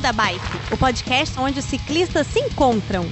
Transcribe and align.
Beco 0.00 0.02
da 0.02 0.12
Bike, 0.12 0.74
o 0.74 0.78
podcast 0.78 1.38
onde 1.38 1.58
os 1.58 1.64
ciclistas 1.64 2.26
se 2.26 2.40
encontram. 2.40 3.06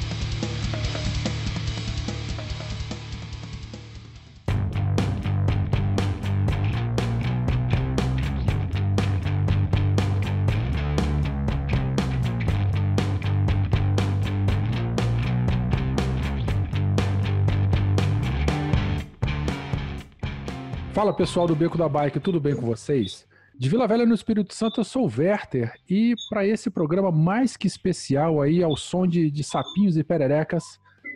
Fala 20.92 21.12
pessoal 21.12 21.46
do 21.46 21.54
Beco 21.54 21.76
da 21.76 21.88
Bike, 21.88 22.18
tudo 22.18 22.40
bem 22.40 22.56
com 22.56 22.66
vocês? 22.66 23.26
De 23.58 23.68
Vila 23.68 23.88
Velha 23.88 24.06
no 24.06 24.14
Espírito 24.14 24.54
Santo, 24.54 24.78
eu 24.80 24.84
sou 24.84 25.04
o 25.04 25.12
Werther 25.18 25.72
e 25.90 26.14
para 26.30 26.46
esse 26.46 26.70
programa 26.70 27.10
mais 27.10 27.56
que 27.56 27.66
especial 27.66 28.40
aí, 28.40 28.62
ao 28.62 28.76
som 28.76 29.04
de, 29.04 29.32
de 29.32 29.42
sapinhos 29.42 29.96
e 29.96 30.04
pererecas, 30.04 30.62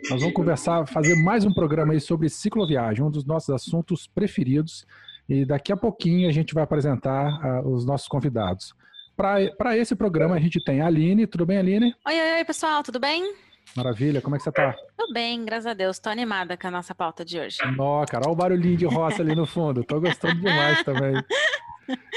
nós 0.09 0.19
vamos 0.19 0.33
conversar, 0.33 0.85
fazer 0.85 1.15
mais 1.15 1.45
um 1.45 1.53
programa 1.53 1.93
aí 1.93 2.01
sobre 2.01 2.27
cicloviagem, 2.27 3.01
um 3.01 3.09
dos 3.09 3.23
nossos 3.23 3.49
assuntos 3.49 4.07
preferidos. 4.07 4.85
E 5.29 5.45
daqui 5.45 5.71
a 5.71 5.77
pouquinho 5.77 6.27
a 6.27 6.33
gente 6.33 6.53
vai 6.53 6.65
apresentar 6.65 7.63
uh, 7.63 7.69
os 7.69 7.85
nossos 7.85 8.09
convidados. 8.09 8.73
Para 9.15 9.77
esse 9.77 9.95
programa 9.95 10.35
a 10.35 10.39
gente 10.39 10.61
tem 10.65 10.81
a 10.81 10.87
Aline, 10.87 11.25
tudo 11.25 11.45
bem, 11.45 11.59
Aline? 11.59 11.95
Oi, 12.05 12.13
oi, 12.13 12.37
oi, 12.39 12.43
pessoal, 12.43 12.83
tudo 12.83 12.99
bem? 12.99 13.35
Maravilha, 13.73 14.21
como 14.21 14.35
é 14.35 14.37
que 14.37 14.43
você 14.43 14.51
tá? 14.51 14.75
Tudo 14.97 15.13
bem, 15.13 15.45
graças 15.45 15.67
a 15.67 15.73
Deus. 15.73 15.97
Tô 15.97 16.09
animada 16.09 16.57
com 16.57 16.67
a 16.67 16.71
nossa 16.71 16.93
pauta 16.93 17.23
de 17.23 17.39
hoje. 17.39 17.59
Ó, 17.79 18.05
cara, 18.05 18.25
olha 18.25 18.33
o 18.33 18.35
barulhinho 18.35 18.75
de 18.75 18.85
roça 18.85 19.21
ali 19.21 19.33
no 19.33 19.45
fundo. 19.45 19.81
Tô 19.85 20.01
gostando 20.01 20.41
demais 20.41 20.83
também. 20.83 21.13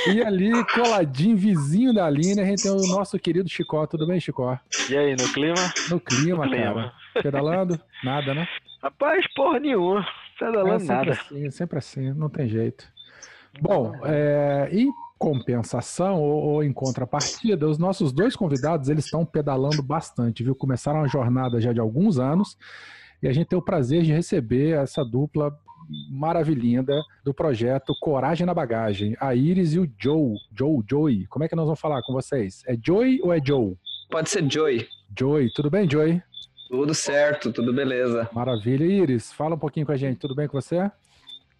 E 0.06 0.22
ali, 0.22 0.50
coladinho, 0.66 1.36
vizinho 1.36 1.92
da 1.92 2.06
Aline, 2.06 2.40
a 2.40 2.44
gente 2.44 2.62
tem 2.62 2.70
o 2.70 2.86
nosso 2.88 3.18
querido 3.18 3.48
Chicó. 3.48 3.86
Tudo 3.86 4.06
bem, 4.06 4.20
Chicó? 4.20 4.58
E 4.88 4.96
aí, 4.96 5.12
no 5.12 5.32
clima? 5.32 5.74
No 5.90 6.00
clima, 6.00 6.44
no 6.44 6.50
clima. 6.50 6.74
cara. 6.74 6.92
Pedalando? 7.22 7.80
Nada, 8.04 8.34
né? 8.34 8.46
Rapaz, 8.82 9.24
porra 9.34 9.58
nenhuma. 9.58 10.06
Pedalando 10.38 10.74
é, 10.74 10.78
sempre 10.78 10.94
nada. 10.94 11.12
Assim, 11.12 11.50
sempre 11.50 11.78
assim, 11.78 12.12
não 12.12 12.28
tem 12.28 12.48
jeito. 12.48 12.86
Bom, 13.60 13.92
é, 14.04 14.68
e 14.70 14.86
compensação 15.18 16.20
ou, 16.20 16.42
ou, 16.42 16.62
em 16.62 16.72
contrapartida, 16.72 17.66
os 17.66 17.78
nossos 17.78 18.12
dois 18.12 18.36
convidados 18.36 18.88
eles 18.88 19.06
estão 19.06 19.24
pedalando 19.24 19.82
bastante, 19.82 20.44
viu? 20.44 20.54
Começaram 20.54 21.02
a 21.02 21.08
jornada 21.08 21.60
já 21.60 21.72
de 21.72 21.80
alguns 21.80 22.18
anos 22.18 22.56
e 23.22 23.28
a 23.28 23.32
gente 23.32 23.48
tem 23.48 23.58
o 23.58 23.62
prazer 23.62 24.02
de 24.02 24.12
receber 24.12 24.76
essa 24.76 25.02
dupla 25.02 25.58
maravilhinda 26.10 26.94
do 27.24 27.34
projeto 27.34 27.94
Coragem 28.00 28.46
na 28.46 28.54
Bagagem, 28.54 29.16
a 29.20 29.34
Iris 29.34 29.74
e 29.74 29.78
o 29.78 29.90
Joe, 29.98 30.36
Joe, 30.52 30.82
Joey. 30.88 31.26
Como 31.26 31.44
é 31.44 31.48
que 31.48 31.56
nós 31.56 31.66
vamos 31.66 31.80
falar 31.80 32.02
com 32.02 32.12
vocês? 32.12 32.62
É 32.66 32.76
Joey 32.80 33.20
ou 33.22 33.32
é 33.32 33.40
Joe? 33.44 33.76
Pode 34.10 34.30
ser 34.30 34.50
Joey. 34.50 34.86
Joey, 35.18 35.52
tudo 35.52 35.70
bem, 35.70 35.88
Joey? 35.90 36.22
Tudo 36.68 36.94
certo, 36.94 37.52
tudo 37.52 37.72
beleza. 37.72 38.28
Maravilha. 38.32 38.84
Iris, 38.84 39.32
fala 39.32 39.54
um 39.54 39.58
pouquinho 39.58 39.86
com 39.86 39.92
a 39.92 39.96
gente, 39.96 40.18
tudo 40.18 40.34
bem 40.34 40.48
com 40.48 40.60
você? 40.60 40.90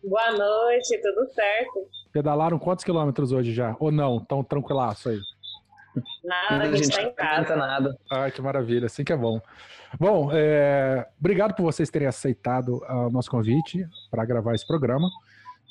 Boa 0.02 0.32
noite, 0.32 1.00
tudo 1.00 1.26
certo. 1.32 1.88
Pedalaram 2.12 2.58
quantos 2.58 2.84
quilômetros 2.84 3.32
hoje 3.32 3.52
já? 3.52 3.76
Ou 3.78 3.90
não? 3.90 4.18
Tão 4.20 4.42
tranquilaço 4.42 5.08
aí? 5.08 5.18
Nada, 6.24 6.64
a 6.64 6.76
gente 6.76 6.90
tá 6.90 7.02
em 7.02 7.14
casa. 7.14 7.56
Nada. 7.56 7.96
Ah, 8.10 8.30
que 8.30 8.40
maravilha, 8.42 8.86
assim 8.86 9.04
que 9.04 9.12
é 9.12 9.16
bom. 9.16 9.40
Bom, 9.98 10.30
é... 10.32 11.06
obrigado 11.18 11.54
por 11.54 11.62
vocês 11.62 11.90
terem 11.90 12.08
aceitado 12.08 12.80
o 12.88 13.10
nosso 13.10 13.30
convite 13.30 13.86
para 14.10 14.24
gravar 14.24 14.54
esse 14.54 14.66
programa. 14.66 15.08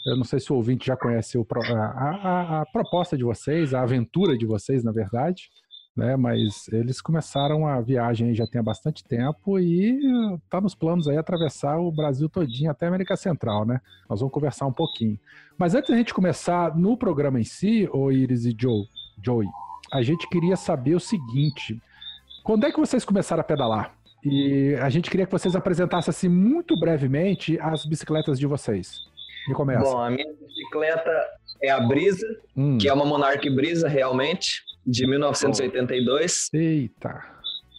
Eu 0.08 0.16
não 0.18 0.24
sei 0.24 0.40
se 0.40 0.52
o 0.52 0.56
ouvinte 0.56 0.88
já 0.88 0.96
conhece 0.96 1.38
o... 1.38 1.46
a, 1.54 1.74
a, 1.74 2.62
a 2.62 2.66
proposta 2.68 3.18
de 3.18 3.24
vocês, 3.24 3.74
a 3.74 3.82
aventura 3.82 4.38
de 4.38 4.46
vocês, 4.46 4.84
na 4.84 4.92
verdade 4.92 5.50
né? 5.96 6.16
Mas 6.18 6.68
eles 6.68 7.02
começaram 7.02 7.66
a 7.66 7.80
viagem 7.80 8.36
já 8.36 8.46
tem 8.46 8.62
bastante 8.62 9.04
tempo 9.04 9.58
e 9.58 9.98
tá 10.50 10.60
nos 10.60 10.76
planos 10.76 11.08
aí 11.08 11.18
atravessar 11.18 11.78
o 11.78 11.92
Brasil 11.92 12.28
todinho 12.28 12.70
até 12.70 12.86
a 12.86 12.90
América 12.90 13.16
Central, 13.16 13.66
né? 13.66 13.80
Nós 14.10 14.20
vamos 14.20 14.34
conversar 14.34 14.66
um 14.66 14.74
pouquinho. 14.74 15.18
Mas 15.58 15.74
antes 15.74 15.90
da 15.90 15.96
gente 15.96 16.14
começar 16.14 16.76
no 16.76 16.98
programa 16.98 17.40
em 17.40 17.46
si, 17.46 17.90
o 17.94 18.12
Iris 18.12 18.46
e 18.46 18.56
Joe, 18.60 18.86
Joey, 19.24 19.48
a 19.92 20.02
gente 20.02 20.28
queria 20.30 20.56
saber 20.56 20.96
o 20.96 21.00
seguinte: 21.00 21.82
quando 22.44 22.66
é 22.66 22.72
que 22.72 22.80
vocês 22.80 23.04
começaram 23.06 23.42
a 23.42 23.44
pedalar? 23.44 23.96
E 24.24 24.76
a 24.82 24.90
gente 24.90 25.10
queria 25.10 25.26
que 25.26 25.32
vocês 25.32 25.56
apresentassem 25.56 26.10
assim 26.10 26.28
muito 26.28 26.80
brevemente 26.80 27.60
as 27.60 27.86
bicicletas 27.86 28.40
de 28.40 28.48
vocês. 28.48 28.98
E 29.48 29.54
começa. 29.54 29.84
Bom, 29.84 30.00
a 30.00 30.10
minha 30.10 30.34
bicicleta 30.34 31.12
é 31.62 31.70
a 31.70 31.80
Brisa, 31.80 32.28
hum. 32.58 32.78
que 32.80 32.90
é 32.90 32.94
uma 32.94 33.06
Monarch 33.06 33.48
Brisa 33.52 33.88
realmente 33.88 34.64
de 34.86 35.08
1982. 35.08 36.50
Eita! 36.54 37.36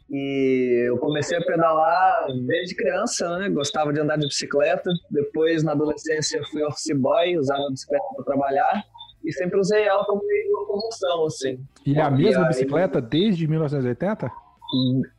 E 0.09 0.87
eu 0.89 0.99
comecei 0.99 1.37
a 1.37 1.43
pedalar 1.43 2.27
desde 2.47 2.77
criança, 2.77 3.39
né? 3.39 3.49
Gostava 3.49 3.93
de 3.93 3.99
andar 3.99 4.17
de 4.17 4.27
bicicleta. 4.27 4.89
Depois, 5.11 5.65
na 5.65 5.73
adolescência, 5.73 6.41
fui 6.51 6.63
office 6.63 6.97
boy, 6.97 7.37
usava 7.37 7.67
a 7.67 7.71
bicicleta 7.71 8.05
para 8.15 8.25
trabalhar. 8.25 8.85
E 9.27 9.33
sempre 9.33 9.59
usei 9.59 9.83
ela 9.83 10.05
como 10.05 10.25
meio 10.25 10.45
de 10.45 10.53
locomoção, 10.53 11.27
assim. 11.27 11.59
E 11.85 11.99
é 11.99 12.03
a 12.03 12.11
mesma 12.11 12.45
e 12.45 12.49
bicicleta 12.49 13.01
desde 13.01 13.47
1980? 13.47 14.31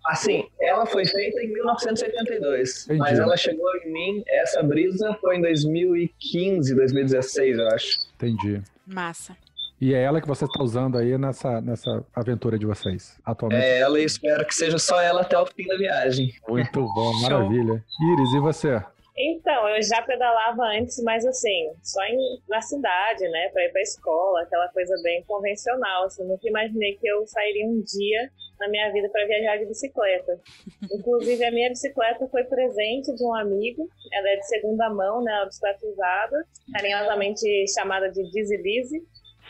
Assim, 0.08 0.46
ela 0.60 0.86
foi 0.86 1.06
feita 1.06 1.42
em 1.42 1.54
1982, 1.54 2.86
Entendi. 2.86 3.00
mas 3.00 3.20
ela 3.20 3.38
chegou 3.38 3.68
em 3.78 3.92
mim, 3.92 4.24
essa 4.28 4.62
brisa 4.62 5.18
foi 5.22 5.38
em 5.38 5.42
2015, 5.42 6.76
2016, 6.76 7.58
eu 7.58 7.68
acho. 7.70 7.88
Entendi. 8.16 8.62
Massa. 8.86 9.36
E 9.80 9.94
é 9.94 10.02
ela 10.02 10.20
que 10.20 10.28
você 10.28 10.46
está 10.46 10.64
usando 10.64 10.98
aí 10.98 11.18
nessa, 11.18 11.62
nessa 11.62 12.04
aventura 12.16 12.58
de 12.58 12.66
vocês, 12.66 13.16
atualmente? 13.24 13.64
É 13.64 13.80
ela 13.80 14.00
e 14.00 14.04
espero 14.04 14.46
que 14.46 14.56
seja 14.56 14.80
só 14.80 15.00
ela 15.00 15.22
até 15.22 15.38
o 15.38 15.46
fim 15.46 15.68
da 15.68 15.78
viagem. 15.78 16.34
Muito 16.48 16.82
bom, 16.82 17.14
maravilha. 17.22 17.84
Iris, 18.14 18.34
e 18.34 18.40
você? 18.40 18.84
Então, 19.20 19.68
eu 19.70 19.82
já 19.82 20.00
pedalava 20.04 20.62
antes, 20.78 21.02
mas 21.04 21.26
assim, 21.26 21.72
só 21.82 22.04
em, 22.04 22.40
na 22.48 22.62
cidade, 22.62 23.28
né, 23.28 23.50
para 23.50 23.66
ir 23.66 23.72
para 23.72 23.82
escola, 23.82 24.44
aquela 24.44 24.68
coisa 24.70 24.94
bem 25.02 25.24
convencional. 25.24 26.04
Assim, 26.04 26.24
nunca 26.24 26.48
imaginei 26.48 26.96
que 26.98 27.08
eu 27.08 27.26
sairia 27.26 27.66
um 27.66 27.82
dia 27.82 28.30
na 28.60 28.70
minha 28.70 28.92
vida 28.92 29.10
para 29.10 29.26
viajar 29.26 29.58
de 29.58 29.66
bicicleta. 29.66 30.40
Inclusive, 30.94 31.44
a 31.44 31.52
minha 31.52 31.70
bicicleta 31.70 32.28
foi 32.28 32.44
presente 32.44 33.16
de 33.16 33.24
um 33.24 33.34
amigo. 33.34 33.90
Ela 34.14 34.30
é 34.30 34.36
de 34.36 34.48
segunda 34.48 34.88
mão, 34.92 35.24
né, 35.24 35.34
uma 35.34 35.46
bicicleta 35.46 35.88
usada, 35.88 36.46
carinhosamente 36.72 37.44
chamada 37.74 38.12
de 38.12 38.22
Dizzy. 38.32 39.02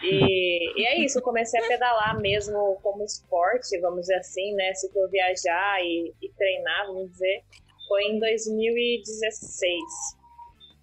E, 0.02 0.80
e, 0.80 0.86
é 0.86 1.00
isso, 1.00 1.18
eu 1.18 1.24
comecei 1.24 1.60
a 1.60 1.68
pedalar 1.68 2.22
mesmo 2.22 2.80
como 2.84 3.04
esporte, 3.04 3.80
vamos 3.82 4.02
dizer 4.02 4.16
assim, 4.16 4.54
né? 4.54 4.72
Se 4.76 4.92
for 4.94 5.10
viajar 5.10 5.82
e, 5.82 6.14
e 6.22 6.30
treinar, 6.34 6.86
vamos 6.86 7.12
dizer, 7.12 7.42
foi 7.88 8.04
em 8.04 8.20
2016. 8.20 9.82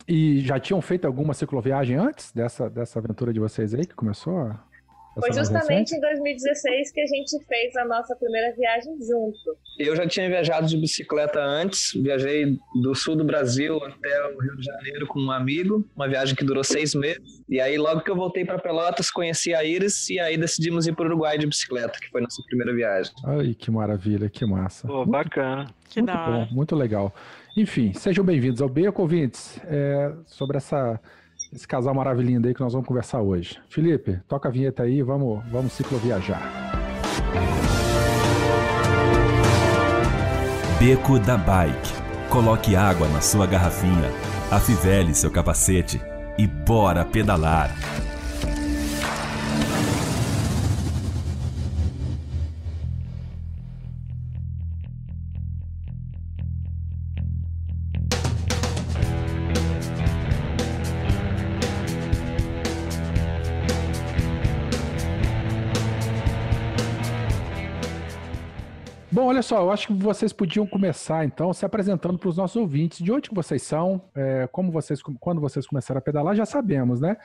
E 0.06 0.40
já 0.40 0.60
tinham 0.60 0.82
feito 0.82 1.06
alguma 1.06 1.32
cicloviagem 1.32 1.96
antes 1.96 2.30
dessa, 2.32 2.68
dessa 2.68 2.98
aventura 2.98 3.32
de 3.32 3.40
vocês 3.40 3.74
aí 3.74 3.86
que 3.86 3.94
começou? 3.94 4.54
Foi 5.18 5.32
justamente 5.32 5.94
em 5.94 6.00
2016 6.00 6.90
que 6.92 7.00
a 7.00 7.06
gente 7.06 7.44
fez 7.46 7.76
a 7.76 7.84
nossa 7.84 8.16
primeira 8.16 8.54
viagem 8.54 8.92
junto. 9.00 9.56
Eu 9.78 9.94
já 9.94 10.06
tinha 10.06 10.28
viajado 10.28 10.66
de 10.66 10.76
bicicleta 10.76 11.40
antes, 11.40 11.92
viajei 11.94 12.58
do 12.82 12.94
sul 12.94 13.16
do 13.16 13.24
Brasil 13.24 13.76
até 13.84 14.26
o 14.26 14.40
Rio 14.40 14.56
de 14.56 14.64
Janeiro 14.64 15.06
com 15.06 15.20
um 15.20 15.30
amigo, 15.30 15.84
uma 15.94 16.08
viagem 16.08 16.34
que 16.34 16.44
durou 16.44 16.64
seis 16.64 16.94
meses. 16.94 17.42
E 17.48 17.60
aí, 17.60 17.76
logo 17.78 18.00
que 18.00 18.10
eu 18.10 18.16
voltei 18.16 18.44
para 18.44 18.58
Pelotas, 18.58 19.10
conheci 19.10 19.54
a 19.54 19.62
Iris 19.64 20.08
e 20.10 20.18
aí 20.18 20.36
decidimos 20.36 20.86
ir 20.86 20.94
para 20.94 21.04
o 21.04 21.06
Uruguai 21.08 21.38
de 21.38 21.46
bicicleta, 21.46 21.98
que 22.00 22.08
foi 22.10 22.20
nossa 22.20 22.42
primeira 22.46 22.74
viagem. 22.74 23.12
Ai, 23.24 23.54
que 23.54 23.70
maravilha, 23.70 24.28
que 24.28 24.44
massa. 24.44 24.86
Pô, 24.86 25.04
bacana. 25.04 25.66
Que 25.88 26.02
muito 26.02 26.16
bom, 26.16 26.48
muito 26.50 26.74
legal. 26.74 27.14
Enfim, 27.56 27.92
sejam 27.94 28.24
bem-vindos 28.24 28.60
ao 28.60 28.68
Beco 28.68 29.02
Ouvintes. 29.02 29.60
É, 29.66 30.12
sobre 30.26 30.56
essa 30.56 31.00
esse 31.54 31.66
casal 31.68 31.94
maravilhoso 31.94 32.46
aí 32.46 32.54
que 32.54 32.60
nós 32.60 32.72
vamos 32.72 32.86
conversar 32.86 33.20
hoje. 33.20 33.58
Felipe, 33.68 34.20
toca 34.28 34.48
a 34.48 34.52
vinheta 34.52 34.82
aí, 34.82 35.02
vamos, 35.02 35.44
vamos 35.50 35.72
cicloviajar. 35.72 36.42
Beco 40.78 41.18
da 41.18 41.36
Bike. 41.36 42.04
Coloque 42.28 42.74
água 42.74 43.06
na 43.08 43.20
sua 43.20 43.46
garrafinha, 43.46 44.10
afivele 44.50 45.14
seu 45.14 45.30
capacete 45.30 46.00
e 46.36 46.46
bora 46.46 47.04
pedalar. 47.04 47.70
Olha 69.34 69.42
só, 69.42 69.60
eu 69.60 69.70
acho 69.72 69.88
que 69.88 69.92
vocês 69.92 70.32
podiam 70.32 70.64
começar 70.64 71.24
então 71.24 71.52
se 71.52 71.66
apresentando 71.66 72.16
para 72.16 72.28
os 72.28 72.36
nossos 72.36 72.56
ouvintes. 72.56 73.00
De 73.00 73.10
onde 73.10 73.30
vocês 73.32 73.62
são? 73.62 74.00
É, 74.14 74.48
como 74.50 74.70
vocês, 74.70 75.02
quando 75.02 75.40
vocês 75.40 75.66
começaram 75.66 75.98
a 75.98 76.02
pedalar, 76.02 76.36
já 76.36 76.46
sabemos, 76.46 77.00
né? 77.00 77.16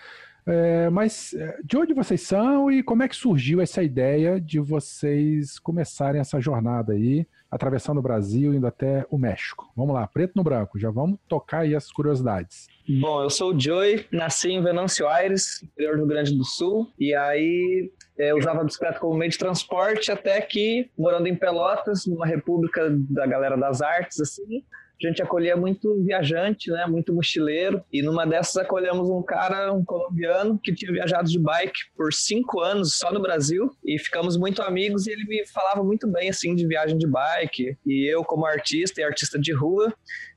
É, 0.46 0.90
mas 0.90 1.34
é, 1.36 1.60
de 1.64 1.78
onde 1.78 1.94
vocês 1.94 2.22
são 2.22 2.72
e 2.72 2.82
como 2.82 3.04
é 3.04 3.08
que 3.08 3.16
surgiu 3.16 3.62
essa 3.62 3.84
ideia 3.84 4.42
de 4.42 4.60
vocês 4.60 5.60
começarem 5.60 6.20
essa 6.20 6.42
jornada 6.42 6.94
aí, 6.94 7.28
atravessando 7.52 8.00
o 8.00 8.02
Brasil, 8.02 8.56
indo 8.56 8.66
até 8.66 9.06
o 9.12 9.18
México? 9.18 9.72
Vamos 9.76 9.94
lá, 9.94 10.08
preto 10.08 10.34
no 10.36 10.44
branco, 10.44 10.80
já 10.80 10.90
vamos 10.90 11.20
tocar 11.28 11.60
aí 11.60 11.76
as 11.76 11.92
curiosidades. 11.92 12.68
Bom, 12.92 13.22
eu 13.22 13.30
sou 13.30 13.54
o 13.54 13.60
Joey, 13.60 14.04
nasci 14.12 14.50
em 14.50 14.64
Venâncio 14.64 15.08
Aires, 15.08 15.62
interior 15.62 15.94
do 15.94 15.98
Rio 16.00 16.08
Grande 16.08 16.36
do 16.36 16.44
Sul, 16.44 16.92
e 16.98 17.14
aí 17.14 17.92
eu 18.18 18.36
usava 18.36 18.62
a 18.62 18.64
bicicleta 18.64 19.00
como 19.00 19.16
meio 19.16 19.30
de 19.30 19.38
transporte 19.38 20.12
até 20.12 20.42
que, 20.42 20.90
morando 20.98 21.28
em 21.28 21.36
Pelotas, 21.36 22.08
numa 22.08 22.26
república 22.26 22.90
da 23.12 23.28
galera 23.28 23.56
das 23.56 23.80
artes, 23.84 24.20
assim, 24.20 24.64
a 25.02 25.08
gente 25.08 25.22
acolhia 25.22 25.56
muito 25.56 26.04
viajante, 26.04 26.72
né, 26.72 26.88
muito 26.88 27.14
mochileiro, 27.14 27.82
e 27.94 28.02
numa 28.02 28.26
dessas 28.26 28.58
acolhemos 28.58 29.08
um 29.08 29.22
cara, 29.22 29.72
um 29.72 29.86
colombiano, 29.86 30.60
que 30.62 30.74
tinha 30.74 30.92
viajado 30.92 31.30
de 31.30 31.38
bike 31.38 31.80
por 31.96 32.12
cinco 32.12 32.60
anos 32.60 32.96
só 32.96 33.14
no 33.14 33.22
Brasil, 33.22 33.70
e 33.86 34.00
ficamos 34.00 34.36
muito 34.36 34.64
amigos, 34.64 35.06
e 35.06 35.12
ele 35.12 35.26
me 35.26 35.46
falava 35.48 35.84
muito 35.84 36.08
bem, 36.08 36.30
assim, 36.30 36.56
de 36.56 36.68
viagem 36.68 36.98
de 36.98 37.08
bike, 37.08 37.78
e 37.86 38.12
eu 38.12 38.24
como 38.24 38.48
artista 38.48 39.00
e 39.00 39.04
artista 39.04 39.40
de 39.40 39.54
rua, 39.54 39.94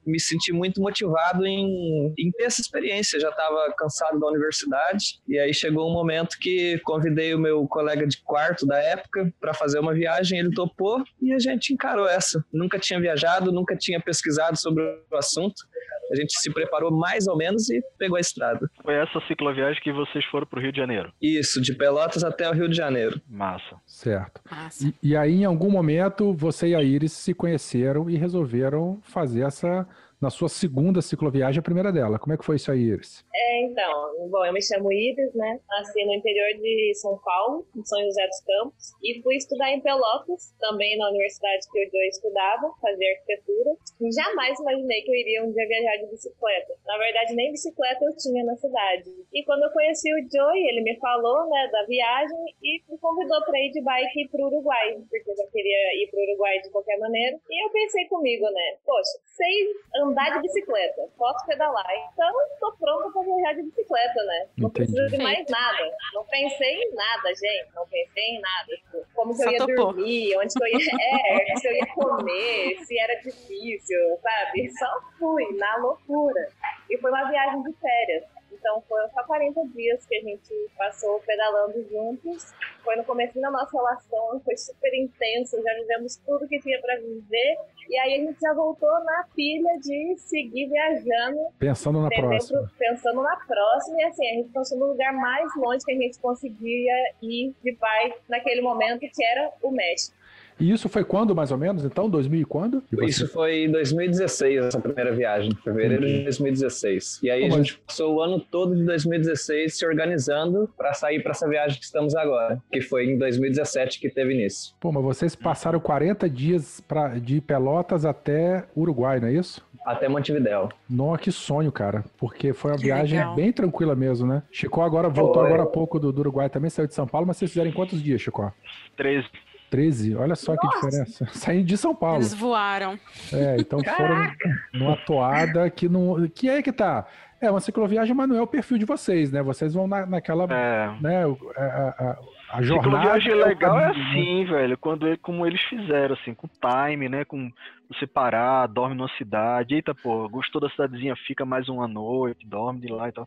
me 0.06 0.20
senti 0.20 0.52
muito 0.52 0.80
motivado 0.80 1.46
em, 1.46 2.12
em 2.18 2.30
ter 2.32 2.44
essa 2.44 2.60
experiência. 2.60 3.20
Já 3.20 3.30
estava 3.30 3.72
cansado 3.76 4.18
da 4.18 4.26
universidade 4.26 5.20
e 5.28 5.38
aí 5.38 5.52
chegou 5.54 5.88
um 5.88 5.92
momento 5.92 6.36
que 6.40 6.78
convidei 6.84 7.34
o 7.34 7.38
meu 7.38 7.66
colega 7.66 8.06
de 8.06 8.20
quarto 8.22 8.66
da 8.66 8.78
época 8.78 9.32
para 9.40 9.54
fazer 9.54 9.78
uma 9.78 9.94
viagem. 9.94 10.38
Ele 10.38 10.52
topou 10.54 11.02
e 11.20 11.32
a 11.32 11.38
gente 11.38 11.72
encarou 11.72 12.08
essa. 12.08 12.44
Nunca 12.52 12.78
tinha 12.78 13.00
viajado, 13.00 13.52
nunca 13.52 13.76
tinha 13.76 14.00
pesquisado 14.00 14.58
sobre 14.58 14.82
o 14.82 15.16
assunto. 15.16 15.62
A 16.12 16.16
gente 16.16 16.38
se 16.38 16.52
preparou 16.52 16.90
mais 16.90 17.26
ou 17.26 17.36
menos 17.36 17.70
e 17.70 17.80
pegou 17.98 18.16
a 18.16 18.20
estrada. 18.20 18.68
Foi 18.82 18.94
essa 18.94 19.18
cicloviagem 19.26 19.82
que 19.82 19.92
vocês 19.92 20.24
foram 20.26 20.46
para 20.46 20.58
o 20.58 20.62
Rio 20.62 20.72
de 20.72 20.78
Janeiro? 20.78 21.12
Isso, 21.20 21.60
de 21.60 21.74
Pelotas 21.74 22.22
até 22.22 22.48
o 22.48 22.52
Rio 22.52 22.68
de 22.68 22.76
Janeiro. 22.76 23.20
Massa. 23.28 23.76
Certo. 23.86 24.40
Massa. 24.50 24.86
E, 24.86 25.10
e 25.10 25.16
aí, 25.16 25.40
em 25.40 25.44
algum 25.44 25.70
momento, 25.70 26.34
você 26.34 26.68
e 26.68 26.74
a 26.74 26.82
Iris 26.82 27.12
se 27.12 27.32
conheceram 27.32 28.10
e 28.10 28.16
resolveram 28.16 29.00
fazer 29.02 29.42
essa 29.46 29.86
na 30.22 30.30
sua 30.30 30.48
segunda 30.48 31.02
cicloviagem, 31.02 31.58
a 31.58 31.62
primeira 31.62 31.90
dela. 31.90 32.16
Como 32.16 32.32
é 32.32 32.38
que 32.38 32.44
foi 32.44 32.54
isso 32.54 32.70
aí, 32.70 32.94
Iris? 32.94 33.26
É, 33.34 33.66
então, 33.66 34.28
bom, 34.30 34.46
eu 34.46 34.52
me 34.52 34.62
chamo 34.62 34.92
Iris, 34.92 35.34
né? 35.34 35.58
Nasci 35.68 36.04
no 36.06 36.14
interior 36.14 36.62
de 36.62 36.94
São 36.94 37.18
Paulo, 37.18 37.66
em 37.76 37.84
São 37.84 38.00
José 38.04 38.24
dos 38.28 38.40
Campos, 38.46 38.94
e 39.02 39.20
fui 39.20 39.34
estudar 39.34 39.72
em 39.72 39.80
Pelotas, 39.80 40.54
também 40.60 40.96
na 40.96 41.10
universidade 41.10 41.66
que 41.70 41.76
eu 41.76 42.02
estudava, 42.08 42.70
fazer 42.80 43.04
arquitetura. 43.18 43.74
E 44.00 44.12
jamais 44.12 44.58
imaginei 44.60 45.02
que 45.02 45.10
eu 45.10 45.14
iria 45.14 45.44
um 45.44 45.50
dia 45.50 45.66
viajar 45.66 45.96
de 45.98 46.06
bicicleta. 46.06 46.72
Na 46.86 46.96
verdade, 46.98 47.34
nem 47.34 47.50
bicicleta 47.50 48.04
eu 48.04 48.16
tinha 48.16 48.44
na 48.44 48.54
cidade. 48.56 49.10
E 49.34 49.44
quando 49.44 49.64
eu 49.64 49.70
conheci 49.70 50.08
o 50.14 50.22
Joey, 50.30 50.68
ele 50.68 50.82
me 50.82 50.96
falou, 51.00 51.50
né, 51.50 51.68
da 51.72 51.82
viagem 51.84 52.38
e 52.62 52.80
me 52.88 52.96
convidou 52.98 53.42
para 53.42 53.58
ir 53.58 53.72
de 53.72 53.82
bike 53.82 54.28
para 54.30 54.44
o 54.44 54.46
Uruguai, 54.46 54.94
porque 55.10 55.30
eu 55.30 55.36
já 55.36 55.46
queria 55.50 56.02
ir 56.02 56.08
para 56.10 56.20
o 56.20 56.22
Uruguai 56.22 56.60
de 56.60 56.70
qualquer 56.70 56.98
maneira. 56.98 57.36
E 57.50 57.66
eu 57.66 57.70
pensei 57.70 58.06
comigo, 58.06 58.44
né, 58.44 58.76
poxa, 58.86 59.18
sei 59.26 59.72
andar 59.96 60.11
de 60.14 60.40
bicicleta, 60.42 61.02
posso 61.16 61.46
pedalar, 61.46 61.86
então 62.12 62.32
tô 62.60 62.72
pronta 62.78 63.10
para 63.12 63.22
viajar 63.22 63.54
de 63.54 63.62
bicicleta, 63.62 64.22
né? 64.24 64.46
Não 64.58 64.68
Entendi. 64.68 64.92
preciso 64.92 65.16
de 65.16 65.22
mais 65.22 65.46
nada. 65.48 65.90
Não 66.14 66.24
pensei 66.26 66.74
em 66.74 66.94
nada, 66.94 67.28
gente. 67.28 67.74
Não 67.74 67.86
pensei 67.86 68.24
em 68.24 68.40
nada. 68.40 68.66
Tipo, 68.76 69.06
como 69.14 69.36
que 69.36 69.42
eu 69.42 69.50
ia 69.50 69.58
topou. 69.58 69.76
dormir, 69.76 70.36
onde 70.38 70.54
que 70.54 70.62
eu 70.62 70.68
ia. 70.68 70.92
É, 71.22 71.56
se 71.56 71.68
eu 71.68 71.72
ia 71.72 71.86
comer, 71.94 72.76
se 72.84 72.98
era 72.98 73.14
difícil, 73.20 73.98
sabe? 74.22 74.70
Só 74.78 74.86
fui, 75.18 75.44
na 75.56 75.76
loucura. 75.76 76.48
E 76.90 76.98
foi 76.98 77.10
uma 77.10 77.28
viagem 77.28 77.62
de 77.62 77.72
férias. 77.74 78.24
Então 78.62 78.80
foram 78.82 79.10
só 79.10 79.24
40 79.24 79.60
dias 79.74 80.06
que 80.06 80.14
a 80.14 80.20
gente 80.20 80.70
passou 80.78 81.18
pedalando 81.26 81.82
juntos. 81.90 82.54
Foi 82.84 82.94
no 82.94 83.02
começo 83.02 83.40
da 83.40 83.50
nossa 83.50 83.76
relação, 83.76 84.40
foi 84.44 84.56
super 84.56 84.94
intenso, 84.94 85.60
já 85.60 85.74
vivemos 85.74 86.16
tudo 86.24 86.46
que 86.46 86.60
tinha 86.60 86.80
para 86.80 86.96
viver. 87.00 87.56
E 87.88 87.98
aí 87.98 88.14
a 88.14 88.18
gente 88.18 88.38
já 88.40 88.54
voltou 88.54 88.88
na 89.04 89.26
pilha 89.34 89.78
de 89.80 90.14
seguir 90.16 90.68
viajando 90.68 91.40
Pensando 91.58 92.02
na 92.02 92.08
próxima. 92.08 92.70
Pensando 92.78 93.22
na 93.22 93.36
próxima, 93.36 94.00
e 94.00 94.04
assim, 94.04 94.26
a 94.28 94.34
gente 94.34 94.48
pensou 94.50 94.78
no 94.78 94.86
lugar 94.86 95.12
mais 95.12 95.50
longe 95.56 95.84
que 95.84 95.92
a 95.92 95.96
gente 95.96 96.20
conseguia 96.20 96.94
ir 97.20 97.52
de 97.64 97.72
bike 97.72 98.20
naquele 98.28 98.60
momento, 98.60 99.00
que 99.00 99.24
era 99.24 99.50
o 99.60 99.72
México. 99.72 100.16
E 100.60 100.70
isso 100.70 100.88
foi 100.88 101.04
quando, 101.04 101.34
mais 101.34 101.50
ou 101.50 101.58
menos? 101.58 101.84
Então, 101.84 102.08
2000 102.08 102.40
e 102.40 102.44
quando? 102.44 102.82
E 102.92 102.96
você- 102.96 103.04
Isso 103.06 103.28
foi 103.28 103.64
em 103.64 103.70
2016, 103.70 104.64
essa 104.66 104.80
primeira 104.80 105.12
viagem, 105.12 105.52
fevereiro 105.64 106.06
de 106.06 106.22
2016. 106.24 107.18
E 107.22 107.30
aí 107.30 107.44
a 107.44 107.48
mas- 107.48 107.56
gente 107.56 107.78
passou 107.78 108.14
o 108.16 108.20
ano 108.22 108.38
todo 108.40 108.76
de 108.76 108.84
2016 108.84 109.76
se 109.78 109.84
organizando 109.86 110.68
para 110.76 110.92
sair 110.94 111.20
para 111.22 111.32
essa 111.32 111.48
viagem 111.48 111.78
que 111.78 111.84
estamos 111.84 112.14
agora, 112.14 112.60
que 112.70 112.80
foi 112.80 113.06
em 113.06 113.18
2017 113.18 113.98
que 113.98 114.08
teve 114.08 114.34
início. 114.34 114.74
Pô, 114.80 114.92
mas 114.92 115.02
vocês 115.02 115.34
passaram 115.34 115.80
40 115.80 116.28
dias 116.28 116.80
pra, 116.80 117.08
de 117.18 117.40
Pelotas 117.40 118.04
até 118.04 118.64
Uruguai, 118.76 119.18
não 119.20 119.28
é 119.28 119.32
isso? 119.32 119.64
Até 119.84 120.08
Montevidéu. 120.08 120.68
Nossa, 120.88 121.22
que 121.22 121.32
sonho, 121.32 121.72
cara. 121.72 122.04
Porque 122.16 122.52
foi 122.52 122.70
uma 122.70 122.76
Que 122.76 122.84
viagem 122.84 123.18
legal. 123.18 123.34
bem 123.34 123.50
tranquila 123.52 123.96
mesmo, 123.96 124.28
né? 124.28 124.44
Chico 124.52 124.80
agora 124.80 125.08
voltou 125.08 125.42
Foi. 125.42 125.46
agora 125.46 125.64
há 125.64 125.66
pouco 125.66 125.98
do, 125.98 126.12
do 126.12 126.20
Uruguai 126.20 126.48
também, 126.48 126.70
saiu 126.70 126.86
de 126.86 126.94
São 126.94 127.06
Paulo, 127.06 127.26
mas 127.26 127.36
vocês 127.36 127.50
fizeram 127.50 127.68
em 127.68 127.72
quantos 127.72 128.00
dias, 128.00 128.20
Chico? 128.20 128.52
13. 128.96 129.26
13, 129.72 130.14
olha 130.16 130.34
só 130.36 130.54
que 130.54 130.68
diferença. 130.68 131.24
Saindo 131.32 131.64
de 131.64 131.76
São 131.78 131.94
Paulo. 131.94 132.18
Eles 132.18 132.34
voaram. 132.34 132.98
É, 133.32 133.56
então 133.58 133.80
foram 133.82 134.30
numa 134.74 134.96
toada 134.98 135.70
que 135.70 135.88
não. 135.88 136.28
Que 136.28 136.50
é 136.50 136.60
que 136.62 136.70
tá. 136.70 137.06
É 137.40 137.50
uma 137.50 137.58
cicloviagem, 137.58 138.14
mas 138.14 138.28
não 138.28 138.36
é 138.36 138.42
o 138.42 138.46
perfil 138.46 138.78
de 138.78 138.84
vocês, 138.84 139.32
né? 139.32 139.42
Vocês 139.42 139.74
vão 139.74 139.88
na, 139.88 140.06
naquela. 140.06 140.44
É. 140.44 140.92
Né, 141.00 141.24
a, 141.56 141.60
a, 141.60 142.18
a 142.58 142.62
jornada. 142.62 142.90
Cicloviagem 142.98 143.32
o 143.32 143.44
legal 143.44 143.80
é 143.80 143.86
caminho, 143.86 144.04
né? 144.04 144.10
assim, 144.10 144.44
velho, 144.44 144.78
quando 144.78 145.08
ele- 145.08 145.16
como 145.16 145.44
eles 145.46 145.60
fizeram, 145.62 146.14
assim, 146.14 146.34
com 146.34 146.46
time, 146.48 147.08
né? 147.08 147.24
Com 147.24 147.50
você 147.88 148.06
parar, 148.06 148.66
dorme 148.68 148.94
numa 148.94 149.10
cidade, 149.18 149.74
eita, 149.74 149.92
pô, 149.94 150.28
gostou 150.28 150.60
da 150.60 150.68
cidadezinha, 150.70 151.16
fica 151.26 151.44
mais 151.44 151.68
uma 151.68 151.88
noite, 151.88 152.46
dorme 152.46 152.80
de 152.80 152.92
lá 152.92 153.08
e 153.08 153.12
tal. 153.12 153.26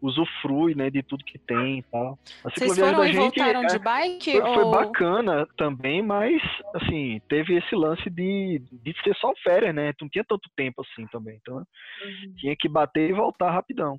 Usufrui, 0.00 0.74
né, 0.74 0.90
de 0.90 1.02
tudo 1.02 1.24
que 1.24 1.38
tem 1.38 1.78
e 1.80 1.82
tal. 1.90 2.18
A 2.44 2.50
Vocês 2.50 2.78
foram 2.78 2.98
da 2.98 3.04
e 3.06 3.12
gente 3.12 3.18
voltaram 3.18 3.62
é- 3.62 3.66
de 3.66 3.78
bike? 3.78 4.32
foi, 4.32 4.40
foi 4.54 4.64
ou... 4.64 4.70
bacana 4.70 5.46
também, 5.56 6.02
mas, 6.02 6.40
assim, 6.74 7.20
teve 7.28 7.56
esse 7.58 7.74
lance 7.74 8.08
de, 8.10 8.62
de 8.72 8.94
ser 9.02 9.14
só 9.16 9.32
férias, 9.42 9.74
né? 9.74 9.92
Tu 9.98 10.02
não 10.04 10.08
tinha 10.10 10.24
tanto 10.24 10.48
tempo 10.56 10.82
assim 10.82 11.06
também, 11.08 11.36
então 11.40 11.62
tinha 12.38 12.54
que 12.58 12.68
bater 12.68 13.10
e 13.10 13.12
voltar 13.12 13.50
rapidão. 13.50 13.98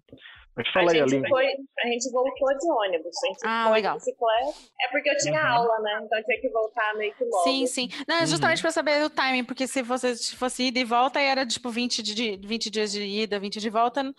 Mas 0.56 0.68
A 0.68 0.72
fala 0.74 0.92
aí, 0.92 0.98
gente, 0.98 1.13
Aline. 1.13 1.30
foi, 1.30 1.46
a 1.46 1.88
gente 1.88 2.12
voltou 2.12 2.58
de 2.58 2.72
ônibus. 2.72 3.15
A 3.24 3.27
gente 3.27 3.39
Ah, 3.46 3.63
foi 3.65 3.74
legal. 3.75 3.94
de 3.94 4.00
bicicleta. 4.00 4.58
É 4.82 4.88
porque 4.89 5.10
eu 5.10 5.18
tinha 5.18 5.41
Uhum. 5.41 5.48
aula, 5.53 5.79
né? 5.79 6.01
Então 6.03 6.18
eu 6.18 6.25
tinha 6.25 6.41
que 6.41 6.50
voltar 6.50 6.94
meio 6.98 7.13
que 7.13 7.24
logo. 7.24 7.44
Sim, 7.44 7.65
sim. 7.68 7.88
Não, 8.08 8.15
é 8.18 8.22
Uhum. 8.22 8.27
justamente 8.27 8.62
para 8.62 8.72
saber 8.72 9.01
o 9.06 9.10
timing, 9.10 9.46
porque 9.46 9.68
se 9.68 9.82
você 9.82 10.13
fosse 10.36 10.63
ida 10.63 10.79
e 10.79 10.84
volta, 10.84 11.20
aí 11.20 11.27
era 11.27 11.46
tipo 11.46 11.70
20, 11.70 12.03
de, 12.03 12.38
20 12.46 12.70
dias 12.70 12.91
de 12.91 13.01
ida, 13.03 13.39
20 13.39 13.60
de 13.60 13.70
volta, 13.70 14.12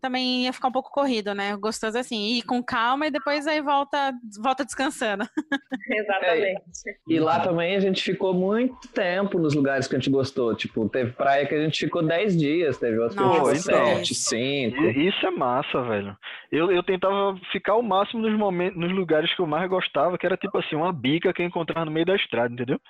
também 0.00 0.44
ia 0.44 0.52
ficar 0.52 0.68
um 0.68 0.72
pouco 0.72 0.90
corrido, 0.90 1.23
né? 1.32 1.56
Gostoso 1.56 1.96
assim, 1.96 2.36
ir 2.36 2.42
com 2.42 2.60
calma 2.62 3.06
e 3.06 3.10
depois 3.10 3.46
aí 3.46 3.62
volta, 3.62 4.12
volta 4.42 4.64
descansando. 4.64 5.24
Exatamente. 5.88 6.62
E 7.08 7.18
lá 7.20 7.40
também 7.40 7.76
a 7.76 7.80
gente 7.80 8.02
ficou 8.02 8.34
muito 8.34 8.88
tempo 8.88 9.38
nos 9.38 9.54
lugares 9.54 9.86
que 9.86 9.94
a 9.94 9.98
gente 9.98 10.10
gostou. 10.10 10.54
Tipo, 10.54 10.88
teve 10.88 11.12
praia 11.12 11.46
que 11.46 11.54
a 11.54 11.62
gente 11.64 11.78
ficou 11.78 12.02
10 12.02 12.36
dias, 12.36 12.78
teve 12.78 12.98
outras 12.98 13.14
que 13.16 13.22
a 13.22 13.26
gente 13.26 13.34
ficou 13.34 13.48
Nossa, 13.52 13.70
então. 13.72 13.96
7, 13.96 14.14
5. 14.14 14.82
I- 14.82 15.08
Isso 15.08 15.26
é 15.26 15.30
massa, 15.30 15.82
velho. 15.82 16.16
Eu, 16.50 16.70
eu 16.72 16.82
tentava 16.82 17.38
ficar 17.52 17.76
o 17.76 17.82
máximo 17.82 18.22
nos 18.22 18.36
momentos, 18.38 18.78
nos 18.80 18.92
lugares 18.92 19.32
que 19.34 19.40
eu 19.40 19.46
mais 19.46 19.68
gostava, 19.68 20.18
que 20.18 20.26
era 20.26 20.36
tipo 20.36 20.58
assim, 20.58 20.74
uma 20.76 20.92
bica 20.92 21.32
que 21.32 21.42
eu 21.42 21.46
encontrava 21.46 21.84
no 21.84 21.90
meio 21.92 22.06
da 22.06 22.16
estrada, 22.16 22.52
entendeu? 22.52 22.80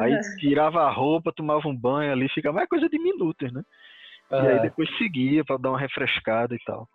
Aí 0.00 0.12
tirava 0.40 0.82
a 0.82 0.90
roupa, 0.90 1.32
tomava 1.32 1.66
um 1.68 1.76
banho 1.76 2.12
ali, 2.12 2.28
ficava 2.28 2.56
mais 2.56 2.68
coisa 2.68 2.88
de 2.88 2.98
minutos, 2.98 3.52
né? 3.52 3.62
E 4.30 4.34
aí 4.34 4.60
depois 4.60 4.88
seguia 4.98 5.44
pra 5.44 5.56
dar 5.56 5.70
uma 5.70 5.78
refrescada 5.78 6.54
e 6.54 6.58
tal. 6.66 6.88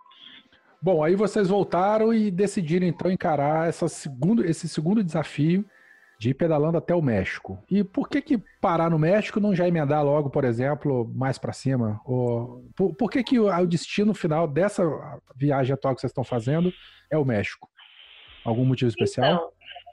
Bom, 0.81 1.03
aí 1.03 1.15
vocês 1.15 1.47
voltaram 1.47 2.11
e 2.11 2.31
decidiram 2.31 2.87
então 2.87 3.11
encarar 3.11 3.69
essa 3.69 3.87
segundo, 3.87 4.43
esse 4.43 4.67
segundo 4.67 5.03
desafio 5.03 5.63
de 6.19 6.29
ir 6.29 6.33
pedalando 6.33 6.77
até 6.77 6.93
o 6.95 7.01
México. 7.01 7.63
E 7.69 7.83
por 7.83 8.09
que 8.09 8.21
que 8.21 8.43
parar 8.59 8.89
no 8.89 8.97
México 8.97 9.39
não 9.39 9.55
já 9.55 9.67
emendar 9.67 10.03
logo, 10.03 10.29
por 10.29 10.43
exemplo, 10.43 11.11
mais 11.15 11.37
para 11.37 11.53
cima? 11.53 11.99
Ou, 12.05 12.63
por, 12.75 12.95
por 12.95 13.09
que 13.09 13.23
que 13.23 13.39
o, 13.39 13.47
o 13.47 13.67
destino 13.67 14.13
final 14.13 14.47
dessa 14.47 14.83
viagem 15.35 15.73
atual 15.73 15.93
que 15.93 16.01
vocês 16.01 16.11
estão 16.11 16.23
fazendo 16.23 16.71
é 17.11 17.17
o 17.17 17.25
México? 17.25 17.69
Algum 18.43 18.65
motivo 18.65 18.89
especial? 18.89 19.33
Então, 19.33 19.49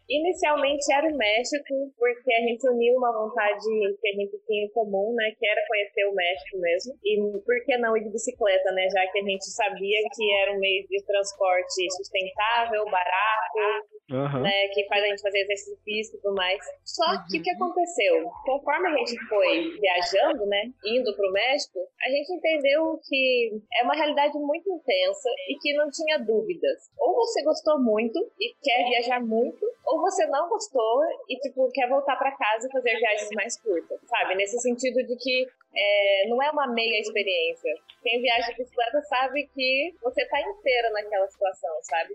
inicialmente 0.08 0.92
era 0.92 1.06
o 1.06 1.16
México, 1.16 1.92
porque 1.98 2.32
a 2.32 2.40
gente 2.40 2.66
uniu 2.68 2.96
uma 2.96 3.12
vontade 3.12 3.64
que 4.00 4.08
a 4.08 4.12
gente 4.12 4.38
tinha 4.46 4.64
em 4.64 4.70
comum, 4.70 5.14
né? 5.14 5.32
Que 5.38 5.46
era 5.46 5.66
conhecer 5.68 6.04
o 6.06 6.14
México 6.14 6.58
mesmo. 6.58 6.94
E 7.04 7.20
por 7.44 7.64
que 7.64 7.76
não 7.78 7.96
ir 7.96 8.04
de 8.04 8.10
bicicleta, 8.10 8.72
né? 8.72 8.88
Já 8.88 9.06
que 9.12 9.18
a 9.18 9.22
gente 9.22 9.44
sabia 9.44 9.98
que 10.14 10.34
era 10.42 10.52
um 10.52 10.58
meio 10.58 10.86
de 10.88 11.04
transporte 11.04 11.86
sustentável, 11.96 12.84
barato 12.86 13.97
Aham. 14.10 14.40
né, 14.40 14.68
que 14.68 14.86
faz 14.86 15.04
a 15.04 15.06
gente 15.08 15.22
fazer 15.22 15.40
exercício 15.40 15.78
físico 15.84 16.16
e 16.16 16.20
tudo 16.20 16.34
mais. 16.34 16.64
Só 16.84 17.04
que 17.28 17.38
o 17.38 17.42
que 17.42 17.50
aconteceu? 17.50 18.30
Conforme 18.44 18.88
a 18.88 18.96
gente 18.96 19.18
foi 19.28 19.78
viajando, 19.78 20.46
né, 20.46 20.72
indo 20.84 21.14
pro 21.14 21.32
México, 21.32 21.78
a 22.02 22.08
gente 22.08 22.32
entendeu 22.32 22.98
que 23.06 23.60
é 23.74 23.84
uma 23.84 23.94
realidade 23.94 24.38
muito 24.38 24.70
intensa 24.70 25.28
e 25.48 25.58
que 25.58 25.74
não 25.74 25.90
tinha 25.90 26.18
dúvidas. 26.18 26.90
Ou 26.98 27.14
você 27.14 27.42
gostou 27.42 27.78
muito 27.80 28.18
e 28.40 28.54
quer 28.62 28.88
viajar 28.88 29.20
muito, 29.20 29.64
ou 29.84 30.00
você 30.00 30.26
não 30.26 30.48
gostou 30.48 31.02
e, 31.28 31.36
tipo, 31.40 31.70
quer 31.72 31.88
voltar 31.88 32.16
para 32.16 32.36
casa 32.36 32.66
e 32.66 32.72
fazer 32.72 32.96
viagens 32.96 33.30
mais 33.34 33.60
curtas, 33.60 34.00
sabe? 34.06 34.34
Nesse 34.34 34.58
sentido 34.60 35.06
de 35.06 35.16
que 35.16 35.46
é, 35.74 36.28
não 36.28 36.42
é 36.42 36.50
uma 36.50 36.66
meia 36.66 37.00
experiência. 37.00 37.72
Quem 38.02 38.20
viaja 38.22 38.50
de 38.52 38.58
bicicleta 38.58 39.00
sabe 39.02 39.48
que 39.54 39.94
você 40.02 40.24
tá 40.26 40.40
inteira 40.40 40.90
naquela 40.90 41.26
situação, 41.28 41.70
sabe? 41.82 42.14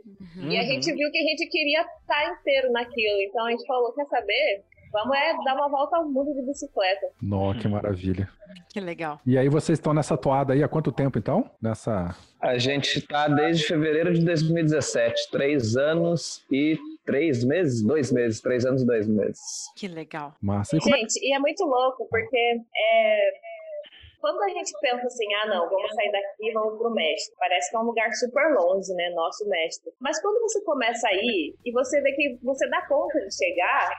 E 0.49 0.57
a 0.57 0.61
Uhum. 0.61 0.67
gente 0.67 0.93
viu 0.93 1.11
que 1.11 1.17
a 1.17 1.21
gente 1.21 1.47
queria 1.47 1.81
estar 1.81 2.31
inteiro 2.39 2.71
naquilo. 2.71 3.21
Então 3.21 3.45
a 3.45 3.51
gente 3.51 3.65
falou, 3.65 3.93
quer 3.93 4.05
saber? 4.07 4.63
Vamos 4.91 5.17
é 5.17 5.33
dar 5.43 5.55
uma 5.55 5.69
volta 5.69 5.97
ao 5.97 6.05
mundo 6.07 6.35
de 6.35 6.43
bicicleta. 6.45 7.07
Nó, 7.19 7.51
que 7.55 7.67
maravilha. 7.67 8.29
Que 8.71 8.79
legal. 8.79 9.19
E 9.25 9.37
aí 9.39 9.49
vocês 9.49 9.79
estão 9.79 9.91
nessa 9.91 10.15
toada 10.15 10.53
aí 10.53 10.61
há 10.63 10.67
quanto 10.67 10.91
tempo 10.91 11.17
então? 11.17 11.49
Nessa. 11.59 12.15
A 12.39 12.59
gente 12.59 13.01
tá 13.01 13.27
desde 13.27 13.65
fevereiro 13.65 14.13
de 14.13 14.23
2017, 14.23 15.31
três 15.31 15.75
anos 15.75 16.45
e 16.51 16.77
três 17.05 17.43
meses? 17.43 17.83
Dois 17.83 18.11
meses, 18.11 18.41
três 18.41 18.65
anos 18.65 18.81
e 18.81 18.85
dois 18.85 19.07
meses. 19.07 19.39
Que 19.75 19.87
legal. 19.87 20.35
Massa. 20.41 20.75
E 20.75 20.79
é 20.79 20.81
Gente, 20.81 21.19
e 21.21 21.33
é 21.33 21.39
muito 21.39 21.63
louco, 21.65 22.07
porque 22.09 22.37
é, 22.75 23.31
quando 24.23 24.41
a 24.41 24.49
gente 24.49 24.71
pensa 24.79 25.05
assim, 25.05 25.33
ah 25.33 25.47
não, 25.47 25.69
vamos 25.69 25.93
sair 25.93 26.11
daqui 26.11 26.49
e 26.49 26.53
vamos 26.53 26.77
pro 26.77 26.89
México. 26.91 27.35
Parece 27.37 27.69
que 27.69 27.75
é 27.75 27.79
um 27.79 27.83
lugar 27.83 28.09
super 28.13 28.53
longe, 28.53 28.93
né? 28.93 29.09
Nosso 29.09 29.47
México. 29.49 29.91
Mas 29.99 30.21
quando 30.21 30.39
você 30.41 30.63
começa 30.63 31.07
a 31.09 31.13
ir 31.13 31.55
e 31.65 31.71
você 31.73 31.99
vê 32.01 32.13
que 32.13 32.39
você 32.41 32.69
dá 32.69 32.87
conta 32.87 33.19
de 33.19 33.35
chegar, 33.35 33.89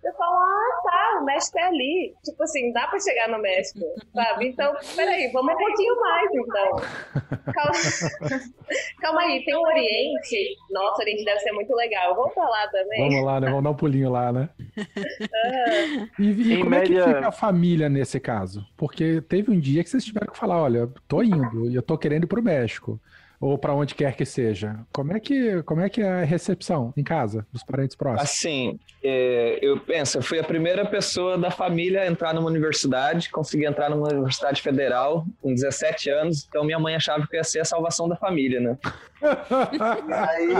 você 0.00 0.12
fala, 0.14 0.36
ah, 0.36 0.80
tá, 0.82 1.18
o 1.20 1.24
México 1.24 1.58
é 1.58 1.64
ali. 1.64 2.14
Tipo 2.24 2.42
assim, 2.42 2.72
dá 2.72 2.86
pra 2.86 2.98
chegar 3.00 3.28
no 3.28 3.38
México, 3.38 3.80
sabe? 4.14 4.48
Então, 4.48 4.72
peraí, 4.96 5.30
vamos 5.32 5.52
um 5.54 5.56
pouquinho 5.58 6.00
mais, 6.00 6.30
então. 6.32 7.52
Calma, 7.52 7.72
Calma 9.00 9.20
aí, 9.22 9.44
tem 9.44 9.54
o 9.54 9.60
Oriente. 9.60 10.56
Nossa, 10.70 10.98
o 10.98 11.00
Oriente 11.02 11.24
deve 11.24 11.40
ser 11.40 11.52
muito 11.52 11.74
legal. 11.74 12.14
Vamos 12.14 12.32
pra 12.34 12.48
lá 12.48 12.68
também. 12.68 13.08
Vamos 13.10 13.24
lá, 13.24 13.40
né? 13.40 13.46
Vamos 13.48 13.64
dar 13.64 13.70
um 13.70 13.74
pulinho 13.76 14.10
lá, 14.10 14.32
né? 14.32 14.48
Aham. 14.78 16.08
E, 16.18 16.30
e 16.54 16.58
como 16.58 16.74
é 16.74 16.78
média- 16.80 17.04
que 17.04 17.14
fica 17.14 17.28
a 17.28 17.32
família 17.32 17.88
nesse 17.88 18.18
caso? 18.20 18.64
Porque 18.76 19.20
teve 19.22 19.50
um 19.50 19.58
dia 19.58 19.82
que 19.82 19.90
vocês 19.90 20.04
tiveram 20.04 20.32
que 20.32 20.38
falar, 20.38 20.60
olha, 20.62 20.88
tô 21.08 21.22
indo 21.22 21.68
e 21.68 21.74
eu 21.74 21.82
tô 21.82 21.96
querendo 21.98 22.24
ir 22.24 22.26
pro 22.26 22.42
México. 22.42 23.00
Ou 23.40 23.56
pra 23.56 23.74
onde 23.74 23.94
quer 23.94 24.14
que 24.14 24.26
seja. 24.26 24.78
Como 24.92 25.16
é 25.16 25.20
que, 25.20 25.62
como 25.62 25.80
é, 25.80 25.88
que 25.88 26.02
é 26.02 26.08
a 26.08 26.24
recepção 26.24 26.92
em 26.94 27.02
casa, 27.02 27.46
dos 27.50 27.62
parentes 27.62 27.96
próximos? 27.96 28.30
Assim, 28.30 28.78
é, 29.02 29.58
eu 29.62 29.80
penso, 29.80 30.18
eu 30.18 30.22
fui 30.22 30.38
a 30.38 30.44
primeira 30.44 30.84
pessoa 30.84 31.38
da 31.38 31.50
família 31.50 32.02
a 32.02 32.06
entrar 32.06 32.34
numa 32.34 32.46
universidade, 32.48 33.30
consegui 33.30 33.64
entrar 33.64 33.88
numa 33.88 34.08
universidade 34.08 34.60
federal 34.60 35.24
com 35.40 35.54
17 35.54 36.10
anos, 36.10 36.46
então 36.46 36.64
minha 36.64 36.78
mãe 36.78 36.94
achava 36.94 37.26
que 37.26 37.34
eu 37.34 37.38
ia 37.38 37.44
ser 37.44 37.60
a 37.60 37.64
salvação 37.64 38.06
da 38.06 38.16
família, 38.16 38.60
né? 38.60 38.78
Aí, 40.28 40.54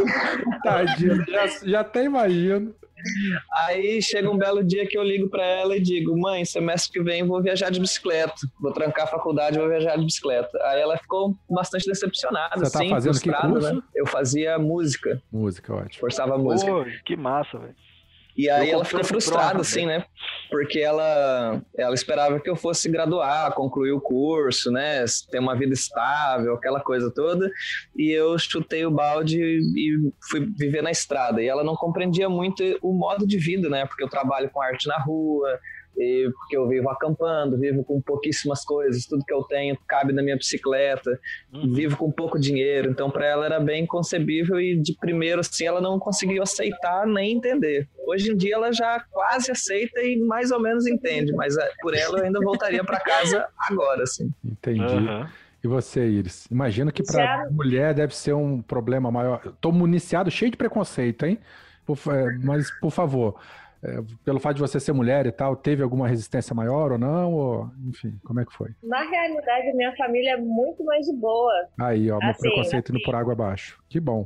Tadinho, 0.63 1.25
já, 1.27 1.47
já 1.63 1.81
até 1.81 2.05
imagino. 2.05 2.75
Aí 3.67 4.01
chega 4.03 4.31
um 4.31 4.37
belo 4.37 4.63
dia 4.65 4.87
que 4.87 4.97
eu 4.97 5.03
ligo 5.03 5.29
pra 5.29 5.45
ela 5.45 5.77
e 5.77 5.81
digo, 5.81 6.19
mãe, 6.19 6.45
semestre 6.45 6.93
que 6.93 7.03
vem 7.03 7.25
vou 7.27 7.43
viajar 7.43 7.71
de 7.71 7.81
bicicleta, 7.81 8.35
vou 8.61 8.73
trancar 8.73 9.05
a 9.05 9.09
faculdade 9.09 9.57
e 9.57 9.61
vou 9.61 9.69
viajar 9.69 9.97
de 9.97 10.05
bicicleta. 10.05 10.59
Aí 10.65 10.81
ela 10.81 10.97
ficou 10.99 11.35
bastante 11.49 11.87
decepcionada, 11.87 12.57
Você 12.65 12.73
tá 12.73 12.79
assim, 12.81 12.91
fazendo 12.91 13.13
que 13.21 13.31
frustrada, 13.31 13.49
curso? 13.53 13.75
né? 13.75 13.83
Eu 13.95 14.07
fazia 14.07 14.59
música, 14.59 15.23
Música, 15.33 15.75
ótimo. 15.75 16.01
forçava 16.01 16.37
música. 16.39 16.71
Pô, 16.73 16.85
que 17.05 17.17
massa, 17.17 17.59
velho. 17.59 17.75
E 18.37 18.49
aí 18.49 18.69
Eu 18.69 18.75
ela 18.75 18.85
ficou 18.85 19.05
frustrada, 19.05 19.49
prova, 19.51 19.61
assim, 19.61 19.87
né? 19.87 20.05
Porque 20.51 20.79
ela, 20.79 21.61
ela 21.77 21.95
esperava 21.95 22.41
que 22.41 22.49
eu 22.49 22.57
fosse 22.57 22.89
graduar, 22.89 23.53
concluir 23.53 23.93
o 23.93 24.01
curso, 24.01 24.71
né? 24.71 25.05
Ter 25.31 25.39
uma 25.39 25.57
vida 25.57 25.75
estável, 25.75 26.55
aquela 26.55 26.81
coisa 26.81 27.11
toda. 27.11 27.51
E 27.97 28.11
eu 28.11 28.39
chutei 28.39 28.85
o 28.85 28.91
balde 28.91 29.41
e 29.41 30.13
fui 30.31 30.47
viver 30.57 30.83
na 30.83 30.91
estrada. 30.91 31.43
E 31.43 31.49
ela 31.49 31.65
não 31.65 31.77
compreendia 31.77 32.29
muito 32.29 32.63
o 32.83 32.93
modo 32.93 33.27
de 33.27 33.39
vida, 33.39 33.69
né? 33.69 33.87
Porque 33.87 34.03
eu 34.03 34.09
trabalho 34.09 34.51
com 34.51 34.61
arte 34.61 34.89
na 34.89 34.99
rua, 34.99 35.59
e 35.97 36.31
porque 36.33 36.57
eu 36.57 36.67
vivo 36.69 36.89
acampando, 36.89 37.59
vivo 37.59 37.85
com 37.85 38.01
pouquíssimas 38.01 38.65
coisas, 38.65 39.05
tudo 39.07 39.25
que 39.25 39.33
eu 39.35 39.43
tenho 39.45 39.77
cabe 39.87 40.13
na 40.13 40.23
minha 40.23 40.37
bicicleta, 40.37 41.19
Uhum. 41.53 41.73
vivo 41.75 41.97
com 41.97 42.11
pouco 42.11 42.39
dinheiro. 42.39 42.91
Então, 42.91 43.11
para 43.11 43.27
ela 43.27 43.45
era 43.47 43.61
bem 43.61 43.87
concebível 43.87 44.61
e 44.61 44.77
de 44.81 44.95
primeiro, 44.99 45.41
assim, 45.41 45.65
ela 45.67 45.81
não 45.81 45.99
conseguiu 45.99 46.43
aceitar 46.43 47.07
nem 47.07 47.33
entender. 47.33 47.89
Hoje 48.07 48.33
em 48.33 48.37
dia, 48.37 48.55
ela 48.55 48.73
já 48.73 49.05
quase 49.11 49.51
aceita 49.51 50.01
e 50.03 50.17
mais 50.19 50.51
ou 50.51 50.61
menos 50.61 50.87
entende, 50.87 51.33
mas 51.35 51.57
eh, 51.57 51.71
por 51.83 51.95
ela 51.95 52.19
eu 52.19 52.25
ainda 52.25 52.41
voltaria 52.41 52.83
para 52.85 52.99
casa 53.01 53.47
agora, 53.69 54.03
assim. 54.05 54.31
Entendi. 54.45 54.83
Aham. 54.83 55.29
E 55.63 55.69
você, 55.69 56.07
Iris? 56.09 56.47
Imagino 56.51 56.91
que 56.91 57.03
para 57.03 57.19
Já- 57.45 57.47
mulher 57.51 57.93
deve 57.95 58.17
ser 58.17 58.33
um 58.33 58.63
problema 58.63 59.11
maior. 59.11 59.41
Tô 59.61 59.71
municiado 59.71 60.31
cheio 60.31 60.51
de 60.51 60.57
preconceito, 60.57 61.27
hein? 61.27 61.39
Por 61.85 61.99
é, 62.11 62.39
mas, 62.43 62.71
por 62.81 62.91
favor, 62.91 63.39
é, 63.83 63.99
pelo 64.25 64.39
fato 64.39 64.57
de 64.57 64.61
você 64.61 64.79
ser 64.79 64.93
mulher 64.93 65.27
e 65.27 65.33
tal, 65.33 65.57
teve 65.57 65.83
alguma 65.83 66.07
resistência 66.07 66.55
maior 66.55 66.93
ou 66.93 66.99
não? 66.99 67.33
Ou, 67.33 67.71
enfim, 67.87 68.19
como 68.25 68.41
é 68.41 68.45
que 68.45 68.53
foi? 68.53 68.71
Na 68.83 69.03
realidade, 69.03 69.73
minha 69.75 69.95
família 69.97 70.33
é 70.33 70.37
muito 70.37 70.85
mais 70.85 71.07
de 71.07 71.15
boa. 71.15 71.53
Aí, 71.79 72.11
ó, 72.11 72.19
meu 72.19 72.29
Assim, 72.31 72.41
preconceito 72.41 72.91
indo 72.91 73.03
por 73.03 73.15
água 73.15 73.33
abaixo. 73.33 73.80
Que 73.91 73.99
bom. 73.99 74.25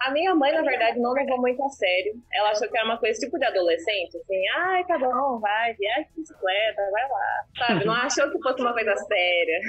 A 0.00 0.10
minha 0.10 0.34
mãe, 0.34 0.52
na 0.52 0.62
verdade, 0.62 0.98
não 0.98 1.12
levou 1.12 1.40
muito 1.40 1.62
a 1.62 1.68
sério. 1.68 2.14
Ela 2.32 2.50
achou 2.50 2.68
que 2.68 2.76
era 2.76 2.84
uma 2.84 2.98
coisa 2.98 3.16
tipo 3.20 3.38
de 3.38 3.44
adolescente, 3.44 4.16
assim, 4.16 4.48
ai, 4.56 4.84
tá 4.84 4.98
bom, 4.98 5.38
vai, 5.38 5.72
viaja 5.74 6.08
de 6.08 6.16
bicicleta, 6.16 6.90
vai 6.90 7.08
lá. 7.08 7.44
Sabe? 7.58 7.84
Não 7.84 7.94
achou 7.94 8.28
que 8.32 8.42
fosse 8.42 8.60
uma 8.60 8.72
coisa 8.72 8.96
séria. 8.96 9.60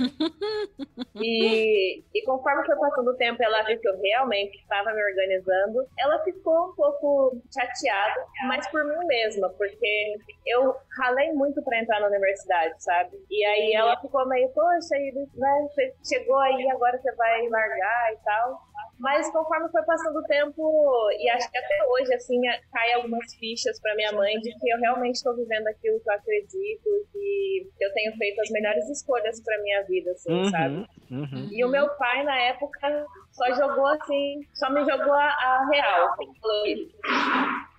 E, 1.18 2.02
e 2.14 2.24
conforme 2.24 2.66
foi 2.66 2.76
passando 2.76 3.08
o 3.08 3.16
tempo, 3.16 3.42
ela 3.42 3.62
viu 3.62 3.80
que 3.80 3.88
eu 3.88 3.98
realmente 4.00 4.58
estava 4.58 4.92
me 4.92 5.02
organizando. 5.02 5.86
Ela 5.98 6.22
ficou 6.24 6.70
um 6.70 6.74
pouco 6.74 7.40
chateada, 7.52 8.26
mas 8.46 8.68
por 8.68 8.84
mim 8.84 9.06
mesma, 9.06 9.48
porque 9.56 10.16
eu 10.46 10.74
ralei 10.98 11.32
muito 11.32 11.62
para 11.62 11.80
entrar 11.80 12.00
na 12.00 12.08
universidade, 12.08 12.74
sabe? 12.82 13.16
E 13.30 13.44
aí 13.46 13.72
ela 13.74 13.98
ficou 14.00 14.26
meio, 14.28 14.48
poxa, 14.50 14.96
Iris, 14.98 15.34
né, 15.34 15.68
você 15.70 15.94
chegou 16.06 16.38
aí, 16.38 16.68
agora 16.70 16.98
você 16.98 17.12
vai 17.14 17.48
largar 17.48 18.12
e 18.12 18.16
tal. 18.24 18.55
Mas 18.98 19.30
conforme 19.30 19.68
foi 19.70 19.82
passando 19.84 20.18
o 20.18 20.24
tempo, 20.24 21.10
e 21.18 21.30
acho 21.30 21.50
que 21.50 21.58
até 21.58 21.84
hoje, 21.88 22.14
assim, 22.14 22.40
cai 22.72 22.92
algumas 22.94 23.34
fichas 23.34 23.80
para 23.80 23.94
minha 23.94 24.12
mãe 24.12 24.38
de 24.40 24.50
que 24.58 24.70
eu 24.70 24.78
realmente 24.78 25.16
estou 25.16 25.36
vivendo 25.36 25.66
aquilo 25.66 26.00
que 26.00 26.10
eu 26.10 26.14
acredito, 26.14 26.88
que 27.12 27.68
eu 27.80 27.92
tenho 27.92 28.16
feito 28.16 28.40
as 28.40 28.50
melhores 28.50 28.88
escolhas 28.88 29.42
para 29.42 29.62
minha 29.62 29.82
vida, 29.82 30.10
assim, 30.12 30.50
sabe? 30.50 30.88
Uhum. 31.10 31.20
Uhum. 31.20 31.48
E 31.50 31.64
o 31.64 31.68
meu 31.68 31.88
pai, 31.96 32.24
na 32.24 32.36
época, 32.36 33.06
só 33.32 33.52
jogou 33.54 33.86
assim, 33.86 34.40
só 34.54 34.70
me 34.70 34.80
jogou 34.84 35.12
a, 35.12 35.26
a 35.26 35.68
real. 35.70 36.08
Assim, 36.10 36.32
falou 36.40 36.66
isso. 36.66 36.96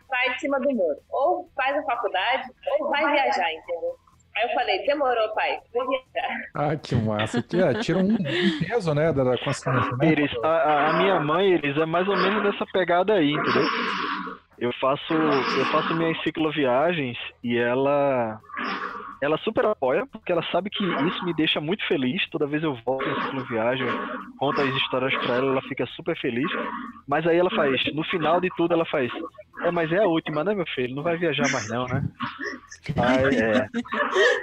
Sai 0.08 0.34
de 0.34 0.40
cima 0.40 0.60
do 0.60 0.72
muro. 0.72 1.00
Ou 1.10 1.50
faz 1.56 1.78
a 1.78 1.84
faculdade, 1.84 2.50
ou 2.80 2.90
vai 2.90 3.12
viajar, 3.12 3.54
entendeu? 3.54 3.96
Aí 4.38 4.44
eu 4.44 4.54
falei, 4.54 4.86
demorou, 4.86 5.30
pai. 5.34 5.60
Ah, 6.54 6.76
que 6.76 6.94
massa. 6.96 7.42
Tira, 7.42 7.74
tira 7.82 7.98
um 7.98 8.16
peso, 8.60 8.94
né, 8.94 9.12
da, 9.12 9.24
da 9.24 9.38
consciência, 9.40 9.98
né? 9.98 10.08
Iris, 10.12 10.32
a, 10.44 10.48
a- 10.48 10.90
a 10.90 10.94
minha 10.94 11.20
mãe, 11.20 11.54
Iris, 11.54 11.76
é 11.78 11.86
mais 11.88 12.08
ou 12.08 12.16
menos 12.16 12.44
nessa 12.44 12.66
pegada 12.72 13.14
aí, 13.14 13.32
entendeu? 13.32 13.66
Eu 14.60 14.72
faço, 14.80 15.14
eu 15.14 15.66
faço 15.72 15.94
minhas 15.96 16.22
cicloviagens 16.24 17.18
e 17.44 17.58
ela, 17.58 18.40
ela 19.22 19.38
super 19.40 19.66
apoia, 19.66 20.06
porque 20.06 20.32
ela 20.32 20.44
sabe 20.52 20.70
que 20.70 20.84
isso 20.84 21.26
me 21.26 21.34
deixa 21.34 21.60
muito 21.60 21.86
feliz. 21.88 22.28
Toda 22.30 22.48
vez 22.48 22.64
eu 22.64 22.76
volto 22.86 23.08
em 23.08 23.22
cicloviagem, 23.24 23.88
conto 24.38 24.62
as 24.62 24.76
histórias 24.76 25.14
pra 25.26 25.36
ela, 25.36 25.52
ela 25.52 25.62
fica 25.64 25.86
super 25.88 26.18
feliz. 26.20 26.50
Mas 27.08 27.26
aí 27.26 27.38
ela 27.38 27.50
faz, 27.50 27.84
no 27.94 28.04
final 28.06 28.40
de 28.40 28.50
tudo, 28.56 28.74
ela 28.74 28.86
faz, 28.86 29.12
é, 29.64 29.72
mas 29.72 29.92
é 29.92 29.98
a 29.98 30.08
última, 30.08 30.44
né, 30.44 30.54
meu 30.54 30.68
filho? 30.68 30.96
Não 30.96 31.04
vai 31.04 31.18
viajar 31.18 31.50
mais 31.52 31.68
não, 31.68 31.86
né? 31.88 32.04
Aí, 32.96 33.36
é. 33.36 33.68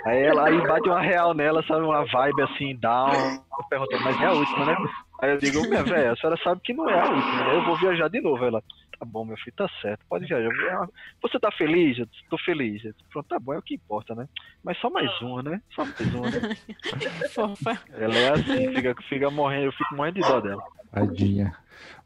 Aí 0.07 0.23
ela 0.23 0.49
aí 0.49 0.61
bate 0.67 0.89
uma 0.89 1.01
real 1.01 1.33
nela, 1.35 1.63
sabe? 1.67 1.83
Uma 1.83 2.05
vibe 2.05 2.43
assim, 2.43 2.77
down. 2.77 3.41
Eu 3.59 3.65
pergunto, 3.71 3.97
mas 4.03 4.21
é 4.21 4.27
a 4.27 4.33
última, 4.33 4.67
né? 4.67 4.77
Aí 5.21 5.31
eu 5.31 5.39
digo, 5.39 5.63
minha 5.69 5.83
velha, 5.83 6.13
a 6.13 6.17
senhora 6.17 6.39
sabe 6.43 6.61
que 6.63 6.75
não 6.75 6.89
é 6.89 6.99
a 6.99 7.05
última, 7.05 7.45
né? 7.45 7.57
Eu 7.57 7.65
vou 7.65 7.77
viajar 7.77 8.09
de 8.09 8.21
novo. 8.21 8.45
Ela, 8.45 8.61
tá 8.99 9.05
bom, 9.05 9.25
meu 9.25 9.37
filho, 9.37 9.55
tá 9.57 9.69
certo, 9.81 10.05
pode 10.09 10.27
viajar. 10.27 10.51
Eu, 10.51 10.89
Você 11.23 11.39
tá 11.39 11.51
feliz? 11.53 11.99
Eu 11.99 12.07
disse, 12.07 12.23
tô 12.29 12.39
feliz. 12.39 12.85
Eu 12.85 12.93
disse, 12.93 13.05
Pronto, 13.11 13.27
tá 13.29 13.39
bom, 13.39 13.55
é 13.55 13.59
o 13.59 13.63
que 13.63 13.75
importa, 13.75 14.15
né? 14.15 14.27
Mas 14.63 14.79
só 14.79 14.91
mais 14.91 15.11
uma, 15.21 15.43
né? 15.43 15.61
Só 15.75 15.85
mais 15.85 16.15
uma, 16.15 16.31
né? 16.31 16.57
Fofa. 17.35 17.81
Ela 17.93 18.15
é 18.15 18.31
assim, 18.31 18.75
fica, 18.75 18.95
fica 19.09 19.31
morrendo, 19.31 19.67
eu 19.67 19.73
fico 19.73 19.95
morrendo 19.95 20.21
de 20.21 20.29
dó 20.29 20.41
dela. 20.41 20.63
Tadinha. 20.95 21.57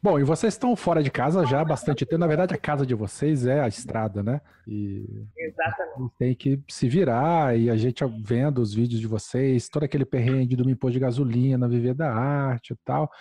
Bom, 0.01 0.17
e 0.19 0.23
vocês 0.23 0.53
estão 0.53 0.75
fora 0.75 1.03
de 1.03 1.11
casa 1.11 1.45
já 1.45 1.61
há 1.61 1.65
bastante 1.65 2.05
tempo. 2.05 2.19
Na 2.19 2.27
verdade, 2.27 2.53
a 2.53 2.57
casa 2.57 2.85
de 2.85 2.95
vocês 2.95 3.45
é 3.45 3.59
a 3.59 3.67
estrada, 3.67 4.23
né? 4.23 4.41
E 4.67 5.25
Exatamente. 5.37 6.13
tem 6.17 6.33
que 6.33 6.61
se 6.69 6.87
virar 6.87 7.57
e 7.57 7.69
a 7.69 7.75
gente 7.75 8.03
vendo 8.23 8.61
os 8.61 8.73
vídeos 8.73 8.99
de 8.99 9.07
vocês, 9.07 9.67
todo 9.67 9.83
aquele 9.83 10.05
perrengue 10.05 10.55
do 10.55 10.69
imposto 10.69 10.93
de 10.93 10.99
gasolina, 10.99 11.67
viver 11.67 11.93
da 11.93 12.11
arte 12.13 12.73
e 12.73 12.77
tal. 12.85 13.11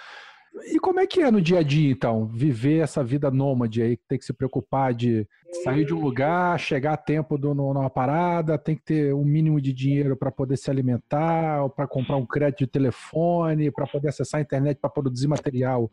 E 0.66 0.78
como 0.78 1.00
é 1.00 1.06
que 1.06 1.20
é 1.20 1.30
no 1.30 1.40
dia 1.40 1.60
a 1.60 1.62
dia, 1.62 1.90
então, 1.90 2.26
viver 2.26 2.78
essa 2.78 3.02
vida 3.04 3.30
nômade 3.30 3.82
aí, 3.82 3.96
que 3.96 4.04
tem 4.08 4.18
que 4.18 4.24
se 4.24 4.32
preocupar 4.32 4.94
de 4.94 5.26
sair 5.64 5.84
de 5.84 5.94
um 5.94 6.00
lugar, 6.00 6.58
chegar 6.58 6.94
a 6.94 6.96
tempo 6.96 7.38
do, 7.38 7.54
numa 7.54 7.90
parada, 7.90 8.58
tem 8.58 8.76
que 8.76 8.82
ter 8.82 9.14
um 9.14 9.24
mínimo 9.24 9.60
de 9.60 9.72
dinheiro 9.72 10.16
para 10.16 10.30
poder 10.30 10.56
se 10.56 10.70
alimentar, 10.70 11.68
para 11.70 11.86
comprar 11.86 12.16
um 12.16 12.26
crédito 12.26 12.60
de 12.60 12.66
telefone, 12.66 13.70
para 13.70 13.86
poder 13.86 14.08
acessar 14.08 14.38
a 14.38 14.42
internet, 14.42 14.78
para 14.80 14.90
produzir 14.90 15.26
material 15.26 15.90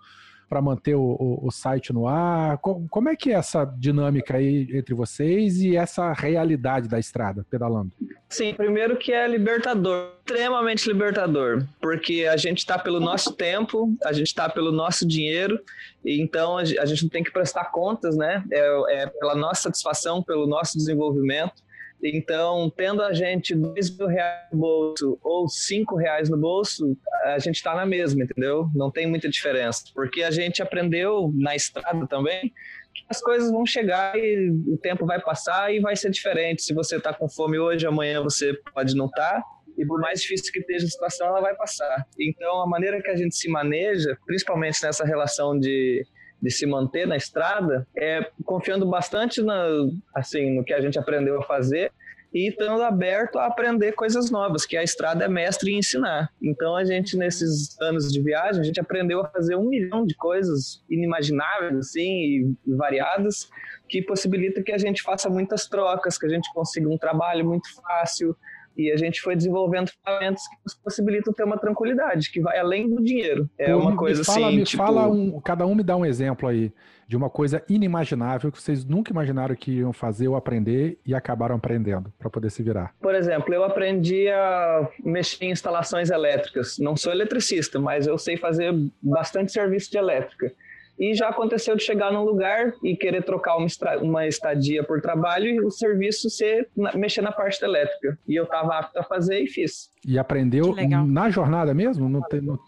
para 0.49 0.61
manter 0.61 0.95
o, 0.95 1.01
o, 1.01 1.47
o, 1.47 1.51
site 1.51 1.91
no 1.91 2.07
ar? 2.07 2.57
Como, 2.59 3.09
é 3.09 3.15
que 3.15 3.31
é 3.31 3.35
essa 3.35 3.65
dinâmica 3.65 4.37
aí 4.37 4.67
entre 4.73 4.93
vocês 4.93 5.61
e 5.61 5.75
essa 5.75 6.13
realidade 6.13 6.87
da 6.87 6.99
estrada, 6.99 7.45
pedalando? 7.49 7.91
Sim, 8.29 8.53
primeiro 8.53 8.97
que 8.97 9.11
é 9.11 9.27
libertador, 9.27 10.11
extremamente 10.19 10.87
libertador, 10.87 11.65
porque 11.81 12.27
a 12.29 12.37
gente 12.37 12.59
está 12.59 12.77
pelo 12.77 12.99
nosso 12.99 13.33
tempo, 13.33 13.95
a 14.03 14.13
gente 14.13 14.27
está 14.27 14.49
pelo 14.49 14.71
nosso 14.71 15.07
dinheiro, 15.07 15.59
então 16.05 16.57
a 16.57 16.63
gente 16.63 17.03
não 17.03 17.09
tem 17.09 17.23
que 17.23 17.31
prestar 17.31 17.65
contas, 17.65 18.15
né? 18.15 18.43
É, 18.51 19.01
é 19.03 19.07
pela 19.07 19.35
nossa 19.35 19.63
satisfação, 19.63 20.21
pelo 20.21 20.47
nosso 20.47 20.77
desenvolvimento. 20.77 21.64
Então, 22.03 22.71
tendo 22.75 23.01
a 23.01 23.13
gente 23.13 23.55
dois 23.55 23.95
mil 23.97 24.07
reais 24.07 24.47
no 24.51 24.59
bolso 24.59 25.19
ou 25.23 25.47
cinco 25.47 25.95
reais 25.95 26.29
no 26.29 26.37
bolso, 26.37 26.95
a 27.23 27.39
gente 27.39 27.55
está 27.55 27.73
na 27.73 27.85
mesma, 27.85 28.23
entendeu? 28.23 28.69
Não 28.75 28.91
tem 28.91 29.07
muita 29.07 29.27
diferença, 29.27 29.83
porque 29.93 30.21
a 30.21 30.31
gente 30.31 30.61
aprendeu 30.61 31.31
na 31.35 31.55
estrada 31.55 32.05
também 32.07 32.53
que 32.93 33.03
as 33.09 33.19
coisas 33.21 33.51
vão 33.51 33.65
chegar 33.65 34.17
e 34.17 34.49
o 34.67 34.77
tempo 34.77 35.05
vai 35.05 35.19
passar 35.21 35.73
e 35.73 35.79
vai 35.79 35.95
ser 35.95 36.09
diferente. 36.09 36.63
Se 36.63 36.73
você 36.73 36.97
está 36.97 37.13
com 37.13 37.27
fome 37.27 37.59
hoje, 37.59 37.85
amanhã 37.85 38.21
você 38.21 38.53
pode 38.73 38.95
não 38.95 39.07
estar. 39.07 39.41
Tá, 39.41 39.43
e 39.77 39.85
por 39.85 39.99
mais 39.99 40.21
difícil 40.21 40.53
que 40.53 40.59
esteja 40.59 40.85
a 40.85 40.89
situação, 40.89 41.27
ela 41.27 41.41
vai 41.41 41.55
passar. 41.55 42.05
Então, 42.17 42.61
a 42.61 42.67
maneira 42.67 43.01
que 43.01 43.09
a 43.09 43.15
gente 43.15 43.35
se 43.35 43.49
maneja, 43.49 44.17
principalmente 44.25 44.81
nessa 44.81 45.03
relação 45.05 45.59
de 45.59 46.05
de 46.45 46.51
se 46.51 46.65
manter 46.67 47.07
na 47.07 47.17
estrada 47.17 47.87
é 47.97 48.29
confiando 48.43 48.85
bastante 48.85 49.41
na, 49.41 49.65
assim, 50.13 50.55
no 50.55 50.63
que 50.63 50.73
a 50.73 50.79
gente 50.79 50.99
aprendeu 50.99 51.39
a 51.39 51.43
fazer 51.43 51.91
e 52.31 52.49
estando 52.49 52.83
aberto 52.83 53.39
a 53.39 53.47
aprender 53.47 53.93
coisas 53.93 54.29
novas, 54.29 54.65
que 54.65 54.77
a 54.77 54.83
estrada 54.83 55.25
é 55.25 55.27
mestre 55.27 55.71
em 55.71 55.79
ensinar. 55.79 56.29
Então 56.39 56.75
a 56.75 56.85
gente 56.85 57.17
nesses 57.17 57.79
anos 57.81 58.11
de 58.11 58.21
viagem, 58.21 58.61
a 58.61 58.63
gente 58.63 58.79
aprendeu 58.79 59.21
a 59.21 59.27
fazer 59.29 59.55
um 59.55 59.69
milhão 59.69 60.05
de 60.05 60.15
coisas 60.15 60.83
inimagináveis 60.87 61.77
assim 61.77 62.55
e 62.67 62.75
variadas 62.75 63.49
que 63.89 64.03
possibilita 64.03 64.61
que 64.61 64.71
a 64.71 64.77
gente 64.77 65.01
faça 65.01 65.29
muitas 65.29 65.67
trocas, 65.67 66.17
que 66.17 66.27
a 66.27 66.29
gente 66.29 66.51
consiga 66.53 66.87
um 66.87 66.97
trabalho 66.97 67.43
muito 67.43 67.73
fácil, 67.75 68.35
e 68.77 68.91
a 68.91 68.97
gente 68.97 69.21
foi 69.21 69.35
desenvolvendo 69.35 69.89
ferramentas 70.03 70.47
que 70.47 70.55
nos 70.65 70.75
possibilitam 70.75 71.33
ter 71.33 71.43
uma 71.43 71.57
tranquilidade, 71.57 72.31
que 72.31 72.41
vai 72.41 72.57
além 72.57 72.89
do 72.89 73.03
dinheiro. 73.03 73.49
É 73.57 73.71
Pô, 73.71 73.79
uma 73.79 73.95
coisa 73.95 74.23
fala, 74.23 74.47
assim. 74.47 74.57
Me 74.57 74.63
tipo... 74.63 74.83
fala 74.83 75.07
um, 75.07 75.39
cada 75.41 75.65
um 75.65 75.75
me 75.75 75.83
dá 75.83 75.95
um 75.95 76.05
exemplo 76.05 76.47
aí 76.47 76.71
de 77.07 77.15
uma 77.15 77.29
coisa 77.29 77.63
inimaginável 77.69 78.51
que 78.51 78.61
vocês 78.61 78.83
nunca 78.83 79.11
imaginaram 79.11 79.55
que 79.55 79.71
iam 79.71 79.93
fazer 79.93 80.27
ou 80.27 80.35
aprender 80.35 80.99
e 81.05 81.13
acabaram 81.13 81.55
aprendendo 81.55 82.11
para 82.17 82.29
poder 82.29 82.49
se 82.49 82.63
virar. 82.63 82.93
Por 82.99 83.13
exemplo, 83.13 83.53
eu 83.53 83.63
aprendi 83.63 84.27
a 84.27 84.89
mexer 85.03 85.45
em 85.45 85.51
instalações 85.51 86.09
elétricas. 86.09 86.77
Não 86.79 86.97
sou 86.97 87.11
eletricista, 87.11 87.79
mas 87.79 88.07
eu 88.07 88.17
sei 88.17 88.37
fazer 88.37 88.73
bastante 89.01 89.51
serviço 89.51 89.91
de 89.91 89.97
elétrica. 89.97 90.51
E 90.97 91.13
já 91.13 91.29
aconteceu 91.29 91.75
de 91.75 91.83
chegar 91.83 92.11
num 92.11 92.23
lugar 92.23 92.73
e 92.83 92.95
querer 92.95 93.23
trocar 93.23 93.57
uma, 93.57 93.67
uma 94.01 94.27
estadia 94.27 94.83
por 94.83 95.01
trabalho 95.01 95.45
e 95.45 95.59
o 95.59 95.69
serviço 95.69 96.29
ser 96.29 96.69
mexer 96.95 97.21
na 97.21 97.31
parte 97.31 97.63
elétrica. 97.63 98.17
E 98.27 98.35
eu 98.35 98.45
estava 98.45 98.79
apto 98.79 98.99
a 98.99 99.03
fazer 99.03 99.41
e 99.41 99.47
fiz. 99.47 99.89
E 100.07 100.17
aprendeu 100.17 100.73
na 101.07 101.29
jornada 101.29 101.73
mesmo? 101.73 102.07
No, 102.07 102.19
no, 102.19 102.59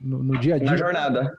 no, 0.00 0.22
no, 0.24 0.40
dia 0.40 0.56
a 0.56 0.58
dia? 0.58 0.70
Na 0.70 0.76
jornada. 0.76 1.36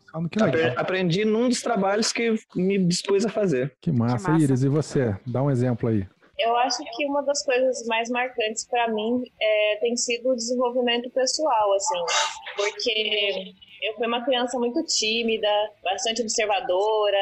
Aprendi 0.75 1.25
num 1.25 1.49
dos 1.49 1.61
trabalhos 1.61 2.13
que 2.13 2.35
me 2.55 2.77
dispus 2.77 3.25
a 3.25 3.29
fazer. 3.29 3.73
Que 3.81 3.91
massa, 3.91 4.25
que 4.25 4.31
massa. 4.31 4.43
Iris. 4.43 4.63
E 4.63 4.69
você? 4.69 5.15
Dá 5.25 5.41
um 5.41 5.51
exemplo 5.51 5.89
aí. 5.89 6.07
Eu 6.39 6.55
acho 6.55 6.77
que 6.95 7.05
uma 7.05 7.21
das 7.23 7.43
coisas 7.43 7.85
mais 7.87 8.09
marcantes 8.09 8.65
para 8.65 8.87
mim 8.87 9.23
é, 9.41 9.77
tem 9.81 9.97
sido 9.97 10.29
o 10.29 10.35
desenvolvimento 10.35 11.09
pessoal, 11.09 11.73
assim, 11.73 11.99
porque 12.55 13.53
eu 13.81 13.93
fui 13.95 14.07
uma 14.07 14.23
criança 14.23 14.57
muito 14.57 14.83
tímida, 14.83 15.47
bastante 15.83 16.21
observadora, 16.21 17.17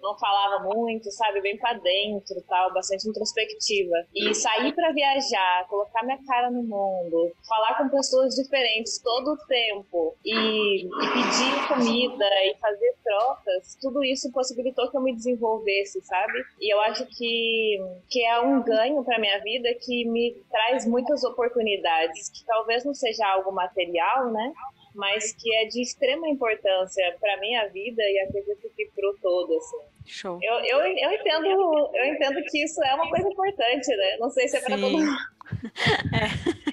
não 0.00 0.16
falava 0.18 0.64
muito, 0.64 1.10
sabe, 1.10 1.40
bem 1.40 1.56
para 1.58 1.78
dentro, 1.78 2.40
tal, 2.48 2.72
bastante 2.72 3.08
introspectiva. 3.08 3.94
E 4.14 4.34
sair 4.34 4.72
para 4.72 4.92
viajar, 4.92 5.66
colocar 5.68 6.04
minha 6.04 6.18
cara 6.26 6.50
no 6.50 6.62
mundo, 6.62 7.32
falar 7.48 7.78
com 7.78 7.88
pessoas 7.88 8.34
diferentes 8.34 9.00
todo 9.02 9.32
o 9.32 9.46
tempo 9.46 10.14
e, 10.24 10.84
e 10.84 10.88
pedir 10.88 11.68
comida 11.68 12.24
e 12.44 12.56
fazer 12.60 12.94
trocas, 13.02 13.76
tudo 13.80 14.04
isso 14.04 14.30
possibilitou 14.32 14.90
que 14.90 14.96
eu 14.96 15.02
me 15.02 15.14
desenvolvesse, 15.14 16.00
sabe? 16.02 16.44
E 16.60 16.72
eu 16.72 16.80
acho 16.82 17.06
que 17.06 17.76
que 18.08 18.24
é 18.24 18.40
um 18.40 18.62
ganho 18.62 19.04
para 19.04 19.18
minha 19.18 19.40
vida 19.40 19.68
que 19.80 20.04
me 20.08 20.34
traz 20.50 20.86
muitas 20.86 21.24
oportunidades, 21.24 22.30
que 22.30 22.44
talvez 22.44 22.84
não 22.84 22.94
seja 22.94 23.26
algo 23.26 23.52
material, 23.52 24.30
né? 24.30 24.52
Mas 24.96 25.32
que 25.32 25.54
é 25.56 25.66
de 25.66 25.82
extrema 25.82 26.28
importância 26.28 27.16
para 27.20 27.38
minha 27.38 27.68
vida 27.68 28.02
e 28.02 28.18
acredito 28.20 28.68
que 28.74 28.86
para 28.94 29.10
o 29.10 29.14
todo, 29.20 29.56
assim. 29.56 29.76
Show. 30.06 30.38
Eu, 30.42 30.54
eu, 30.60 30.78
eu, 30.80 31.12
entendo, 31.12 31.90
eu 31.94 32.04
entendo 32.06 32.42
que 32.44 32.64
isso 32.64 32.82
é 32.82 32.94
uma 32.94 33.08
coisa 33.08 33.28
importante, 33.28 33.88
né? 33.96 34.16
Não 34.18 34.30
sei 34.30 34.48
se 34.48 34.56
é 34.56 34.60
para 34.60 34.78
todo 34.78 34.98
mundo. 34.98 35.16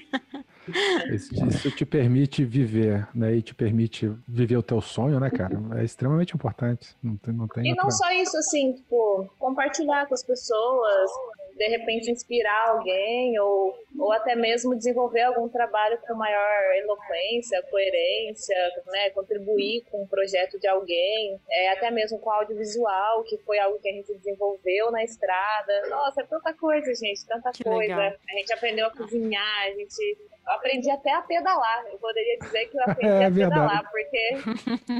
É. 0.65 1.13
Isso, 1.13 1.33
isso, 1.45 1.71
te 1.71 1.85
permite 1.85 2.45
viver, 2.45 3.05
né? 3.13 3.35
E 3.35 3.41
te 3.41 3.53
permite 3.53 4.09
viver 4.25 4.55
o 4.55 4.63
teu 4.63 4.79
sonho, 4.79 5.19
né, 5.19 5.29
cara? 5.29 5.59
É 5.77 5.83
extremamente 5.83 6.33
importante. 6.33 6.95
Não 7.03 7.17
tem, 7.17 7.33
não 7.33 7.47
tem 7.47 7.65
e 7.65 7.69
outra... 7.71 7.83
não 7.83 7.91
só 7.91 8.09
isso, 8.13 8.37
assim, 8.37 8.73
tipo, 8.73 9.29
compartilhar 9.37 10.07
com 10.07 10.13
as 10.13 10.23
pessoas, 10.23 11.11
de 11.55 11.67
repente 11.67 12.11
inspirar 12.11 12.69
alguém 12.69 13.39
ou, 13.39 13.73
ou 13.99 14.11
até 14.11 14.35
mesmo 14.35 14.75
desenvolver 14.75 15.21
algum 15.21 15.47
trabalho 15.47 15.97
com 15.99 16.15
maior 16.15 16.75
eloquência, 16.75 17.61
coerência, 17.69 18.55
né, 18.87 19.09
contribuir 19.11 19.83
com 19.91 19.99
o 19.99 20.03
um 20.03 20.07
projeto 20.07 20.59
de 20.59 20.67
alguém, 20.67 21.39
é, 21.49 21.69
até 21.71 21.91
mesmo 21.91 22.19
com 22.19 22.31
audiovisual, 22.31 23.23
que 23.23 23.37
foi 23.39 23.59
algo 23.59 23.79
que 23.79 23.89
a 23.89 23.93
gente 23.93 24.13
desenvolveu 24.15 24.91
na 24.91 25.03
estrada. 25.03 25.87
Nossa, 25.89 26.21
é 26.21 26.25
tanta 26.25 26.53
coisa, 26.53 26.93
gente, 26.93 27.25
tanta 27.25 27.51
que 27.51 27.63
coisa. 27.63 27.95
Legal. 27.95 28.19
A 28.29 28.37
gente 28.37 28.53
aprendeu 28.53 28.87
a 28.87 28.91
cozinhar, 28.91 29.63
a 29.63 29.71
gente 29.71 30.17
eu 30.45 30.53
aprendi 30.53 30.89
até 30.89 31.13
a 31.13 31.21
pedalar. 31.21 31.85
Eu 31.87 31.97
poderia 31.97 32.37
dizer 32.39 32.65
que 32.67 32.77
eu 32.77 32.83
aprendi 32.87 33.13
é, 33.13 33.25
a 33.25 33.31
pedalar, 33.31 33.89
porque 33.89 34.37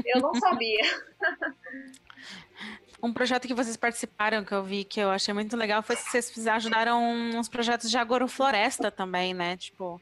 eu 0.06 0.20
não 0.20 0.34
sabia. 0.34 0.82
Um 3.04 3.12
projeto 3.12 3.46
que 3.46 3.52
vocês 3.52 3.76
participaram, 3.76 4.42
que 4.42 4.54
eu 4.54 4.64
vi, 4.64 4.82
que 4.82 4.98
eu 4.98 5.10
achei 5.10 5.34
muito 5.34 5.54
legal, 5.58 5.82
foi 5.82 5.94
que 5.94 6.02
vocês 6.02 6.46
ajudaram 6.46 7.02
uns 7.36 7.50
projetos 7.50 7.90
de 7.90 7.98
agrofloresta 7.98 8.90
também, 8.90 9.34
né? 9.34 9.58
Tipo, 9.58 10.00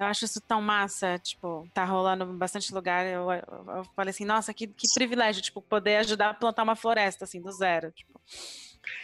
eu 0.00 0.06
acho 0.06 0.24
isso 0.24 0.40
tão 0.40 0.62
massa, 0.62 1.18
tipo, 1.18 1.68
tá 1.74 1.84
rolando 1.84 2.24
em 2.24 2.38
bastante 2.38 2.72
lugar. 2.72 3.04
Eu, 3.04 3.30
eu, 3.30 3.76
eu 3.76 3.84
falei 3.94 4.10
assim, 4.10 4.24
nossa, 4.24 4.54
que, 4.54 4.66
que 4.66 4.86
privilégio, 4.94 5.42
tipo, 5.42 5.60
poder 5.60 5.98
ajudar 5.98 6.30
a 6.30 6.34
plantar 6.34 6.62
uma 6.62 6.74
floresta, 6.74 7.24
assim, 7.24 7.38
do 7.38 7.52
zero, 7.52 7.90
tipo. 7.90 8.18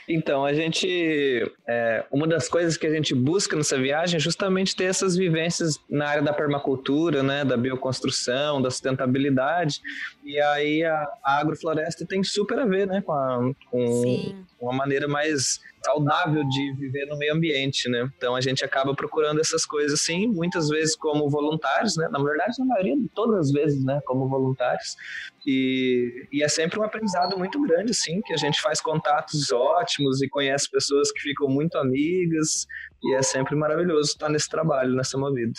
Então, 0.09 0.45
a 0.45 0.53
gente. 0.53 1.51
É, 1.67 2.05
uma 2.11 2.27
das 2.27 2.49
coisas 2.49 2.77
que 2.77 2.87
a 2.87 2.91
gente 2.91 3.15
busca 3.15 3.57
nessa 3.57 3.79
viagem 3.79 4.17
é 4.17 4.21
justamente 4.21 4.77
ter 4.77 4.85
essas 4.85 5.17
vivências 5.17 5.79
na 5.89 6.07
área 6.07 6.23
da 6.23 6.33
permacultura, 6.33 7.23
né, 7.23 7.45
da 7.45 7.57
bioconstrução, 7.57 8.61
da 8.61 8.71
sustentabilidade. 8.71 9.81
E 10.25 10.41
aí 10.41 10.83
a, 10.83 11.07
a 11.23 11.39
agrofloresta 11.41 12.07
tem 12.07 12.25
super 12.25 12.59
a 12.59 12.65
ver 12.65 12.87
né, 12.87 13.03
com, 13.03 13.13
a, 13.13 13.53
com 13.71 14.45
uma 14.59 14.73
maneira 14.73 15.07
mais 15.07 15.61
saudável 15.85 16.43
de 16.49 16.73
viver 16.79 17.05
no 17.07 17.19
meio 17.19 17.35
ambiente, 17.35 17.91
né? 17.91 18.09
Então 18.17 18.35
a 18.35 18.41
gente 18.41 18.65
acaba 18.65 18.95
procurando 18.95 19.39
essas 19.39 19.67
coisas 19.67 20.01
assim, 20.01 20.27
muitas 20.27 20.71
vezes 20.71 20.97
como 20.97 21.29
voluntários, 21.29 21.97
né? 21.99 22.09
Na 22.11 22.23
verdade, 22.23 22.55
na 22.59 22.65
maioria, 22.65 22.97
todas 23.15 23.49
as 23.49 23.53
vezes, 23.53 23.85
né? 23.85 24.01
Como 24.07 24.27
voluntários. 24.27 24.97
E, 25.47 26.27
e 26.33 26.43
é 26.43 26.49
sempre 26.49 26.81
um 26.81 26.85
aprendizado 26.85 27.37
muito 27.37 27.61
grande, 27.61 27.91
assim, 27.91 28.23
que 28.23 28.33
a 28.33 28.37
gente 28.39 28.63
faz 28.63 28.81
contatos 28.81 29.53
ótimos 29.53 30.23
e 30.23 30.29
conhece 30.29 30.71
pessoas 30.71 31.13
que 31.13 31.21
ficam 31.21 31.49
muito 31.49 31.77
amigas. 31.77 32.67
E 33.03 33.15
é 33.15 33.23
sempre 33.23 33.55
maravilhoso 33.55 34.13
estar 34.13 34.31
nesse 34.31 34.49
trabalho, 34.49 34.95
nessa 34.95 35.19
movida. 35.19 35.53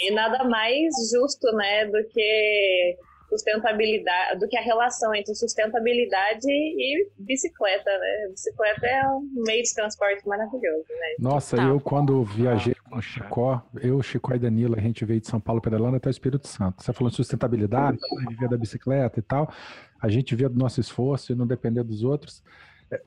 E 0.00 0.10
nada 0.10 0.42
mais 0.48 0.92
justo, 1.12 1.46
né, 1.52 1.86
do 1.86 2.04
que 2.12 2.96
sustentabilidade, 3.28 4.38
do 4.40 4.48
que 4.48 4.56
a 4.56 4.62
relação 4.62 5.14
entre 5.14 5.34
sustentabilidade 5.34 6.48
e 6.48 7.08
bicicleta, 7.18 7.90
né? 7.90 8.28
Bicicleta 8.30 8.86
é 8.86 9.08
um 9.08 9.28
meio 9.46 9.62
de 9.62 9.74
transporte 9.74 10.26
maravilhoso, 10.26 10.88
né? 10.88 11.14
Nossa, 11.18 11.56
tá. 11.56 11.64
eu 11.64 11.80
quando 11.80 12.24
viajei 12.24 12.74
com 12.88 12.96
o 12.96 13.02
Chicó, 13.02 13.62
eu, 13.82 14.02
Chicó 14.02 14.34
e 14.34 14.38
Danila, 14.38 14.76
a 14.76 14.80
gente 14.80 15.04
veio 15.04 15.20
de 15.20 15.28
São 15.28 15.40
Paulo 15.40 15.60
pedalando 15.60 15.96
até 15.96 16.08
o 16.08 16.10
Espírito 16.10 16.48
Santo. 16.48 16.82
Você 16.82 16.92
falou 16.92 17.10
de 17.10 17.16
sustentabilidade, 17.16 17.98
viver 18.28 18.48
da 18.48 18.56
bicicleta 18.56 19.18
e 19.18 19.22
tal. 19.22 19.52
A 20.00 20.08
gente 20.08 20.34
vê 20.34 20.48
do 20.48 20.58
nosso 20.58 20.80
esforço 20.80 21.32
e 21.32 21.34
não 21.34 21.46
depender 21.46 21.82
dos 21.82 22.02
outros. 22.04 22.42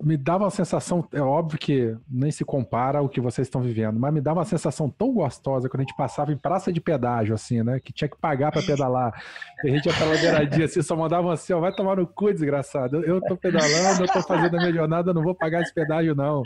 Me 0.01 0.15
dava 0.15 0.43
uma 0.43 0.49
sensação, 0.51 1.07
é 1.11 1.21
óbvio 1.21 1.57
que 1.57 1.95
nem 2.09 2.31
se 2.31 2.45
compara 2.45 2.99
ao 2.99 3.09
que 3.09 3.19
vocês 3.19 3.47
estão 3.47 3.61
vivendo, 3.61 3.99
mas 3.99 4.13
me 4.13 4.21
dava 4.21 4.39
uma 4.39 4.45
sensação 4.45 4.89
tão 4.89 5.11
gostosa 5.11 5.67
quando 5.67 5.81
a 5.81 5.83
gente 5.83 5.95
passava 5.95 6.31
em 6.31 6.37
praça 6.37 6.71
de 6.71 6.79
pedágio, 6.79 7.33
assim, 7.33 7.63
né? 7.63 7.79
Que 7.79 7.91
tinha 7.91 8.07
que 8.07 8.17
pagar 8.17 8.51
para 8.51 8.61
pedalar. 8.61 9.23
E 9.63 9.69
a 9.69 9.71
gente 9.73 9.87
ia 9.87 9.93
pela 9.93 10.15
beiradinha 10.17 10.65
assim, 10.65 10.81
só 10.81 10.95
mandavam 10.95 11.31
assim, 11.31 11.53
ó, 11.53 11.59
vai 11.59 11.73
tomar 11.73 11.95
no 11.95 12.05
cu, 12.05 12.31
desgraçado. 12.31 12.97
Eu, 12.97 13.15
eu 13.15 13.21
tô 13.21 13.35
pedalando, 13.35 14.03
eu 14.03 14.07
tô 14.07 14.21
fazendo 14.21 14.55
a 14.55 14.59
minha 14.59 14.73
jornada, 14.73 15.09
eu 15.09 15.13
não 15.13 15.23
vou 15.23 15.33
pagar 15.33 15.61
esse 15.61 15.73
pedágio, 15.73 16.13
não. 16.15 16.43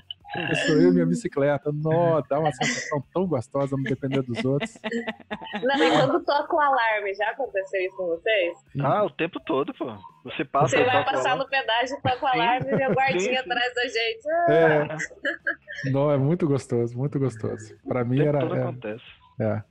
Eu 0.50 0.56
sou 0.56 0.76
eu 0.76 0.89
e 0.89 0.93
minha 0.93 1.06
bicicleta. 1.06 1.71
Nó, 1.74 2.21
dá 2.21 2.39
uma 2.39 2.52
sensação 2.52 3.04
tão 3.13 3.26
gostosa 3.28 3.76
não 3.76 3.84
depender 3.84 4.21
dos 4.21 4.43
outros. 4.43 4.78
Não, 5.63 5.76
e 5.84 5.91
quando 5.91 6.24
toca 6.26 6.56
o 6.56 6.60
alarme, 6.60 7.13
já 7.13 7.30
aconteceu 7.30 7.82
isso 7.82 7.95
com 7.95 8.08
vocês? 8.08 8.58
Ah, 8.82 9.04
o 9.06 9.10
tempo 9.10 9.39
todo, 9.39 9.74
pô. 9.74 9.86
Você 10.24 10.43
passa. 10.45 10.78
Você 10.78 10.84
vai 10.84 11.04
passar 11.06 11.36
no 11.38 11.48
pedágio, 11.48 11.98
toca 12.02 12.24
o 12.26 12.28
alarme 12.28 12.71
e 12.71 12.88
o 12.88 12.93
guardinha 12.93 13.19
Sim, 13.19 13.30
sim. 13.30 13.38
atrás 13.38 13.74
da 13.74 13.84
gente. 13.84 14.30
Ah, 14.30 14.52
É. 15.86 15.91
Não, 15.91 16.12
é 16.12 16.17
muito 16.17 16.48
gostoso, 16.48 16.98
muito 16.98 17.19
gostoso. 17.19 17.76
Para 17.88 18.04
O 18.04 18.06
mim 18.08 18.17
tempo 18.17 18.30
era. 18.30 18.39
todo 18.39 18.56
é, 18.56 18.62
acontece. 18.62 19.04
É. 19.39 19.62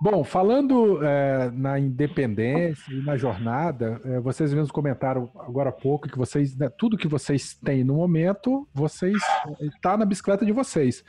Bom, 0.00 0.22
falando 0.22 1.04
é, 1.04 1.50
na 1.52 1.78
independência 1.78 2.92
e 2.92 3.02
na 3.02 3.16
jornada, 3.16 4.00
é, 4.04 4.20
vocês 4.20 4.54
mesmos 4.54 4.70
comentaram 4.70 5.28
agora 5.40 5.70
há 5.70 5.72
pouco 5.72 6.08
que 6.08 6.16
vocês, 6.16 6.56
né, 6.56 6.68
tudo 6.68 6.96
que 6.96 7.08
vocês 7.08 7.54
têm 7.54 7.82
no 7.82 7.94
momento, 7.94 8.68
vocês 8.72 9.16
está 9.60 9.96
na 9.96 10.04
bicicleta 10.04 10.46
de 10.46 10.52
vocês. 10.52 11.04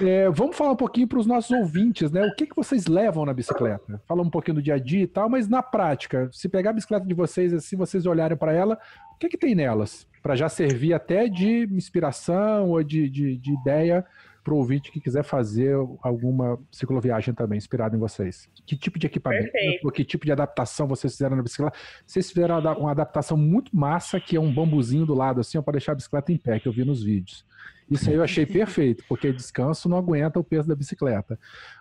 É, 0.00 0.28
vamos 0.28 0.56
falar 0.56 0.72
um 0.72 0.76
pouquinho 0.76 1.08
para 1.08 1.18
os 1.18 1.26
nossos 1.26 1.50
ouvintes, 1.50 2.10
né? 2.10 2.22
O 2.22 2.34
que, 2.34 2.46
que 2.46 2.54
vocês 2.54 2.86
levam 2.86 3.24
na 3.24 3.32
bicicleta? 3.32 3.98
Fala 4.06 4.20
um 4.20 4.28
pouquinho 4.28 4.56
do 4.56 4.62
dia 4.62 4.74
a 4.74 4.78
dia 4.78 5.04
e 5.04 5.06
tal, 5.06 5.30
mas 5.30 5.48
na 5.48 5.62
prática, 5.62 6.28
se 6.32 6.50
pegar 6.50 6.70
a 6.70 6.74
bicicleta 6.74 7.06
de 7.06 7.14
vocês, 7.14 7.64
se 7.64 7.76
vocês 7.76 8.04
olharem 8.04 8.36
para 8.36 8.52
ela, 8.52 8.78
o 9.14 9.18
que, 9.18 9.30
que 9.30 9.38
tem 9.38 9.54
nelas? 9.54 10.06
Para 10.22 10.36
já 10.36 10.50
servir 10.50 10.92
até 10.92 11.28
de 11.28 11.66
inspiração 11.72 12.70
ou 12.70 12.82
de, 12.82 13.08
de, 13.08 13.38
de 13.38 13.54
ideia 13.54 14.04
para 14.46 14.54
o 14.54 14.58
ouvinte 14.58 14.92
que 14.92 15.00
quiser 15.00 15.24
fazer 15.24 15.74
alguma 16.00 16.56
cicloviagem 16.70 17.34
também 17.34 17.58
inspirada 17.58 17.96
em 17.96 17.98
vocês. 17.98 18.48
Que 18.64 18.76
tipo 18.76 18.96
de 18.96 19.08
equipamento, 19.08 19.50
Perfeito. 19.50 19.90
que 19.90 20.04
tipo 20.04 20.24
de 20.24 20.30
adaptação 20.30 20.86
vocês 20.86 21.14
fizeram 21.14 21.34
na 21.34 21.42
bicicleta? 21.42 21.76
Vocês 22.06 22.28
fizeram 22.30 22.56
uma 22.78 22.92
adaptação 22.92 23.36
muito 23.36 23.76
massa, 23.76 24.20
que 24.20 24.36
é 24.36 24.40
um 24.40 24.54
bambuzinho 24.54 25.04
do 25.04 25.14
lado, 25.14 25.40
assim, 25.40 25.60
para 25.60 25.72
deixar 25.72 25.92
a 25.92 25.94
bicicleta 25.96 26.30
em 26.30 26.36
pé, 26.36 26.60
que 26.60 26.68
eu 26.68 26.72
vi 26.72 26.84
nos 26.84 27.02
vídeos. 27.02 27.44
Isso 27.90 28.10
aí 28.10 28.16
eu 28.16 28.24
achei 28.24 28.44
perfeito, 28.44 29.04
porque 29.08 29.32
descanso 29.32 29.88
não 29.88 29.96
aguenta 29.96 30.40
o 30.40 30.44
peso 30.44 30.68
da 30.68 30.74
bicicleta. 30.74 31.38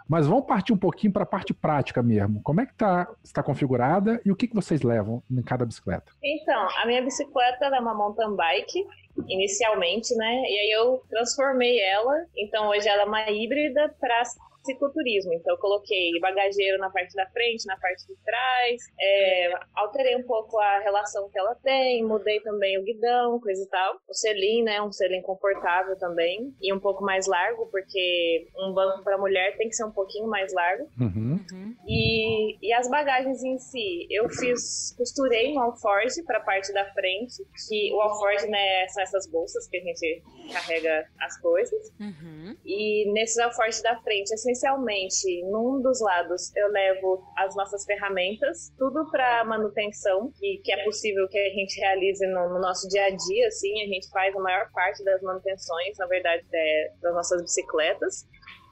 Mas 0.07 0.27
vamos 0.27 0.45
partir 0.45 0.71
um 0.71 0.77
pouquinho 0.77 1.11
para 1.11 1.23
a 1.23 1.25
parte 1.25 1.53
prática 1.53 2.03
mesmo. 2.03 2.41
Como 2.43 2.61
é 2.61 2.65
que 2.65 2.73
tá, 2.75 3.07
está 3.23 3.41
configurada 3.41 4.21
e 4.23 4.31
o 4.31 4.35
que, 4.35 4.47
que 4.47 4.53
vocês 4.53 4.83
levam 4.83 5.23
em 5.29 5.41
cada 5.41 5.65
bicicleta? 5.65 6.11
Então, 6.23 6.67
a 6.81 6.85
minha 6.85 7.01
bicicleta 7.01 7.65
é 7.65 7.79
uma 7.79 7.95
mountain 7.95 8.35
bike, 8.35 8.85
inicialmente, 9.27 10.15
né? 10.15 10.43
E 10.43 10.59
aí 10.59 10.71
eu 10.71 11.01
transformei 11.09 11.79
ela. 11.81 12.25
Então 12.35 12.69
hoje 12.69 12.87
ela 12.87 13.03
é 13.03 13.05
uma 13.05 13.29
híbrida 13.29 13.93
para 13.99 14.23
cicloturismo. 14.65 15.33
Então 15.33 15.53
eu 15.53 15.59
coloquei 15.59 16.11
bagageiro 16.19 16.77
na 16.79 16.89
parte 16.89 17.13
da 17.15 17.25
frente, 17.27 17.65
na 17.65 17.77
parte 17.77 18.05
de 18.07 18.15
trás, 18.23 18.81
é, 18.99 19.53
alterei 19.75 20.15
um 20.15 20.23
pouco 20.23 20.59
a 20.59 20.79
relação 20.79 21.29
que 21.29 21.39
ela 21.39 21.55
tem, 21.55 22.03
mudei 22.03 22.39
também 22.41 22.77
o 22.79 22.83
guidão, 22.83 23.39
coisa 23.39 23.63
e 23.63 23.69
tal. 23.69 23.95
O 24.09 24.13
selim, 24.13 24.63
né? 24.63 24.81
Um 24.81 24.91
selim 24.91 25.21
confortável 25.21 25.97
também 25.97 26.53
e 26.61 26.73
um 26.73 26.79
pouco 26.79 27.03
mais 27.03 27.27
largo, 27.27 27.67
porque 27.67 28.47
um 28.57 28.73
banco 28.73 29.03
para 29.03 29.17
mulher 29.17 29.55
tem 29.57 29.69
que 29.69 29.75
ser 29.75 29.85
um 29.85 29.91
pouquinho 29.91 30.27
mais 30.27 30.53
largo. 30.53 30.89
Uhum. 30.99 31.39
E, 31.87 32.57
e 32.67 32.73
as 32.73 32.89
bagagens 32.89 33.43
em 33.43 33.57
si, 33.57 34.07
eu 34.09 34.29
fiz, 34.29 34.95
costurei 34.97 35.53
um 35.53 35.59
alforge 35.59 36.23
para 36.23 36.37
a 36.37 36.41
parte 36.41 36.73
da 36.73 36.85
frente, 36.93 37.43
que 37.67 37.93
o 37.93 38.01
alforge 38.01 38.47
né, 38.47 38.87
são 38.87 39.03
essas 39.03 39.29
bolsas 39.29 39.67
que 39.67 39.77
a 39.77 39.81
gente 39.81 40.23
carrega 40.51 41.07
as 41.19 41.39
coisas. 41.39 41.91
Uhum. 41.99 42.55
E 42.65 43.11
nesses 43.13 43.37
alforjes 43.37 43.81
da 43.81 43.97
frente, 44.01 44.31
essencialmente, 44.33 45.43
num 45.43 45.81
dos 45.81 46.01
lados 46.01 46.55
eu 46.55 46.67
levo 46.69 47.23
as 47.37 47.55
nossas 47.55 47.85
ferramentas, 47.85 48.73
tudo 48.77 49.09
para 49.09 49.43
manutenção, 49.45 50.31
que, 50.39 50.61
que 50.63 50.71
é 50.71 50.83
possível 50.83 51.27
que 51.27 51.37
a 51.37 51.49
gente 51.49 51.79
realize 51.79 52.25
no, 52.27 52.49
no 52.49 52.59
nosso 52.59 52.87
dia 52.87 53.05
a 53.05 53.09
dia, 53.09 53.47
assim, 53.47 53.81
a 53.81 53.87
gente 53.87 54.09
faz 54.09 54.35
a 54.35 54.39
maior 54.39 54.69
parte 54.71 55.03
das 55.03 55.21
manutenções, 55.21 55.97
na 55.97 56.07
verdade, 56.07 56.43
é, 56.53 56.91
das 57.01 57.13
nossas 57.13 57.41
bicicletas. 57.41 58.25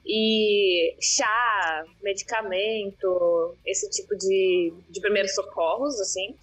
E 0.06 0.94
chá, 1.00 1.82
medicamento, 2.02 3.56
esse 3.64 3.88
tipo 3.88 4.14
de, 4.16 4.74
de 4.90 5.00
primeiros 5.00 5.34
socorros, 5.34 5.98
assim. 6.00 6.36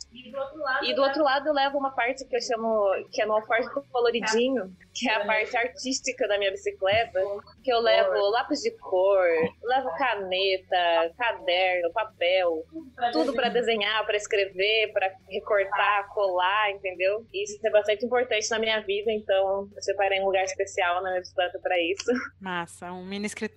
E 0.83 0.95
do 0.95 1.01
outro 1.03 1.23
lado 1.23 1.47
eu 1.47 1.53
levo 1.53 1.77
uma 1.77 1.91
parte 1.91 2.25
que 2.25 2.35
eu 2.35 2.41
chamo, 2.41 2.89
que 3.11 3.21
é 3.21 3.25
no 3.25 3.33
alforje 3.33 3.69
coloridinho, 3.91 4.75
que 4.93 5.07
é 5.07 5.15
a 5.15 5.25
parte 5.25 5.55
artística 5.55 6.27
da 6.27 6.39
minha 6.39 6.49
bicicleta, 6.49 7.19
que 7.63 7.71
eu 7.71 7.79
levo 7.79 8.29
lápis 8.31 8.61
de 8.61 8.71
cor, 8.71 9.27
levo 9.63 9.89
caneta, 9.95 11.13
caderno, 11.15 11.93
papel, 11.93 12.65
tudo 13.13 13.31
para 13.33 13.49
desenhar, 13.49 14.03
para 14.05 14.17
escrever, 14.17 14.91
para 14.91 15.13
recortar, 15.29 16.07
colar, 16.13 16.71
entendeu? 16.71 17.25
Isso 17.31 17.59
é 17.63 17.69
bastante 17.69 18.05
importante 18.05 18.49
na 18.49 18.57
minha 18.57 18.79
vida, 18.81 19.11
então 19.11 19.69
eu 19.75 19.81
separei 19.81 20.19
um 20.19 20.25
lugar 20.25 20.43
especial 20.43 20.95
na 21.03 21.09
minha 21.11 21.21
bicicleta 21.21 21.59
para 21.59 21.79
isso. 21.79 22.11
Massa, 22.39 22.91
um 22.91 23.05
mini 23.05 23.27
escritório. 23.27 23.50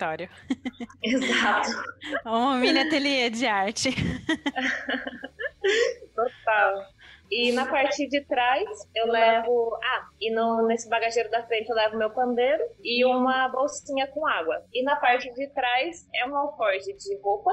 Exato. 1.02 1.70
Um 2.26 2.54
mini 2.54 2.80
ateliê 2.80 3.30
de 3.30 3.46
arte. 3.46 3.90
Total. 6.14 6.94
E 7.30 7.52
na 7.52 7.66
parte 7.66 8.07
de 8.09 8.20
trás 8.26 8.64
eu 8.94 9.07
levo. 9.07 9.76
Ah, 9.83 10.09
e 10.20 10.30
no, 10.33 10.66
nesse 10.66 10.88
bagageiro 10.88 11.30
da 11.30 11.42
frente 11.46 11.68
eu 11.68 11.74
levo 11.74 11.96
meu 11.96 12.11
pandeiro 12.11 12.62
e 12.83 13.04
uma 13.04 13.48
bolsinha 13.48 14.07
com 14.09 14.26
água. 14.26 14.62
E 14.72 14.83
na 14.83 14.96
parte 14.96 15.33
de 15.35 15.48
trás 15.48 16.07
é 16.14 16.26
um 16.26 16.37
alforje 16.37 16.92
de 16.92 17.16
roupa 17.22 17.50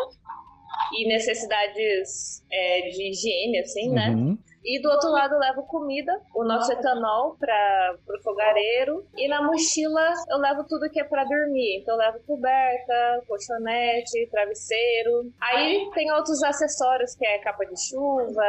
e 0.93 1.07
necessidades 1.07 2.45
é, 2.51 2.89
de 2.89 3.09
higiene, 3.09 3.59
assim, 3.59 3.89
né? 3.89 4.09
Uhum. 4.09 4.37
E 4.63 4.81
do 4.81 4.89
outro 4.89 5.09
lado 5.09 5.33
eu 5.33 5.39
levo 5.39 5.63
comida, 5.63 6.13
o 6.35 6.43
nosso 6.43 6.71
etanol 6.71 7.35
para 7.39 7.95
o 8.07 8.23
fogareiro. 8.23 9.05
E 9.17 9.27
na 9.27 9.41
mochila 9.43 10.13
eu 10.29 10.37
levo 10.37 10.63
tudo 10.67 10.89
que 10.89 10.99
é 10.99 11.03
para 11.03 11.23
dormir. 11.23 11.79
Então 11.81 11.95
eu 11.95 11.99
levo 11.99 12.19
coberta, 12.25 13.23
colchonete, 13.27 14.27
travesseiro. 14.29 15.31
Aí 15.41 15.89
tem 15.93 16.11
outros 16.11 16.43
acessórios 16.43 17.15
que 17.15 17.25
é 17.25 17.39
capa 17.39 17.65
de 17.65 17.79
chuva, 17.89 18.43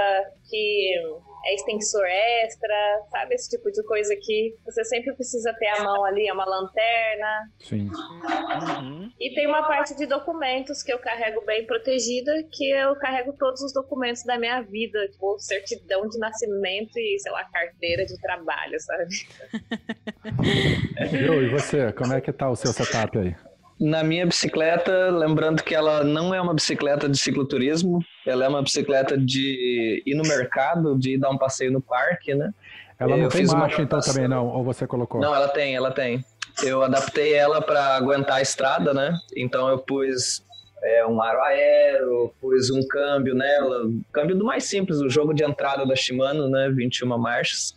que 0.49 1.01
é 1.45 1.55
extensor 1.55 2.05
extra, 2.45 2.75
sabe? 3.11 3.35
Esse 3.35 3.51
tipo 3.51 3.71
de 3.71 3.83
coisa 3.85 4.15
que 4.17 4.55
você 4.65 4.85
sempre 4.85 5.15
precisa 5.15 5.53
ter 5.55 5.69
a 5.69 5.83
mão 5.83 6.05
ali, 6.05 6.29
é 6.29 6.33
uma 6.33 6.45
lanterna. 6.45 7.51
Sim. 7.61 7.91
Uhum. 7.91 9.11
E 9.19 9.35
tem 9.35 9.47
uma 9.47 9.67
parte 9.67 9.97
de 9.97 10.07
documentos 10.07 10.83
que 10.83 10.93
eu 10.93 10.99
carrego 10.99 11.45
bem 11.45 11.67
protegida, 11.67 12.33
que 12.51 12.71
eu 12.71 12.95
carrego 12.97 13.33
todos 13.35 13.63
os 13.63 13.73
documentos 13.73 14.25
da 14.25 14.39
minha 14.39 14.61
vida, 14.63 15.09
tipo 15.09 15.39
certidão 15.39 16.09
de 16.09 16.19
nascimento 16.19 16.97
e, 16.97 17.19
sei 17.19 17.33
lá, 17.33 17.45
carteira 17.45 18.05
de 18.05 18.21
trabalho, 18.21 18.79
sabe? 18.81 19.07
E 21.13 21.49
você, 21.49 21.93
como 21.93 22.13
é 22.13 22.21
que 22.21 22.33
tá 22.33 22.49
o 22.49 22.57
seu 22.57 22.73
setup 22.73 23.19
aí? 23.19 23.35
Na 23.83 24.05
minha 24.05 24.25
bicicleta, 24.25 25.11
lembrando 25.11 25.61
que 25.61 25.75
ela 25.75 26.05
não 26.05 26.33
é 26.33 26.41
uma 26.41 26.55
bicicleta 26.55 27.09
de 27.09 27.19
cicloturismo, 27.19 27.99
ela 28.25 28.45
é 28.45 28.49
uma 28.49 28.63
bicicleta 28.63 29.19
de 29.19 30.01
ir 30.07 30.15
no 30.15 30.23
mercado, 30.23 30.97
de 30.97 31.15
ir 31.15 31.19
dar 31.19 31.31
um 31.31 31.37
passeio 31.37 31.73
no 31.73 31.81
parque, 31.81 32.33
né? 32.33 32.55
Ela 32.97 33.17
não 33.17 33.25
Eu 33.25 33.29
tem 33.29 33.45
marcha 33.45 33.83
então 33.83 33.99
também 33.99 34.29
não? 34.29 34.47
Ou 34.47 34.63
você 34.63 34.87
colocou? 34.87 35.21
Não, 35.21 35.35
ela 35.35 35.49
tem, 35.49 35.75
ela 35.75 35.91
tem. 35.91 36.25
Eu 36.63 36.81
adaptei 36.85 37.35
ela 37.35 37.61
para 37.61 37.97
aguentar 37.97 38.37
a 38.37 38.43
estrada, 38.43 38.95
né? 38.95 39.19
Então 39.37 39.69
eu 39.69 39.79
pus 39.79 40.45
é, 40.85 41.05
um 41.05 41.21
aro 41.21 41.41
aero, 41.43 42.33
pus 42.41 42.71
um 42.71 42.87
câmbio 42.87 43.35
nela, 43.35 43.91
câmbio 44.13 44.37
do 44.37 44.45
mais 44.45 44.63
simples, 44.63 45.01
o 45.01 45.11
jogo 45.11 45.35
de 45.35 45.43
entrada 45.43 45.85
da 45.85 45.97
Shimano, 45.97 46.49
né? 46.49 46.71
21 46.73 47.19
marchas. 47.19 47.75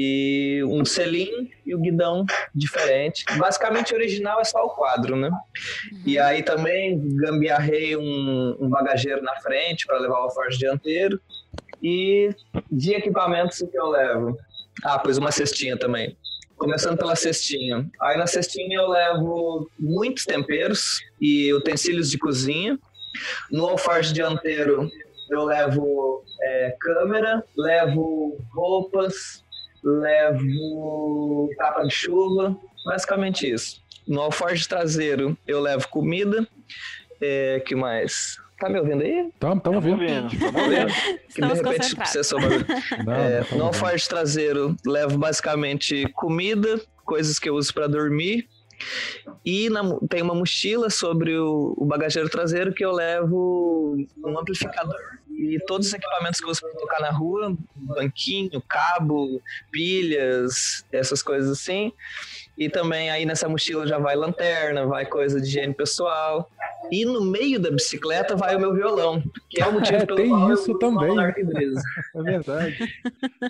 E 0.00 0.62
um 0.64 0.84
selim 0.84 1.50
e 1.66 1.74
o 1.74 1.80
guidão 1.80 2.24
diferente. 2.54 3.24
Basicamente, 3.36 3.92
original 3.92 4.40
é 4.40 4.44
só 4.44 4.64
o 4.64 4.70
quadro, 4.70 5.16
né? 5.16 5.28
E 6.06 6.16
aí 6.20 6.44
também 6.44 7.00
gambiarrei 7.16 7.96
um, 7.96 8.56
um 8.60 8.68
bagageiro 8.68 9.20
na 9.22 9.34
frente 9.40 9.84
para 9.86 9.98
levar 9.98 10.20
o 10.20 10.22
alforje 10.24 10.56
dianteiro. 10.56 11.20
E 11.82 12.30
de 12.70 12.94
equipamentos 12.94 13.60
o 13.60 13.66
que 13.66 13.76
eu 13.76 13.88
levo? 13.88 14.36
Ah, 14.84 15.00
pus 15.00 15.18
uma 15.18 15.32
cestinha 15.32 15.76
também. 15.76 16.16
Começando 16.56 16.96
pela 16.96 17.16
cestinha. 17.16 17.84
Aí 18.00 18.16
na 18.16 18.28
cestinha 18.28 18.78
eu 18.78 18.88
levo 18.88 19.68
muitos 19.80 20.24
temperos 20.24 21.00
e 21.20 21.52
utensílios 21.52 22.08
de 22.08 22.18
cozinha. 22.18 22.78
No 23.50 23.66
alforje 23.66 24.12
dianteiro 24.12 24.88
eu 25.28 25.44
levo 25.44 26.22
é, 26.40 26.76
câmera, 26.80 27.44
levo 27.56 28.38
roupas, 28.52 29.44
levo 29.82 31.48
capa 31.58 31.82
de 31.84 31.90
chuva, 31.94 32.56
basicamente 32.84 33.50
isso. 33.50 33.80
No 34.06 34.20
alforje 34.22 34.66
traseiro 34.68 35.36
eu 35.46 35.60
levo 35.60 35.88
comida, 35.88 36.46
é, 37.20 37.60
que 37.64 37.74
mais? 37.74 38.36
Tá 38.58 38.68
me 38.68 38.78
ouvindo 38.80 39.02
aí? 39.04 39.28
Estamos, 39.28 39.58
estamos 39.58 39.62
Tamo 39.62 39.80
vendo. 39.80 39.98
vendo, 39.98 40.38
tamo 40.52 40.68
vendo. 40.68 40.92
Que 41.32 41.40
de 41.40 41.46
repente 41.54 41.94
você 42.04 42.24
soube. 42.24 42.46
Não, 43.06 43.14
É, 43.14 43.38
não 43.40 43.44
tamo 43.44 43.44
no 43.44 43.44
vendo. 43.50 43.62
alforje 43.66 44.08
traseiro 44.08 44.76
levo 44.84 45.16
basicamente 45.18 46.08
comida, 46.14 46.80
coisas 47.04 47.38
que 47.38 47.48
eu 47.48 47.54
uso 47.54 47.72
para 47.72 47.86
dormir. 47.86 48.48
E 49.44 49.68
na 49.70 49.82
tem 50.08 50.22
uma 50.22 50.34
mochila 50.34 50.88
sobre 50.90 51.36
o, 51.36 51.74
o 51.76 51.84
bagageiro 51.84 52.28
traseiro 52.28 52.72
que 52.72 52.84
eu 52.84 52.92
levo 52.92 53.96
um 54.24 54.38
amplificador 54.38 55.17
e 55.38 55.58
todos 55.66 55.86
os 55.86 55.94
equipamentos 55.94 56.40
que 56.40 56.48
eu 56.48 56.52
para 56.52 56.80
tocar 56.80 57.00
na 57.00 57.10
rua, 57.10 57.56
banquinho, 57.76 58.60
cabo, 58.68 59.40
pilhas, 59.70 60.84
essas 60.90 61.22
coisas 61.22 61.50
assim. 61.50 61.92
E 62.56 62.68
também 62.68 63.08
aí 63.08 63.24
nessa 63.24 63.48
mochila 63.48 63.86
já 63.86 63.98
vai 63.98 64.16
lanterna, 64.16 64.84
vai 64.84 65.06
coisa 65.06 65.40
de 65.40 65.46
higiene 65.46 65.72
pessoal. 65.72 66.50
E 66.90 67.04
no 67.04 67.20
meio 67.20 67.60
da 67.60 67.70
bicicleta 67.70 68.34
vai 68.34 68.56
o 68.56 68.60
meu 68.60 68.74
violão, 68.74 69.22
que 69.48 69.62
é 69.62 69.66
o 69.66 69.72
motivo 69.72 69.98
É, 70.02 70.06
pelo 70.06 70.16
tem 70.16 70.28
qual 70.28 70.48
eu 70.48 70.54
isso 70.54 70.70
uma 70.72 70.78
também. 70.80 71.16
É 72.16 72.22
verdade. 72.22 72.94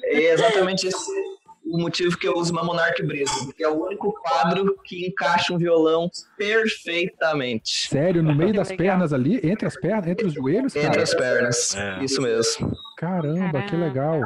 É 0.05 0.33
exatamente 0.33 0.87
esse 0.87 1.38
o 1.71 1.79
motivo 1.79 2.17
que 2.17 2.27
eu 2.27 2.35
uso 2.35 2.53
uma 2.53 2.65
Monarch 2.65 3.03
Brisa, 3.03 3.33
porque 3.45 3.63
é 3.63 3.69
o 3.69 3.85
único 3.85 4.13
quadro 4.23 4.77
que 4.85 5.07
encaixa 5.07 5.53
um 5.53 5.59
violão 5.59 6.11
perfeitamente 6.37 7.89
Sério, 7.89 8.23
no 8.23 8.35
meio 8.35 8.53
Que 8.53 8.59
das 8.59 8.73
pernas 8.73 9.13
ali, 9.13 9.41
entre 9.43 9.67
as 9.67 9.77
pernas, 9.79 10.07
entre 10.07 10.27
os 10.27 10.33
joelhos, 10.33 10.75
entre 10.75 10.91
cara. 10.91 11.03
as 11.03 11.15
pernas. 11.15 11.77
É. 11.77 12.05
Isso 12.05 12.21
mesmo. 12.23 12.73
Caramba, 12.97 13.63
que 13.63 13.77
legal. 13.77 14.21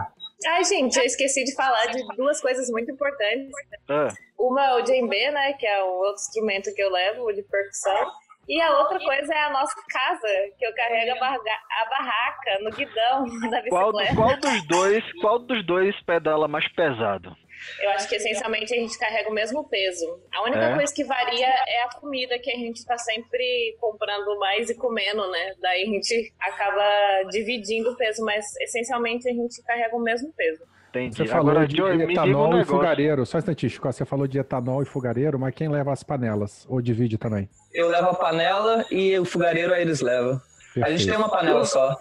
Ai, 0.47 0.65
gente, 0.65 0.97
eu 0.97 1.05
esqueci 1.05 1.45
de 1.45 1.55
falar 1.55 1.87
de 1.87 2.03
duas 2.17 2.41
coisas 2.41 2.69
muito 2.71 2.91
importantes. 2.91 3.51
É. 3.89 4.09
Uma 4.39 4.65
é 4.67 4.75
o 4.75 4.83
djembe, 4.83 5.31
né, 5.31 5.53
que 5.53 5.67
é 5.67 5.83
o 5.83 5.87
outro 5.87 6.21
instrumento 6.21 6.75
que 6.75 6.83
eu 6.83 6.91
levo, 6.91 7.23
o 7.25 7.33
de 7.33 7.43
percussão. 7.43 8.11
E 8.49 8.61
a 8.61 8.79
outra 8.81 8.99
coisa 8.99 9.33
é 9.33 9.39
a 9.45 9.51
nossa 9.51 9.75
casa, 9.89 10.29
que 10.59 10.67
eu 10.67 10.75
carrego 10.75 11.13
a, 11.13 11.21
barga- 11.21 11.59
a 11.81 11.85
barraca 11.89 12.59
no 12.63 12.71
guidão 12.71 13.25
da 13.51 13.63
Qual, 13.69 13.93
bicicleta. 13.93 14.15
qual 14.17 14.37
dos 14.41 14.67
dois, 14.67 15.13
qual 15.21 15.39
dos 15.39 15.65
dois 15.67 16.03
pedala 16.05 16.49
mais 16.49 16.67
pesado? 16.73 17.35
Eu 17.81 17.91
acho 17.91 18.09
que 18.09 18.17
essencialmente 18.17 18.75
a 18.75 18.77
gente 18.77 18.99
carrega 18.99 19.31
o 19.31 19.33
mesmo 19.33 19.63
peso. 19.69 20.21
A 20.35 20.43
única 20.43 20.65
É? 20.65 20.75
coisa 20.75 20.93
que 20.93 21.05
varia 21.05 21.47
é 21.47 21.83
a 21.85 21.91
comida 22.01 22.37
que 22.41 22.51
a 22.51 22.57
gente 22.57 22.85
tá 22.85 22.99
sempre 22.99 23.77
comprando 23.81 24.37
mais 24.41 24.69
e 24.69 24.75
comendo, 24.77 25.31
né? 25.31 25.55
Daí 25.61 25.85
a 25.85 25.87
gente 25.87 26.35
acaba 26.41 27.23
dividindo 27.31 27.93
o 27.93 27.97
peso, 27.97 28.25
mas 28.25 28.45
essencialmente 28.63 29.29
a 29.29 29.33
gente 29.33 29.63
carrega 29.63 29.95
o 29.95 30.01
mesmo 30.03 30.33
peso. 30.33 30.65
Entendi. 30.93 31.17
Você 31.17 31.27
falou 31.27 31.51
Agora, 31.51 31.67
de 31.67 31.77
Joey, 31.77 31.93
diga 31.97 32.07
um 32.07 32.11
etanol 32.11 32.61
e 32.61 32.65
fogareiro. 32.65 33.25
Só 33.25 33.39
um 33.39 33.59
Chico. 33.59 33.91
Você 33.91 34.05
falou 34.05 34.27
de 34.27 34.39
etanol 34.39 34.83
e 34.83 34.85
fogareiro, 34.85 35.39
mas 35.39 35.55
quem 35.55 35.69
leva 35.69 35.91
as 35.91 36.03
panelas? 36.03 36.67
Ou 36.69 36.83
divide 36.83 37.17
também? 37.17 37.49
Eu 37.73 37.89
levo 37.89 38.09
a 38.09 38.15
panela 38.15 38.85
e 38.91 39.19
o 39.19 39.25
fogareiro 39.25 39.73
aí 39.73 39.81
eles 39.81 40.03
levam. 40.03 40.41
A 40.77 40.91
gente 40.91 41.07
tem 41.07 41.15
Perfeito. 41.15 41.19
uma 41.19 41.31
panela 41.31 41.65
só. 41.65 41.93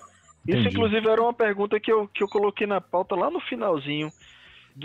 Isso, 0.45 0.59
Entendi. 0.59 0.67
inclusive, 0.69 1.07
era 1.07 1.21
uma 1.21 1.33
pergunta 1.33 1.79
que 1.79 1.91
eu, 1.91 2.07
que 2.07 2.23
eu 2.23 2.27
coloquei 2.27 2.67
na 2.67 2.81
pauta 2.81 3.15
lá 3.15 3.31
no 3.31 3.39
finalzinho. 3.39 4.11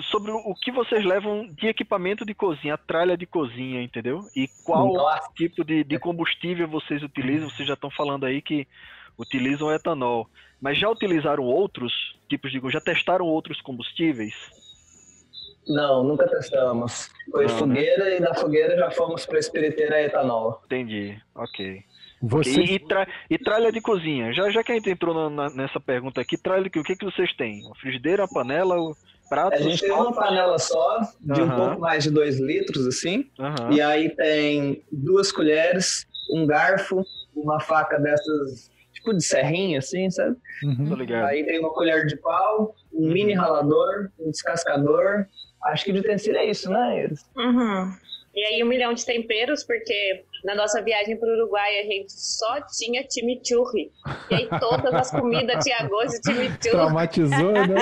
Sobre 0.03 0.31
o 0.31 0.37
o 0.37 0.55
que 0.55 0.71
vocês 0.71 1.05
levam 1.05 1.49
de 1.53 1.69
equipamento 1.69 2.25
de 2.25 2.35
cozinha, 2.35 2.75
a 2.75 2.79
tralha 2.79 3.17
de 3.17 3.25
cozinha, 3.25 3.83
entendeu? 3.83 4.23
E 4.35 4.49
qual 4.65 4.93
Nossa. 4.93 5.31
tipo 5.37 5.65
de, 5.65 5.85
de 5.85 5.99
combustível 5.99 6.69
vocês 6.69 7.03
utilizam? 7.03 7.49
Vocês 7.49 7.67
já 7.67 7.75
estão 7.75 7.91
falando 7.91 8.27
aí 8.27 8.43
que 8.43 8.67
utilizam 9.19 9.73
etanol. 9.73 10.29
Mas 10.61 10.79
já 10.79 10.89
utilizaram 10.89 11.45
outros 11.45 11.93
tipos 12.29 12.51
de. 12.51 12.61
Já 12.71 12.81
testaram 12.81 13.27
outros 13.27 13.61
combustíveis? 13.61 14.35
Não, 15.67 16.05
nunca 16.05 16.29
testamos. 16.29 17.11
Foi 17.31 17.47
Não, 17.47 17.53
né? 17.53 17.59
fogueira 17.59 18.17
e 18.17 18.21
da 18.21 18.35
fogueira 18.35 18.77
já 18.77 18.91
fomos 18.91 19.27
para 19.27 19.39
espiriteira 19.39 20.01
etanol. 20.01 20.63
Entendi, 20.65 21.21
ok. 21.35 21.83
Você, 22.23 22.61
E, 22.63 22.75
e, 22.75 22.79
tra- 22.79 23.07
e 23.29 23.37
tralha 23.39 23.71
de 23.71 23.81
cozinha? 23.81 24.33
Já, 24.33 24.49
já 24.51 24.63
que 24.65 24.73
a 24.73 24.75
gente 24.77 24.89
entrou 24.89 25.13
na- 25.15 25.29
na- 25.31 25.51
nessa 25.51 25.79
pergunta 25.81 26.21
aqui, 26.21 26.39
tralha 26.39 26.71
de 26.71 26.79
o 26.79 26.83
que, 26.85 26.97
que 26.97 27.05
vocês 27.05 27.35
têm? 27.37 27.65
Uma 27.67 27.75
frigideira, 27.75 28.23
uma 28.23 28.29
panela, 28.29 28.79
o 28.81 28.97
prato? 29.29 29.55
A 29.55 29.61
gente 29.61 29.81
tem 29.81 29.91
uma 29.93 30.15
panela 30.15 30.59
só, 30.59 31.01
de 31.21 31.43
um 31.43 31.45
Aham. 31.45 31.57
pouco 31.57 31.81
mais 31.81 32.05
de 32.05 32.11
dois 32.11 32.41
litros, 32.41 32.87
assim. 32.87 33.29
Aham. 33.39 33.73
E 33.73 33.83
aí 33.83 34.09
tem 34.17 34.83
duas 34.91 35.31
colheres, 35.31 36.07
um 36.31 36.47
garfo, 36.47 37.05
uma 37.35 37.61
faca 37.61 37.99
dessas, 37.99 38.71
tipo 39.07 39.15
de 39.15 39.25
serrinha, 39.25 39.79
assim, 39.79 40.11
sabe? 40.11 40.37
Uhum. 40.65 40.89
Tô 40.89 40.95
ligado. 40.97 41.27
Aí 41.27 41.45
tem 41.45 41.61
uma 41.61 41.73
colher 41.73 42.07
de 42.07 42.17
pau, 42.17 42.75
um 42.93 43.13
mini 43.13 43.35
ralador, 43.35 44.11
um 44.19 44.31
descascador. 44.31 45.27
Acho 45.65 45.85
que 45.85 45.93
de 45.93 46.01
utensílio 46.01 46.39
é 46.39 46.51
isso, 46.51 46.71
né, 46.71 47.05
Iris? 47.05 47.25
E 48.35 48.45
aí 48.45 48.63
um 48.63 48.67
milhão 48.67 48.93
de 48.93 49.07
temperos, 49.07 49.63
porque 49.65 50.25
na 50.47 50.55
nossa 50.55 50.81
viagem 50.81 51.19
para 51.19 51.29
o 51.29 51.33
Uruguai 51.33 51.81
a 51.81 51.83
gente 51.83 52.13
só 52.13 52.61
tinha 52.79 53.05
chimichurri. 53.11 53.91
E 54.31 54.35
aí 54.37 54.49
todas 54.61 54.95
as 54.95 55.11
comidas 55.11 55.65
tinham 55.65 55.89
gosto 55.89 56.21
de 56.23 56.33
chimichurri. 56.33 56.71
Traumatizou, 56.71 57.53
né? 57.53 57.75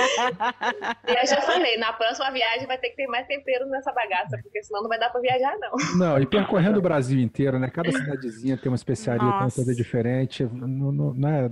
E 1.07 1.11
eu 1.11 1.27
já 1.27 1.41
falei, 1.41 1.77
na 1.77 1.93
próxima 1.93 2.31
viagem 2.31 2.65
vai 2.65 2.77
ter 2.79 2.89
que 2.89 2.95
ter 2.95 3.07
mais 3.07 3.27
tempero 3.27 3.67
nessa 3.67 3.91
bagaça, 3.93 4.39
porque 4.41 4.63
senão 4.63 4.81
não 4.81 4.89
vai 4.89 4.99
dar 4.99 5.11
para 5.11 5.21
viajar 5.21 5.55
não. 5.59 5.71
Não, 5.97 6.19
e 6.19 6.25
percorrendo 6.25 6.79
o 6.79 6.81
Brasil 6.81 7.19
inteiro, 7.19 7.59
né? 7.59 7.69
Cada 7.69 7.91
cidadezinha 7.91 8.57
tem 8.57 8.71
uma 8.71 8.75
especiaria, 8.75 9.19
tem 9.21 9.29
uma 9.29 9.43
Nossa. 9.43 9.55
coisa 9.57 9.75
diferente. 9.75 10.43
Não, 10.43 10.91
não- 10.91 11.13
né? 11.13 11.49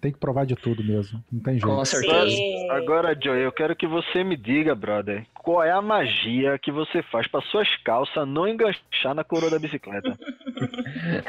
Tem 0.00 0.12
que 0.12 0.18
provar 0.18 0.46
de 0.46 0.54
tudo 0.54 0.84
mesmo. 0.84 1.22
Não 1.32 1.40
tem 1.42 1.54
jeito. 1.54 1.66
Com 1.66 1.84
certeza. 1.84 2.30
Sim. 2.30 2.70
Agora, 2.70 3.18
Joey, 3.20 3.42
eu 3.42 3.52
quero 3.52 3.74
que 3.74 3.86
você 3.88 4.22
me 4.22 4.36
diga, 4.36 4.74
brother, 4.74 5.26
qual 5.44 5.62
é 5.62 5.70
a 5.70 5.82
magia 5.82 6.58
que 6.58 6.72
você 6.72 7.02
faz 7.02 7.28
para 7.28 7.42
suas 7.42 7.68
calças 7.84 8.26
não 8.26 8.48
enganchar 8.48 9.14
na 9.14 9.22
coroa 9.22 9.50
da 9.50 9.58
bicicleta? 9.58 10.16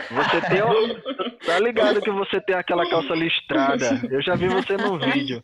Você 0.09 0.41
tem. 0.49 0.55
Tá 1.45 1.59
ligado 1.59 2.01
que 2.01 2.09
você 2.09 2.41
tem 2.41 2.55
aquela 2.55 2.89
calça 2.89 3.13
listrada? 3.13 4.01
Eu 4.09 4.19
já 4.19 4.33
vi 4.35 4.47
você 4.47 4.75
no 4.77 4.97
vídeo. 4.97 5.43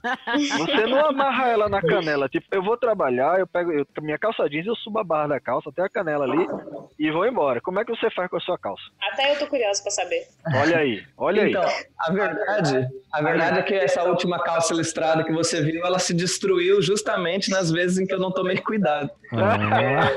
Você 0.57 0.87
não 0.87 1.05
amarra 1.05 1.49
ela 1.49 1.69
na 1.69 1.79
canela. 1.79 2.27
Tipo, 2.27 2.47
eu 2.51 2.63
vou 2.63 2.75
trabalhar, 2.75 3.39
eu 3.39 3.45
pego 3.45 3.71
eu, 3.71 3.85
minha 4.01 4.17
calça 4.17 4.49
jeans, 4.49 4.65
eu 4.65 4.75
subo 4.77 4.97
a 4.97 5.03
barra 5.03 5.27
da 5.27 5.39
calça 5.39 5.69
até 5.69 5.83
a 5.83 5.89
canela 5.89 6.25
ali 6.25 6.47
e 6.97 7.11
vou 7.11 7.27
embora. 7.27 7.61
Como 7.61 7.79
é 7.79 7.85
que 7.85 7.91
você 7.95 8.09
faz 8.09 8.27
com 8.31 8.37
a 8.37 8.39
sua 8.39 8.57
calça? 8.57 8.81
Até 9.11 9.31
eu 9.31 9.37
tô 9.37 9.45
curiosa 9.45 9.83
para 9.83 9.91
saber. 9.91 10.23
Olha 10.55 10.77
aí, 10.77 11.03
olha 11.15 11.43
aí. 11.43 11.49
Então, 11.51 11.65
a 11.99 12.11
verdade, 12.11 12.87
a 13.13 13.21
verdade 13.21 13.59
é 13.59 13.61
que 13.61 13.75
essa 13.75 14.03
última 14.03 14.39
calça 14.39 14.73
listrada 14.73 15.23
que 15.23 15.31
você 15.31 15.61
viu, 15.61 15.85
ela 15.85 15.99
se 15.99 16.15
destruiu 16.15 16.81
justamente 16.81 17.51
nas 17.51 17.69
vezes 17.69 17.99
em 17.99 18.07
que 18.07 18.13
eu 18.13 18.19
não 18.19 18.31
tomei 18.31 18.57
cuidado. 18.61 19.09
Ah, 19.33 20.07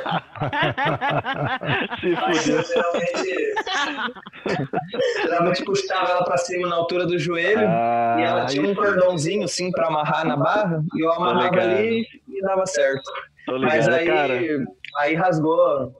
Se 2.00 2.16
fudeu. 2.16 2.56
eu 2.56 2.64
geralmente, 2.64 3.54
geralmente 5.22 5.64
puxava 5.64 6.10
ela 6.10 6.24
pra 6.24 6.36
cima 6.36 6.68
na 6.68 6.76
altura 6.76 7.06
do 7.06 7.18
joelho 7.18 7.66
Ah, 7.66 8.16
e 8.18 8.22
ela 8.22 8.46
tinha 8.46 8.66
um 8.68 8.74
cordãozinho 8.74 9.44
assim 9.44 9.70
pra 9.70 9.86
amarrar 9.88 10.26
na 10.26 10.36
barra 10.36 10.82
e 10.94 11.04
eu 11.04 11.12
amarrava 11.12 11.44
ligado. 11.50 11.70
ali 11.78 12.06
e 12.28 12.40
dava 12.42 12.66
certo. 12.66 13.02
Tô 13.46 13.58
Mas 13.58 13.86
ligado, 13.86 14.00
aí, 14.00 14.06
cara. 14.06 14.64
aí 14.98 15.14
rasgou, 15.14 15.92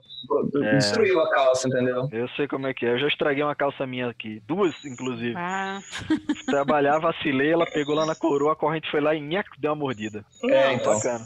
É. 0.63 0.77
destruiu 0.77 1.19
a 1.19 1.29
calça, 1.29 1.67
entendeu? 1.67 2.07
Eu 2.11 2.27
sei 2.29 2.47
como 2.47 2.67
é 2.67 2.73
que 2.73 2.85
é. 2.85 2.93
Eu 2.93 2.99
já 2.99 3.07
estraguei 3.07 3.43
uma 3.43 3.55
calça 3.55 3.85
minha 3.85 4.09
aqui. 4.09 4.41
Duas, 4.47 4.73
inclusive. 4.85 5.35
Ah, 5.37 5.79
Trabalhar, 6.45 6.99
vacilei, 6.99 7.51
ela 7.51 7.65
pegou 7.65 7.95
lá 7.95 8.05
na 8.05 8.15
coroa, 8.15 8.53
a 8.53 8.55
corrente 8.55 8.89
foi 8.89 9.01
lá 9.01 9.15
e 9.15 9.21
nhac, 9.21 9.49
deu 9.59 9.71
uma 9.71 9.75
mordida. 9.75 10.25
É, 10.43 10.73
então. 10.73 10.93
Bacana. 10.93 11.25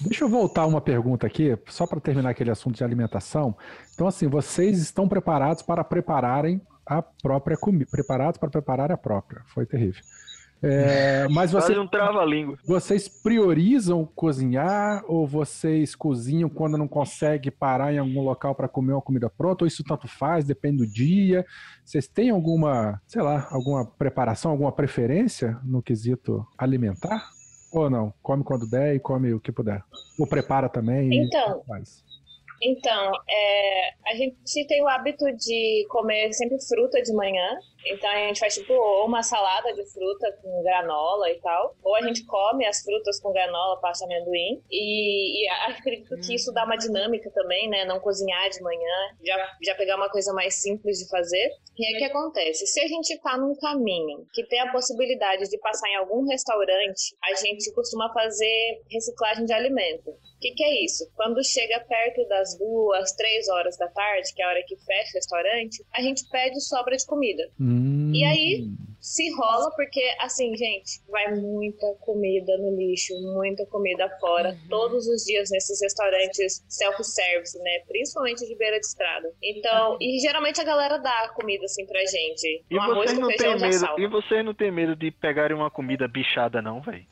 Deixa 0.00 0.24
eu 0.24 0.28
voltar 0.28 0.66
uma 0.66 0.80
pergunta 0.80 1.26
aqui, 1.26 1.56
só 1.66 1.86
para 1.86 2.00
terminar 2.00 2.30
aquele 2.30 2.50
assunto 2.50 2.76
de 2.76 2.84
alimentação. 2.84 3.54
Então, 3.94 4.06
assim, 4.06 4.26
vocês 4.26 4.78
estão 4.78 5.06
preparados 5.06 5.62
para 5.62 5.84
prepararem 5.84 6.60
a 6.86 7.02
própria 7.02 7.56
comida. 7.56 7.86
Preparados 7.90 8.38
para 8.38 8.48
preparar 8.50 8.90
a 8.90 8.96
própria. 8.96 9.42
Foi 9.46 9.66
terrível. 9.66 10.02
É, 10.62 11.26
mas 11.28 11.52
você, 11.52 11.78
um 11.78 11.86
trava-língua. 11.86 12.58
vocês 12.66 13.08
priorizam 13.08 14.04
cozinhar 14.04 15.02
ou 15.08 15.26
vocês 15.26 15.94
cozinham 15.94 16.50
quando 16.50 16.76
não 16.76 16.86
consegue 16.86 17.50
parar 17.50 17.94
em 17.94 17.98
algum 17.98 18.22
local 18.22 18.54
para 18.54 18.68
comer 18.68 18.92
uma 18.92 19.02
comida 19.02 19.30
pronta? 19.30 19.64
Ou 19.64 19.68
isso 19.68 19.82
tanto 19.82 20.06
faz, 20.06 20.44
depende 20.44 20.78
do 20.78 20.86
dia? 20.86 21.46
Vocês 21.84 22.06
têm 22.06 22.30
alguma, 22.30 23.00
sei 23.06 23.22
lá, 23.22 23.48
alguma 23.50 23.86
preparação, 23.86 24.50
alguma 24.50 24.72
preferência 24.72 25.58
no 25.64 25.82
quesito 25.82 26.46
alimentar? 26.58 27.30
Ou 27.72 27.88
não? 27.88 28.12
Come 28.22 28.44
quando 28.44 28.68
der 28.68 28.96
e 28.96 29.00
come 29.00 29.32
o 29.32 29.40
que 29.40 29.52
puder. 29.52 29.82
Ou 30.18 30.26
prepara 30.26 30.68
também 30.68 31.10
e 31.10 31.24
Então, 31.24 31.62
faz. 31.66 32.04
Então, 32.62 33.12
é, 33.28 33.90
a 34.10 34.14
gente 34.14 34.66
tem 34.66 34.82
o 34.82 34.88
hábito 34.88 35.24
de 35.36 35.86
comer 35.88 36.32
sempre 36.34 36.58
fruta 36.66 37.00
de 37.02 37.12
manhã. 37.14 37.48
Então 37.86 38.10
a 38.10 38.28
gente 38.28 38.40
faz 38.40 38.54
tipo 38.54 38.72
ou 38.72 39.06
uma 39.06 39.22
salada 39.22 39.72
de 39.72 39.84
fruta 39.92 40.38
com 40.42 40.62
granola 40.62 41.30
e 41.30 41.40
tal, 41.40 41.74
ou 41.82 41.96
a 41.96 42.02
gente 42.02 42.24
come 42.26 42.66
as 42.66 42.82
frutas 42.82 43.20
com 43.20 43.32
granola, 43.32 43.80
pasta 43.80 44.04
amendoim. 44.04 44.62
E, 44.70 45.44
e 45.44 45.48
acredito 45.68 46.16
que 46.16 46.34
isso 46.34 46.52
dá 46.52 46.64
uma 46.64 46.76
dinâmica 46.76 47.30
também, 47.30 47.68
né? 47.68 47.84
Não 47.84 48.00
cozinhar 48.00 48.48
de 48.50 48.60
manhã, 48.62 49.16
já, 49.24 49.56
já 49.62 49.74
pegar 49.74 49.96
uma 49.96 50.10
coisa 50.10 50.32
mais 50.32 50.54
simples 50.54 50.98
de 50.98 51.08
fazer. 51.08 51.50
E 51.78 51.86
aí 51.86 51.94
o 51.94 51.98
que 51.98 52.04
acontece? 52.04 52.66
Se 52.66 52.80
a 52.80 52.86
gente 52.86 53.18
tá 53.20 53.36
num 53.36 53.54
caminho 53.56 54.26
que 54.32 54.44
tem 54.46 54.60
a 54.60 54.70
possibilidade 54.70 55.48
de 55.48 55.58
passar 55.58 55.88
em 55.88 55.96
algum 55.96 56.26
restaurante, 56.26 57.16
a 57.24 57.34
gente 57.34 57.72
costuma 57.72 58.12
fazer 58.12 58.82
reciclagem 58.90 59.44
de 59.44 59.52
alimento. 59.52 60.10
O 60.10 60.40
que, 60.40 60.52
que 60.52 60.64
é 60.64 60.84
isso? 60.84 61.04
Quando 61.14 61.44
chega 61.44 61.80
perto 61.80 62.26
das 62.26 62.56
duas, 62.56 63.12
três 63.12 63.48
horas 63.48 63.76
da 63.76 63.88
tarde, 63.88 64.32
que 64.34 64.42
é 64.42 64.46
a 64.46 64.48
hora 64.48 64.62
que 64.66 64.76
fecha 64.76 65.10
o 65.10 65.16
restaurante, 65.16 65.84
a 65.94 66.00
gente 66.00 66.26
pede 66.30 66.60
sobra 66.62 66.96
de 66.96 67.04
comida. 67.04 67.42
Hum, 67.60 67.69
E 68.12 68.24
aí, 68.24 68.68
se 69.00 69.30
rola, 69.34 69.70
porque, 69.76 70.02
assim, 70.20 70.54
gente, 70.56 71.00
vai 71.08 71.34
muita 71.34 71.86
comida 72.00 72.56
no 72.58 72.76
lixo, 72.76 73.14
muita 73.34 73.64
comida 73.66 74.08
fora, 74.20 74.50
Uhum. 74.50 74.58
todos 74.68 75.06
os 75.06 75.24
dias 75.24 75.48
nesses 75.50 75.80
restaurantes 75.80 76.64
self-service, 76.68 77.58
né? 77.58 77.78
Principalmente 77.88 78.46
de 78.46 78.54
beira 78.56 78.78
de 78.78 78.86
estrada. 78.86 79.32
Então, 79.42 79.96
e 80.00 80.18
geralmente 80.18 80.60
a 80.60 80.64
galera 80.64 80.98
dá 80.98 81.30
comida, 81.34 81.64
assim, 81.64 81.86
pra 81.86 82.00
gente. 82.04 82.64
E 82.70 82.76
Um 82.76 82.82
arroz 82.82 83.12
com 83.14 83.20
não 83.20 83.28
feijão 83.28 83.58
medo, 83.58 84.00
e 84.00 84.06
vocês 84.08 84.44
não 84.44 84.54
têm 84.54 84.70
medo 84.70 84.94
de 84.96 85.10
pegarem 85.10 85.56
uma 85.56 85.70
comida 85.70 86.06
bichada 86.08 86.60
não, 86.60 86.80
velho? 86.82 87.04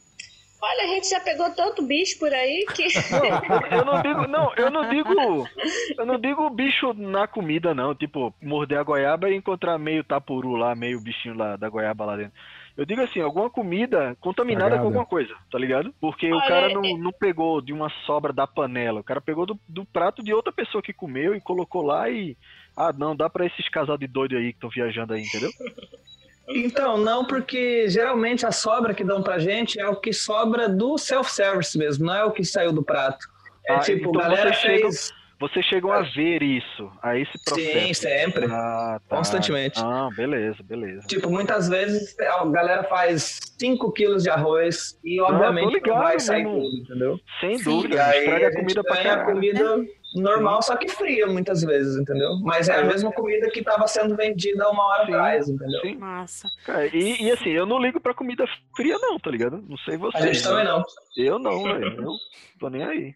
Olha, 0.61 0.85
a 0.85 0.87
gente 0.89 1.09
já 1.09 1.21
pegou 1.21 1.51
tanto 1.55 1.83
bicho 1.83 2.19
por 2.19 2.33
aí 2.33 2.65
que... 2.75 2.89
Eu 3.71 3.85
não 3.85 4.03
digo, 4.03 4.27
não, 4.27 4.53
eu 4.57 4.71
não 4.71 4.89
digo, 4.89 5.49
eu 5.97 6.07
não 6.07 6.19
digo 6.19 6.51
bicho 6.51 6.93
na 6.95 7.27
comida 7.29 7.75
não, 7.75 7.95
tipo, 7.95 8.35
morder 8.43 8.79
a 8.79 8.83
goiaba 8.83 9.31
e 9.31 9.37
encontrar 9.37 9.79
meio 9.79 10.03
tapuru 10.03 10.57
lá, 10.57 10.75
meio 10.75 11.01
bichinho 11.01 11.37
lá 11.37 11.57
da 11.57 11.69
goiaba 11.69 12.05
lá 12.05 12.17
dentro. 12.17 12.33
Eu 12.77 12.85
digo 12.85 13.03
assim, 13.03 13.21
alguma 13.21 13.51
comida 13.51 14.17
contaminada 14.21 14.79
com 14.79 14.85
alguma 14.85 15.05
coisa, 15.05 15.35
tá 15.51 15.59
ligado? 15.59 15.93
Porque 16.01 16.33
o 16.33 16.37
Olha, 16.37 16.49
cara 16.49 16.69
não, 16.69 16.85
é- 16.85 16.97
não 16.97 17.13
pegou 17.13 17.61
de 17.61 17.73
uma 17.73 17.91
sobra 18.07 18.33
da 18.33 18.47
panela, 18.47 19.01
o 19.01 19.05
cara 19.05 19.21
pegou 19.21 19.45
do, 19.45 19.59
do 19.69 19.85
prato 19.85 20.23
de 20.23 20.33
outra 20.33 20.53
pessoa 20.53 20.83
que 20.83 20.93
comeu 20.93 21.35
e 21.35 21.41
colocou 21.41 21.83
lá 21.83 22.09
e. 22.09 22.37
Ah, 22.77 22.93
não, 22.93 23.17
dá 23.17 23.29
pra 23.29 23.47
esses 23.47 23.69
casal 23.69 23.99
de 23.99 24.07
doido 24.07 24.37
aí 24.37 24.53
que 24.53 24.59
estão 24.59 24.71
viajando 24.71 25.13
aí, 25.13 25.23
entendeu? 25.23 25.51
Então, 26.49 26.97
não, 26.97 27.25
porque 27.25 27.89
geralmente 27.89 28.47
a 28.47 28.53
sobra 28.53 28.95
que 28.95 29.05
dão 29.05 29.23
pra 29.23 29.39
gente 29.39 29.79
é 29.81 29.87
o 29.89 29.97
que 29.97 30.13
sobra 30.13 30.69
do 30.69 30.97
self-service 30.97 31.77
mesmo, 31.77 32.07
não 32.07 32.15
é 32.15 32.25
o 32.25 32.31
que 32.33 32.45
saiu 32.45 32.73
do 32.73 32.83
prato. 32.83 33.27
É 33.67 33.75
Ah, 33.75 33.79
tipo, 33.81 34.09
então 34.09 34.13
galera 34.13 34.51
vocês 34.53 34.57
chegam- 34.61 34.91
fez. 34.91 35.19
Vocês 35.41 35.65
chegam 35.67 35.93
a 35.93 36.01
ver 36.03 36.43
isso, 36.43 36.91
a 37.01 37.17
esse 37.17 37.31
processo. 37.45 37.71
Sim, 37.87 37.95
sempre. 37.95 38.47
Ah, 38.47 38.99
tá. 39.09 39.17
Constantemente. 39.19 39.79
Ah, 39.81 40.09
beleza, 40.17 40.57
beleza. 40.65 41.07
Tipo, 41.07 41.31
muitas 41.31 41.69
vezes 41.69 42.19
a 42.19 42.45
galera 42.47 42.83
faz 42.83 43.39
5 43.57 43.93
quilos 43.93 44.25
de 44.25 44.31
arroz 44.31 44.99
e 45.05 45.21
obviamente 45.21 45.67
não, 45.67 45.73
ligado, 45.75 46.03
vai 46.03 46.19
sair 46.19 46.43
tudo, 46.43 46.67
entendeu? 46.79 47.21
Sem 47.39 47.57
Sim. 47.57 47.65
dúvida, 47.65 48.05
aí 48.05 48.19
estraga 48.19 48.47
a 48.47 48.49
a 48.49 48.53
comida 48.53 48.83
pra 48.83 48.97
ganha 48.97 49.13
a 49.13 49.17
caralho. 49.19 49.33
comida 49.35 49.77
normal, 50.15 50.63
só 50.63 50.77
que 50.77 50.89
fria 50.89 51.27
muitas 51.27 51.63
vezes, 51.63 51.97
entendeu? 52.01 52.37
Mas 52.43 52.69
é 52.69 52.79
a 52.79 52.85
mesma 52.85 53.13
comida 53.13 53.51
que 53.51 53.61
estava 53.61 53.87
sendo 53.87 54.17
vendida 54.17 54.69
uma 54.71 54.85
hora 54.87 55.07
Sim. 55.07 55.13
atrás, 55.13 55.49
entendeu? 55.49 55.81
Sim. 55.83 55.97
Massa. 55.97 56.49
Cara, 56.65 56.87
e, 56.87 57.23
e 57.23 57.31
assim, 57.31 57.51
eu 57.51 57.67
não 57.67 57.79
ligo 57.81 58.01
pra 58.01 58.15
comida 58.15 58.45
fria, 58.75 58.97
não, 58.99 59.19
tá 59.19 59.31
ligado? 59.31 59.63
Não 59.69 59.77
sei 59.79 59.95
A 59.95 59.99
vocês. 59.99 60.25
gente 60.25 60.43
também 60.43 60.65
não. 60.65 60.83
Eu 61.17 61.39
não, 61.39 61.63
velho. 61.65 62.03
Eu 62.03 62.13
tô 62.59 62.69
nem 62.71 62.83
aí. 62.85 63.15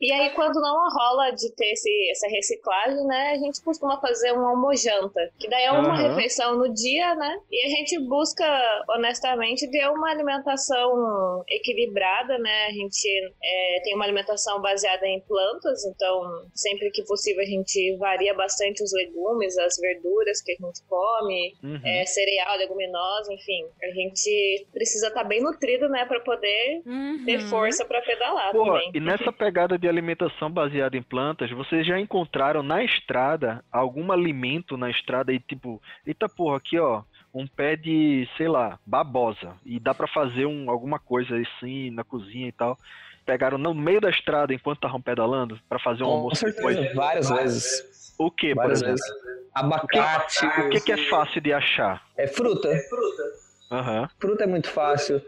E 0.00 0.12
aí, 0.12 0.30
quando 0.30 0.60
não 0.60 0.76
rola 0.90 1.30
de 1.30 1.54
ter 1.54 1.72
esse, 1.72 2.10
essa 2.10 2.28
reciclagem, 2.28 3.04
né, 3.06 3.32
a 3.32 3.36
gente 3.36 3.62
costuma 3.62 4.00
fazer 4.00 4.32
um 4.32 4.46
almojanta, 4.46 5.30
que 5.38 5.48
daí 5.48 5.64
é 5.64 5.72
uma 5.72 5.94
Aham. 5.94 6.08
refeição 6.08 6.56
no 6.58 6.72
dia, 6.72 7.14
né, 7.14 7.36
e 7.50 7.66
a 7.66 7.68
gente 7.68 7.98
busca, 8.08 8.44
honestamente, 8.90 9.70
ter 9.70 9.88
uma 9.88 10.10
alimentação 10.10 11.44
equilibrada, 11.48 12.38
né, 12.38 12.66
a 12.66 12.72
gente 12.72 13.08
é, 13.42 13.80
tem 13.82 13.94
uma 13.94 14.04
alimentação 14.04 14.60
baseada 14.60 15.06
em 15.06 15.20
plantas, 15.20 15.84
então 15.86 16.46
sempre 16.54 16.90
que 16.90 17.02
possível 17.04 17.42
a 17.42 17.46
gente 17.46 17.96
varia 17.96 18.34
bastante 18.34 18.82
os 18.82 18.92
legumes, 18.92 19.56
as 19.58 19.76
verduras 19.80 20.40
que 20.42 20.52
a 20.52 20.66
gente 20.66 20.80
come, 20.88 21.56
Uhum. 21.62 21.80
é, 21.84 22.04
cereal, 22.06 22.56
leguminosa, 22.56 23.32
enfim, 23.32 23.64
a 23.82 23.88
gente 23.88 24.66
precisa 24.72 25.08
estar 25.08 25.24
bem 25.24 25.42
nutrido, 25.42 25.88
né, 25.88 26.04
para 26.04 26.20
poder 26.20 26.82
ter 27.24 27.38
Uhum. 27.38 27.48
força 27.48 27.84
para 27.84 28.00
pedalar 28.02 28.52
Pô, 28.52 28.64
também. 28.64 28.90
e 28.94 29.00
nessa 29.00 29.32
pegada 29.32 29.67
de 29.76 29.88
alimentação 29.88 30.50
baseada 30.50 30.96
em 30.96 31.02
plantas, 31.02 31.50
vocês 31.50 31.84
já 31.86 31.98
encontraram 31.98 32.62
na 32.62 32.82
estrada 32.84 33.62
algum 33.72 34.10
alimento 34.12 34.76
na 34.76 34.88
estrada 34.88 35.32
e 35.32 35.40
tipo, 35.40 35.82
eita 36.06 36.28
porra, 36.28 36.56
aqui 36.58 36.78
ó, 36.78 37.02
um 37.34 37.46
pé 37.46 37.76
de, 37.76 38.26
sei 38.36 38.48
lá, 38.48 38.78
babosa. 38.86 39.54
E 39.66 39.78
dá 39.80 39.92
pra 39.92 40.06
fazer 40.06 40.46
um, 40.46 40.70
alguma 40.70 40.98
coisa 40.98 41.36
assim 41.36 41.90
na 41.90 42.04
cozinha 42.04 42.48
e 42.48 42.52
tal. 42.52 42.78
Pegaram 43.26 43.58
no 43.58 43.74
meio 43.74 44.00
da 44.00 44.08
estrada 44.08 44.54
enquanto 44.54 44.78
estavam 44.78 45.02
pedalando 45.02 45.58
pra 45.68 45.78
fazer 45.78 46.02
um 46.02 46.06
Com 46.06 46.12
almoço 46.12 46.36
certeza, 46.36 46.68
depois. 46.80 46.94
várias 46.94 47.28
vezes. 47.28 48.14
O 48.18 48.30
que, 48.30 48.54
por 48.54 48.62
Várias 48.62 48.82
exemplo? 48.82 48.96
vezes. 48.96 49.48
Abacate. 49.54 50.46
O 50.46 50.70
que, 50.70 50.80
que 50.80 50.92
é 50.92 50.96
fácil 51.08 51.40
de 51.40 51.52
achar? 51.52 52.02
É 52.16 52.26
fruta. 52.26 52.68
Aham. 52.68 52.78
Fruta 52.88 53.47
é 53.70 54.46
muito 54.46 54.68
fácil. 54.68 55.22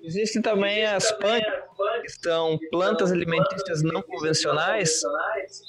Existem 0.00 0.40
também 0.40 0.84
as 0.86 1.10
punk, 1.12 1.44
que 2.02 2.08
são 2.22 2.58
plantas 2.70 3.12
alimentícias 3.12 3.82
não 3.82 4.00
convencionais. 4.02 5.00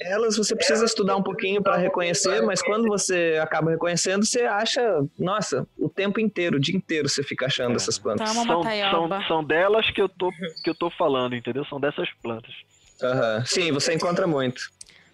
Elas 0.01 0.37
você 0.37 0.55
precisa 0.55 0.85
estudar 0.85 1.17
um 1.17 1.23
pouquinho 1.23 1.61
para 1.61 1.75
reconhecer, 1.75 2.41
mas 2.41 2.61
quando 2.61 2.87
você 2.87 3.37
acaba 3.41 3.71
reconhecendo, 3.71 4.25
você 4.25 4.41
acha, 4.41 4.81
nossa, 5.17 5.67
o 5.77 5.89
tempo 5.89 6.19
inteiro, 6.19 6.57
o 6.57 6.59
dia 6.59 6.75
inteiro 6.75 7.09
você 7.09 7.23
fica 7.23 7.47
achando 7.47 7.75
essas 7.75 7.97
plantas. 7.97 8.31
Uma 8.31 8.45
São, 8.45 8.63
são, 8.63 9.27
são 9.27 9.43
delas 9.43 9.89
que 9.91 10.01
eu, 10.01 10.07
tô, 10.07 10.31
que 10.63 10.69
eu 10.69 10.75
tô 10.75 10.89
falando, 10.89 11.35
entendeu? 11.35 11.65
São 11.65 11.79
dessas 11.79 12.07
plantas. 12.21 12.53
Aham. 13.01 13.43
Sim, 13.45 13.71
você 13.71 13.93
encontra 13.93 14.25
muito. 14.25 14.61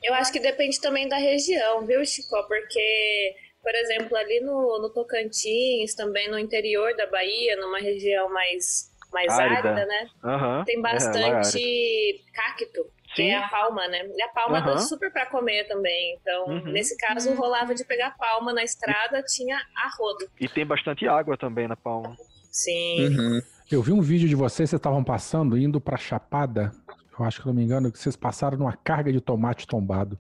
Eu 0.04 0.14
acho 0.16 0.34
que 0.34 0.40
depende 0.40 0.82
também 0.82 1.08
da 1.08 1.16
região, 1.16 1.86
viu, 1.86 2.06
Chico? 2.06 2.36
Porque, 2.48 3.36
por 3.64 3.74
exemplo, 3.74 4.16
ali 4.18 4.42
no, 4.42 4.80
no 4.82 4.90
Tocantins, 4.90 5.96
também 5.96 6.30
no 6.30 6.38
interior 6.38 6.94
da 6.98 7.08
Bahia, 7.08 7.56
numa 7.56 7.80
região 7.80 8.32
mais, 8.32 8.92
mais 9.12 9.32
Árida. 9.32 9.70
árida, 9.70 9.86
né? 9.86 10.08
Aham. 10.24 10.64
Tem 10.66 10.76
É, 10.76 10.80
é 10.80 10.82
bastante 10.82 12.26
cacto, 12.34 12.86
que 13.16 13.22
Sim. 13.24 13.30
é 13.30 13.38
a 13.38 13.48
palma, 13.48 13.88
né? 13.88 14.06
E 14.16 14.22
a 14.22 14.28
palma 14.28 14.58
Aham. 14.58 14.66
dá 14.74 14.78
super 14.80 15.12
pra 15.12 15.26
comer 15.28 15.66
também. 15.68 16.18
Então, 16.20 16.48
Uhum. 16.50 16.72
nesse 16.74 16.98
caso, 16.98 17.34
rolava 17.36 17.74
de 17.74 17.86
pegar 17.86 18.16
palma 18.18 18.52
na 18.52 18.64
estrada, 18.64 19.24
tinha 19.24 19.56
a 19.58 19.90
rodo. 19.98 20.30
E 20.42 20.50
tem 20.50 20.66
bastante 20.66 21.08
água 21.08 21.38
também 21.38 21.68
na 21.68 21.78
palma. 21.78 22.18
Sim. 22.52 23.08
Uhum. 23.08 23.42
Eu 23.72 23.82
vi 23.82 23.92
um 23.94 24.02
vídeo 24.02 24.28
de 24.28 24.36
vocês, 24.36 24.70
vocês 24.70 24.74
estavam 24.80 25.04
passando, 25.04 25.58
indo 25.58 25.80
pra 25.80 25.96
Chapada. 25.98 26.72
Eu 27.18 27.26
acho 27.26 27.42
que 27.42 27.48
não 27.48 27.54
me 27.54 27.64
engano, 27.64 27.92
que 27.92 27.98
vocês 27.98 28.16
passaram 28.16 28.58
numa 28.58 28.76
carga 28.76 29.12
de 29.12 29.22
tomate 29.22 29.66
tombado. 29.68 30.20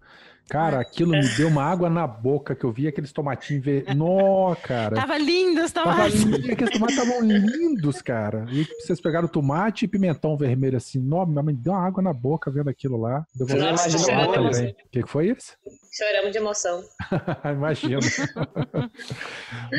Cara, 0.49 0.79
aquilo 0.79 1.11
me 1.11 1.27
deu 1.35 1.47
uma 1.47 1.63
água 1.63 1.89
na 1.89 2.05
boca 2.05 2.53
que 2.53 2.63
eu 2.63 2.71
vi 2.71 2.87
aqueles 2.87 3.11
tomatinhos 3.11 3.63
ver. 3.63 3.85
Nó, 3.95 4.53
cara. 4.55 4.95
Tava 4.95 5.17
lindo 5.17 5.61
os 5.61 5.71
Tava 5.71 5.91
tomates. 5.91 6.21
lindo, 6.23 6.51
aqueles 6.51 6.73
tomates 6.73 6.97
estavam 6.97 7.21
lindos, 7.21 8.01
cara. 8.01 8.45
E 8.51 8.65
vocês 8.79 8.99
pegaram 8.99 9.27
tomate 9.27 9.85
e 9.85 9.87
pimentão 9.87 10.37
vermelho 10.37 10.77
assim. 10.77 10.99
Nó, 10.99 11.25
minha 11.25 11.41
mãe 11.41 11.55
deu 11.55 11.73
uma 11.73 11.85
água 11.85 12.03
na 12.03 12.13
boca 12.13 12.51
vendo 12.51 12.69
aquilo 12.69 12.97
lá. 12.97 13.25
Deu 13.33 13.47
não 13.47 13.75
vontade 13.75 13.97
de. 13.97 14.71
O 14.71 14.75
que 14.91 15.03
que 15.03 15.09
foi 15.09 15.29
isso? 15.29 15.57
Choramos 15.91 16.31
de 16.31 16.37
emoção. 16.37 16.83
Imagino. 17.51 17.99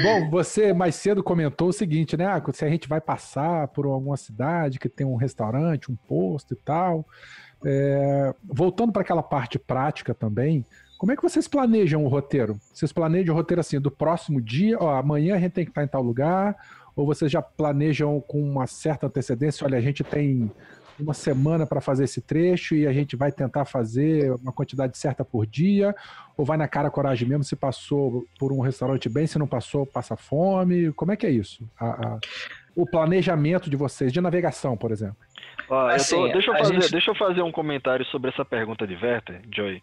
Bom, 0.03 0.31
você 0.31 0.73
mais 0.73 0.95
cedo 0.95 1.23
comentou 1.23 1.69
o 1.69 1.73
seguinte, 1.73 2.17
né? 2.17 2.27
Ah, 2.27 2.43
se 2.53 2.65
a 2.65 2.69
gente 2.69 2.89
vai 2.89 3.01
passar 3.01 3.69
por 3.69 3.85
alguma 3.87 4.17
cidade 4.17 4.79
que 4.79 4.89
tem 4.89 5.07
um 5.07 5.17
restaurante, 5.17 5.91
um 5.91 5.97
posto 5.97 6.55
e 6.55 6.57
tal. 6.57 7.07
É, 7.65 8.35
voltando 8.45 8.93
para 8.93 9.03
aquela 9.03 9.23
parte 9.23 9.59
prática 9.59 10.15
também, 10.15 10.65
como 10.99 11.13
é 11.13 11.17
que 11.17 11.23
vocês 11.23 11.47
planejam 11.49 12.05
o 12.05 12.09
roteiro? 12.09 12.59
Vocês 12.73 12.93
planejam 12.93 13.35
o 13.35 13.39
roteiro 13.39 13.61
assim, 13.61 13.81
do 13.81 13.91
próximo 13.91 14.41
dia, 14.41 14.77
ó, 14.81 14.95
amanhã 14.97 15.35
a 15.35 15.39
gente 15.39 15.53
tem 15.53 15.65
que 15.65 15.71
estar 15.71 15.83
em 15.85 15.89
tal 15.89 16.03
lugar, 16.03 16.57
ou 16.97 17.05
vocês 17.05 17.31
já 17.31 17.43
planejam 17.43 18.21
com 18.21 18.41
uma 18.41 18.67
certa 18.67 19.07
antecedência, 19.07 19.67
olha, 19.67 19.77
a 19.77 19.81
gente 19.81 20.05
tem 20.05 20.51
uma 20.99 21.13
semana 21.13 21.67
para 21.67 21.81
fazer 21.81 22.05
esse 22.05 22.21
trecho 22.21 22.77
e 22.77 22.87
a 22.87 22.93
gente 22.93 23.17
vai 23.17 23.33
tentar 23.33 23.65
fazer 23.65 24.31
uma 24.35 24.53
quantidade 24.53 24.97
certa 24.97 25.25
por 25.25 25.45
dia, 25.45 25.93
ou 26.37 26.45
vai 26.45 26.57
na 26.57 26.69
cara 26.69 26.89
coragem 26.89 27.29
mesmo, 27.29 27.43
se 27.43 27.57
passou 27.57 28.25
por 28.39 28.53
um 28.53 28.61
restaurante 28.61 29.09
bem, 29.09 29.27
se 29.27 29.37
não 29.39 29.47
passou, 29.49 29.85
passa 29.85 30.17
fome, 30.17 30.93
como 30.93 31.11
é 31.11 31.17
que 31.17 31.27
é 31.27 31.31
isso? 31.31 31.69
A- 31.79 31.87
a- 32.15 32.19
o 32.77 32.87
planejamento 32.87 33.69
de 33.69 33.77
vocês, 33.77 34.13
de 34.13 34.21
navegação, 34.21 34.77
por 34.77 34.91
exemplo. 34.93 35.17
Ó, 35.75 35.83
eu 35.83 35.89
tô- 35.89 35.95
Assim, 35.95 36.33
deixa, 36.33 36.51
eu 36.51 36.57
fazer, 36.57 36.75
gente- 36.75 36.91
deixa 36.93 37.11
eu 37.11 37.15
fazer 37.15 37.43
um 37.43 37.53
comentário 37.53 38.05
sobre 38.07 38.31
essa 38.31 38.45
pergunta 38.45 38.87
de 38.87 38.95
Werther, 38.95 39.41
Joy. 39.55 39.83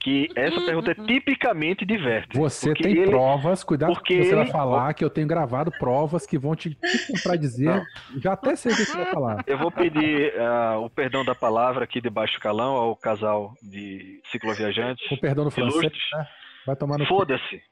Que 0.00 0.28
essa 0.36 0.60
pergunta 0.60 0.90
é 0.90 0.94
tipicamente 0.94 1.86
de 1.86 1.94
Werther. 1.96 2.38
Você 2.38 2.74
tem 2.74 2.92
ele- 2.92 3.06
provas, 3.06 3.64
cuidado 3.64 3.88
com 3.88 3.92
o 3.94 3.96
porque 3.96 4.18
que 4.18 4.24
você 4.24 4.34
vai 4.34 4.44
ele- 4.44 4.52
falar, 4.52 4.92
que 4.92 5.02
eu 5.02 5.08
tenho 5.08 5.26
gravado 5.26 5.70
provas 5.78 6.26
que 6.26 6.36
vão 6.36 6.54
te 6.54 6.76
para 7.22 7.36
dizer, 7.36 7.82
já 8.18 8.34
até 8.34 8.54
sei 8.54 8.72
o 8.72 8.76
que 8.76 8.84
você 8.84 8.96
vai 8.98 9.06
falar. 9.06 9.42
Eu 9.46 9.56
vou 9.56 9.70
pedir 9.70 10.38
ah, 10.38 10.76
o 10.78 10.90
perdão 10.90 11.24
da 11.24 11.34
palavra 11.34 11.84
aqui 11.84 12.02
de 12.02 12.10
baixo 12.10 12.38
calão 12.38 12.74
ao 12.74 12.94
casal 12.94 13.54
de 13.62 14.20
cicloviajantes. 14.30 15.08
Com 15.08 15.16
perdão 15.16 15.44
do 15.44 15.50
francês, 15.50 15.90
né? 16.12 16.26
Vai 16.66 16.76
tomar 16.76 16.98
no. 16.98 17.06
Foda-se. 17.06 17.62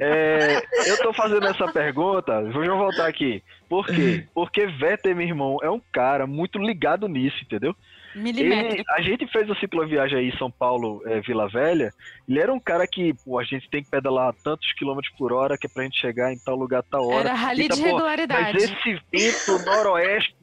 É, 0.00 0.60
eu 0.86 0.98
tô 0.98 1.12
fazendo 1.12 1.46
essa 1.46 1.70
pergunta, 1.70 2.42
vou 2.50 2.64
já 2.64 2.74
voltar 2.74 3.06
aqui. 3.06 3.42
Por 3.68 3.86
quê? 3.86 4.26
Porque 4.34 4.66
Vettel, 4.66 5.14
meu 5.14 5.26
irmão, 5.26 5.58
é 5.62 5.70
um 5.70 5.80
cara 5.92 6.26
muito 6.26 6.58
ligado 6.58 7.06
nisso, 7.08 7.36
entendeu? 7.42 7.76
Ele, 8.14 8.84
a 8.90 9.02
gente 9.02 9.26
fez 9.28 9.50
a 9.50 9.54
cicloviagem 9.56 10.18
aí 10.18 10.28
em 10.28 10.38
São 10.38 10.50
Paulo, 10.50 11.02
é, 11.06 11.20
Vila 11.20 11.48
Velha. 11.48 11.92
Ele 12.28 12.38
era 12.38 12.52
um 12.52 12.60
cara 12.60 12.86
que, 12.86 13.12
pô, 13.24 13.38
a 13.38 13.44
gente 13.44 13.68
tem 13.68 13.82
que 13.82 13.90
pedalar 13.90 14.32
tantos 14.42 14.72
quilômetros 14.74 15.12
por 15.16 15.32
hora 15.32 15.58
que 15.58 15.66
é 15.66 15.70
pra 15.70 15.84
gente 15.84 16.00
chegar 16.00 16.32
em 16.32 16.38
tal 16.38 16.56
lugar, 16.56 16.82
tal 16.90 17.06
hora. 17.06 17.28
Era 17.28 17.34
rally 17.34 17.62
Eita, 17.62 17.76
de 17.76 17.82
regularidade. 17.82 18.52
Mas 18.52 18.64
esse 18.64 19.00
vento 19.12 19.64
noroeste 19.64 20.34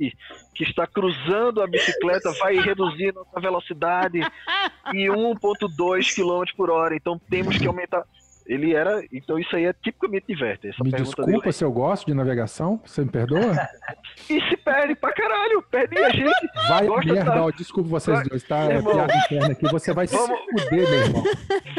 que 0.54 0.64
está 0.64 0.86
cruzando 0.86 1.62
a 1.62 1.68
bicicleta 1.68 2.32
vai 2.34 2.56
reduzir 2.56 3.14
nossa 3.14 3.39
velocidade 3.39 4.20
em 4.93 5.08
1.2 5.08 6.14
km 6.14 6.56
por 6.56 6.70
hora. 6.70 6.96
Então 6.96 7.20
temos 7.30 7.58
que 7.58 7.68
aumentar. 7.68 8.04
Ele 8.52 8.74
era. 8.76 9.02
Então 9.14 9.39
isso 9.39 9.56
aí 9.56 9.66
é 9.66 9.72
tipicamente 9.74 10.26
diverte. 10.28 10.68
Essa 10.68 10.84
Me 10.84 10.91
desculpa 10.91 11.52
se 11.52 11.64
eu 11.64 11.72
gosto 11.72 12.06
de 12.08 12.14
navegação, 12.14 12.82
você 12.86 13.02
me 13.04 13.10
perdoa? 13.10 13.41
E 14.30 14.39
se 14.49 14.56
perde 14.58 14.93
pra 14.95 15.12
caralho, 15.14 15.62
perde 15.72 15.97
a 15.97 16.10
gente. 16.10 16.30
Vai 16.68 16.88
merda, 17.06 17.32
da- 17.32 17.43
ó, 17.45 17.49
desculpa 17.52 17.89
vocês 17.89 18.18
Vai- 18.18 18.28
dois, 18.28 18.43
tá? 18.43 18.72
É 18.72 18.76
Irmão, 18.76 18.93
piada 18.93 19.14
interna 19.16 19.47
aqui, 19.54 19.66
você 19.72 19.93
vai 19.93 20.06
vamos- 20.08 20.39
se 20.39 20.64
fuder, 20.64 20.89
meu 20.89 20.99
irmão. 21.06 21.24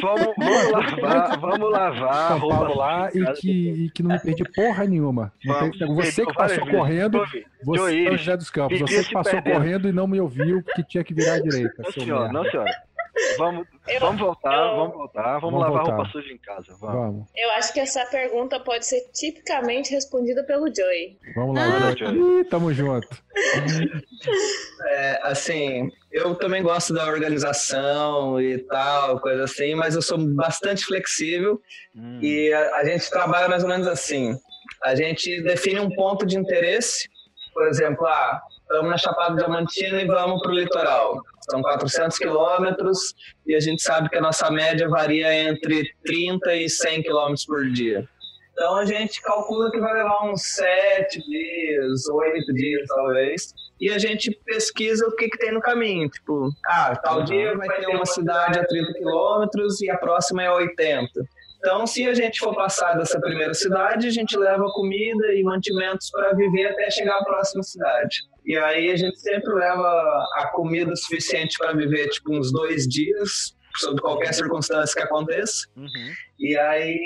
Vamos, 0.00 0.34
vamos 0.36 0.70
lavar, 1.00 1.38
vamos 1.38 1.70
lavar. 1.70 2.28
São 2.28 2.38
roupa 2.38 2.56
Paulo 2.56 2.76
lá 2.76 3.08
e 3.14 3.32
que, 3.34 3.50
e 3.84 3.90
que 3.90 4.02
não 4.02 4.10
me 4.10 4.18
perdi 4.20 4.44
porra 4.44 4.84
nenhuma. 4.84 5.32
Vamos, 5.46 5.78
tem- 5.78 5.94
você 5.94 6.26
que 6.26 6.34
passou 6.34 6.64
vezes. 6.64 6.70
correndo, 6.78 7.24
você 7.64 8.04
é 8.08 8.16
José 8.16 8.36
dos 8.36 8.50
Campos, 8.50 8.80
você 8.80 9.04
que 9.04 9.12
passou 9.12 9.32
perdendo. 9.34 9.54
correndo 9.54 9.88
e 9.88 9.92
não 9.92 10.06
me 10.06 10.20
ouviu 10.20 10.62
que 10.74 10.82
tinha 10.82 11.04
que 11.04 11.14
virar 11.14 11.34
à 11.34 11.40
direita. 11.40 11.82
Não, 11.82 11.92
senhora, 11.92 12.22
merda. 12.24 12.32
não, 12.42 12.50
senhora. 12.50 12.70
Vamos, 13.38 13.66
Eu- 13.88 14.00
vamos 14.00 14.20
voltar, 14.20 14.54
eu- 14.54 14.76
vamos 14.76 14.94
voltar, 14.94 15.22
vamos, 15.38 15.40
Vamos 15.42 15.60
lavar 15.60 15.78
voltar. 15.78 15.94
roupa 15.96 16.10
suja 16.10 16.32
em 16.32 16.38
casa. 16.38 16.76
Vamos. 16.80 16.94
Vamos, 16.96 17.28
Eu 17.36 17.50
acho 17.52 17.72
que 17.72 17.80
essa 17.80 18.04
pergunta 18.06 18.60
pode 18.60 18.86
ser 18.86 19.00
tipicamente 19.12 19.90
respondida 19.92 20.44
pelo 20.44 20.66
Joey. 20.74 21.18
vamos 21.34 21.56
lá. 21.56 21.88
Ah. 21.90 21.96
Joey. 21.96 22.44
Tamo 22.44 22.72
junto. 22.72 23.08
É, 24.88 25.20
assim, 25.22 25.90
eu 26.12 26.34
também 26.34 26.62
gosto 26.62 26.92
da 26.92 27.06
organização 27.06 28.40
e 28.40 28.58
tal, 28.58 29.20
coisa 29.20 29.44
assim, 29.44 29.74
mas 29.74 29.94
eu 29.94 30.02
sou 30.02 30.18
bastante 30.18 30.84
flexível 30.84 31.60
Hum. 31.94 32.18
e 32.22 32.52
a, 32.52 32.76
a 32.76 32.84
gente 32.84 33.08
trabalha 33.10 33.48
mais 33.48 33.62
ou 33.62 33.68
menos 33.68 33.86
assim. 33.86 34.34
A 34.82 34.94
gente 34.94 35.40
define 35.42 35.80
um 35.80 35.90
ponto 35.90 36.26
de 36.26 36.36
interesse, 36.36 37.08
por 37.54 37.66
exemplo, 37.68 38.06
ah, 38.06 38.40
estamos 38.72 38.90
na 38.90 38.96
Chapada 38.96 39.36
Diamantina 39.36 40.00
e 40.00 40.06
vamos 40.06 40.40
para 40.40 40.50
o 40.50 40.54
litoral. 40.54 41.20
São 41.50 41.60
400 41.60 42.16
quilômetros 42.16 43.14
e 43.46 43.54
a 43.54 43.60
gente 43.60 43.82
sabe 43.82 44.08
que 44.08 44.16
a 44.16 44.20
nossa 44.20 44.50
média 44.50 44.88
varia 44.88 45.34
entre 45.34 45.84
30 46.06 46.54
e 46.54 46.70
100 46.70 47.02
quilômetros 47.02 47.44
por 47.44 47.70
dia. 47.70 48.08
Então 48.52 48.76
a 48.76 48.84
gente 48.86 49.20
calcula 49.20 49.70
que 49.70 49.78
vai 49.78 49.92
levar 49.92 50.24
uns 50.24 50.42
7 50.54 51.20
dias, 51.20 52.08
8 52.08 52.54
dias 52.54 52.86
talvez 52.88 53.52
e 53.78 53.90
a 53.90 53.98
gente 53.98 54.30
pesquisa 54.44 55.06
o 55.06 55.16
que, 55.16 55.28
que 55.28 55.38
tem 55.38 55.52
no 55.52 55.60
caminho. 55.60 56.08
Tipo, 56.08 56.48
ah, 56.66 56.96
tal 56.96 57.24
dia 57.24 57.54
vai 57.56 57.68
ter 57.68 57.88
uma 57.88 58.06
cidade 58.06 58.58
a 58.58 58.64
30 58.64 58.92
quilômetros 58.94 59.82
e 59.82 59.90
a 59.90 59.98
próxima 59.98 60.42
é 60.42 60.46
a 60.46 60.54
80. 60.54 61.10
Então, 61.64 61.86
se 61.86 62.04
a 62.08 62.12
gente 62.12 62.40
for 62.40 62.56
passar 62.56 62.94
dessa 62.94 63.20
primeira 63.20 63.54
cidade, 63.54 64.08
a 64.08 64.10
gente 64.10 64.36
leva 64.36 64.64
comida 64.72 65.32
e 65.32 65.44
mantimentos 65.44 66.10
para 66.10 66.34
viver 66.34 66.66
até 66.66 66.90
chegar 66.90 67.16
à 67.18 67.24
próxima 67.24 67.62
cidade. 67.62 68.16
E 68.44 68.56
aí 68.58 68.90
a 68.90 68.96
gente 68.96 69.16
sempre 69.20 69.54
leva 69.54 70.26
a 70.38 70.48
comida 70.52 70.96
suficiente 70.96 71.56
para 71.56 71.72
viver 71.72 72.08
tipo 72.08 72.36
uns 72.36 72.50
dois 72.50 72.88
dias, 72.88 73.56
sob 73.76 74.00
qualquer 74.00 74.34
circunstância 74.34 74.92
que 74.92 75.06
aconteça. 75.06 75.68
Uhum. 75.76 76.12
E 76.40 76.58
aí 76.58 76.98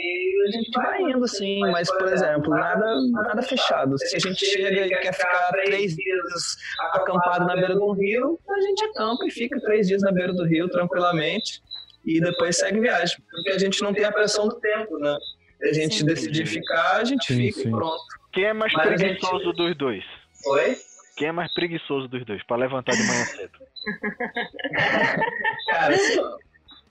a 0.48 0.50
gente 0.50 0.70
vai 0.74 1.02
indo 1.02 1.22
assim, 1.22 1.61
mas 1.61 1.92
por 1.92 2.09
exemplo, 2.09 2.48
nada, 2.48 2.86
nada 3.12 3.42
fechado. 3.42 3.98
Se 3.98 4.16
a 4.16 4.18
gente 4.18 4.42
chega 4.42 4.86
e 4.86 4.88
quer 4.88 5.12
ficar 5.12 5.50
três 5.50 5.94
dias 5.94 6.57
acampado 6.94 7.44
na 7.44 7.57
beira 7.57 7.74
do 7.74 7.92
rio, 7.92 8.40
a 8.48 8.61
gente 8.62 8.84
acampa 8.84 9.26
e 9.26 9.30
fica 9.30 9.61
três 9.61 9.86
dias 9.86 10.00
na 10.00 10.12
beira 10.12 10.32
do 10.32 10.46
rio 10.46 10.66
tranquilamente 10.70 11.61
e 12.07 12.20
depois 12.20 12.57
segue 12.59 12.80
viagem. 12.80 13.16
Porque 13.30 13.50
a 13.50 13.59
gente 13.59 13.82
não 13.82 13.92
tem 13.92 14.04
a 14.04 14.12
pressão 14.12 14.46
do 14.48 14.59
tempo, 14.61 14.96
né? 14.98 15.16
Se 15.61 15.68
a 15.68 15.72
gente 15.72 15.96
Sim. 15.98 16.07
decidir 16.07 16.46
ficar, 16.46 16.96
a 16.98 17.04
gente 17.04 17.26
Sim, 17.26 17.36
fica 17.36 17.61
sim. 17.61 17.68
e 17.68 17.72
pronto. 17.72 18.02
Quem 18.32 18.44
é 18.44 18.52
mais 18.52 18.72
Mas 18.74 18.86
a 18.86 18.90
gente- 18.96 19.18
preguiçoso 19.20 19.52
dos 19.54 19.76
dois? 19.76 20.04
Oi? 20.46 20.76
Quem 21.16 21.28
é 21.28 21.32
mais 21.32 21.52
preguiçoso 21.54 22.07
dos 22.09 22.24
dois? 22.26 22.42
Pra 22.46 22.57
levantar 22.59 22.92
de 22.92 23.02
manhã 23.02 23.24
cedo. 23.24 23.59
Cara, 25.70 25.96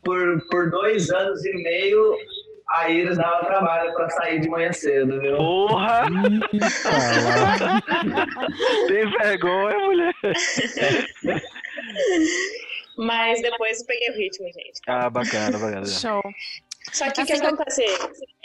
por, 0.03 0.41
por 0.49 0.71
dois 0.71 1.09
anos 1.11 1.45
e 1.45 1.53
meio, 1.53 2.17
a 2.71 2.89
Iris 2.89 3.17
dava 3.17 3.45
trabalho 3.45 3.93
pra 3.93 4.09
sair 4.09 4.39
de 4.41 4.49
manhã 4.49 4.73
cedo, 4.73 5.21
viu? 5.21 5.37
Porra! 5.37 6.07
Tem 8.87 9.09
vergonha, 9.11 9.77
mulher. 9.79 10.13
Mas 12.97 13.41
depois 13.41 13.81
eu 13.81 13.85
peguei 13.87 14.09
o 14.09 14.13
ritmo, 14.17 14.45
gente. 14.47 14.79
Ah, 14.87 15.09
bacana, 15.09 15.57
bacana. 15.57 15.85
Show. 15.85 16.21
Só 16.93 17.09
que 17.11 17.21
o 17.21 17.25
que 17.25 17.33
Assim, 17.33 17.45
acontece? 17.45 17.83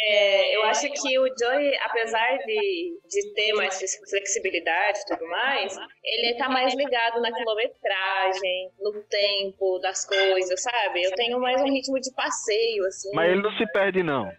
É, 0.01 0.57
eu 0.57 0.65
acho 0.65 0.91
que 0.91 1.19
o 1.19 1.27
Joey, 1.39 1.77
apesar 1.83 2.39
de, 2.39 2.99
de 3.07 3.35
ter 3.35 3.53
mais 3.53 3.79
flexibilidade 4.09 4.99
e 5.01 5.07
tudo 5.07 5.29
mais, 5.29 5.77
ele 6.03 6.37
tá 6.39 6.49
mais 6.49 6.75
ligado 6.75 7.21
na 7.21 7.31
quilometragem, 7.33 8.71
no 8.81 8.93
tempo 9.05 9.79
das 9.81 10.07
coisas, 10.07 10.63
sabe? 10.63 11.03
Eu 11.03 11.13
tenho 11.15 11.39
mais 11.39 11.61
um 11.61 11.71
ritmo 11.71 12.01
de 12.01 12.11
passeio, 12.15 12.87
assim. 12.87 13.11
Mas 13.15 13.31
ele 13.31 13.43
não 13.43 13.53
se 13.53 13.67
perde, 13.73 14.03
não. 14.03 14.33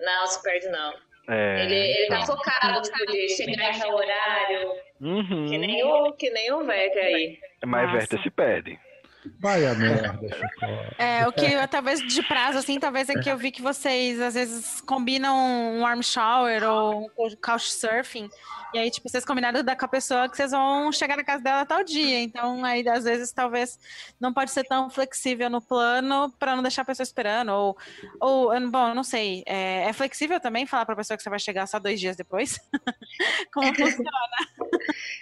Não, 0.00 0.26
se 0.26 0.42
perde 0.42 0.68
não. 0.68 0.94
É. 1.28 1.64
Ele, 1.64 1.74
ele 1.74 2.08
tá 2.08 2.20
então. 2.20 2.36
focado, 2.36 2.82
tipo, 2.82 3.06
de 3.06 3.28
chegar 3.30 3.76
em 3.76 3.92
horário, 3.92 4.72
Uhum. 5.00 5.46
que 5.48 5.58
nem 5.58 5.84
o, 5.84 6.12
que 6.12 6.30
nem 6.30 6.52
o 6.52 6.64
Vec 6.64 6.98
aí. 6.98 7.38
Mas. 7.66 7.92
Verta 7.92 8.22
se 8.22 8.30
perde. 8.30 8.78
Vai 9.38 9.66
a 9.66 9.74
merda. 9.74 10.20
É, 10.98 11.26
o 11.26 11.32
que 11.32 11.44
eu, 11.44 11.66
talvez 11.68 12.00
de 12.00 12.22
prazo, 12.22 12.58
assim, 12.58 12.78
talvez 12.78 13.08
é 13.08 13.14
que 13.14 13.30
eu 13.30 13.36
vi 13.36 13.50
que 13.50 13.62
vocês 13.62 14.20
às 14.20 14.34
vezes 14.34 14.80
combinam 14.82 15.36
um 15.36 15.80
warm 15.80 16.02
shower 16.02 16.62
ou 16.64 17.06
um 17.06 17.36
couchsurfing. 17.36 18.28
E 18.74 18.78
aí, 18.78 18.90
tipo, 18.90 19.08
vocês 19.08 19.24
combinaram 19.24 19.62
da- 19.62 19.76
com 19.76 19.84
a 19.84 19.88
pessoa 19.88 20.28
que 20.28 20.36
vocês 20.36 20.50
vão 20.50 20.90
chegar 20.90 21.16
na 21.16 21.22
casa 21.24 21.42
dela 21.42 21.64
tal 21.64 21.84
dia. 21.84 22.20
Então, 22.20 22.64
aí, 22.64 22.86
às 22.88 23.04
vezes, 23.04 23.32
talvez 23.32 23.78
não 24.20 24.34
pode 24.34 24.50
ser 24.50 24.64
tão 24.64 24.90
flexível 24.90 25.48
no 25.48 25.60
plano 25.62 26.32
para 26.38 26.56
não 26.56 26.62
deixar 26.62 26.82
a 26.82 26.84
pessoa 26.84 27.04
esperando. 27.04 27.50
Ou, 27.52 27.76
ou 28.20 28.70
bom, 28.70 28.88
eu 28.88 28.94
não 28.94 29.04
sei. 29.04 29.44
É, 29.46 29.84
é 29.88 29.92
flexível 29.92 30.40
também 30.40 30.66
falar 30.66 30.84
pra 30.84 30.96
pessoa 30.96 31.16
que 31.16 31.22
você 31.22 31.30
vai 31.30 31.38
chegar 31.38 31.66
só 31.68 31.78
dois 31.78 32.00
dias 32.00 32.16
depois? 32.16 32.58
Como 33.54 33.72
funciona? 33.74 34.10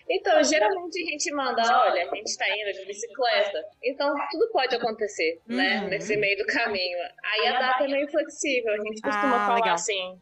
Então, 0.09 0.43
geralmente 0.45 1.01
a 1.03 1.11
gente 1.11 1.33
manda, 1.35 1.63
olha, 1.63 2.11
a 2.11 2.15
gente 2.15 2.37
tá 2.37 2.45
indo 2.49 2.73
de 2.79 2.87
bicicleta. 2.87 3.65
Então, 3.85 4.15
tudo 4.31 4.49
pode 4.53 4.75
acontecer, 4.75 5.41
né? 5.47 5.81
Uhum. 5.83 5.89
Nesse 5.89 6.17
meio 6.17 6.39
do 6.39 6.47
caminho. 6.47 6.99
Aí 7.23 7.49
a 7.49 7.59
data 7.61 7.85
é 7.85 7.89
meio 7.89 8.11
flexível. 8.11 8.73
A 8.73 8.77
gente 8.79 9.01
costuma 9.03 9.37
Ah, 9.37 9.47
falar 9.47 9.55
legal. 9.57 9.75
assim. 9.75 10.19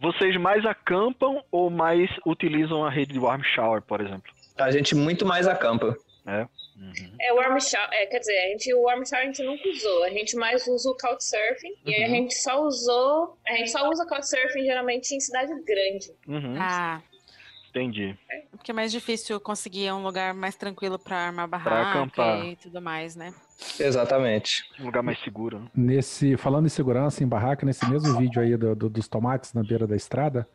Vocês 0.00 0.36
mais 0.36 0.64
acampam 0.64 1.42
ou 1.50 1.70
mais 1.70 2.08
utilizam 2.26 2.67
a 2.84 2.90
rede 2.90 3.12
de 3.12 3.18
warm 3.18 3.42
shower, 3.42 3.82
por 3.82 4.00
exemplo? 4.00 4.32
A 4.56 4.70
gente 4.70 4.94
muito 4.94 5.24
mais 5.26 5.46
acampa. 5.46 5.96
Uhum. 6.26 7.16
É 7.20 7.32
warm 7.32 7.58
shower, 7.58 7.88
é, 7.92 8.06
quer 8.06 8.18
dizer, 8.20 8.38
a 8.38 8.48
gente, 8.50 8.72
o 8.74 8.82
warm 8.82 9.02
shower 9.04 9.22
a 9.24 9.26
gente 9.26 9.42
nunca 9.42 9.68
usou. 9.68 10.04
A 10.04 10.10
gente 10.10 10.36
mais 10.36 10.66
usa 10.66 10.90
o 10.90 10.96
couchsurfing. 10.96 11.74
E 11.84 11.94
aí 11.94 12.04
a 12.04 12.06
Uhum. 12.06 12.14
gente 12.14 12.34
só 12.34 12.62
usou. 12.62 13.36
A 13.46 13.52
gente 13.56 13.70
só 13.70 13.88
usa 13.88 14.06
couchsurfing 14.06 14.64
geralmente 14.64 15.14
em 15.14 15.20
cidade 15.20 15.52
grande. 15.64 16.12
Uhum. 16.26 16.56
Ah, 16.60 17.00
Entendi. 17.70 18.16
porque 18.50 18.70
é 18.70 18.74
mais 18.74 18.90
difícil 18.92 19.38
conseguir 19.40 19.90
um 19.92 20.02
lugar 20.02 20.32
mais 20.34 20.54
tranquilo 20.56 20.98
para 20.98 21.16
armar 21.16 21.48
barraca 21.48 21.90
acampar. 22.00 22.44
e 22.46 22.56
tudo 22.56 22.80
mais, 22.80 23.14
né? 23.16 23.32
Exatamente. 23.78 24.64
Um 24.80 24.84
lugar 24.86 25.02
mais 25.02 25.18
seguro. 25.20 25.58
Né? 25.60 25.68
Nesse, 25.74 26.36
falando 26.36 26.66
em 26.66 26.70
segurança 26.70 27.22
em 27.24 27.26
barraca, 27.28 27.64
nesse 27.66 27.88
mesmo 27.88 28.16
vídeo 28.18 28.40
aí 28.40 28.56
do- 28.56 28.74
do- 28.76 28.88
dos 28.90 29.08
tomates 29.08 29.52
na 29.52 29.62
beira 29.62 29.86
da 29.86 29.96
estrada, 29.96 30.48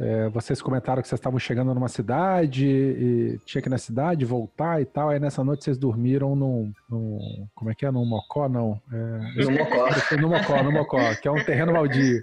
é, 0.00 0.28
vocês 0.30 0.62
comentaram 0.62 1.02
que 1.02 1.08
vocês 1.08 1.18
estavam 1.18 1.38
chegando 1.38 1.74
numa 1.74 1.88
cidade 1.88 2.66
e 2.66 3.38
tinha 3.44 3.60
que 3.60 3.68
ir 3.68 3.70
na 3.70 3.76
cidade, 3.78 4.24
voltar 4.24 4.80
e 4.80 4.84
tal. 4.86 5.10
Aí 5.10 5.20
nessa 5.20 5.44
noite 5.44 5.62
vocês 5.64 5.76
dormiram 5.76 6.34
num. 6.34 6.72
num- 6.88 7.46
como 7.54 7.70
é 7.70 7.74
que 7.74 7.84
é? 7.84 7.90
Num 7.90 8.04
mocó, 8.06 8.48
não? 8.48 8.80
É, 8.92 9.44
No 9.44 9.50
Mocó. 9.52 9.88
no 10.20 10.28
mocó, 10.30 10.62
no 10.62 10.72
mocó, 10.72 11.14
que 11.20 11.28
é 11.28 11.30
um 11.30 11.44
terreno 11.44 11.72
baldio. 11.74 12.22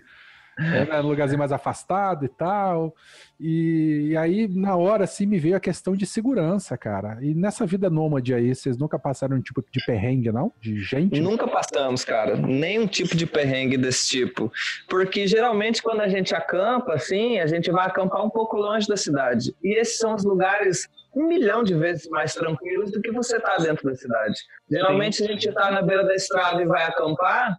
É, 0.59 0.85
né, 0.85 1.01
num 1.01 1.09
lugarzinho 1.09 1.37
mais 1.37 1.51
afastado 1.51 2.25
e 2.25 2.27
tal. 2.27 2.95
E, 3.39 4.09
e 4.09 4.17
aí, 4.17 4.47
na 4.47 4.75
hora, 4.75 5.03
assim, 5.03 5.25
me 5.25 5.37
veio 5.37 5.55
a 5.55 5.59
questão 5.59 5.95
de 5.95 6.05
segurança, 6.05 6.75
cara. 6.75 7.19
E 7.21 7.35
nessa 7.35 7.65
vida 7.65 7.89
nômade 7.89 8.33
aí, 8.33 8.53
vocês 8.55 8.77
nunca 8.77 8.97
passaram 8.97 9.37
um 9.37 9.41
tipo 9.41 9.63
de 9.71 9.85
perrengue, 9.85 10.31
não? 10.31 10.51
De 10.59 10.79
gente? 10.81 11.19
Nunca 11.21 11.47
passamos, 11.47 12.03
cara, 12.03 12.35
nenhum 12.35 12.87
tipo 12.87 13.15
de 13.15 13.27
perrengue 13.27 13.77
desse 13.77 14.09
tipo. 14.09 14.51
Porque 14.89 15.27
geralmente 15.27 15.83
quando 15.83 16.01
a 16.01 16.07
gente 16.07 16.33
acampa, 16.33 16.93
assim, 16.93 17.39
a 17.39 17.45
gente 17.45 17.69
vai 17.69 17.85
acampar 17.85 18.25
um 18.25 18.29
pouco 18.29 18.57
longe 18.57 18.87
da 18.87 18.97
cidade. 18.97 19.55
E 19.63 19.79
esses 19.79 19.99
são 19.99 20.15
os 20.15 20.23
lugares 20.23 20.89
um 21.15 21.27
milhão 21.27 21.63
de 21.63 21.73
vezes 21.73 22.07
mais 22.09 22.33
tranquilos 22.33 22.91
do 22.91 23.01
que 23.01 23.11
você 23.11 23.39
tá 23.39 23.57
dentro 23.57 23.89
da 23.89 23.95
cidade. 23.95 24.39
Geralmente 24.69 25.23
a 25.23 25.27
gente 25.27 25.51
tá 25.51 25.71
na 25.71 25.81
beira 25.81 26.03
da 26.03 26.13
estrada 26.13 26.61
e 26.61 26.65
vai 26.65 26.83
acampar, 26.83 27.57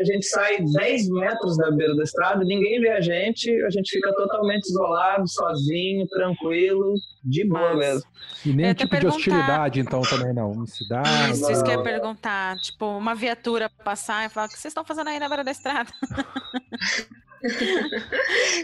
a 0.00 0.04
gente 0.04 0.26
sai 0.26 0.58
10 0.58 1.08
metros 1.10 1.56
da 1.56 1.70
beira 1.70 1.94
da 1.94 2.02
estrada, 2.02 2.44
ninguém 2.44 2.80
vê 2.80 2.90
a 2.90 3.00
gente, 3.00 3.50
a 3.64 3.70
gente 3.70 3.90
fica 3.90 4.12
totalmente 4.14 4.64
isolado, 4.68 5.28
sozinho, 5.28 6.06
tranquilo, 6.08 6.94
de 7.24 7.46
boa 7.46 7.76
mesmo. 7.76 8.08
E 8.44 8.52
nem 8.52 8.72
tipo 8.72 8.98
de 8.98 9.06
hostilidade, 9.06 9.80
então, 9.80 10.00
também 10.02 10.32
não. 10.32 10.62
Em 10.62 10.66
cidade. 10.66 11.32
Isso, 11.32 11.50
isso 11.50 11.62
que 11.62 11.70
eu 11.70 11.74
ia 11.78 11.82
perguntar. 11.82 12.56
Tipo, 12.56 12.86
uma 12.96 13.14
viatura 13.14 13.70
passar 13.84 14.26
e 14.26 14.28
falar, 14.30 14.46
o 14.46 14.48
que 14.48 14.58
vocês 14.58 14.70
estão 14.70 14.84
fazendo 14.84 15.08
aí 15.08 15.18
na 15.18 15.28
beira 15.28 15.44
da 15.44 15.50
estrada? 15.50 15.90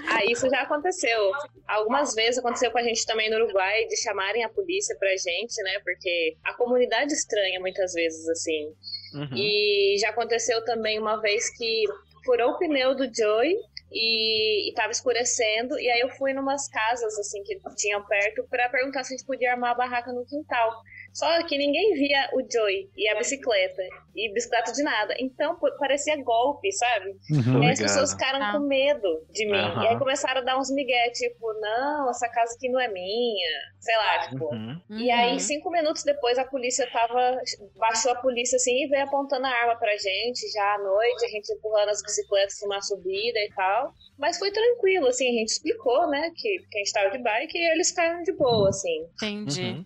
Ah, 0.09 0.23
isso 0.31 0.49
já 0.51 0.61
aconteceu. 0.61 1.33
Algumas 1.67 2.15
vezes 2.15 2.39
aconteceu 2.39 2.71
com 2.71 2.79
a 2.79 2.83
gente 2.83 3.07
também 3.07 3.31
no 3.31 3.37
Uruguai 3.37 3.87
de 3.87 3.97
chamarem 4.03 4.45
a 4.45 4.49
polícia 4.51 4.95
pra 4.99 5.09
gente, 5.09 5.63
né? 5.63 5.81
Porque 5.83 6.37
a 6.45 6.53
comunidade 6.55 7.13
estranha 7.13 7.59
muitas 7.59 7.95
vezes, 7.95 8.29
assim. 8.29 8.75
Uhum. 9.17 9.37
E 9.37 9.97
já 9.99 10.11
aconteceu 10.11 10.63
também 10.65 10.99
uma 10.99 11.21
vez 11.21 11.49
que 11.57 11.85
furou 12.25 12.51
o 12.51 12.59
pneu 12.59 12.95
do 12.95 13.05
Joey 13.13 13.57
e, 13.91 14.69
e 14.69 14.75
tava 14.75 14.91
escurecendo. 14.91 15.79
E 15.79 15.89
aí 15.91 16.01
eu 16.01 16.11
fui 16.11 16.35
numas 16.35 16.69
casas 16.69 17.19
assim 17.19 17.43
que 17.43 17.59
tinham 17.77 18.05
perto 18.05 18.45
para 18.51 18.69
perguntar 18.69 19.05
se 19.05 19.15
a 19.15 19.17
gente 19.17 19.27
podia 19.27 19.53
armar 19.53 19.71
a 19.71 19.75
barraca 19.75 20.13
no 20.13 20.27
quintal. 20.27 20.83
Só 21.17 21.43
que 21.47 21.57
ninguém 21.57 21.95
via 21.95 22.29
o 22.35 22.43
Joey 22.53 22.91
e 22.95 23.09
a 23.09 23.17
bicicleta. 23.17 23.83
E 24.15 24.31
bicicleta 24.35 24.71
de 24.71 24.83
nada. 24.83 25.15
Então 25.19 25.59
parecia 25.79 26.23
golpe, 26.23 26.71
sabe? 26.73 27.11
Uhum. 27.31 27.63
E 27.63 27.67
aí 27.67 27.73
as 27.73 27.81
pessoas 27.81 28.13
ficaram 28.13 28.39
Ah. 28.43 28.53
com 28.53 28.59
medo 28.67 29.25
de 29.31 29.47
mim. 29.47 29.57
Aham. 29.57 29.83
E 29.83 29.89
aí 29.89 29.99
começaram 29.99 30.43
a 30.43 30.45
dar 30.45 30.59
uns 30.59 30.71
migué, 30.71 31.09
tipo, 31.11 31.55
não, 31.59 32.11
essa 32.11 32.29
casa 32.29 32.55
aqui 32.55 32.69
não 32.69 32.79
é 32.79 32.89
minha. 32.89 33.51
Sei 33.81 33.97
lá, 33.97 34.29
tipo. 34.29 34.45
Uhum. 34.55 34.79
E 34.91 35.11
aí, 35.11 35.33
Uhum. 35.33 35.39
cinco 35.39 35.71
minutos 35.71 36.03
depois, 36.05 36.37
a 36.39 36.45
polícia 36.45 36.87
tava. 36.93 37.39
Baixou 37.77 38.13
a 38.13 38.17
polícia 38.17 38.57
assim 38.57 38.85
e 38.85 38.89
veio 38.89 39.05
apontando 39.05 39.47
a 39.47 39.51
arma 39.51 39.77
pra 39.79 39.97
gente, 39.97 40.51
já 40.53 40.75
à 40.75 40.79
noite, 40.79 41.25
a 41.25 41.29
gente 41.29 41.51
empurrando 41.51 41.89
as 41.89 42.03
bicicletas 42.03 42.59
numa 42.63 42.83
subida 42.83 43.39
e 43.39 43.51
tal. 43.57 43.91
Mas 44.19 44.39
foi 44.39 44.51
tranquilo, 44.51 45.07
assim, 45.09 45.29
a 45.29 45.33
gente 45.41 45.49
explicou, 45.49 46.09
né, 46.11 46.31
que, 46.35 46.59
que 46.71 46.77
a 46.77 46.79
gente 46.79 46.93
tava 46.93 47.11
de 47.11 47.19
bike 47.23 47.57
e 47.57 47.73
eles 47.73 47.91
ficaram 47.91 48.23
de 48.23 48.33
boa, 48.33 48.69
assim. 48.69 49.07
Entendi. 49.15 49.85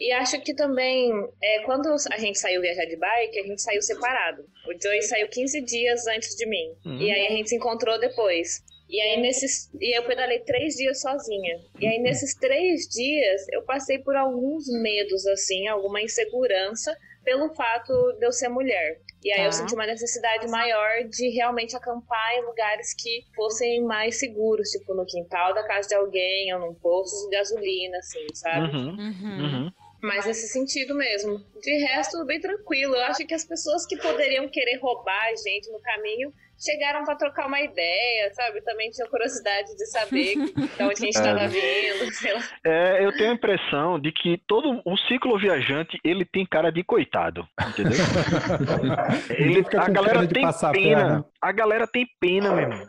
Uhum. 0.00 0.06
E 0.06 0.12
acho 0.12 0.40
que 0.40 0.54
também, 0.54 1.10
é, 1.42 1.60
quando 1.64 1.88
a 2.10 2.18
gente 2.18 2.38
saiu 2.38 2.60
viajar 2.62 2.84
de 2.86 2.96
bike, 2.96 3.38
a 3.38 3.46
gente 3.46 3.60
saiu 3.60 3.82
separado. 3.82 4.42
O 4.66 4.82
Joey 4.82 5.02
saiu 5.02 5.28
15 5.28 5.60
dias 5.62 6.06
antes 6.06 6.34
de 6.36 6.46
mim. 6.46 6.74
Uhum. 6.86 7.00
E 7.00 7.10
aí 7.12 7.26
a 7.26 7.30
gente 7.30 7.48
se 7.50 7.56
encontrou 7.56 7.98
depois. 8.00 8.62
E 8.88 9.00
aí 9.00 9.20
nesses. 9.20 9.70
E 9.80 9.96
eu 9.96 10.02
pedalei 10.04 10.40
três 10.40 10.74
dias 10.74 11.00
sozinha. 11.00 11.60
E 11.78 11.86
aí 11.86 11.98
nesses 12.00 12.34
três 12.34 12.88
dias 12.88 13.46
eu 13.52 13.62
passei 13.62 13.98
por 13.98 14.16
alguns 14.16 14.66
medos, 14.82 15.26
assim, 15.28 15.68
alguma 15.68 16.02
insegurança 16.02 16.96
pelo 17.22 17.54
fato 17.54 17.92
de 18.18 18.26
eu 18.26 18.32
ser 18.32 18.48
mulher. 18.48 18.98
E 19.22 19.30
aí 19.30 19.40
Tá. 19.40 19.44
eu 19.44 19.52
senti 19.52 19.74
uma 19.74 19.86
necessidade 19.86 20.48
maior 20.48 21.04
de 21.04 21.28
realmente 21.28 21.76
acampar 21.76 22.32
em 22.38 22.44
lugares 22.46 22.94
que 22.94 23.22
fossem 23.36 23.82
mais 23.82 24.18
seguros, 24.18 24.70
tipo 24.70 24.94
no 24.94 25.04
quintal 25.04 25.52
da 25.54 25.62
casa 25.62 25.88
de 25.90 25.94
alguém, 25.94 26.52
ou 26.54 26.60
num 26.60 26.74
posto 26.74 27.28
de 27.28 27.36
gasolina, 27.36 27.98
assim, 27.98 28.26
sabe? 28.34 28.74
Uhum. 28.74 28.96
Uhum. 28.96 29.72
Mas 30.02 30.24
nesse 30.26 30.48
sentido 30.48 30.94
mesmo. 30.94 31.38
De 31.62 31.72
resto, 31.84 32.24
bem 32.24 32.40
tranquilo. 32.40 32.94
Eu 32.94 33.04
acho 33.04 33.26
que 33.26 33.34
as 33.34 33.44
pessoas 33.44 33.84
que 33.86 33.96
poderiam 33.96 34.48
querer 34.48 34.78
roubar 34.80 35.24
a 35.26 35.36
gente 35.36 35.70
no 35.70 35.80
caminho 35.80 36.32
chegaram 36.58 37.04
pra 37.04 37.16
trocar 37.16 37.46
uma 37.46 37.60
ideia, 37.60 38.32
sabe? 38.34 38.60
Também 38.62 38.90
tinham 38.90 39.08
curiosidade 39.08 39.74
de 39.76 39.86
saber 39.86 40.34
de 40.76 40.82
onde 40.82 40.92
a 40.92 40.94
gente 41.06 41.18
É. 41.18 41.22
tava 41.22 41.48
vindo, 41.48 42.12
sei 42.14 42.32
lá. 42.34 42.40
É, 42.64 43.04
eu 43.04 43.12
tenho 43.16 43.30
a 43.30 43.34
impressão 43.34 43.98
de 43.98 44.12
que 44.12 44.38
todo 44.46 44.80
o 44.84 44.96
ciclo 45.08 45.38
viajante 45.38 45.98
ele 46.04 46.24
tem 46.24 46.44
cara 46.46 46.70
de 46.70 46.82
coitado, 46.84 47.46
entendeu? 47.70 47.98
Ele, 49.30 49.64
a 49.76 49.88
galera 49.88 50.26
tem 50.26 50.44
a 50.44 50.52
pena. 50.52 50.72
perna. 50.72 51.24
A 51.40 51.52
galera 51.52 51.86
tem 51.86 52.06
pena, 52.20 52.50
meu 52.52 52.62
irmão. 52.62 52.86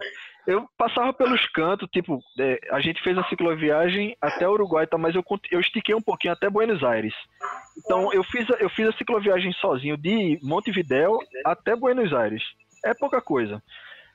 Eu 0.51 0.67
passava 0.77 1.13
pelos 1.13 1.45
cantos, 1.51 1.87
tipo, 1.91 2.21
é, 2.37 2.59
a 2.71 2.81
gente 2.81 3.01
fez 3.01 3.17
a 3.17 3.23
cicloviagem 3.29 4.17
até 4.21 4.47
Uruguai, 4.47 4.85
tá, 4.85 4.97
mas 4.97 5.15
eu, 5.15 5.23
eu 5.49 5.61
estiquei 5.61 5.95
um 5.95 6.01
pouquinho 6.01 6.33
até 6.33 6.49
Buenos 6.49 6.83
Aires. 6.83 7.13
Então 7.77 8.11
eu 8.11 8.21
fiz, 8.25 8.49
a, 8.49 8.55
eu 8.55 8.69
fiz 8.69 8.85
a 8.87 8.97
cicloviagem 8.97 9.53
sozinho 9.53 9.95
de 9.95 10.37
Montevidéu 10.43 11.19
até 11.45 11.73
Buenos 11.73 12.13
Aires. 12.13 12.43
É 12.83 12.93
pouca 12.93 13.21
coisa. 13.21 13.63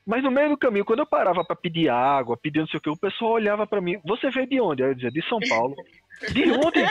Mas 0.06 0.22
no 0.22 0.30
meio 0.30 0.50
do 0.50 0.58
caminho, 0.58 0.84
quando 0.84 1.00
eu 1.00 1.06
parava 1.06 1.42
pra 1.42 1.56
pedir 1.56 1.88
água, 1.88 2.36
pedir 2.36 2.60
não 2.60 2.66
sei 2.66 2.78
o 2.78 2.80
que, 2.80 2.90
o 2.90 2.96
pessoal 2.96 3.32
olhava 3.32 3.66
pra 3.66 3.80
mim, 3.80 3.98
você 4.04 4.30
veio 4.30 4.46
de 4.46 4.60
onde? 4.60 4.82
Aí 4.82 4.90
eu 4.90 4.94
dizia, 4.94 5.10
de 5.10 5.26
São 5.28 5.38
Paulo. 5.48 5.74
De 6.32 6.50
onde? 6.50 6.82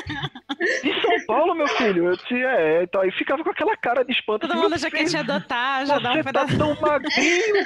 De 0.83 1.01
São 1.01 1.25
Paulo, 1.25 1.55
meu 1.55 1.67
filho. 1.69 2.05
Eu 2.09 2.15
disse, 2.17 2.33
é, 2.35 2.83
então 2.83 3.01
aí 3.01 3.11
ficava 3.11 3.43
com 3.43 3.49
aquela 3.49 3.75
cara 3.75 4.03
de 4.03 4.11
espanto. 4.11 4.41
Todo 4.41 4.51
assim, 4.51 4.61
mundo 4.61 4.69
"Meu 4.71 4.79
já 4.79 4.91
quer 4.91 5.05
te 5.05 5.17
adotar, 5.17 5.85
já 5.85 5.99
dá 5.99 6.11
um 6.11 6.13
você 6.13 6.23
tá 6.23 6.31
pedaço. 6.45 6.57
tão 6.57 6.75
magrinho. 6.79 7.65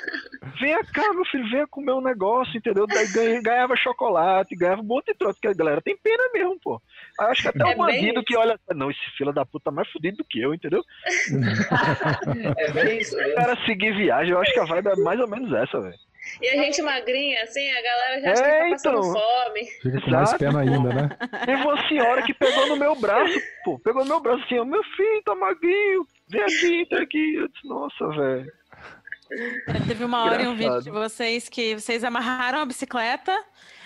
Venha 0.59 0.83
cá, 0.85 1.13
meu 1.13 1.25
filho, 1.25 1.49
venha 1.49 1.67
comer 1.67 1.93
um 1.93 2.01
negócio, 2.01 2.57
entendeu? 2.57 2.87
Daí 2.87 3.41
ganhava 3.41 3.75
chocolate, 3.75 4.55
ganhava 4.55 4.81
um 4.81 4.85
monte 4.85 5.07
de 5.07 5.15
troço, 5.15 5.35
porque 5.35 5.47
a 5.47 5.53
galera 5.53 5.81
tem 5.81 5.97
pena 5.97 6.23
mesmo, 6.33 6.57
pô. 6.61 6.81
Aí 7.19 7.27
eu 7.27 7.31
acho 7.31 7.41
que 7.41 7.47
até 7.49 7.71
É 7.71 7.75
o 7.75 7.77
bandido 7.77 8.23
que 8.23 8.37
olha, 8.37 8.59
não, 8.75 8.89
esse 8.89 8.99
fila 9.17 9.31
da 9.33 9.45
puta 9.45 9.65
tá 9.65 9.71
mais 9.71 9.89
fudido 9.89 10.17
do 10.17 10.23
que 10.25 10.39
eu, 10.41 10.53
entendeu? 10.53 10.81
É 12.57 12.71
bem 12.71 12.99
isso 12.99 13.15
O 13.15 13.19
mesmo. 13.19 13.35
cara 13.35 13.57
seguir 13.65 13.93
viagem, 13.95 14.31
eu 14.33 14.39
acho 14.39 14.53
que 14.53 14.59
a 14.59 14.65
vibe 14.65 14.87
é 14.87 14.95
mais 14.97 15.19
ou 15.19 15.27
menos 15.27 15.51
essa, 15.53 15.79
velho. 15.81 15.95
E 16.41 16.47
a 16.49 16.55
gente 16.55 16.81
magrinha, 16.81 17.43
assim, 17.43 17.69
a 17.71 17.81
galera 17.81 18.21
já 18.21 18.29
É, 18.45 18.63
tá 18.63 18.69
passando 18.71 18.99
então. 18.99 19.13
fome. 19.13 19.65
Fica 19.81 20.01
com 20.01 20.11
mais 20.11 20.33
pena 20.33 20.59
ainda, 20.61 20.93
né? 20.93 21.09
Teve 21.45 21.61
uma 21.63 21.87
senhora 21.87 22.21
que 22.23 22.33
pegou 22.33 22.67
no 22.67 22.75
meu 22.77 22.95
braço, 22.95 23.39
pô, 23.63 23.77
pegou 23.79 24.03
no 24.03 24.09
meu 24.09 24.19
braço 24.19 24.43
assim, 24.45 24.57
ó, 24.59 24.65
meu 24.65 24.83
filho, 24.83 25.21
tá 25.23 25.35
magrinho, 25.35 26.07
vem 26.27 26.41
aqui, 26.41 26.85
tá 26.89 26.97
aqui. 27.01 27.35
Eu 27.35 27.47
disse, 27.49 27.67
nossa, 27.67 28.07
velho. 28.09 28.51
Teve 29.87 30.03
uma 30.03 30.23
hora 30.25 30.41
em 30.41 30.47
um 30.47 30.53
vídeo 30.55 30.65
Engraçado. 30.69 30.83
de 30.85 30.89
vocês 30.91 31.47
que 31.49 31.75
vocês 31.75 32.03
amarraram 32.03 32.59
a 32.61 32.65
bicicleta, 32.65 33.37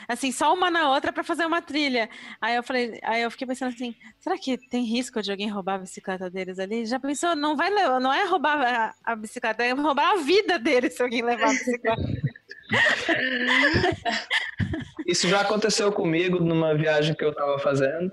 assim, 0.07 0.31
só 0.31 0.53
uma 0.53 0.69
na 0.69 0.91
outra 0.91 1.11
para 1.11 1.23
fazer 1.23 1.45
uma 1.45 1.61
trilha. 1.61 2.09
Aí 2.41 2.55
eu 2.55 2.63
falei, 2.63 2.99
aí 3.03 3.21
eu 3.21 3.31
fiquei 3.31 3.47
pensando 3.47 3.73
assim, 3.73 3.95
será 4.19 4.37
que 4.37 4.57
tem 4.69 4.83
risco 4.83 5.21
de 5.21 5.31
alguém 5.31 5.49
roubar 5.49 5.75
a 5.75 5.79
bicicleta 5.79 6.29
deles 6.29 6.59
ali? 6.59 6.85
Já 6.85 6.99
pensou, 6.99 7.35
não 7.35 7.55
vai 7.55 7.69
levar, 7.69 7.99
não 7.99 8.13
é 8.13 8.25
roubar 8.25 8.61
a, 8.61 8.93
a 9.03 9.15
bicicleta, 9.15 9.63
é 9.63 9.71
roubar 9.71 10.11
a 10.11 10.15
vida 10.17 10.59
deles 10.59 10.95
se 10.95 11.03
alguém 11.03 11.21
levar 11.21 11.47
a 11.47 11.53
bicicleta. 11.53 12.03
Isso 15.05 15.27
já 15.27 15.41
aconteceu 15.41 15.91
comigo 15.91 16.39
numa 16.39 16.75
viagem 16.75 17.15
que 17.15 17.23
eu 17.23 17.33
tava 17.33 17.59
fazendo. 17.59 18.11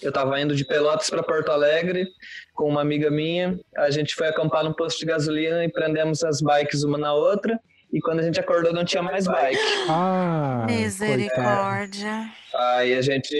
Eu 0.00 0.12
tava 0.12 0.40
indo 0.40 0.54
de 0.54 0.64
Pelotas 0.64 1.10
para 1.10 1.22
Porto 1.22 1.50
Alegre 1.50 2.06
com 2.54 2.68
uma 2.68 2.80
amiga 2.80 3.10
minha. 3.10 3.58
A 3.76 3.90
gente 3.90 4.14
foi 4.14 4.28
acampar 4.28 4.62
num 4.62 4.72
posto 4.72 5.00
de 5.00 5.06
gasolina 5.06 5.64
e 5.64 5.70
prendemos 5.70 6.22
as 6.22 6.40
bikes 6.40 6.84
uma 6.84 6.96
na 6.96 7.12
outra. 7.12 7.58
E 7.92 8.00
quando 8.00 8.20
a 8.20 8.22
gente 8.22 8.38
acordou, 8.38 8.72
não 8.72 8.84
tinha 8.84 9.02
mais 9.02 9.26
bike. 9.26 9.58
Ah. 9.88 10.66
Misericórdia. 10.68 12.26
Aí 12.54 12.94
a 12.94 13.02
gente 13.02 13.36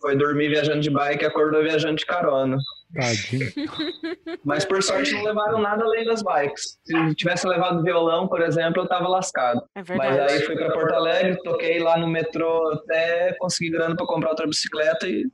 foi 0.00 0.16
dormir 0.16 0.48
viajando 0.48 0.80
de 0.80 0.90
bike 0.90 1.22
e 1.22 1.26
acordou 1.26 1.62
viajando 1.62 1.96
de 1.96 2.04
carona. 2.04 2.58
Tadinho. 2.94 3.50
Mas 4.44 4.64
por 4.64 4.82
sorte 4.82 5.12
não 5.12 5.24
levaram 5.24 5.58
nada 5.60 5.82
além 5.84 6.04
das 6.04 6.22
bikes. 6.22 6.78
Se 6.84 7.14
tivesse 7.14 7.46
levado 7.46 7.82
violão, 7.82 8.28
por 8.28 8.42
exemplo, 8.42 8.82
eu 8.82 8.88
tava 8.88 9.08
lascado. 9.08 9.62
É 9.74 9.82
Mas 9.96 10.18
aí 10.18 10.40
fui 10.42 10.56
para 10.56 10.72
Porto 10.72 10.94
Alegre, 10.94 11.38
toquei 11.42 11.78
lá 11.78 11.96
no 11.96 12.06
metrô 12.06 12.72
até 12.72 13.34
conseguir 13.38 13.70
grana 13.70 13.96
para 13.96 14.06
comprar 14.06 14.30
outra 14.30 14.46
bicicleta 14.46 15.06
e 15.08 15.24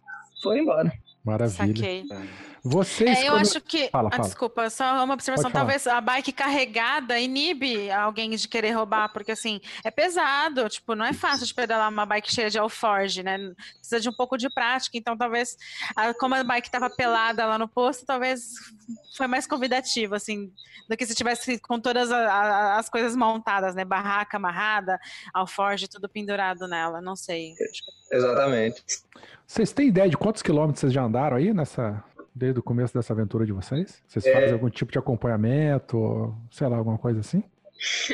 foi 0.43 0.59
embora. 0.59 0.93
Maravilha. 1.25 1.67
Saquei. 1.67 2.05
Vocês, 2.63 3.19
É, 3.19 3.29
eu 3.29 3.33
quando- 3.33 3.43
acho 3.43 3.61
que. 3.61 3.89
Fala, 3.91 4.09
ah, 4.09 4.17
fala. 4.17 4.25
desculpa, 4.25 4.71
só 4.71 5.05
uma 5.05 5.15
observação. 5.15 5.51
Talvez 5.51 5.87
a 5.87 6.01
bike 6.01 6.33
carregada 6.33 7.19
inibe 7.19 7.91
alguém 7.91 8.31
de 8.31 8.49
querer 8.49 8.73
roubar, 8.73 9.13
porque 9.13 9.33
assim, 9.33 9.61
é 9.85 9.91
pesado. 9.91 10.69
Tipo, 10.69 10.95
não 10.95 11.05
é 11.05 11.13
fácil 11.13 11.47
de 11.47 11.55
pedalar 11.55 11.89
uma 11.91 12.05
bike 12.05 12.35
cheia 12.35 12.51
de 12.51 12.59
alforge, 12.59 13.23
né? 13.23 13.39
Precisa 13.79 14.01
de 14.01 14.09
um 14.09 14.13
pouco 14.13 14.37
de 14.37 14.49
prática. 14.51 14.97
Então, 14.99 15.17
talvez, 15.17 15.57
a- 15.97 16.13
como 16.15 16.35
a 16.35 16.43
bike 16.43 16.67
estava 16.69 16.91
pelada 16.91 17.47
lá 17.47 17.59
no 17.59 17.69
posto, 17.69 18.05
talvez 18.05 18.43
foi 19.17 19.27
mais 19.27 19.47
convidativo, 19.47 20.15
assim, 20.15 20.51
do 20.89 20.97
que 20.97 21.07
se 21.07 21.15
tivesse 21.15 21.59
com 21.61 21.79
todas 21.79 22.11
a- 22.11 22.19
a- 22.19 22.79
as 22.79 22.89
coisas 22.89 23.15
montadas, 23.15 23.75
né? 23.75 23.85
Barraca 23.85 24.37
amarrada, 24.37 24.99
alforge, 25.33 25.87
tudo 25.89 26.09
pendurado 26.09 26.67
nela. 26.67 27.01
Não 27.01 27.15
sei. 27.15 27.55
Exatamente. 28.11 28.83
Vocês 29.47 29.73
têm 29.73 29.89
ideia 29.89 30.09
de 30.09 30.17
quantos 30.17 30.43
quilômetros 30.43 30.81
vocês 30.81 30.93
já 30.93 31.03
andaram 31.03 31.37
aí 31.37 31.53
nessa. 31.55 32.03
Desde 32.39 32.61
o 32.61 32.63
começo 32.63 32.95
dessa 32.95 33.13
aventura 33.13 33.45
de 33.45 33.51
vocês? 33.53 34.01
Vocês 34.07 34.25
É. 34.25 34.33
fazem 34.33 34.53
algum 34.53 34.71
tipo 34.71 34.93
de 34.93 34.99
acompanhamento, 34.99 36.33
sei 36.53 36.69
lá, 36.69 36.77
alguma 36.77 36.97
coisa 36.97 37.19
assim? 37.19 37.43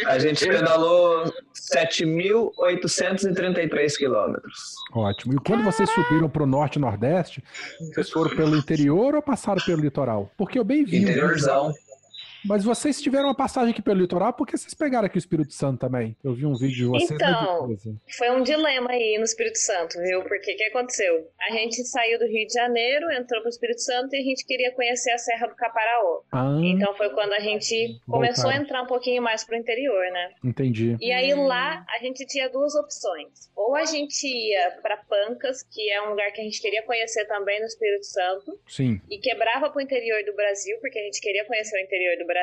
A 0.07 0.18
gente 0.18 0.47
pedalou 0.47 1.31
7.833 1.55 3.97
quilômetros. 3.97 4.75
Ótimo. 4.93 5.35
E 5.35 5.39
quando 5.39 5.62
vocês 5.64 5.89
subiram 5.91 6.29
para 6.29 6.43
o 6.43 6.47
norte 6.47 6.77
e 6.77 6.81
nordeste, 6.81 7.43
vocês 7.81 8.11
foram 8.11 8.35
pelo 8.37 8.57
interior 8.57 9.14
ou 9.14 9.22
passaram 9.22 9.62
pelo 9.64 9.81
litoral? 9.83 10.31
Porque 10.37 10.59
eu 10.59 10.64
bem 10.64 10.85
vi. 10.85 10.99
um 10.99 11.03
Interiorzão. 11.03 11.72
Mas 12.47 12.64
vocês 12.64 13.01
tiveram 13.01 13.26
uma 13.28 13.34
passagem 13.34 13.70
aqui 13.72 13.80
pelo 13.80 14.01
litoral, 14.01 14.32
por 14.32 14.47
que 14.47 14.57
vocês 14.57 14.74
pegaram 14.74 15.07
aqui 15.07 15.16
o 15.16 15.18
Espírito 15.18 15.53
Santo 15.55 15.80
também? 15.80 16.14
Eu 16.22 16.34
vi 16.34 16.45
um 16.45 16.55
vídeo 16.55 16.74
de 16.76 16.84
vocês. 16.84 17.11
Então. 17.11 17.74
Foi 18.18 18.30
um 18.30 18.42
dilema 18.42 18.90
aí 18.90 19.16
no 19.18 19.24
Espírito 19.24 19.57
Santo, 19.59 19.99
viu? 20.01 20.22
Porque 20.22 20.53
o 20.53 20.57
que 20.57 20.64
aconteceu? 20.64 21.28
A 21.40 21.53
gente 21.53 21.82
saiu 21.84 22.18
do 22.18 22.26
Rio 22.26 22.47
de 22.47 22.53
Janeiro, 22.53 23.11
entrou 23.12 23.40
pro 23.40 23.49
Espírito 23.49 23.80
Santo 23.80 24.14
e 24.14 24.18
a 24.20 24.22
gente 24.22 24.45
queria 24.45 24.72
conhecer 24.72 25.11
a 25.12 25.18
Serra 25.18 25.47
do 25.47 25.55
Caparaó. 25.55 26.20
Ah, 26.32 26.59
Então 26.62 26.95
foi 26.95 27.11
quando 27.11 27.32
a 27.32 27.40
gente 27.40 27.99
começou 28.07 28.51
a 28.51 28.57
entrar 28.57 28.82
um 28.82 28.86
pouquinho 28.86 29.22
mais 29.22 29.42
pro 29.45 29.57
interior, 29.57 30.05
né? 30.12 30.30
entendi. 30.45 30.97
E 31.01 31.12
aí 31.12 31.32
Hum. 31.34 31.47
lá 31.47 31.84
a 31.88 31.99
gente 31.99 32.26
tinha 32.26 32.49
duas 32.51 32.74
opções. 32.74 33.51
Ou 33.57 33.74
a 33.74 33.84
gente 33.84 34.26
ia 34.26 34.70
pra 34.82 34.97
Pancas, 34.99 35.62
que 35.62 35.90
é 35.90 36.03
um 36.03 36.11
lugar 36.11 36.30
que 36.32 36.40
a 36.40 36.45
gente 36.45 36.61
queria 36.61 36.82
conhecer 36.82 37.24
também 37.26 37.59
no 37.61 37.66
Espírito 37.66 38.05
Santo, 38.05 38.59
Sim. 38.68 39.01
e 39.11 39.18
quebrava 39.18 39.70
pro 39.70 39.80
interior 39.80 40.22
do 40.24 40.34
Brasil, 40.34 40.76
porque 40.80 40.99
a 40.99 41.03
gente 41.03 41.20
queria 41.20 41.45
conhecer 41.47 41.76
o 41.78 41.80
interior 41.80 42.16
do 42.18 42.26
Brasil 42.26 42.34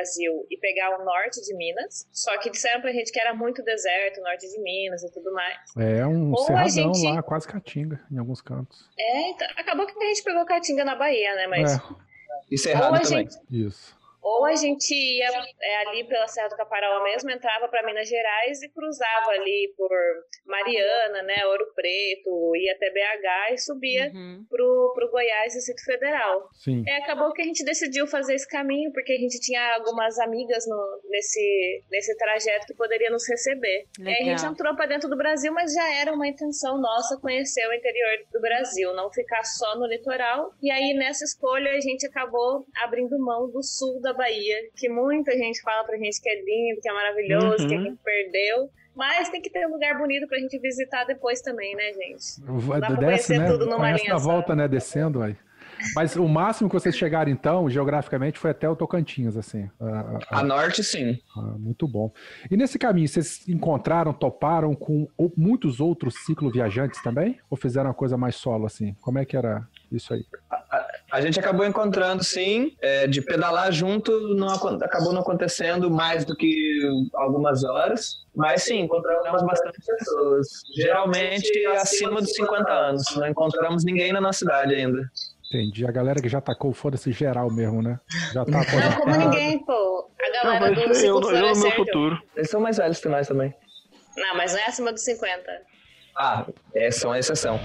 e 0.50 0.58
pegar 0.58 1.00
o 1.00 1.04
norte 1.06 1.42
de 1.42 1.54
Minas. 1.56 2.08
Só 2.12 2.38
que 2.40 2.50
disseram 2.50 2.82
pra 2.82 2.92
gente 2.92 3.12
que 3.12 3.20
era 3.20 3.34
muito 3.34 3.64
deserto, 3.64 4.22
norte 4.22 4.48
de 4.50 4.60
Minas 4.62 5.04
e 5.04 5.12
tudo 5.12 5.32
mais. 5.34 5.58
É 5.78 6.06
um 6.06 6.32
Ou 6.32 6.38
cerradão 6.46 6.94
gente- 6.94 7.06
lá, 7.06 7.22
quase 7.24 7.48
caatinga, 7.48 8.00
em 8.12 8.18
alguns 8.18 8.42
cantos. 8.42 8.90
É, 8.98 9.30
então, 9.30 9.48
acabou 9.58 9.86
que 9.86 9.98
a 10.02 10.08
gente 10.08 10.24
pegou 10.24 10.46
Caatinga 10.46 10.84
na 10.86 10.96
Bahia, 10.96 11.36
né? 11.36 11.48
Mas 11.48 11.74
É, 11.76 11.82
Isso 12.50 12.68
é 12.70 12.72
ou 12.74 12.78
errado 12.78 12.96
a 12.96 13.00
também. 13.02 13.30
gente 13.30 13.38
isso. 13.52 14.01
Ou 14.22 14.46
a 14.46 14.56
gente 14.56 14.94
ia 14.94 15.30
é, 15.62 15.76
ali 15.88 16.04
pela 16.04 16.28
Serra 16.28 16.50
do 16.50 16.56
Caparaó 16.56 17.04
mesmo, 17.04 17.30
entrava 17.32 17.68
para 17.68 17.86
Minas 17.86 18.08
Gerais 18.08 18.62
e 18.62 18.70
cruzava 18.70 19.32
ali 19.32 19.74
por 19.78 19.90
Mariana, 20.46 21.24
né, 21.24 21.46
Ouro 21.48 21.66
Preto, 21.76 22.56
ia 22.56 22.74
até 22.74 22.90
BH 22.90 23.54
e 23.54 23.58
subia 23.58 24.12
Uhum. 24.14 24.46
pro, 24.50 24.92
pro 24.96 25.12
Goiás, 25.12 25.54
Distrito 25.54 25.84
Federal. 25.86 26.50
Sim. 26.54 26.84
É, 26.88 26.98
acabou 26.98 27.32
que 27.34 27.42
a 27.42 27.46
gente 27.46 27.64
decidiu 27.64 28.06
fazer 28.08 28.36
esse 28.36 28.48
caminho, 28.48 28.92
porque 28.92 29.14
a 29.14 29.18
gente 29.18 29.40
tinha 29.40 29.76
algumas 29.76 30.20
amigas 30.20 30.66
no, 30.68 31.02
nesse, 31.10 31.84
nesse 31.90 32.16
trajeto 32.18 32.68
que 32.68 32.74
poderiam 32.74 33.12
nos 33.12 33.28
receber. 33.28 33.86
E 34.00 34.10
a 34.10 34.24
gente 34.26 34.46
entrou 34.46 34.76
para 34.76 34.88
dentro 34.88 35.10
do 35.10 35.18
Brasil, 35.18 35.54
mas 35.54 35.74
já 35.74 35.94
era 35.96 36.14
uma 36.14 36.28
intenção 36.28 36.80
nossa 36.80 37.18
conhecer 37.20 37.68
o 37.68 37.74
interior 37.74 38.26
do 38.32 38.42
Brasil, 38.42 38.94
não 38.94 39.12
ficar 39.12 39.44
só 39.44 39.78
no 39.78 39.86
litoral. 39.88 40.52
E 40.62 40.72
aí 40.72 40.94
nessa 40.94 41.24
escolha 41.24 41.72
a 41.72 41.80
gente 41.80 42.06
acabou 42.06 42.66
abrindo 42.84 43.18
mão 43.20 43.50
do 43.50 43.64
sul 43.64 44.02
da 44.02 44.11
Bahia, 44.14 44.56
que 44.76 44.90
muita 44.90 45.32
gente 45.34 45.62
fala 45.62 45.84
pra 45.84 45.98
gente 45.98 46.22
que 46.22 46.30
é 46.30 46.36
lindo, 46.44 46.82
que 46.82 46.90
é 46.90 46.94
maravilhoso, 46.94 47.64
Uhum. 47.64 47.68
que 47.70 47.76
a 47.76 47.82
gente 47.82 48.00
perdeu. 48.04 48.70
Mas 48.96 49.30
tem 49.30 49.42
que 49.42 49.50
ter 49.50 49.66
um 49.68 49.72
lugar 49.72 49.98
bonito 49.98 50.28
pra 50.28 50.38
gente 50.38 50.60
visitar 50.60 51.06
depois 51.06 51.42
também, 51.42 51.76
né, 51.76 51.94
gente? 51.94 52.42
Vai- 52.66 52.82
Dá 52.82 52.88
pra 52.88 52.96
Desce, 52.98 53.28
conhecer 53.34 53.40
né? 53.40 53.48
tudo 53.48 53.66
numa 53.66 53.78
Conhece 53.78 54.04
linha 54.04 54.14
na 54.14 54.20
volta, 54.20 54.56
né? 54.56 54.68
Descendo, 54.68 55.22
aí. 55.24 55.36
Mas 55.96 56.16
o 56.16 56.28
máximo 56.28 56.70
que 56.70 56.74
vocês 56.76 56.96
chegaram, 56.96 57.32
então, 57.32 57.68
geograficamente, 57.68 58.38
foi 58.38 58.52
até 58.52 58.70
o 58.70 58.76
Tocantins, 58.76 59.36
assim. 59.36 59.68
Ah, 59.80 60.20
ah, 60.30 60.40
A 60.40 60.44
norte, 60.44 60.84
sim. 60.84 61.18
ah, 61.36 61.56
muito 61.58 61.88
bom. 61.88 62.12
E 62.52 62.58
nesse 62.58 62.78
caminho, 62.78 63.08
vocês 63.08 63.48
encontraram, 63.48 64.14
toparam 64.14 64.76
com 64.76 65.08
muitos 65.36 65.80
outros 65.80 66.24
cicloviajantes 66.26 67.02
também? 67.02 67.40
Ou 67.50 67.58
fizeram 67.58 67.88
uma 67.90 67.96
coisa 67.96 68.16
mais 68.16 68.36
solo, 68.36 68.66
assim? 68.68 68.94
Como 69.02 69.18
é 69.18 69.26
que 69.26 69.36
era 69.36 69.68
isso 69.96 70.14
aí? 70.14 70.26
A 71.12 71.20
gente 71.20 71.40
acabou 71.40 71.66
encontrando, 71.66 72.24
sim, 72.24 72.76
é, 72.82 73.06
de 73.06 73.22
pedalar 73.22 73.72
junto, 73.72 74.12
não, 74.36 74.48
acabou 74.50 75.12
não 75.12 75.22
acontecendo 75.22 75.92
mais 75.92 76.24
do 76.24 76.36
que 76.36 76.82
algumas 77.14 77.64
horas, 77.64 78.26
mas 78.36 78.64
sim, 78.64 78.80
encontramos 78.80 79.44
bastante 79.44 79.78
pessoas. 79.86 80.48
Geralmente 80.76 81.66
acima 81.68 82.22
dos 82.22 82.34
50 82.34 82.72
anos, 82.72 83.04
não 83.16 83.28
encontramos 83.28 83.84
ninguém 83.84 84.14
na 84.14 84.22
nossa 84.22 84.40
cidade 84.40 84.74
ainda. 84.74 85.02
Entendi. 85.54 85.86
A 85.86 85.92
galera 85.92 86.22
que 86.22 86.30
já 86.30 86.40
tacou 86.40 86.72
foda-se 86.72 87.12
geral 87.12 87.52
mesmo, 87.52 87.82
né? 87.82 88.00
Já 88.34 88.46
tá 88.46 88.52
Não, 88.52 89.02
como 89.02 89.18
ninguém, 89.18 89.60
pô. 89.66 90.10
A 90.18 90.46
Não, 90.46 90.54
galera 90.54 90.76
do 90.76 90.88
mas 90.88 91.04
eu, 91.04 91.18
ciclo 91.18 91.32
eu 91.36 91.54
no 91.54 91.60
meu 91.62 91.72
futuro. 91.72 92.18
Eles 92.38 92.50
são 92.50 92.62
mais 92.62 92.78
velhos 92.78 93.02
que 93.02 93.10
nós 93.10 93.28
também. 93.28 93.54
Não, 94.16 94.38
mas 94.38 94.54
não 94.54 94.60
é 94.62 94.68
acima 94.68 94.94
dos 94.94 95.04
50. 95.04 95.44
Ah, 96.18 96.46
é, 96.74 96.90
são 96.90 97.12
a 97.12 97.20
exceção. 97.20 97.60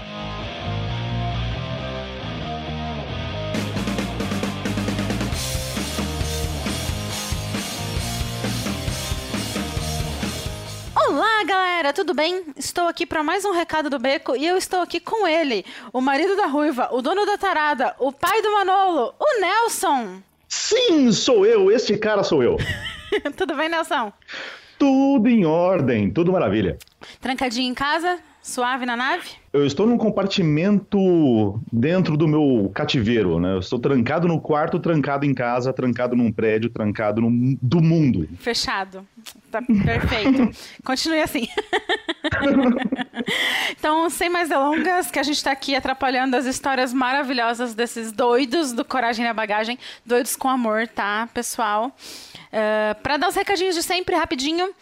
Olá, 11.09 11.41
galera, 11.45 11.93
tudo 11.93 12.13
bem? 12.13 12.43
Estou 12.57 12.85
aqui 12.85 13.05
para 13.05 13.23
mais 13.23 13.45
um 13.45 13.53
recado 13.53 13.89
do 13.89 13.97
Beco 13.97 14.35
e 14.35 14.45
eu 14.45 14.57
estou 14.57 14.81
aqui 14.81 14.99
com 14.99 15.25
ele, 15.25 15.63
o 15.93 16.01
marido 16.01 16.35
da 16.35 16.47
Ruiva, 16.47 16.89
o 16.91 17.01
dono 17.01 17.25
da 17.25 17.37
Tarada, 17.37 17.95
o 17.97 18.11
pai 18.11 18.41
do 18.41 18.51
Manolo, 18.51 19.13
o 19.17 19.39
Nelson. 19.39 20.21
Sim, 20.49 21.09
sou 21.13 21.45
eu, 21.45 21.71
este 21.71 21.97
cara 21.97 22.25
sou 22.25 22.43
eu. 22.43 22.57
tudo 23.37 23.55
bem, 23.55 23.69
Nelson? 23.69 24.11
Tudo 24.77 25.29
em 25.29 25.45
ordem, 25.45 26.11
tudo 26.11 26.33
maravilha. 26.33 26.77
Trancadinho 27.21 27.71
em 27.71 27.73
casa? 27.73 28.19
Suave 28.47 28.85
na 28.85 28.95
nave? 28.95 29.31
Eu 29.51 29.65
estou 29.65 29.85
num 29.85 29.97
compartimento 29.97 31.61
dentro 31.69 32.15
do 32.15 32.29
meu 32.29 32.71
cativeiro, 32.73 33.41
né? 33.41 33.55
Eu 33.55 33.59
estou 33.59 33.77
trancado 33.77 34.25
no 34.25 34.39
quarto, 34.39 34.79
trancado 34.79 35.25
em 35.25 35.33
casa, 35.33 35.73
trancado 35.73 36.15
num 36.15 36.31
prédio, 36.31 36.69
trancado 36.69 37.19
no, 37.19 37.57
do 37.61 37.81
mundo. 37.81 38.25
Fechado. 38.39 39.05
Tá 39.51 39.61
perfeito. 39.61 40.49
Continue 40.81 41.19
assim. 41.19 41.49
então, 43.77 44.09
sem 44.09 44.29
mais 44.29 44.47
delongas, 44.47 45.11
que 45.11 45.19
a 45.19 45.23
gente 45.23 45.43
tá 45.43 45.51
aqui 45.51 45.75
atrapalhando 45.75 46.37
as 46.37 46.45
histórias 46.45 46.93
maravilhosas 46.93 47.75
desses 47.75 48.13
doidos 48.13 48.71
do 48.71 48.85
Coragem 48.85 49.25
na 49.25 49.33
Bagagem. 49.33 49.77
Doidos 50.05 50.37
com 50.37 50.47
amor, 50.47 50.87
tá, 50.87 51.27
pessoal? 51.33 51.93
Uh, 52.47 53.01
para 53.01 53.17
dar 53.17 53.27
os 53.27 53.35
recadinhos 53.35 53.75
de 53.75 53.83
sempre, 53.83 54.15
rapidinho. 54.15 54.73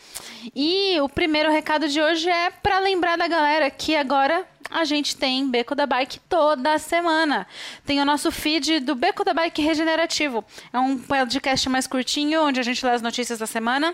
E 0.55 0.99
o 1.01 1.09
primeiro 1.09 1.51
recado 1.51 1.87
de 1.87 1.99
hoje 1.99 2.29
é 2.29 2.51
para 2.51 2.79
lembrar 2.79 3.17
da 3.17 3.27
galera 3.27 3.69
que 3.69 3.95
agora 3.95 4.45
a 4.69 4.83
gente 4.83 5.15
tem 5.15 5.49
Beco 5.49 5.75
da 5.75 5.85
Bike 5.85 6.19
toda 6.29 6.77
semana. 6.79 7.47
Tem 7.85 8.01
o 8.01 8.05
nosso 8.05 8.31
feed 8.31 8.79
do 8.79 8.95
Beco 8.95 9.23
da 9.23 9.33
Bike 9.33 9.61
Regenerativo. 9.61 10.43
É 10.73 10.79
um 10.79 10.97
podcast 10.97 11.67
mais 11.69 11.87
curtinho, 11.87 12.43
onde 12.43 12.59
a 12.59 12.63
gente 12.63 12.85
lê 12.85 12.91
as 12.91 13.01
notícias 13.01 13.39
da 13.39 13.45
semana. 13.45 13.93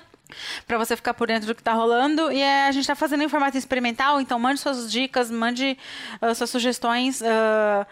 Pra 0.65 0.77
você 0.77 0.95
ficar 0.95 1.13
por 1.13 1.27
dentro 1.27 1.47
do 1.47 1.53
que 1.53 1.61
tá 1.61 1.73
rolando. 1.73 2.31
E 2.31 2.41
é, 2.41 2.67
a 2.67 2.71
gente 2.71 2.87
tá 2.87 2.95
fazendo 2.95 3.21
em 3.21 3.27
formato 3.27 3.57
experimental, 3.57 4.21
então 4.21 4.39
mande 4.39 4.61
suas 4.61 4.89
dicas, 4.89 5.29
mande 5.29 5.77
uh, 6.21 6.33
suas 6.33 6.49
sugestões. 6.49 7.19
Uh, 7.21 7.85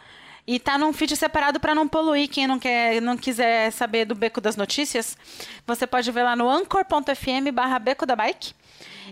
e 0.47 0.59
tá 0.59 0.77
num 0.77 0.93
feed 0.93 1.15
separado 1.15 1.59
para 1.59 1.75
não 1.75 1.87
poluir. 1.87 2.29
Quem 2.29 2.47
não, 2.47 2.59
quer, 2.59 3.01
não 3.01 3.17
quiser 3.17 3.71
saber 3.71 4.05
do 4.05 4.15
Beco 4.15 4.41
das 4.41 4.55
Notícias, 4.55 5.17
você 5.65 5.85
pode 5.85 6.11
ver 6.11 6.23
lá 6.23 6.35
no 6.35 6.49
anchor.fm 6.49 7.51
barra 7.53 7.79
Beco 7.79 8.05
da 8.05 8.15
Bike. 8.15 8.53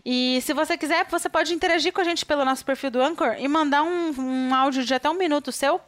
E 0.06 0.40
se 0.42 0.54
você 0.54 0.78
quiser, 0.78 1.06
você 1.10 1.28
pode 1.28 1.54
interagir 1.54 1.92
com 1.92 2.02
a 2.02 2.04
gente 2.04 2.26
pelo 2.26 2.46
nosso 2.46 2.64
perfil 2.64 2.92
do 2.92 3.02
Anchor 3.02 3.36
e 3.40 3.48
mandar 3.48 3.84
um, 3.84 4.14
um 4.18 4.56
áudio 4.56 4.84
de 4.84 4.94
até 4.94 5.10
um 5.10 5.18
minuto 5.18 5.52
seu. 5.52 5.82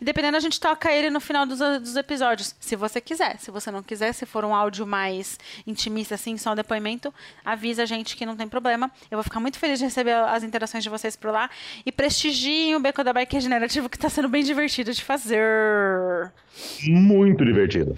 E 0.00 0.04
dependendo, 0.04 0.36
a 0.36 0.40
gente 0.40 0.60
toca 0.60 0.92
ele 0.92 1.10
no 1.10 1.20
final 1.20 1.46
dos, 1.46 1.58
dos 1.58 1.96
episódios, 1.96 2.54
se 2.58 2.76
você 2.76 3.00
quiser. 3.00 3.38
Se 3.38 3.50
você 3.50 3.70
não 3.70 3.82
quiser, 3.82 4.12
se 4.12 4.26
for 4.26 4.44
um 4.44 4.54
áudio 4.54 4.86
mais 4.86 5.38
intimista, 5.66 6.14
assim, 6.14 6.36
só 6.36 6.52
um 6.52 6.54
depoimento, 6.54 7.12
avisa 7.44 7.82
a 7.82 7.86
gente 7.86 8.16
que 8.16 8.26
não 8.26 8.36
tem 8.36 8.48
problema. 8.48 8.90
Eu 9.10 9.16
vou 9.16 9.24
ficar 9.24 9.40
muito 9.40 9.58
feliz 9.58 9.78
de 9.78 9.84
receber 9.84 10.14
as 10.14 10.42
interações 10.42 10.84
de 10.84 10.90
vocês 10.90 11.16
por 11.16 11.30
lá. 11.30 11.48
E 11.84 11.92
prestigiem 11.92 12.74
o 12.76 12.80
Beco 12.80 13.02
da 13.02 13.12
Bike 13.12 13.34
Regenerativo, 13.34 13.88
que 13.88 13.98
tá 13.98 14.08
sendo 14.08 14.28
bem 14.28 14.42
divertido 14.42 14.92
de 14.92 15.02
fazer. 15.02 16.32
Muito 16.84 17.44
divertido. 17.44 17.96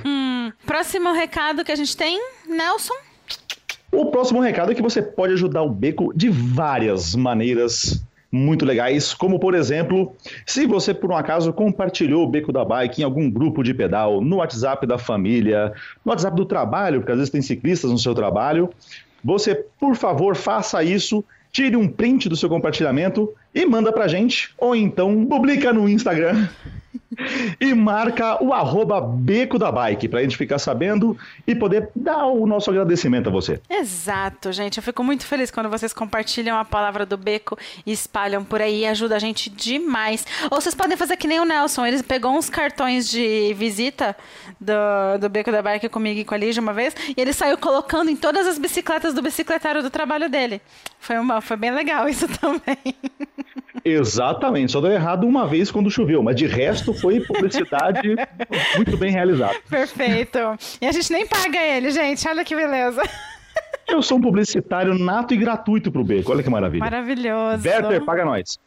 Próximo 0.64 1.12
recado 1.12 1.64
que 1.64 1.72
a 1.72 1.76
gente 1.76 1.96
tem, 1.96 2.20
Nelson. 2.46 2.94
O 3.90 4.10
próximo 4.10 4.40
recado 4.40 4.70
é 4.70 4.74
que 4.74 4.82
você 4.82 5.00
pode 5.00 5.32
ajudar 5.32 5.62
o 5.62 5.70
Beco 5.70 6.12
de 6.14 6.28
várias 6.28 7.14
maneiras 7.14 8.02
muito 8.30 8.64
legais, 8.64 9.14
como 9.14 9.38
por 9.38 9.54
exemplo, 9.54 10.14
se 10.46 10.66
você 10.66 10.92
por 10.92 11.10
um 11.10 11.16
acaso 11.16 11.52
compartilhou 11.52 12.24
o 12.24 12.26
Beco 12.28 12.52
da 12.52 12.64
Bike 12.64 13.00
em 13.00 13.04
algum 13.04 13.30
grupo 13.30 13.62
de 13.62 13.72
pedal, 13.72 14.20
no 14.20 14.36
WhatsApp 14.36 14.86
da 14.86 14.98
família, 14.98 15.72
no 16.04 16.10
WhatsApp 16.10 16.36
do 16.36 16.44
trabalho, 16.44 17.00
porque 17.00 17.12
às 17.12 17.18
vezes 17.18 17.32
tem 17.32 17.42
ciclistas 17.42 17.90
no 17.90 17.98
seu 17.98 18.14
trabalho, 18.14 18.68
você, 19.24 19.54
por 19.80 19.96
favor, 19.96 20.36
faça 20.36 20.82
isso, 20.84 21.24
tire 21.50 21.76
um 21.76 21.88
print 21.88 22.28
do 22.28 22.36
seu 22.36 22.48
compartilhamento 22.48 23.32
e 23.54 23.64
manda 23.64 23.92
pra 23.92 24.06
gente, 24.06 24.52
ou 24.58 24.76
então 24.76 25.24
publica 25.24 25.72
no 25.72 25.88
Instagram 25.88 26.48
e 27.60 27.74
marca 27.74 28.42
o 28.42 28.52
arroba 28.52 29.00
Beco 29.00 29.58
da 29.58 29.72
Bike, 29.72 30.08
pra 30.08 30.22
gente 30.22 30.36
ficar 30.36 30.58
sabendo 30.58 31.16
e 31.46 31.54
poder 31.54 31.90
dar 31.94 32.26
o 32.26 32.46
nosso 32.46 32.70
agradecimento 32.70 33.28
a 33.28 33.32
você. 33.32 33.60
Exato, 33.68 34.52
gente. 34.52 34.78
Eu 34.78 34.82
fico 34.82 35.02
muito 35.02 35.24
feliz 35.26 35.50
quando 35.50 35.68
vocês 35.68 35.92
compartilham 35.92 36.58
a 36.58 36.64
palavra 36.64 37.06
do 37.06 37.16
Beco 37.16 37.58
e 37.86 37.92
espalham 37.92 38.44
por 38.44 38.60
aí. 38.60 38.86
Ajuda 38.86 39.16
a 39.16 39.18
gente 39.18 39.50
demais. 39.50 40.26
Ou 40.50 40.60
vocês 40.60 40.74
podem 40.74 40.96
fazer 40.96 41.16
que 41.16 41.26
nem 41.26 41.40
o 41.40 41.44
Nelson. 41.44 41.86
Ele 41.86 42.02
pegou 42.02 42.32
uns 42.32 42.50
cartões 42.50 43.08
de 43.08 43.54
visita 43.54 44.16
do, 44.60 45.18
do 45.20 45.28
Beco 45.28 45.50
da 45.50 45.62
Bike 45.62 45.88
comigo 45.88 46.20
e 46.20 46.24
com 46.24 46.34
a 46.34 46.38
Lígia 46.38 46.62
uma 46.62 46.72
vez. 46.72 46.94
E 47.16 47.20
ele 47.20 47.32
saiu 47.32 47.56
colocando 47.56 48.10
em 48.10 48.16
todas 48.16 48.46
as 48.46 48.58
bicicletas 48.58 49.14
do 49.14 49.22
bicicletário 49.22 49.82
do 49.82 49.90
trabalho 49.90 50.28
dele. 50.28 50.60
Foi, 51.00 51.16
uma, 51.18 51.40
foi 51.40 51.56
bem 51.56 51.70
legal 51.70 52.08
isso 52.08 52.26
também. 52.38 52.94
Exatamente, 53.84 54.72
só 54.72 54.80
deu 54.80 54.90
errado 54.90 55.26
uma 55.26 55.46
vez 55.46 55.70
quando 55.70 55.90
choveu, 55.90 56.22
mas 56.22 56.36
de 56.36 56.46
resto 56.46 56.92
foi 57.00 57.20
publicidade 57.20 58.16
muito 58.76 58.96
bem 58.96 59.10
realizada. 59.10 59.56
Perfeito. 59.68 60.38
E 60.80 60.86
a 60.86 60.92
gente 60.92 61.12
nem 61.12 61.26
paga 61.26 61.58
ele, 61.58 61.90
gente. 61.90 62.26
Olha 62.28 62.44
que 62.44 62.54
beleza. 62.54 63.02
Eu 63.86 64.02
sou 64.02 64.18
um 64.18 64.20
publicitário 64.20 64.94
nato 64.98 65.32
e 65.32 65.36
gratuito 65.36 65.90
pro 65.90 66.04
Beco, 66.04 66.30
olha 66.30 66.42
que 66.42 66.50
maravilha. 66.50 66.84
Maravilhoso. 66.84 67.66
Werther, 67.66 68.04
paga 68.04 68.24
nós. 68.24 68.58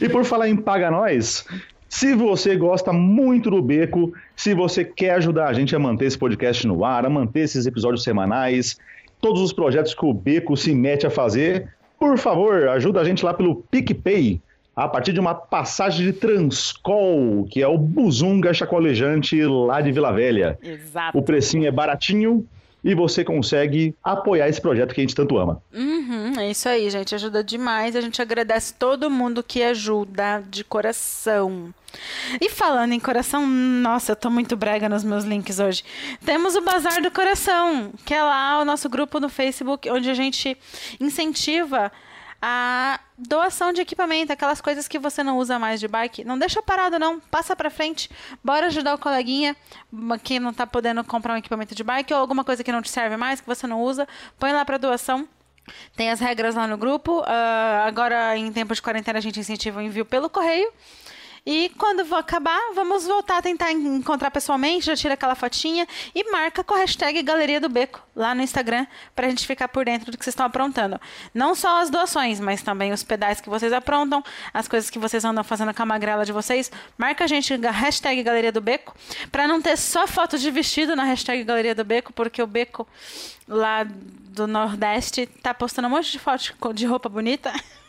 e 0.00 0.08
por 0.08 0.24
falar 0.24 0.48
em 0.48 0.56
paga 0.56 0.88
nós, 0.88 1.44
se 1.88 2.14
você 2.14 2.56
gosta 2.56 2.92
muito 2.92 3.50
do 3.50 3.60
Beco, 3.60 4.12
se 4.36 4.54
você 4.54 4.84
quer 4.84 5.14
ajudar 5.14 5.48
a 5.48 5.52
gente 5.52 5.74
a 5.74 5.78
manter 5.80 6.06
esse 6.06 6.16
podcast 6.16 6.64
no 6.66 6.84
ar, 6.84 7.04
a 7.04 7.10
manter 7.10 7.40
esses 7.40 7.66
episódios 7.66 8.04
semanais, 8.04 8.78
todos 9.20 9.42
os 9.42 9.52
projetos 9.52 9.94
que 9.94 10.06
o 10.06 10.14
Beco 10.14 10.56
se 10.56 10.74
mete 10.74 11.06
a 11.06 11.10
fazer, 11.10 11.68
por 11.98 12.16
favor, 12.18 12.68
ajuda 12.68 13.00
a 13.00 13.04
gente 13.04 13.24
lá 13.24 13.34
pelo 13.34 13.56
PicPay, 13.56 14.40
a 14.74 14.88
partir 14.88 15.12
de 15.12 15.20
uma 15.20 15.34
passagem 15.34 16.06
de 16.06 16.12
Transcol, 16.12 17.46
que 17.50 17.62
é 17.62 17.68
o 17.68 17.76
Buzunga 17.76 18.54
Chacolejante 18.54 19.42
lá 19.44 19.80
de 19.80 19.92
Vila 19.92 20.12
Velha. 20.12 20.58
Exato. 20.62 21.16
O 21.16 21.22
precinho 21.22 21.66
é 21.66 21.70
baratinho 21.70 22.46
e 22.84 22.94
você 22.94 23.22
consegue 23.22 23.94
apoiar 24.02 24.48
esse 24.48 24.60
projeto 24.60 24.92
que 24.92 25.00
a 25.00 25.04
gente 25.04 25.14
tanto 25.14 25.38
ama. 25.38 25.62
Uhum, 25.72 26.38
é 26.38 26.50
isso 26.50 26.68
aí, 26.68 26.90
gente. 26.90 27.14
Ajuda 27.14 27.44
demais. 27.44 27.94
A 27.94 28.00
gente 28.00 28.20
agradece 28.20 28.74
todo 28.74 29.10
mundo 29.10 29.42
que 29.42 29.62
ajuda 29.62 30.42
de 30.48 30.64
coração. 30.64 31.72
E 32.40 32.48
falando 32.48 32.92
em 32.92 32.98
coração, 32.98 33.46
nossa, 33.46 34.12
eu 34.12 34.16
tô 34.16 34.30
muito 34.30 34.56
brega 34.56 34.88
nos 34.88 35.04
meus 35.04 35.24
links 35.24 35.60
hoje. 35.60 35.84
Temos 36.24 36.56
o 36.56 36.62
Bazar 36.62 37.02
do 37.02 37.10
Coração, 37.10 37.92
que 38.04 38.14
é 38.14 38.22
lá 38.22 38.60
o 38.60 38.64
nosso 38.64 38.88
grupo 38.88 39.20
no 39.20 39.28
Facebook, 39.28 39.88
onde 39.90 40.10
a 40.10 40.14
gente 40.14 40.56
incentiva 40.98 41.92
a 42.40 42.98
doação 43.28 43.72
de 43.72 43.80
equipamento, 43.80 44.32
aquelas 44.32 44.60
coisas 44.60 44.88
que 44.88 44.98
você 44.98 45.22
não 45.22 45.38
usa 45.38 45.58
mais 45.58 45.80
de 45.80 45.88
bike, 45.88 46.24
não 46.24 46.38
deixa 46.38 46.62
parado 46.62 46.98
não, 46.98 47.20
passa 47.20 47.54
para 47.54 47.70
frente, 47.70 48.10
bora 48.42 48.66
ajudar 48.66 48.94
o 48.94 48.98
coleguinha 48.98 49.56
que 50.22 50.40
não 50.40 50.52
tá 50.52 50.66
podendo 50.66 51.02
comprar 51.04 51.34
um 51.34 51.36
equipamento 51.36 51.74
de 51.74 51.84
bike 51.84 52.12
ou 52.12 52.20
alguma 52.20 52.44
coisa 52.44 52.64
que 52.64 52.72
não 52.72 52.82
te 52.82 52.90
serve 52.90 53.16
mais, 53.16 53.40
que 53.40 53.46
você 53.46 53.66
não 53.66 53.82
usa, 53.82 54.06
põe 54.38 54.52
lá 54.52 54.64
para 54.64 54.78
doação. 54.78 55.28
Tem 55.94 56.10
as 56.10 56.18
regras 56.18 56.56
lá 56.56 56.66
no 56.66 56.76
grupo. 56.76 57.20
Uh, 57.20 57.86
agora, 57.86 58.36
em 58.36 58.50
tempo 58.52 58.74
de 58.74 58.82
quarentena, 58.82 59.20
a 59.20 59.22
gente 59.22 59.38
incentiva 59.38 59.78
o 59.78 59.82
envio 59.82 60.04
pelo 60.04 60.28
correio. 60.28 60.68
E 61.44 61.70
quando 61.70 62.06
for 62.06 62.16
acabar, 62.16 62.60
vamos 62.72 63.04
voltar 63.04 63.38
a 63.38 63.42
tentar 63.42 63.72
encontrar 63.72 64.30
pessoalmente, 64.30 64.86
já 64.86 64.94
tira 64.94 65.14
aquela 65.14 65.34
fotinha 65.34 65.88
e 66.14 66.30
marca 66.30 66.62
com 66.62 66.72
a 66.72 66.78
hashtag 66.78 67.20
Galeria 67.20 67.60
do 67.60 67.68
Beco 67.68 68.00
lá 68.14 68.32
no 68.32 68.42
Instagram 68.42 68.86
pra 69.12 69.28
gente 69.28 69.44
ficar 69.44 69.66
por 69.66 69.84
dentro 69.84 70.12
do 70.12 70.16
que 70.16 70.22
vocês 70.24 70.34
estão 70.34 70.46
aprontando. 70.46 71.00
Não 71.34 71.56
só 71.56 71.80
as 71.80 71.90
doações, 71.90 72.38
mas 72.38 72.62
também 72.62 72.92
os 72.92 73.02
pedais 73.02 73.40
que 73.40 73.50
vocês 73.50 73.72
aprontam, 73.72 74.22
as 74.54 74.68
coisas 74.68 74.88
que 74.88 75.00
vocês 75.00 75.24
andam 75.24 75.42
fazendo 75.42 75.74
com 75.74 75.82
a 75.82 75.86
magrela 75.86 76.24
de 76.24 76.30
vocês. 76.30 76.70
Marca 76.96 77.24
a 77.24 77.26
gente 77.26 77.56
hashtag 77.56 78.22
Galeria 78.22 78.52
do 78.52 78.60
Beco 78.60 78.94
pra 79.32 79.48
não 79.48 79.60
ter 79.60 79.76
só 79.76 80.06
foto 80.06 80.38
de 80.38 80.48
vestido 80.48 80.94
na 80.94 81.02
hashtag 81.02 81.42
Galeria 81.42 81.74
do 81.74 81.84
Beco, 81.84 82.12
porque 82.12 82.40
o 82.40 82.46
Beco 82.46 82.86
lá 83.48 83.84
do 83.84 84.46
Nordeste 84.46 85.26
tá 85.26 85.52
postando 85.52 85.88
um 85.88 85.90
monte 85.90 86.12
de 86.12 86.20
foto 86.20 86.54
de 86.72 86.86
roupa 86.86 87.08
bonita. 87.08 87.52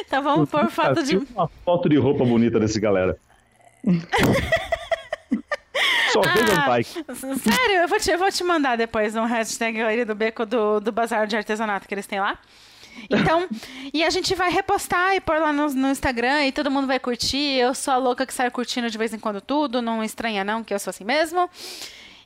então 0.00 0.22
vamos 0.22 0.48
pôr 0.48 0.70
foto 0.70 1.02
de. 1.02 1.16
Uma 1.16 1.48
foto 1.64 1.88
de 1.88 1.96
roupa 1.96 2.24
bonita 2.24 2.58
desse 2.58 2.80
galera. 2.80 3.16
Só 6.12 6.20
ah, 6.24 6.68
bike. 6.68 7.04
Sério, 7.38 7.76
eu 7.82 7.88
vou, 7.88 7.98
te, 7.98 8.10
eu 8.10 8.18
vou 8.18 8.30
te 8.30 8.44
mandar 8.44 8.76
depois 8.76 9.16
um 9.16 9.24
hashtag 9.24 9.78
Galeria 9.78 10.06
do 10.06 10.14
Beco 10.14 10.44
do, 10.44 10.80
do 10.80 10.92
Bazar 10.92 11.26
de 11.26 11.36
Artesanato 11.36 11.88
que 11.88 11.94
eles 11.94 12.06
têm 12.06 12.20
lá. 12.20 12.38
Então, 13.10 13.48
e 13.92 14.04
a 14.04 14.10
gente 14.10 14.34
vai 14.34 14.50
repostar 14.50 15.14
e 15.14 15.20
pôr 15.20 15.38
lá 15.38 15.52
no, 15.52 15.68
no, 15.72 15.90
Instagram 15.90 16.46
e 16.46 16.52
todo 16.52 16.70
mundo 16.70 16.86
vai 16.86 16.98
curtir. 16.98 17.56
Eu 17.58 17.74
sou 17.74 17.94
a 17.94 17.96
louca 17.96 18.26
que 18.26 18.34
sai 18.34 18.50
curtindo 18.50 18.90
de 18.90 18.98
vez 18.98 19.12
em 19.14 19.18
quando 19.18 19.40
tudo, 19.40 19.80
não 19.80 20.04
estranha 20.04 20.44
não, 20.44 20.62
que 20.62 20.74
eu 20.74 20.78
sou 20.78 20.90
assim 20.90 21.04
mesmo. 21.04 21.48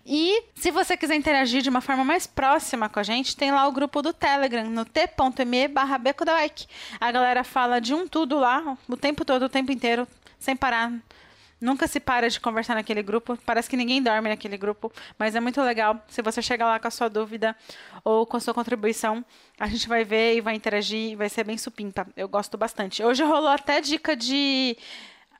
E 0.08 0.44
se 0.54 0.70
você 0.70 0.96
quiser 0.96 1.16
interagir 1.16 1.62
de 1.62 1.68
uma 1.68 1.80
forma 1.80 2.04
mais 2.04 2.28
próxima 2.28 2.88
com 2.88 3.00
a 3.00 3.02
gente, 3.02 3.36
tem 3.36 3.50
lá 3.50 3.66
o 3.66 3.72
grupo 3.72 4.00
do 4.00 4.12
Telegram, 4.12 4.70
no 4.70 4.84
t.me 4.84 5.66
barra 5.66 5.98
Beco 5.98 6.24
da. 6.24 6.36
A 7.00 7.10
galera 7.10 7.42
fala 7.42 7.80
de 7.80 7.92
um 7.92 8.06
tudo 8.06 8.38
lá, 8.38 8.78
o 8.88 8.96
tempo 8.96 9.24
todo, 9.24 9.46
o 9.46 9.48
tempo 9.48 9.72
inteiro, 9.72 10.06
sem 10.38 10.54
parar. 10.54 10.92
Nunca 11.60 11.88
se 11.88 11.98
para 11.98 12.30
de 12.30 12.38
conversar 12.38 12.74
naquele 12.76 13.02
grupo. 13.02 13.36
Parece 13.44 13.68
que 13.68 13.76
ninguém 13.76 14.00
dorme 14.00 14.28
naquele 14.28 14.56
grupo, 14.56 14.92
mas 15.18 15.34
é 15.34 15.40
muito 15.40 15.60
legal. 15.60 16.00
Se 16.06 16.22
você 16.22 16.40
chegar 16.40 16.66
lá 16.66 16.78
com 16.78 16.86
a 16.86 16.90
sua 16.90 17.08
dúvida 17.08 17.56
ou 18.04 18.24
com 18.24 18.36
a 18.36 18.40
sua 18.40 18.54
contribuição, 18.54 19.24
a 19.58 19.66
gente 19.66 19.88
vai 19.88 20.04
ver 20.04 20.36
e 20.36 20.40
vai 20.40 20.54
interagir 20.54 21.12
e 21.12 21.16
vai 21.16 21.28
ser 21.28 21.42
bem 21.42 21.58
supimpa. 21.58 22.06
Eu 22.16 22.28
gosto 22.28 22.56
bastante. 22.56 23.02
Hoje 23.02 23.24
rolou 23.24 23.48
até 23.48 23.80
dica 23.80 24.14
de 24.14 24.76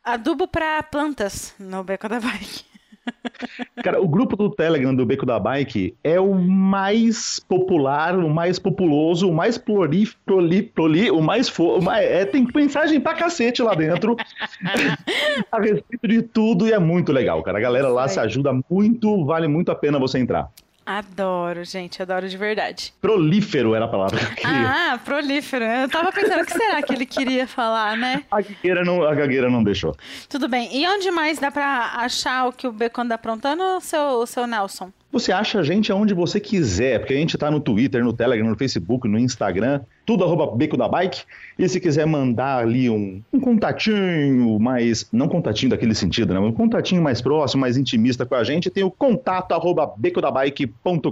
adubo 0.03 0.49
para 0.49 0.83
plantas 0.83 1.55
no 1.57 1.85
Beco 1.85 2.09
da 2.09 2.19
Bike. 2.19 2.76
Cara, 3.83 4.01
o 4.01 4.09
grupo 4.09 4.37
do 4.37 4.51
Telegram 4.51 4.95
do 4.95 5.07
Beco 5.07 5.27
da 5.27 5.39
Bike 5.39 5.95
é 6.03 6.19
o 6.19 6.35
mais 6.35 7.39
popular, 7.41 8.17
o 8.17 8.29
mais 8.29 8.59
populoso, 8.59 9.29
o 9.29 9.35
mais 9.35 9.59
proli, 9.59 10.09
proli, 10.25 10.63
proli 10.63 11.11
o 11.11 11.21
mais, 11.21 11.49
fo, 11.49 11.79
o 11.79 11.83
mais 11.83 12.05
é, 12.05 12.25
tem 12.25 12.47
mensagem 12.55 13.01
pra 13.01 13.15
cacete 13.15 13.63
lá 13.63 13.75
dentro 13.75 14.17
a 15.51 15.61
respeito 15.61 16.09
de 16.09 16.23
tudo 16.23 16.67
e 16.67 16.73
é 16.73 16.79
muito 16.79 17.13
legal, 17.13 17.43
cara. 17.43 17.59
A 17.59 17.61
galera 17.61 17.89
lá 17.89 18.09
se 18.09 18.19
ajuda 18.19 18.53
muito, 18.71 19.25
vale 19.25 19.49
muito 19.49 19.71
a 19.71 19.75
pena 19.75 19.99
você 19.99 20.19
entrar. 20.19 20.51
Adoro, 20.87 21.64
gente, 21.64 22.01
adoro 22.01 22.28
de 22.28 22.37
verdade. 22.37 22.95
Prolífero 23.01 23.74
era 23.74 23.87
a 23.87 23.89
palavra 23.89 24.20
que 24.20 24.24
eu 24.24 24.37
queria. 24.37 24.93
Ah, 24.93 24.99
prolífero. 25.05 25.64
Eu 25.64 25.89
tava 25.89 26.12
pensando 26.12 26.43
o 26.43 26.47
que 26.47 26.53
será 26.53 26.80
que 26.80 26.93
ele 26.93 27.05
queria 27.05 27.45
falar, 27.49 27.97
né? 27.97 28.22
A 28.30 28.41
gagueira 28.41 28.84
não, 28.84 29.03
a 29.03 29.12
gagueira 29.12 29.51
não 29.51 29.64
deixou. 29.64 29.97
Tudo 30.28 30.47
bem. 30.49 30.68
E 30.72 30.87
onde 30.87 31.11
mais 31.11 31.41
dá 31.41 31.51
pra 31.51 31.91
achar 31.97 32.47
o 32.47 32.53
que 32.53 32.68
o 32.68 32.72
Bacon 32.72 33.09
tá 33.09 33.16
aprontando, 33.16 33.80
seu, 33.80 34.24
seu 34.26 34.47
Nelson? 34.47 34.93
Você 35.17 35.33
acha 35.33 35.61
a 35.61 35.62
gente 35.62 35.91
aonde 35.91 36.12
você 36.12 36.39
quiser, 36.39 36.99
porque 36.99 37.14
a 37.14 37.17
gente 37.17 37.37
está 37.37 37.51
no 37.51 37.59
Twitter, 37.59 38.05
no 38.05 38.12
Telegram, 38.12 38.51
no 38.51 38.55
Facebook, 38.55 39.09
no 39.09 39.19
Instagram, 39.19 39.81
tudo 40.05 40.23
arroba 40.23 40.55
Beco 40.55 40.77
da 40.77 40.87
Bike. 40.87 41.23
E 41.59 41.67
se 41.67 41.81
quiser 41.81 42.07
mandar 42.07 42.59
ali 42.59 42.91
um, 42.91 43.23
um 43.33 43.41
contatinho 43.41 44.61
mais, 44.61 45.09
não 45.11 45.27
contatinho 45.27 45.71
daquele 45.71 45.95
sentido, 45.95 46.35
né? 46.35 46.41
Um 46.41 46.53
contatinho 46.53 47.01
mais 47.01 47.23
próximo, 47.23 47.62
mais 47.62 47.79
intimista 47.79 48.27
com 48.27 48.35
a 48.35 48.45
gente, 48.45 48.69
tem 48.69 48.85
o 48.85 48.91
contato 48.91 49.53
arroba 49.53 49.91
becodabike.com.br. 49.97 51.09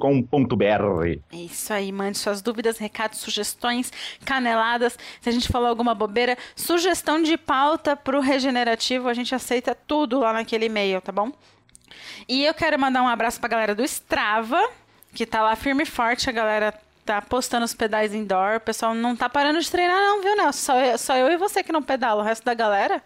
É 1.32 1.36
isso 1.36 1.72
aí, 1.72 1.90
mande 1.90 2.18
suas 2.18 2.42
dúvidas, 2.42 2.76
recados, 2.76 3.20
sugestões, 3.20 3.90
caneladas. 4.22 4.98
Se 5.22 5.30
a 5.30 5.32
gente 5.32 5.48
falou 5.48 5.66
alguma 5.66 5.94
bobeira, 5.94 6.36
sugestão 6.54 7.22
de 7.22 7.38
pauta 7.38 7.96
para 7.96 8.18
o 8.18 8.20
regenerativo, 8.20 9.08
a 9.08 9.14
gente 9.14 9.34
aceita 9.34 9.74
tudo 9.74 10.20
lá 10.20 10.34
naquele 10.34 10.66
e-mail, 10.66 11.00
tá 11.00 11.10
bom? 11.10 11.32
E 12.28 12.44
eu 12.44 12.54
quero 12.54 12.78
mandar 12.78 13.02
um 13.02 13.08
abraço 13.08 13.38
pra 13.40 13.48
galera 13.48 13.74
do 13.74 13.84
Strava, 13.84 14.68
que 15.14 15.26
tá 15.26 15.42
lá 15.42 15.54
firme 15.56 15.82
e 15.82 15.86
forte, 15.86 16.28
a 16.28 16.32
galera 16.32 16.74
tá 17.04 17.20
postando 17.20 17.64
os 17.64 17.74
pedais 17.74 18.14
indoor. 18.14 18.56
O 18.56 18.60
pessoal 18.60 18.94
não 18.94 19.14
tá 19.14 19.28
parando 19.28 19.60
de 19.60 19.70
treinar, 19.70 19.96
não, 19.96 20.22
viu, 20.22 20.36
Nelson? 20.36 20.52
Só 20.52 20.80
eu, 20.80 20.98
só 20.98 21.16
eu 21.16 21.28
e 21.30 21.36
você 21.36 21.62
que 21.62 21.72
não 21.72 21.82
pedala. 21.82 22.22
O 22.22 22.24
resto 22.24 22.44
da 22.44 22.54
galera 22.54 23.02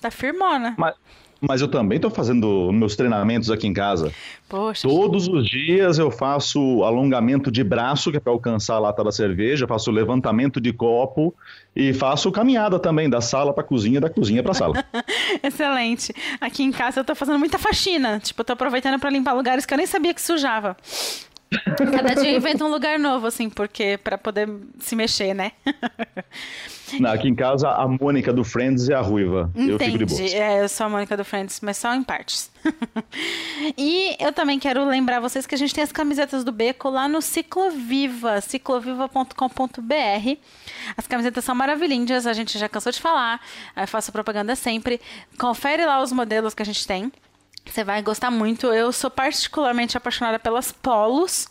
tá 0.00 0.10
firmona. 0.10 0.74
Mas, 0.76 0.94
mas 1.40 1.60
eu 1.60 1.68
também 1.68 1.96
estou 1.96 2.10
fazendo 2.10 2.70
meus 2.72 2.96
treinamentos 2.96 3.50
aqui 3.50 3.66
em 3.66 3.72
casa. 3.72 4.12
Poxa. 4.48 4.88
Todos 4.88 5.28
os 5.28 5.46
dias 5.46 5.98
eu 5.98 6.10
faço 6.10 6.82
alongamento 6.82 7.50
de 7.50 7.62
braço, 7.62 8.10
que 8.10 8.16
é 8.16 8.20
para 8.20 8.32
alcançar 8.32 8.74
a 8.74 8.78
lata 8.78 9.02
da 9.02 9.12
cerveja, 9.12 9.66
faço 9.66 9.90
levantamento 9.90 10.60
de 10.60 10.72
copo 10.72 11.34
e 11.74 11.92
faço 11.92 12.30
caminhada 12.30 12.78
também 12.78 13.10
da 13.10 13.20
sala 13.20 13.52
para 13.52 13.64
cozinha, 13.64 14.00
da 14.00 14.08
cozinha 14.08 14.42
para 14.42 14.54
sala. 14.54 14.84
Excelente. 15.42 16.14
Aqui 16.40 16.62
em 16.62 16.72
casa 16.72 17.00
eu 17.00 17.02
estou 17.02 17.16
fazendo 17.16 17.38
muita 17.38 17.58
faxina. 17.58 18.20
Tipo, 18.20 18.42
tô 18.44 18.52
aproveitando 18.52 18.98
para 18.98 19.10
limpar 19.10 19.32
lugares 19.32 19.66
que 19.66 19.74
eu 19.74 19.78
nem 19.78 19.86
sabia 19.86 20.14
que 20.14 20.22
sujava. 20.22 20.76
Cada 21.76 22.14
dia 22.14 22.36
inventa 22.36 22.64
um 22.64 22.68
lugar 22.68 22.98
novo, 22.98 23.26
assim, 23.26 23.48
porque 23.48 23.98
para 23.98 24.18
poder 24.18 24.48
se 24.80 24.96
mexer, 24.96 25.32
né? 25.32 25.52
Não, 27.00 27.10
aqui 27.10 27.28
em 27.28 27.34
casa 27.34 27.68
a 27.68 27.86
Mônica 27.86 28.32
do 28.32 28.44
Friends 28.44 28.88
é 28.88 28.94
a 28.94 29.00
ruiva. 29.00 29.50
Entendi. 29.54 29.70
Eu 29.70 29.78
fico 29.78 29.98
de 29.98 30.04
boa. 30.04 30.22
É, 30.22 30.62
eu 30.62 30.68
sou 30.68 30.86
a 30.86 30.88
Mônica 30.88 31.16
do 31.16 31.24
Friends, 31.24 31.60
mas 31.60 31.76
só 31.76 31.92
em 31.94 32.02
partes. 32.02 32.50
e 33.76 34.16
eu 34.20 34.32
também 34.32 34.58
quero 34.58 34.84
lembrar 34.84 35.20
vocês 35.20 35.46
que 35.46 35.54
a 35.54 35.58
gente 35.58 35.74
tem 35.74 35.82
as 35.82 35.90
camisetas 35.90 36.44
do 36.44 36.52
Beco 36.52 36.88
lá 36.88 37.08
no 37.08 37.20
Cicloviva, 37.20 38.40
cicloviva.com.br. 38.40 40.38
As 40.96 41.06
camisetas 41.06 41.44
são 41.44 41.54
maravilhindas, 41.54 42.26
a 42.26 42.32
gente 42.32 42.58
já 42.58 42.68
cansou 42.68 42.92
de 42.92 43.00
falar, 43.00 43.40
eu 43.76 43.88
faço 43.88 44.12
propaganda 44.12 44.54
sempre. 44.54 45.00
Confere 45.38 45.84
lá 45.84 46.00
os 46.00 46.12
modelos 46.12 46.54
que 46.54 46.62
a 46.62 46.66
gente 46.66 46.86
tem. 46.86 47.10
Você 47.66 47.84
vai 47.84 48.02
gostar 48.02 48.30
muito. 48.30 48.66
Eu 48.68 48.92
sou 48.92 49.10
particularmente 49.10 49.96
apaixonada 49.96 50.38
pelas 50.38 50.72
polos. 50.72 51.48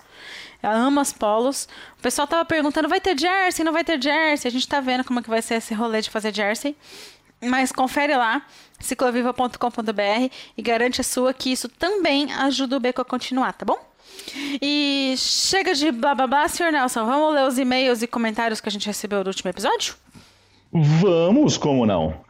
Eu 0.63 0.71
amo 0.71 0.99
as 0.99 1.13
polos. 1.13 1.67
O 1.99 2.01
pessoal 2.01 2.27
tava 2.27 2.43
perguntando, 2.45 2.89
vai 2.89 2.99
ter 2.99 3.17
jersey? 3.17 3.63
Não 3.63 3.73
vai 3.73 3.83
ter 3.83 4.01
jersey? 4.01 4.47
A 4.47 4.51
gente 4.51 4.67
tá 4.67 4.79
vendo 4.79 5.03
como 5.03 5.19
é 5.19 5.23
que 5.23 5.29
vai 5.29 5.41
ser 5.41 5.55
esse 5.55 5.73
rolê 5.73 6.01
de 6.01 6.09
fazer 6.09 6.33
jersey. 6.33 6.75
Mas 7.41 7.71
confere 7.71 8.15
lá, 8.15 8.41
cicloviva.com.br 8.79 10.33
e 10.57 10.61
garante 10.61 11.01
a 11.01 11.03
sua 11.03 11.33
que 11.33 11.51
isso 11.51 11.69
também 11.69 12.31
ajuda 12.33 12.77
o 12.77 12.79
Beco 12.79 13.01
a 13.01 13.05
continuar, 13.05 13.53
tá 13.53 13.65
bom? 13.65 13.77
E 14.61 15.13
chega 15.17 15.75
de 15.75 15.91
blá 15.91 16.15
blá 16.15 16.25
blá, 16.25 16.47
senhor 16.47 16.71
Nelson. 16.71 17.05
Vamos 17.05 17.33
ler 17.35 17.47
os 17.47 17.59
e-mails 17.59 18.01
e 18.01 18.07
comentários 18.07 18.61
que 18.61 18.69
a 18.69 18.71
gente 18.71 18.87
recebeu 18.87 19.23
do 19.23 19.27
último 19.27 19.49
episódio? 19.49 19.95
Vamos, 20.71 21.57
como 21.57 21.85
não? 21.85 22.25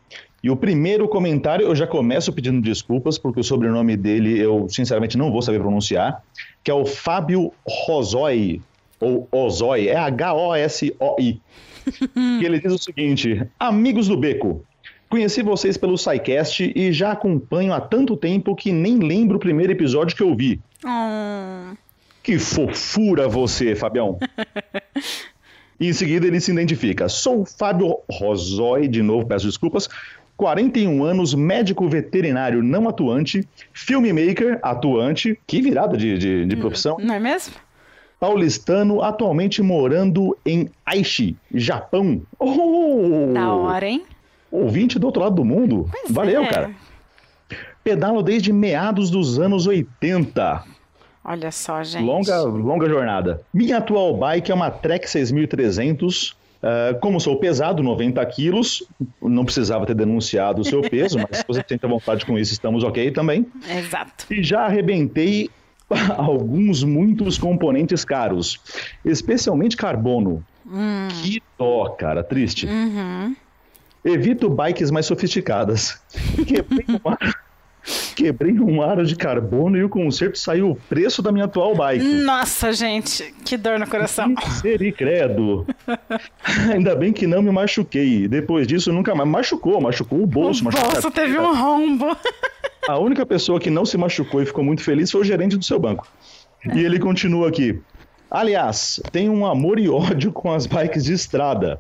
E 0.46 0.50
o 0.52 0.56
primeiro 0.56 1.08
comentário, 1.08 1.66
eu 1.66 1.76
já 1.76 1.88
começo 1.88 2.32
pedindo 2.32 2.62
desculpas, 2.62 3.18
porque 3.18 3.40
o 3.40 3.44
sobrenome 3.44 3.98
dele 3.98 4.40
eu 4.40 4.70
sinceramente 4.70 5.18
não 5.18 5.32
vou 5.32 5.42
saber 5.42 5.60
pronunciar, 5.60 6.22
que 6.64 6.70
é 6.70 6.74
o 6.76 6.86
Fábio 6.86 7.52
Rosoi, 7.68 8.62
ou 9.00 9.28
Ozoi, 9.32 9.88
é 9.88 9.96
H-O-S-O-I. 9.96 11.42
que 12.40 12.46
ele 12.46 12.60
diz 12.60 12.72
o 12.72 12.78
seguinte: 12.78 13.42
Amigos 13.60 14.08
do 14.08 14.16
Beco, 14.16 14.64
conheci 15.10 15.42
vocês 15.42 15.78
pelo 15.78 15.98
SciCast 15.98 16.72
e 16.76 16.94
já 16.94 17.14
acompanho 17.14 17.74
há 17.74 17.82
tanto 17.82 18.16
tempo 18.16 18.56
que 18.56 18.72
nem 18.72 19.00
lembro 19.00 19.38
o 19.38 19.40
primeiro 19.40 19.72
episódio 19.72 20.16
que 20.16 20.22
eu 20.22 20.36
vi. 20.36 20.62
Oh. 20.86 21.76
Que 22.22 22.38
fofura 22.38 23.28
você, 23.28 23.76
Fabião. 23.76 24.20
E 25.80 25.90
em 25.90 25.94
seguida 25.94 26.28
ele 26.28 26.40
se 26.40 26.52
identifica. 26.52 27.10
Sou 27.10 27.42
o 27.42 27.46
Fábio 27.48 27.98
Rosoi, 28.08 28.88
de 28.88 29.02
novo, 29.02 29.26
peço 29.26 29.48
desculpas, 29.48 29.90
41 30.38 31.04
anos, 31.04 31.34
médico 31.34 31.88
veterinário 31.88 32.62
não 32.62 32.88
atuante, 32.90 33.48
filmmaker 33.74 34.60
atuante, 34.62 35.40
que 35.48 35.62
virada 35.62 35.96
de, 35.98 36.18
de, 36.18 36.46
de 36.46 36.56
profissão, 36.56 36.98
Não 37.00 37.16
é 37.16 37.20
mesmo? 37.20 37.54
paulistano, 38.20 39.02
atualmente 39.02 39.62
morando 39.62 40.38
em 40.46 40.70
Aichi, 40.86 41.36
Japão. 41.54 42.22
Oh! 42.40 43.32
Da 43.34 43.54
hora, 43.54 43.86
hein? 43.86 44.04
Ouvinte 44.52 44.98
do 44.98 45.06
outro 45.06 45.22
lado 45.22 45.36
do 45.36 45.46
mundo. 45.46 45.88
Pois 45.92 46.12
Valeu, 46.12 46.44
é. 46.44 46.48
cara. 46.48 46.72
Pedalo 47.84 48.24
desde 48.24 48.52
meados 48.52 49.12
dos 49.12 49.38
anos 49.40 49.68
80. 49.68 50.64
Olha 51.24 51.52
só, 51.52 51.84
gente. 51.84 52.04
Longa, 52.04 52.42
longa 52.42 52.90
jornada. 52.90 53.42
Minha 53.54 53.78
atual 53.78 54.16
bike 54.18 54.52
é 54.52 54.56
uma 54.56 54.72
Trek 54.72 55.10
6300. 55.10 56.36
Ah, 56.66 56.96
como 57.00 57.20
sou 57.20 57.38
pesado, 57.38 57.84
90 57.84 58.26
quilos, 58.26 58.84
não 59.22 59.46
precisava 59.46 59.86
ter 59.86 59.94
denunciado 59.94 60.64
o 60.64 60.66
seu 60.66 60.82
peso, 60.82 61.20
mas 61.20 61.38
se 61.38 61.46
você 61.48 61.64
sente 61.68 61.86
à 61.86 61.88
vontade 61.88 62.26
com 62.26 62.40
isso, 62.40 62.54
estamos 62.54 62.84
ok 62.84 63.12
também. 63.12 63.46
Exato. 63.70 64.26
E 64.34 64.42
já 64.42 64.62
arrebentei 64.62 65.52
alguns, 66.18 66.84
muitos 66.84 67.38
componentes 67.38 68.04
caros, 68.04 68.60
especialmente 69.06 69.78
carbono. 69.78 70.44
Que 71.22 71.40
dó, 71.56 71.90
cara, 71.90 72.24
triste. 72.24 72.66
Uhum. 72.66 73.36
Evito 74.04 74.50
bikes 74.50 74.90
mais 74.90 75.06
sofisticadas. 75.06 76.02
Quebrei 76.48 76.86
um 76.90 77.08
aro, 77.08 77.36
quebrei 78.16 78.60
um 78.60 78.82
aro 78.82 79.06
de 79.06 79.16
carbono 79.16 79.78
e 79.78 79.84
o 79.84 79.90
conserto 79.90 80.38
saiu 80.38 80.72
o 80.72 80.76
preço 80.76 81.22
da 81.22 81.32
minha 81.32 81.46
atual 81.46 81.76
bike. 81.76 82.04
Nossa, 82.04 82.72
gente, 82.74 83.34
que 83.44 83.58
dor 83.58 83.80
no 83.80 83.88
coração. 83.88 84.28
Misericredo. 84.30 85.66
Ainda 86.72 86.96
bem 86.96 87.12
que 87.14 87.28
não 87.28 87.42
me 87.42 87.52
machuquei. 87.52 88.28
Depois 88.28 88.68
disso, 88.68 88.92
nunca 88.92 89.14
mais. 89.14 89.30
Machucou, 89.30 89.82
machucou 89.82 90.22
o 90.22 90.28
bolso. 90.28 90.62
O 90.62 90.66
machucou 90.66 90.92
bolso 90.92 91.12
teve 91.12 91.38
um 91.38 91.54
rombo. 91.54 92.16
A 92.88 92.98
única 93.00 93.26
pessoa 93.26 93.60
que 93.60 93.70
não 93.70 93.86
se 93.86 93.98
machucou 93.98 94.42
e 94.42 94.46
ficou 94.46 94.64
muito 94.64 94.84
feliz 94.84 95.12
foi 95.12 95.22
o 95.22 95.24
gerente 95.24 95.58
do 95.58 95.66
seu 95.66 95.80
banco. 95.80 96.08
E 96.74 96.80
ele 96.80 97.00
continua 97.00 97.50
aqui. 97.50 97.80
Aliás, 98.30 99.00
tenho 99.12 99.32
um 99.32 99.46
amor 99.46 99.80
e 99.80 99.88
ódio 99.90 100.32
com 100.32 100.52
as 100.52 100.66
bikes 100.66 101.04
de 101.04 101.14
estrada. 101.14 101.80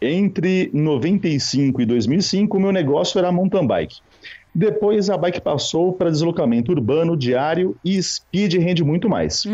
Entre 0.00 0.70
95 0.72 1.80
e 1.80 1.86
2005, 1.86 2.60
meu 2.60 2.72
negócio 2.72 3.18
era 3.18 3.32
mountain 3.32 3.66
bike. 3.66 3.96
Depois 4.54 5.10
a 5.10 5.18
bike 5.18 5.40
passou 5.40 5.92
para 5.92 6.10
deslocamento 6.10 6.70
urbano, 6.70 7.16
diário 7.16 7.76
e 7.84 8.00
speed 8.00 8.54
rende 8.54 8.84
muito 8.84 9.08
mais. 9.08 9.44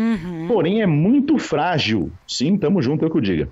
Porém 0.47 0.81
é 0.81 0.85
muito 0.85 1.39
frágil. 1.39 2.11
Sim, 2.27 2.57
tamo 2.57 2.81
junto, 2.81 3.03
eu 3.03 3.09
que 3.09 3.17
o 3.17 3.21
diga. 3.21 3.49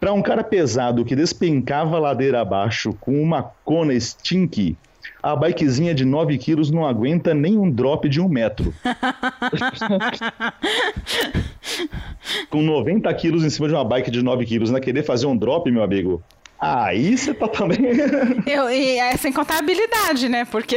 Para 0.00 0.12
um 0.12 0.22
cara 0.22 0.42
pesado 0.42 1.04
que 1.04 1.14
despencava 1.14 1.96
a 1.96 2.00
ladeira 2.00 2.40
abaixo 2.40 2.92
com 3.00 3.22
uma 3.22 3.42
Kona 3.64 3.98
Stink, 3.98 4.76
a 5.22 5.34
bikezinha 5.34 5.94
de 5.94 6.04
9 6.04 6.36
quilos 6.38 6.70
não 6.70 6.84
aguenta 6.84 7.32
nem 7.32 7.56
um 7.56 7.70
drop 7.70 8.08
de 8.08 8.20
um 8.20 8.28
metro. 8.28 8.74
com 12.50 12.62
90 12.62 13.12
quilos 13.14 13.44
em 13.44 13.50
cima 13.50 13.68
de 13.68 13.74
uma 13.74 13.84
bike 13.84 14.10
de 14.10 14.22
9 14.22 14.44
quilos, 14.44 14.70
né? 14.70 14.80
Querer 14.80 15.02
fazer 15.02 15.26
um 15.26 15.36
drop, 15.36 15.70
meu 15.70 15.82
amigo. 15.82 16.22
Aí 16.58 17.16
você 17.16 17.34
tá 17.34 17.46
também. 17.48 17.78
Eu, 18.46 18.70
e 18.70 18.98
é 18.98 19.16
sem 19.16 19.32
contar 19.32 19.56
a 19.56 19.58
habilidade, 19.58 20.28
né? 20.28 20.44
Porque 20.44 20.76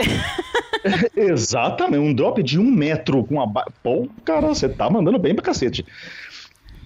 Exatamente, 1.16 2.00
um 2.00 2.14
drop 2.14 2.42
de 2.44 2.60
um 2.60 2.70
metro 2.70 3.24
com 3.24 3.42
a 3.42 3.46
bike. 3.46 3.72
Pô, 3.84 4.08
cara, 4.24 4.48
você 4.48 4.68
tá 4.68 4.90
mandando 4.90 5.18
bem 5.20 5.34
pra 5.34 5.44
cacete. 5.44 5.86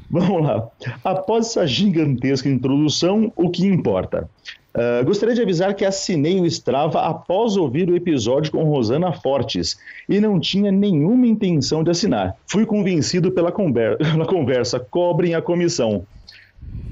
Vamos 0.10 0.44
lá. 0.44 0.68
Após 1.04 1.48
essa 1.48 1.66
gigantesca 1.66 2.48
introdução, 2.48 3.32
o 3.36 3.50
que 3.50 3.66
importa? 3.66 4.30
Ah, 4.76 5.02
gostaria 5.04 5.34
de 5.36 5.42
avisar 5.42 5.74
que 5.76 5.86
assinei 5.86 6.40
o 6.40 6.46
Strava 6.46 7.02
após 7.02 7.58
ouvir 7.58 7.90
o 7.90 7.96
episódio 7.96 8.52
com 8.52 8.64
Rosana 8.64 9.12
Fortes 9.14 9.78
e 10.10 10.20
não 10.20 10.40
tinha 10.40 10.72
nenhuma 10.72 11.26
intenção 11.28 11.84
de 11.84 11.92
assinar. 11.92 12.36
Fui 12.48 12.66
convencido 12.66 13.32
pela, 13.32 13.52
conver- 13.52 13.98
pela 13.98 14.26
conversa. 14.26 14.80
Cobrem 14.80 15.34
a 15.36 15.42
comissão. 15.42 16.06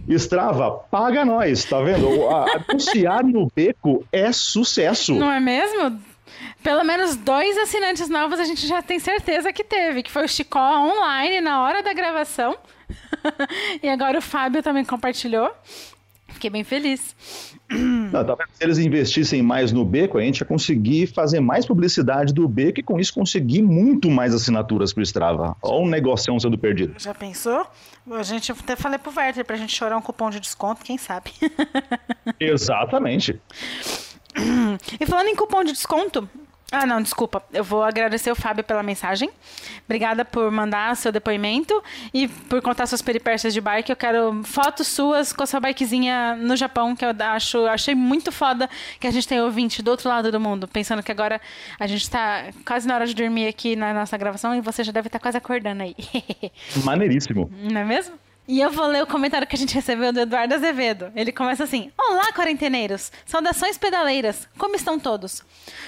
Strava, 0.07 0.71
paga 0.89 1.23
nós, 1.23 1.63
tá 1.63 1.81
vendo? 1.81 2.07
Anunciar 2.69 3.23
no 3.23 3.51
beco 3.55 4.05
é 4.11 4.31
sucesso. 4.31 5.13
não 5.13 5.31
é 5.31 5.39
mesmo? 5.39 5.99
Pelo 6.63 6.83
menos 6.83 7.15
dois 7.15 7.57
assinantes 7.57 8.07
novos 8.09 8.39
a 8.39 8.43
gente 8.43 8.67
já 8.67 8.81
tem 8.81 8.99
certeza 8.99 9.51
que 9.51 9.63
teve, 9.63 10.03
que 10.03 10.11
foi 10.11 10.25
o 10.25 10.29
Chicó 10.29 10.59
online 10.59 11.41
na 11.41 11.61
hora 11.63 11.81
da 11.83 11.93
gravação. 11.93 12.57
e 13.81 13.89
agora 13.89 14.17
o 14.17 14.21
Fábio 14.21 14.61
também 14.61 14.85
compartilhou. 14.85 15.51
Fiquei 16.33 16.49
bem 16.49 16.63
feliz. 16.63 17.15
Não, 17.69 18.23
vendo? 18.23 18.37
Se 18.53 18.63
eles 18.63 18.77
investissem 18.77 19.41
mais 19.41 19.71
no 19.71 19.85
beco, 19.85 20.17
a 20.17 20.21
gente 20.21 20.39
ia 20.39 20.45
conseguir 20.45 21.07
fazer 21.07 21.39
mais 21.39 21.65
publicidade 21.65 22.33
do 22.33 22.47
beco 22.47 22.79
e 22.79 22.83
com 22.83 22.99
isso 22.99 23.13
conseguir 23.13 23.61
muito 23.61 24.09
mais 24.09 24.33
assinaturas 24.33 24.93
pro 24.93 25.03
Strava. 25.03 25.55
Olha 25.61 25.83
um 25.83 25.87
negocião 25.87 26.39
sendo 26.39 26.57
perdido. 26.57 26.95
Já 26.97 27.13
pensou? 27.13 27.65
A 28.11 28.23
gente 28.23 28.51
até 28.51 28.75
falei 28.75 28.97
pro 28.97 29.13
Werther 29.15 29.45
pra 29.45 29.55
gente 29.55 29.75
chorar 29.75 29.97
um 29.97 30.01
cupom 30.01 30.29
de 30.29 30.39
desconto, 30.39 30.83
quem 30.83 30.97
sabe? 30.97 31.31
Exatamente. 32.39 33.39
E 34.99 35.05
falando 35.05 35.27
em 35.27 35.35
cupom 35.35 35.63
de 35.63 35.71
desconto. 35.71 36.27
Ah, 36.71 36.85
não, 36.85 37.01
desculpa. 37.01 37.43
Eu 37.51 37.65
vou 37.65 37.83
agradecer 37.83 38.31
o 38.31 38.35
Fábio 38.35 38.63
pela 38.63 38.81
mensagem. 38.81 39.29
Obrigada 39.85 40.23
por 40.23 40.49
mandar 40.49 40.95
seu 40.95 41.11
depoimento 41.11 41.83
e 42.13 42.29
por 42.29 42.61
contar 42.61 42.87
suas 42.87 43.01
peripécias 43.01 43.53
de 43.53 43.59
bike. 43.59 43.89
Eu 43.89 43.95
quero 43.95 44.41
fotos 44.45 44.87
suas 44.87 45.33
com 45.33 45.43
a 45.43 45.45
sua 45.45 45.59
bikezinha 45.59 46.37
no 46.37 46.55
Japão, 46.55 46.95
que 46.95 47.03
eu 47.03 47.09
acho, 47.19 47.65
achei 47.65 47.93
muito 47.93 48.31
foda 48.31 48.69
que 49.01 49.05
a 49.05 49.11
gente 49.11 49.27
tem 49.27 49.41
ouvinte 49.41 49.81
do 49.81 49.91
outro 49.91 50.07
lado 50.07 50.31
do 50.31 50.39
mundo. 50.39 50.65
Pensando 50.65 51.03
que 51.03 51.11
agora 51.11 51.41
a 51.77 51.87
gente 51.87 52.09
tá 52.09 52.45
quase 52.65 52.87
na 52.87 52.95
hora 52.95 53.05
de 53.05 53.13
dormir 53.13 53.47
aqui 53.47 53.75
na 53.75 53.93
nossa 53.93 54.17
gravação 54.17 54.55
e 54.55 54.61
você 54.61 54.81
já 54.81 54.93
deve 54.93 55.09
estar 55.09 55.19
quase 55.19 55.37
acordando 55.37 55.83
aí. 55.83 55.95
Maneiríssimo. 56.85 57.51
Não 57.51 57.81
é 57.81 57.83
mesmo? 57.83 58.15
E 58.51 58.59
eu 58.59 58.69
vou 58.69 58.85
ler 58.85 59.01
o 59.01 59.07
comentário 59.07 59.47
que 59.47 59.55
a 59.55 59.57
gente 59.57 59.73
recebeu 59.73 60.11
do 60.11 60.19
Eduardo 60.19 60.53
Azevedo. 60.53 61.09
Ele 61.15 61.31
começa 61.31 61.63
assim: 61.63 61.89
Olá, 61.97 62.33
quarenteneiros! 62.33 63.09
Saudações 63.25 63.77
pedaleiras! 63.77 64.45
Como 64.57 64.75
estão 64.75 64.99
todos? 64.99 65.41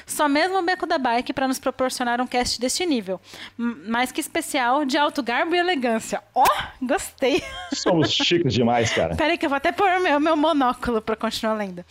Só 0.06 0.30
mesmo 0.30 0.58
o 0.58 0.62
Beco 0.62 0.88
da 0.88 0.98
Bike 0.98 1.34
para 1.34 1.46
nos 1.46 1.60
proporcionar 1.60 2.22
um 2.22 2.26
cast 2.26 2.62
deste 2.62 2.86
nível. 2.86 3.20
Mais 3.58 4.14
que 4.14 4.22
especial, 4.22 4.86
de 4.86 4.98
alto 4.98 5.22
garbo 5.22 5.54
e 5.54 5.58
elegância. 5.58 6.24
Ó, 6.34 6.46
gostei! 6.82 7.44
Somos 7.74 8.14
chiques 8.14 8.54
demais, 8.54 8.94
cara. 8.94 9.14
Peraí 9.14 9.38
que 9.38 9.46
eu 9.46 9.50
vou 9.50 9.58
até 9.58 9.74
pôr 9.74 9.90
o 9.90 10.02
meu, 10.02 10.18
meu 10.22 10.38
monóculo 10.38 11.02
para 11.02 11.18
continuar 11.18 11.56
lendo. 11.56 11.84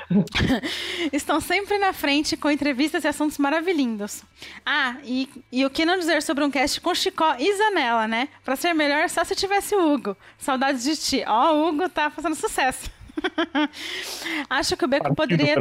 Estão 1.12 1.40
sempre 1.40 1.78
na 1.78 1.92
frente 1.92 2.36
com 2.36 2.50
entrevistas 2.50 3.04
e 3.04 3.08
assuntos 3.08 3.38
maravilhindos. 3.38 4.22
Ah, 4.64 4.96
e, 5.04 5.28
e 5.50 5.64
o 5.64 5.70
que 5.70 5.84
não 5.84 5.98
dizer 5.98 6.22
sobre 6.22 6.44
um 6.44 6.50
cast 6.50 6.80
com 6.80 6.94
Chicó 6.94 7.34
e 7.38 7.56
Zanella, 7.56 8.06
né? 8.06 8.28
Pra 8.44 8.56
ser 8.56 8.74
melhor, 8.74 9.08
só 9.08 9.24
se 9.24 9.34
tivesse 9.34 9.74
o 9.74 9.92
Hugo. 9.92 10.16
Saudades 10.38 10.84
de 10.84 10.96
ti. 10.96 11.24
Ó, 11.26 11.54
o 11.54 11.68
Hugo 11.68 11.88
tá 11.88 12.10
fazendo 12.10 12.34
sucesso. 12.34 12.90
Acho 14.50 14.76
que 14.76 14.84
o 14.84 14.88
Beco 14.88 15.14
Partindo 15.14 15.38
poderia. 15.38 15.56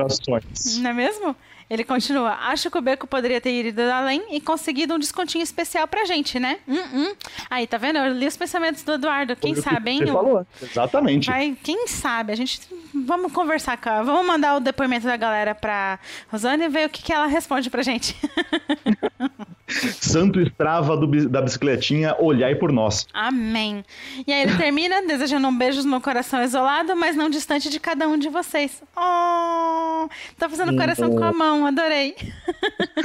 Não 0.80 0.90
é 0.90 0.94
mesmo? 0.94 1.36
Ele 1.70 1.84
continua. 1.84 2.32
Acho 2.42 2.70
que 2.70 2.78
o 2.78 2.82
Beco 2.82 3.08
poderia 3.08 3.40
ter 3.40 3.66
ido 3.66 3.82
além 3.82 4.24
e 4.32 4.42
conseguido 4.42 4.94
um 4.94 5.00
descontinho 5.00 5.44
especial 5.44 5.88
pra 5.88 6.06
gente, 6.06 6.40
né? 6.40 6.60
Hum, 6.68 6.84
hum. 6.94 7.16
Aí, 7.50 7.66
tá 7.68 7.78
vendo? 7.78 7.98
Eu 7.98 8.14
li 8.14 8.28
os 8.28 8.38
pensamentos 8.38 8.84
do 8.84 8.94
Eduardo. 8.94 9.36
Quem 9.36 9.54
Foi 9.56 9.64
sabe, 9.64 9.92
hein? 9.92 10.00
Você 10.00 10.12
falou. 10.12 10.48
Exatamente. 10.62 11.30
Vai, 11.30 11.58
quem 11.64 11.88
sabe? 11.88 12.32
A 12.32 12.36
gente 12.36 12.62
vamos 12.94 13.32
conversar 13.32 13.78
com 13.78 13.90
ela. 13.90 14.04
Vamos 14.04 14.26
mandar 14.26 14.56
o 14.56 14.60
depoimento 14.60 15.06
da 15.06 15.18
galera 15.18 15.56
pra 15.56 16.00
Rosane 16.30 16.66
e 16.66 16.70
ver 16.70 16.88
o 16.88 16.90
que, 16.90 17.02
que 17.02 17.14
ela 17.14 17.28
responde 17.28 17.70
pra 17.70 17.82
gente. 17.82 18.16
Santo 20.00 20.40
Strava 20.42 20.96
do 20.98 21.30
da 21.30 21.42
bicicletinha, 21.42 22.16
olhai 22.20 22.56
por 22.56 22.72
nós. 22.72 23.08
Amém. 23.14 23.84
E 24.26 24.32
aí 24.32 24.44
ele 24.44 24.58
termina 24.58 25.06
desejando 25.06 25.48
um 25.48 25.58
beijo 25.58 25.84
no 25.84 26.02
coração 26.02 26.44
isolado, 26.44 26.96
mas 26.96 27.16
não 27.16 27.30
distante 27.30 27.70
de 27.70 27.80
cada 27.80 28.08
um 28.08 28.18
de 28.18 28.30
vocês. 28.30 28.82
Oh, 28.96 30.08
tá 30.38 30.50
fazendo 30.50 30.76
coração 30.76 31.16
com 31.16 31.24
a 31.24 31.32
mão, 31.32 31.66
adorei. 31.66 32.16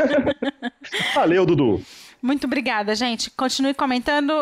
Valeu, 1.15 1.45
Dudu. 1.45 1.83
Muito 2.21 2.47
obrigada, 2.47 2.95
gente. 2.95 3.31
Continue 3.31 3.75
comentando, 3.75 4.33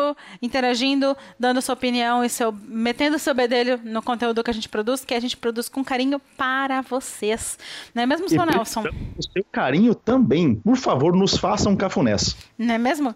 interagindo, 0.41 1.15
dando 1.39 1.61
sua 1.61 1.73
opinião 1.73 2.23
e 2.23 2.29
seu, 2.29 2.51
metendo 2.51 3.19
seu 3.19 3.33
bedelho 3.35 3.79
no 3.83 4.01
conteúdo 4.01 4.43
que 4.43 4.49
a 4.49 4.53
gente 4.53 4.67
produz, 4.67 5.05
que 5.05 5.13
a 5.13 5.19
gente 5.19 5.37
produz 5.37 5.69
com 5.69 5.83
carinho 5.83 6.19
para 6.35 6.81
vocês. 6.81 7.57
Não 7.93 8.03
é 8.03 8.05
mesmo, 8.05 8.25
E 8.25 8.29
seu 8.29 8.45
Nelson? 8.45 8.83
do 8.83 9.23
seu 9.33 9.43
carinho 9.51 9.93
também. 9.93 10.55
Por 10.55 10.77
favor, 10.77 11.15
nos 11.15 11.37
façam 11.37 11.75
cafunés. 11.75 12.35
Não 12.57 12.73
é 12.73 12.77
mesmo? 12.77 13.15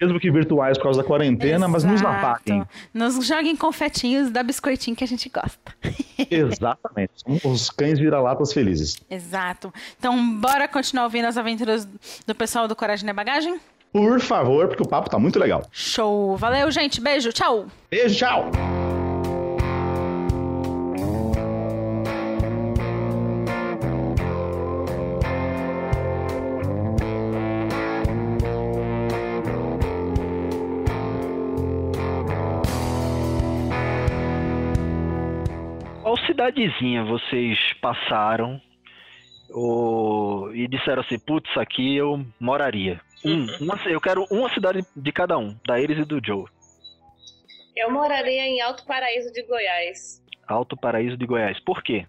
Mesmo 0.00 0.20
que 0.20 0.30
virtuais 0.30 0.76
por 0.78 0.84
causa 0.84 1.02
da 1.02 1.06
quarentena, 1.06 1.66
mas 1.66 1.82
nos 1.82 2.00
Exato. 2.00 2.26
apaguem. 2.26 2.64
Nos 2.92 3.26
joguem 3.26 3.56
confetinhos 3.56 4.30
da 4.30 4.42
biscoitinho 4.42 4.94
que 4.96 5.02
a 5.04 5.08
gente 5.08 5.28
gosta. 5.28 5.74
Exatamente. 6.30 7.12
Os 7.44 7.70
cães 7.70 7.98
vira-latas 7.98 8.52
felizes. 8.52 9.00
Exato. 9.10 9.72
Então, 9.98 10.38
bora 10.38 10.68
continuar 10.68 11.04
ouvindo 11.04 11.24
as 11.26 11.36
aventuras 11.36 11.86
do 12.26 12.34
pessoal 12.34 12.68
do 12.68 12.76
Coragem 12.76 13.06
na 13.06 13.12
Bagagem? 13.12 13.58
por 13.96 14.20
favor, 14.20 14.68
porque 14.68 14.82
o 14.82 14.86
papo 14.86 15.08
tá 15.08 15.18
muito 15.18 15.38
legal. 15.38 15.62
Show. 15.72 16.36
Valeu, 16.36 16.70
gente. 16.70 17.00
Beijo. 17.00 17.32
Tchau. 17.32 17.64
Beijo, 17.90 18.14
tchau. 18.14 18.50
Qual 36.02 36.18
cidadezinha 36.18 37.02
vocês 37.04 37.58
passaram 37.80 38.60
ou, 39.48 40.54
e 40.54 40.68
disseram 40.68 41.00
assim, 41.00 41.18
putz, 41.18 41.48
aqui 41.56 41.96
eu 41.96 42.22
moraria? 42.38 43.00
Um, 43.24 43.46
uma, 43.60 43.80
eu 43.90 44.00
quero 44.00 44.26
uma 44.30 44.52
cidade 44.52 44.84
de 44.94 45.12
cada 45.12 45.36
um, 45.38 45.56
da 45.66 45.80
Iris 45.80 45.98
e 45.98 46.04
do 46.04 46.20
Joe. 46.24 46.44
Eu 47.74 47.90
moraria 47.90 48.42
em 48.46 48.60
Alto 48.62 48.84
Paraíso 48.86 49.32
de 49.32 49.42
Goiás. 49.42 50.22
Alto 50.48 50.76
Paraíso 50.76 51.16
de 51.16 51.26
Goiás. 51.26 51.58
Por 51.60 51.82
quê? 51.82 52.06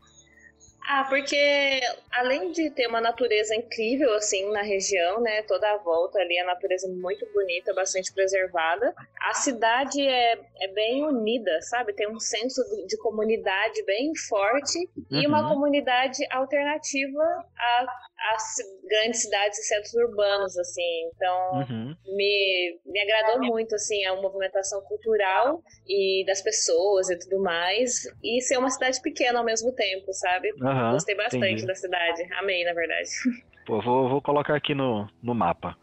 Ah, 0.90 1.04
porque 1.10 1.82
além 2.14 2.54
de 2.54 2.70
ter 2.70 2.88
uma 2.88 3.02
natureza 3.02 3.54
incrível, 3.54 4.14
assim, 4.16 4.50
na 4.54 4.62
região, 4.62 5.20
né, 5.20 5.42
toda 5.42 5.70
a 5.70 5.78
volta 5.80 6.18
ali, 6.18 6.40
a 6.40 6.46
natureza 6.46 6.88
muito 6.88 7.26
bonita, 7.34 7.74
bastante 7.74 8.14
preservada, 8.14 8.96
a 9.20 9.34
cidade 9.34 10.00
é, 10.08 10.40
é 10.62 10.68
bem 10.70 11.04
unida, 11.04 11.62
sabe? 11.64 11.92
Tem 11.92 12.08
um 12.10 12.20
senso 12.22 12.64
de, 12.64 12.88
de 12.88 12.98
comunidade 13.00 13.84
bem 13.84 14.16
forte 14.30 14.80
e 15.12 15.28
uma 15.28 15.42
Uhum. 15.42 15.50
comunidade 15.50 16.26
alternativa 16.32 17.22
a- 17.58 17.86
às 18.34 18.44
grandes 18.90 19.22
cidades 19.22 19.58
e 19.60 19.64
centros 19.64 19.94
urbanos, 19.94 20.58
assim. 20.58 21.10
Então, 21.16 21.52
Uhum. 21.54 21.96
me, 22.06 22.80
me 22.86 23.00
agradou 23.02 23.46
muito, 23.46 23.76
assim, 23.76 24.04
a 24.06 24.16
movimentação 24.16 24.82
cultural 24.82 25.62
e 25.88 26.24
das 26.26 26.42
pessoas 26.42 27.10
e 27.10 27.18
tudo 27.20 27.42
mais. 27.42 28.02
E 28.24 28.42
ser 28.42 28.58
uma 28.58 28.70
cidade 28.70 29.02
pequena 29.02 29.40
ao 29.40 29.46
mesmo 29.46 29.74
tempo, 29.74 30.12
sabe? 30.14 30.50
Aham, 30.62 30.94
Gostei 30.94 31.16
bastante 31.16 31.46
entendi. 31.46 31.66
da 31.68 31.76
cidade. 31.76 32.24
Amei, 32.40 32.64
na 32.64 32.74
verdade. 32.74 33.10
Pô, 33.66 33.82
vou, 33.82 34.08
vou 34.10 34.22
colocar 34.22 34.56
aqui 34.56 34.74
no, 34.74 35.08
no 35.22 35.36
mapa. 35.36 35.76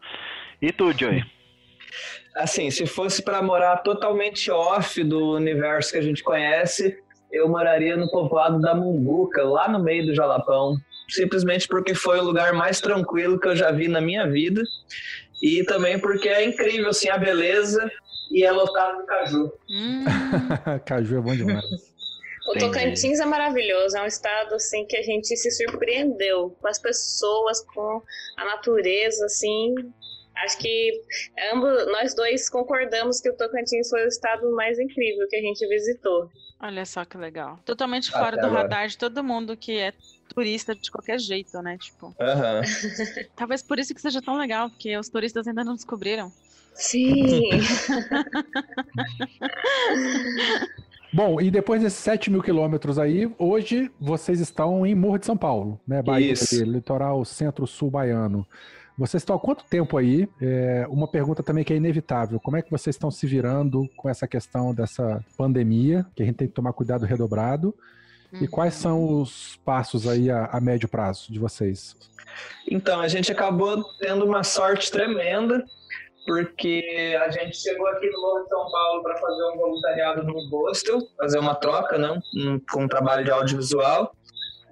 E 0.61 0.71
tu, 0.71 0.91
Joey? 0.91 1.21
Assim, 2.35 2.69
se 2.69 2.85
fosse 2.85 3.23
para 3.23 3.41
morar 3.41 3.77
totalmente 3.77 4.51
off 4.51 5.01
do 5.03 5.35
universo 5.35 5.91
que 5.93 5.97
a 5.99 6.01
gente 6.01 6.21
conhece, 6.23 6.97
eu 7.31 7.47
moraria 7.47 7.95
no 7.95 8.09
povoado 8.09 8.59
da 8.59 8.73
Mumbuca, 8.75 9.43
lá 9.43 9.69
no 9.69 9.81
meio 9.81 10.05
do 10.05 10.15
Jalapão. 10.15 10.75
Simplesmente 11.09 11.67
porque 11.67 11.93
foi 11.93 12.19
o 12.19 12.23
lugar 12.23 12.53
mais 12.53 12.79
tranquilo 12.81 13.39
que 13.39 13.47
eu 13.47 13.55
já 13.55 13.71
vi 13.71 13.87
na 13.87 14.01
minha 14.01 14.27
vida. 14.29 14.61
E 15.41 15.63
também 15.65 15.99
porque 15.99 16.29
é 16.29 16.43
incrível, 16.45 16.89
assim, 16.89 17.09
a 17.09 17.17
beleza 17.17 17.89
e 18.31 18.43
é 18.43 18.51
lotado 18.51 19.01
de 19.01 19.05
caju. 19.05 19.51
Hum, 19.69 20.05
Caju 20.85 21.17
é 21.17 21.21
bom 21.21 21.35
demais. 21.35 21.65
O 22.47 22.51
Entendi. 22.55 22.65
Tocantins 22.73 23.19
é 23.19 23.25
maravilhoso, 23.25 23.97
é 23.97 24.03
um 24.03 24.05
estado 24.05 24.53
assim 24.55 24.85
que 24.85 24.95
a 24.97 25.01
gente 25.01 25.35
se 25.35 25.51
surpreendeu 25.51 26.55
com 26.61 26.67
as 26.67 26.79
pessoas, 26.79 27.61
com 27.73 28.01
a 28.37 28.45
natureza, 28.45 29.25
assim. 29.25 29.73
Acho 30.43 30.57
que 30.59 30.91
ambos, 31.53 31.85
nós 31.91 32.13
dois 32.13 32.49
concordamos 32.49 33.19
que 33.21 33.29
o 33.29 33.35
Tocantins 33.37 33.89
foi 33.89 34.03
o 34.05 34.07
estado 34.07 34.51
mais 34.55 34.77
incrível 34.79 35.27
que 35.29 35.37
a 35.37 35.41
gente 35.41 35.67
visitou. 35.67 36.29
olha 36.61 36.85
só 36.85 37.03
que 37.05 37.17
legal. 37.17 37.57
Totalmente 37.65 38.09
Até 38.09 38.19
fora 38.19 38.37
do 38.37 38.45
agora. 38.47 38.61
radar 38.63 38.87
de 38.87 38.97
todo 38.97 39.23
mundo 39.23 39.55
que 39.57 39.77
é 39.79 39.93
turista 40.35 40.75
de 40.75 40.91
qualquer 40.91 41.17
jeito, 41.17 41.59
né? 41.61 41.77
Tipo, 41.77 42.13
talvez 43.35 43.63
por 43.63 43.79
isso 43.79 43.95
que 43.95 44.01
seja 44.01 44.21
tão 44.21 44.37
legal, 44.37 44.69
porque 44.69 44.97
os 44.97 45.07
turistas 45.07 45.47
ainda 45.47 45.63
não 45.63 45.75
descobriram. 45.75 46.29
Sim. 46.73 47.49
Bom, 51.13 51.39
e 51.39 51.49
depois 51.49 51.81
desses 51.81 51.99
7 51.99 52.29
mil 52.29 52.43
quilômetros 52.43 52.99
aí, 52.99 53.33
hoje 53.39 53.89
vocês 53.97 54.41
estão 54.41 54.85
em 54.85 54.93
Morro 54.93 55.17
de 55.17 55.25
São 55.25 55.37
Paulo, 55.37 55.79
né? 55.87 56.01
Bahia, 56.01 56.33
Isso. 56.33 56.61
litoral 56.65 57.23
centro-sul 57.23 57.89
baiano. 57.89 58.45
Vocês 58.97 59.21
estão 59.21 59.37
há 59.37 59.39
quanto 59.39 59.63
tempo 59.65 59.97
aí? 59.97 60.27
É, 60.41 60.85
uma 60.89 61.07
pergunta 61.07 61.41
também 61.41 61.63
que 61.63 61.71
é 61.71 61.77
inevitável. 61.77 62.37
Como 62.39 62.57
é 62.57 62.61
que 62.61 62.69
vocês 62.69 62.95
estão 62.95 63.09
se 63.09 63.25
virando 63.25 63.89
com 63.95 64.09
essa 64.09 64.27
questão 64.27 64.73
dessa 64.73 65.23
pandemia, 65.37 66.05
que 66.13 66.23
a 66.23 66.25
gente 66.25 66.35
tem 66.35 66.47
que 66.47 66.53
tomar 66.53 66.73
cuidado 66.73 67.05
redobrado? 67.05 67.73
E 68.33 68.37
Uhum. 68.43 68.47
quais 68.47 68.73
são 68.73 69.21
os 69.21 69.55
passos 69.63 70.07
aí 70.07 70.29
a, 70.29 70.45
a 70.51 70.59
médio 70.59 70.89
prazo 70.89 71.31
de 71.31 71.39
vocês? 71.39 71.95
Então, 72.69 72.99
a 72.99 73.07
gente 73.07 73.31
acabou 73.31 73.83
tendo 73.99 74.25
uma 74.25 74.43
sorte 74.43 74.91
tremenda, 74.91 75.63
porque 76.25 77.15
a 77.21 77.29
gente 77.29 77.55
chegou 77.57 77.87
aqui 77.87 78.09
no 78.09 78.21
Morro 78.21 78.43
de 78.43 78.49
São 78.49 78.71
Paulo 78.71 79.03
para 79.03 79.15
fazer 79.17 79.43
um 79.53 79.57
voluntariado 79.57 80.23
no 80.23 80.33
hostel, 80.49 80.99
fazer 81.17 81.39
uma 81.39 81.55
troca, 81.55 81.97
né, 81.97 82.19
um- 82.35 82.59
com 82.71 82.83
um 82.83 82.87
trabalho 82.87 83.23
de 83.23 83.31
audiovisual. 83.31 84.15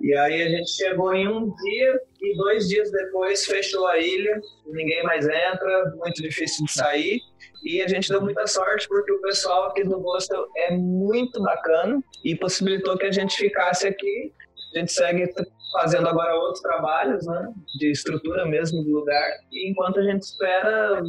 E 0.03 0.13
aí 0.17 0.41
a 0.41 0.49
gente 0.49 0.69
chegou 0.69 1.13
em 1.13 1.29
um 1.29 1.55
dia 1.55 2.01
e 2.21 2.35
dois 2.35 2.67
dias 2.67 2.91
depois 2.91 3.45
fechou 3.45 3.87
a 3.87 3.97
ilha, 3.97 4.41
ninguém 4.65 5.01
mais 5.03 5.25
entra, 5.25 5.93
muito 5.95 6.21
difícil 6.21 6.65
de 6.65 6.73
sair. 6.73 7.21
E 7.63 7.81
a 7.81 7.87
gente 7.87 8.09
deu 8.09 8.21
muita 8.21 8.45
sorte 8.45 8.85
porque 8.89 9.13
o 9.13 9.21
pessoal 9.21 9.67
aqui 9.67 9.81
do 9.85 9.97
hostel 9.99 10.45
é 10.57 10.75
muito 10.75 11.41
bacana 11.41 12.03
e 12.25 12.35
possibilitou 12.35 12.97
que 12.97 13.05
a 13.05 13.11
gente 13.13 13.33
ficasse 13.37 13.87
aqui. 13.87 14.33
A 14.75 14.79
gente 14.79 14.91
segue 14.91 15.33
fazendo 15.71 16.09
agora 16.09 16.35
outros 16.35 16.61
trabalhos, 16.61 17.25
né, 17.25 17.53
de 17.79 17.91
estrutura 17.91 18.45
mesmo 18.45 18.83
do 18.83 18.91
lugar, 18.91 19.29
e 19.51 19.71
enquanto 19.71 19.99
a 19.99 20.03
gente 20.03 20.21
espera 20.21 21.01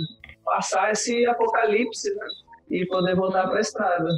passar 0.45 0.93
esse 0.93 1.27
apocalipse 1.27 2.15
né, 2.15 2.27
e 2.71 2.87
poder 2.87 3.17
voltar 3.17 3.49
para 3.49 3.59
a 3.59 3.61
estrada. 3.61 4.09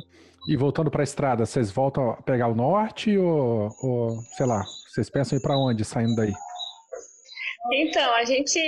E 0.46 0.56
voltando 0.56 0.90
para 0.90 1.02
a 1.02 1.04
estrada, 1.04 1.44
vocês 1.44 1.72
voltam 1.72 2.10
a 2.10 2.22
pegar 2.22 2.46
o 2.46 2.54
norte 2.54 3.18
ou, 3.18 3.68
ou, 3.82 4.10
sei 4.36 4.46
lá, 4.46 4.62
vocês 4.88 5.10
pensam 5.10 5.36
em 5.36 5.40
ir 5.40 5.42
para 5.42 5.58
onde 5.58 5.84
saindo 5.84 6.14
daí? 6.14 6.32
Então, 7.72 8.14
a 8.14 8.24
gente, 8.24 8.60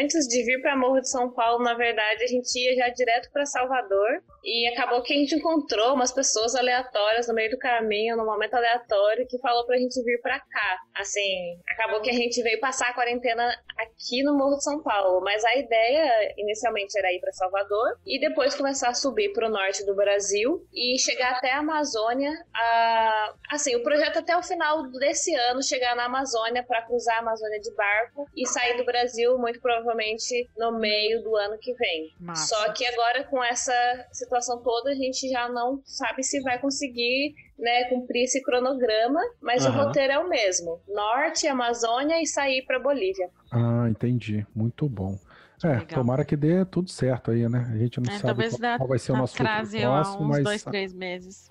antes 0.00 0.28
de 0.28 0.44
vir 0.44 0.62
para 0.62 0.76
Morro 0.76 1.00
de 1.00 1.10
São 1.10 1.32
Paulo, 1.32 1.64
na 1.64 1.74
verdade, 1.74 2.22
a 2.22 2.26
gente 2.28 2.56
ia 2.56 2.76
já 2.76 2.88
direto 2.90 3.28
para 3.32 3.44
Salvador. 3.44 4.22
E 4.46 4.68
acabou 4.68 5.02
que 5.02 5.12
a 5.12 5.16
gente 5.16 5.34
encontrou 5.34 5.94
umas 5.94 6.12
pessoas 6.12 6.54
aleatórias 6.54 7.26
no 7.26 7.34
meio 7.34 7.50
do 7.50 7.58
caminho, 7.58 8.16
num 8.16 8.24
momento 8.24 8.54
aleatório, 8.54 9.26
que 9.28 9.40
falou 9.40 9.66
pra 9.66 9.76
gente 9.76 10.00
vir 10.04 10.20
pra 10.20 10.38
cá. 10.38 10.78
Assim, 10.94 11.58
acabou 11.68 12.00
que 12.00 12.10
a 12.10 12.12
gente 12.12 12.40
veio 12.42 12.60
passar 12.60 12.90
a 12.90 12.94
quarentena 12.94 13.52
aqui 13.76 14.22
no 14.22 14.38
Morro 14.38 14.56
de 14.56 14.62
São 14.62 14.80
Paulo. 14.84 15.20
Mas 15.20 15.44
a 15.44 15.56
ideia 15.56 16.32
inicialmente 16.38 16.96
era 16.96 17.12
ir 17.12 17.18
pra 17.18 17.32
Salvador 17.32 17.98
e 18.06 18.20
depois 18.20 18.54
começar 18.54 18.90
a 18.90 18.94
subir 18.94 19.32
pro 19.32 19.50
norte 19.50 19.84
do 19.84 19.96
Brasil 19.96 20.64
e 20.72 20.96
chegar 20.96 21.32
até 21.32 21.50
a 21.50 21.58
Amazônia. 21.58 22.32
A... 22.54 23.34
Assim, 23.50 23.74
o 23.74 23.82
projeto 23.82 24.20
até 24.20 24.36
o 24.36 24.44
final 24.44 24.84
desse 24.92 25.34
ano 25.34 25.60
chegar 25.60 25.96
na 25.96 26.04
Amazônia 26.04 26.62
para 26.62 26.82
cruzar 26.82 27.16
a 27.16 27.20
Amazônia 27.20 27.58
de 27.58 27.74
barco 27.74 28.28
e 28.36 28.46
sair 28.46 28.76
do 28.76 28.84
Brasil, 28.84 29.36
muito 29.38 29.60
provavelmente 29.60 30.48
no 30.56 30.78
meio 30.78 31.20
do 31.24 31.34
ano 31.34 31.58
que 31.58 31.74
vem. 31.74 32.14
Massa. 32.20 32.54
Só 32.54 32.72
que 32.72 32.86
agora 32.86 33.24
com 33.24 33.42
essa 33.42 33.74
situação 34.12 34.35
toda, 34.62 34.90
a 34.90 34.94
gente 34.94 35.28
já 35.28 35.48
não 35.48 35.80
sabe 35.84 36.22
se 36.22 36.40
vai 36.42 36.58
conseguir 36.60 37.34
né, 37.58 37.84
cumprir 37.88 38.24
esse 38.24 38.42
cronograma, 38.42 39.20
mas 39.40 39.64
o 39.64 39.68
Aham. 39.68 39.86
roteiro 39.86 40.12
é 40.12 40.18
o 40.18 40.28
mesmo: 40.28 40.80
Norte, 40.88 41.46
Amazônia 41.46 42.20
e 42.22 42.26
sair 42.26 42.64
para 42.66 42.78
Bolívia. 42.78 43.28
Ah, 43.50 43.86
entendi. 43.88 44.46
Muito 44.54 44.88
bom. 44.88 45.18
É, 45.64 45.68
legal. 45.68 45.86
tomara 45.86 46.24
que 46.24 46.36
dê 46.36 46.64
tudo 46.66 46.90
certo 46.90 47.30
aí, 47.30 47.48
né? 47.48 47.70
A 47.72 47.78
gente 47.78 47.98
não 47.98 48.12
É, 48.12 48.18
sabe 48.18 48.48
qual, 48.50 48.60
dá- 48.60 48.76
vai 48.86 48.98
ser 48.98 49.12
o 49.12 49.16
nosso 49.16 49.32
futuro 49.36 49.68
próximo, 49.70 50.28
mas 50.28 50.44
dois, 50.44 50.62
três 50.64 50.92
meses. 50.92 51.50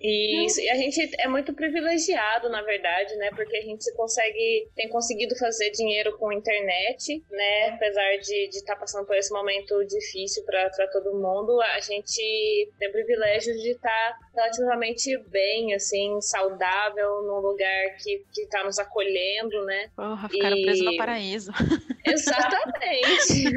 E, 0.00 0.44
isso- 0.44 0.60
e 0.60 0.68
a 0.70 0.74
gente 0.74 1.00
é 1.18 1.26
muito 1.26 1.54
privilegiado, 1.54 2.48
na 2.50 2.60
verdade, 2.62 3.16
né? 3.16 3.30
Porque 3.34 3.56
a 3.56 3.62
gente 3.62 3.90
consegue, 3.94 4.68
tem 4.76 4.88
conseguido 4.90 5.34
fazer 5.36 5.70
dinheiro 5.70 6.16
com 6.18 6.30
internet, 6.32 7.22
né? 7.30 7.68
Apesar 7.70 8.16
de 8.18 8.48
estar 8.50 8.76
passando 8.76 9.06
por 9.06 9.16
esse 9.16 9.32
momento 9.32 9.84
difícil 9.86 10.44
para 10.44 10.70
todo 10.92 11.14
mundo, 11.14 11.60
a 11.62 11.80
gente 11.80 12.70
tem 12.78 12.88
o 12.88 12.92
privilégio 12.92 13.54
de 13.54 13.70
estar 13.70 14.18
relativamente 14.34 15.16
bem, 15.28 15.72
assim, 15.74 16.20
saudável, 16.20 17.22
num 17.22 17.40
lugar 17.40 17.96
que, 18.02 18.22
que 18.34 18.46
tá 18.48 18.62
nos 18.64 18.78
acolhendo, 18.78 19.64
né? 19.64 19.88
Porra, 19.96 20.28
ficaram 20.28 20.56
E- 20.58 20.62
presos 20.62 20.84
no 20.84 20.96
paraíso. 20.98 21.50
Exatamente. 22.06 23.50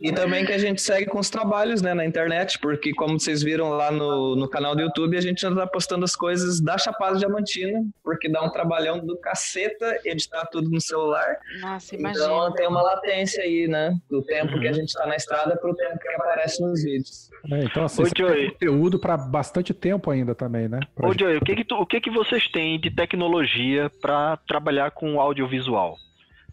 E 0.00 0.12
também 0.12 0.44
que 0.44 0.52
a 0.52 0.58
gente 0.58 0.80
segue 0.82 1.06
com 1.06 1.18
os 1.18 1.30
trabalhos 1.30 1.82
né, 1.82 1.94
na 1.94 2.04
internet, 2.04 2.58
porque 2.58 2.92
como 2.92 3.18
vocês 3.20 3.42
viram 3.42 3.49
lá 3.58 3.90
no, 3.90 4.36
no 4.36 4.48
canal 4.48 4.74
do 4.74 4.82
YouTube, 4.82 5.16
a 5.16 5.20
gente 5.20 5.40
já 5.40 5.54
tá 5.54 5.66
postando 5.66 6.04
as 6.04 6.14
coisas 6.14 6.60
da 6.60 6.78
Chapada 6.78 7.18
Diamantina, 7.18 7.82
porque 8.04 8.28
dá 8.28 8.42
um 8.42 8.50
trabalhão 8.50 8.98
do 9.04 9.16
caceta 9.18 9.98
editar 10.04 10.46
tudo 10.46 10.70
no 10.70 10.80
celular. 10.80 11.36
Nossa, 11.60 11.94
Então 11.96 12.10
imagina. 12.12 12.54
tem 12.54 12.68
uma 12.68 12.82
latência 12.82 13.42
aí, 13.42 13.66
né? 13.68 13.96
Do 14.10 14.22
tempo 14.22 14.58
que 14.60 14.68
a 14.68 14.72
gente 14.72 14.92
tá 14.92 15.06
na 15.06 15.16
estrada 15.16 15.56
pro 15.56 15.74
tempo 15.74 15.98
que 15.98 16.08
aparece 16.10 16.62
nos 16.62 16.82
vídeos. 16.84 17.30
É, 17.50 17.64
então, 17.64 17.84
assim, 17.84 18.02
Ô, 18.02 18.06
Joey. 18.16 18.50
conteúdo 18.52 18.98
para 18.98 19.16
bastante 19.16 19.72
tempo 19.72 20.10
ainda 20.10 20.34
também, 20.34 20.68
né? 20.68 20.80
Pra 20.94 21.08
Ô, 21.08 21.12
gente- 21.12 21.20
Joey, 21.20 21.36
o 21.38 21.40
que 21.40 21.56
que, 21.56 21.64
tu- 21.64 21.76
o 21.76 21.86
que 21.86 22.00
que 22.00 22.10
vocês 22.10 22.46
têm 22.48 22.78
de 22.78 22.90
tecnologia 22.90 23.90
para 24.00 24.36
trabalhar 24.46 24.90
com 24.90 25.20
audiovisual? 25.20 25.96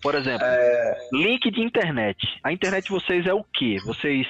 Por 0.01 0.13
exemplo, 0.13 0.45
link 1.11 1.49
de 1.49 1.59
internet. 1.61 2.17
A 2.43 2.53
internet 2.53 2.85
de 2.85 2.91
vocês 2.91 3.25
é 3.25 3.33
o 3.33 3.43
quê? 3.43 3.77
Vocês 3.83 4.27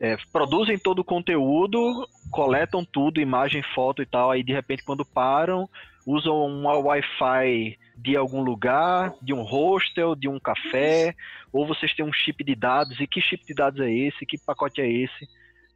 é, 0.00 0.16
produzem 0.32 0.78
todo 0.78 1.00
o 1.00 1.04
conteúdo, 1.04 2.08
coletam 2.30 2.84
tudo, 2.84 3.20
imagem, 3.20 3.62
foto 3.74 4.02
e 4.02 4.06
tal, 4.06 4.30
aí 4.30 4.42
de 4.42 4.52
repente 4.52 4.84
quando 4.84 5.04
param, 5.04 5.68
usam 6.06 6.46
uma 6.46 6.76
Wi-Fi 6.78 7.78
de 7.96 8.16
algum 8.16 8.42
lugar, 8.42 9.12
de 9.20 9.34
um 9.34 9.42
hostel, 9.42 10.14
de 10.14 10.28
um 10.28 10.38
café, 10.38 11.14
ou 11.52 11.66
vocês 11.66 11.94
têm 11.94 12.04
um 12.04 12.12
chip 12.12 12.44
de 12.44 12.54
dados, 12.54 12.98
e 13.00 13.06
que 13.06 13.20
chip 13.20 13.44
de 13.44 13.54
dados 13.54 13.80
é 13.80 13.90
esse? 13.90 14.24
Que 14.24 14.38
pacote 14.38 14.80
é 14.80 14.88
esse? 14.88 15.28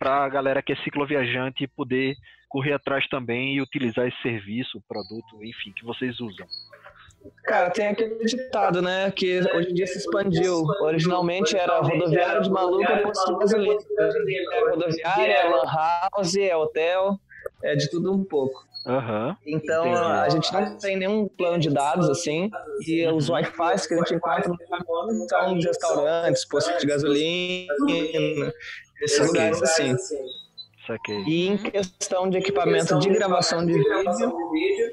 para 0.03 0.25
a 0.25 0.29
galera 0.29 0.61
que 0.61 0.73
é 0.73 0.77
cicloviajante 0.83 1.65
poder 1.69 2.17
correr 2.49 2.73
atrás 2.73 3.07
também 3.07 3.55
e 3.55 3.63
utilizar 3.63 4.05
esse 4.09 4.21
serviço, 4.21 4.83
produto, 4.89 5.45
enfim, 5.45 5.71
que 5.71 5.85
vocês 5.85 6.19
usam? 6.19 6.45
Cara, 7.45 7.71
tem 7.71 7.89
aquele 7.89 8.25
ditado, 8.25 8.81
né? 8.81 9.11
Que 9.11 9.41
hoje 9.55 9.71
em 9.71 9.75
dia 9.75 9.87
se 9.87 9.99
expandiu. 9.99 10.65
Originalmente 10.81 11.57
era 11.57 11.81
rodoviário 11.81 12.43
de 12.43 12.51
maluca, 12.51 12.99
posto 12.99 13.33
de 13.33 13.39
gasolina. 13.39 13.81
É 14.53 14.71
rodoviária, 14.71 15.33
é 15.33 15.49
lan 15.49 15.65
house, 15.65 16.37
é 16.37 16.57
hotel, 16.57 17.19
é 17.63 17.75
de 17.75 17.91
tudo 17.91 18.13
um 18.13 18.25
pouco. 18.25 18.65
Aham. 18.87 19.37
Então 19.47 19.87
Entendi. 19.87 20.05
a 20.05 20.29
gente 20.29 20.53
não 20.53 20.79
tem 20.79 20.97
nenhum 20.97 21.29
plano 21.29 21.59
de 21.59 21.71
dados 21.71 22.09
assim. 22.09 22.51
E 22.87 23.07
os 23.09 23.29
Wi-Fi 23.29 23.89
que 23.89 23.95
a 23.95 23.97
gente 23.99 24.15
encontra 24.15 24.53
são 25.29 25.59
de 25.59 25.67
restaurantes, 25.67 26.45
postos 26.45 26.81
de 26.81 26.87
gasolina, 26.87 27.73
esses 29.03 29.27
lugares 29.27 29.63
assim. 29.63 29.95
E 31.27 31.47
em 31.47 31.57
questão 31.57 32.29
de 32.29 32.39
equipamento 32.39 32.99
de 32.99 33.09
gravação 33.11 33.65
de 33.65 33.73
vídeo, 33.73 34.93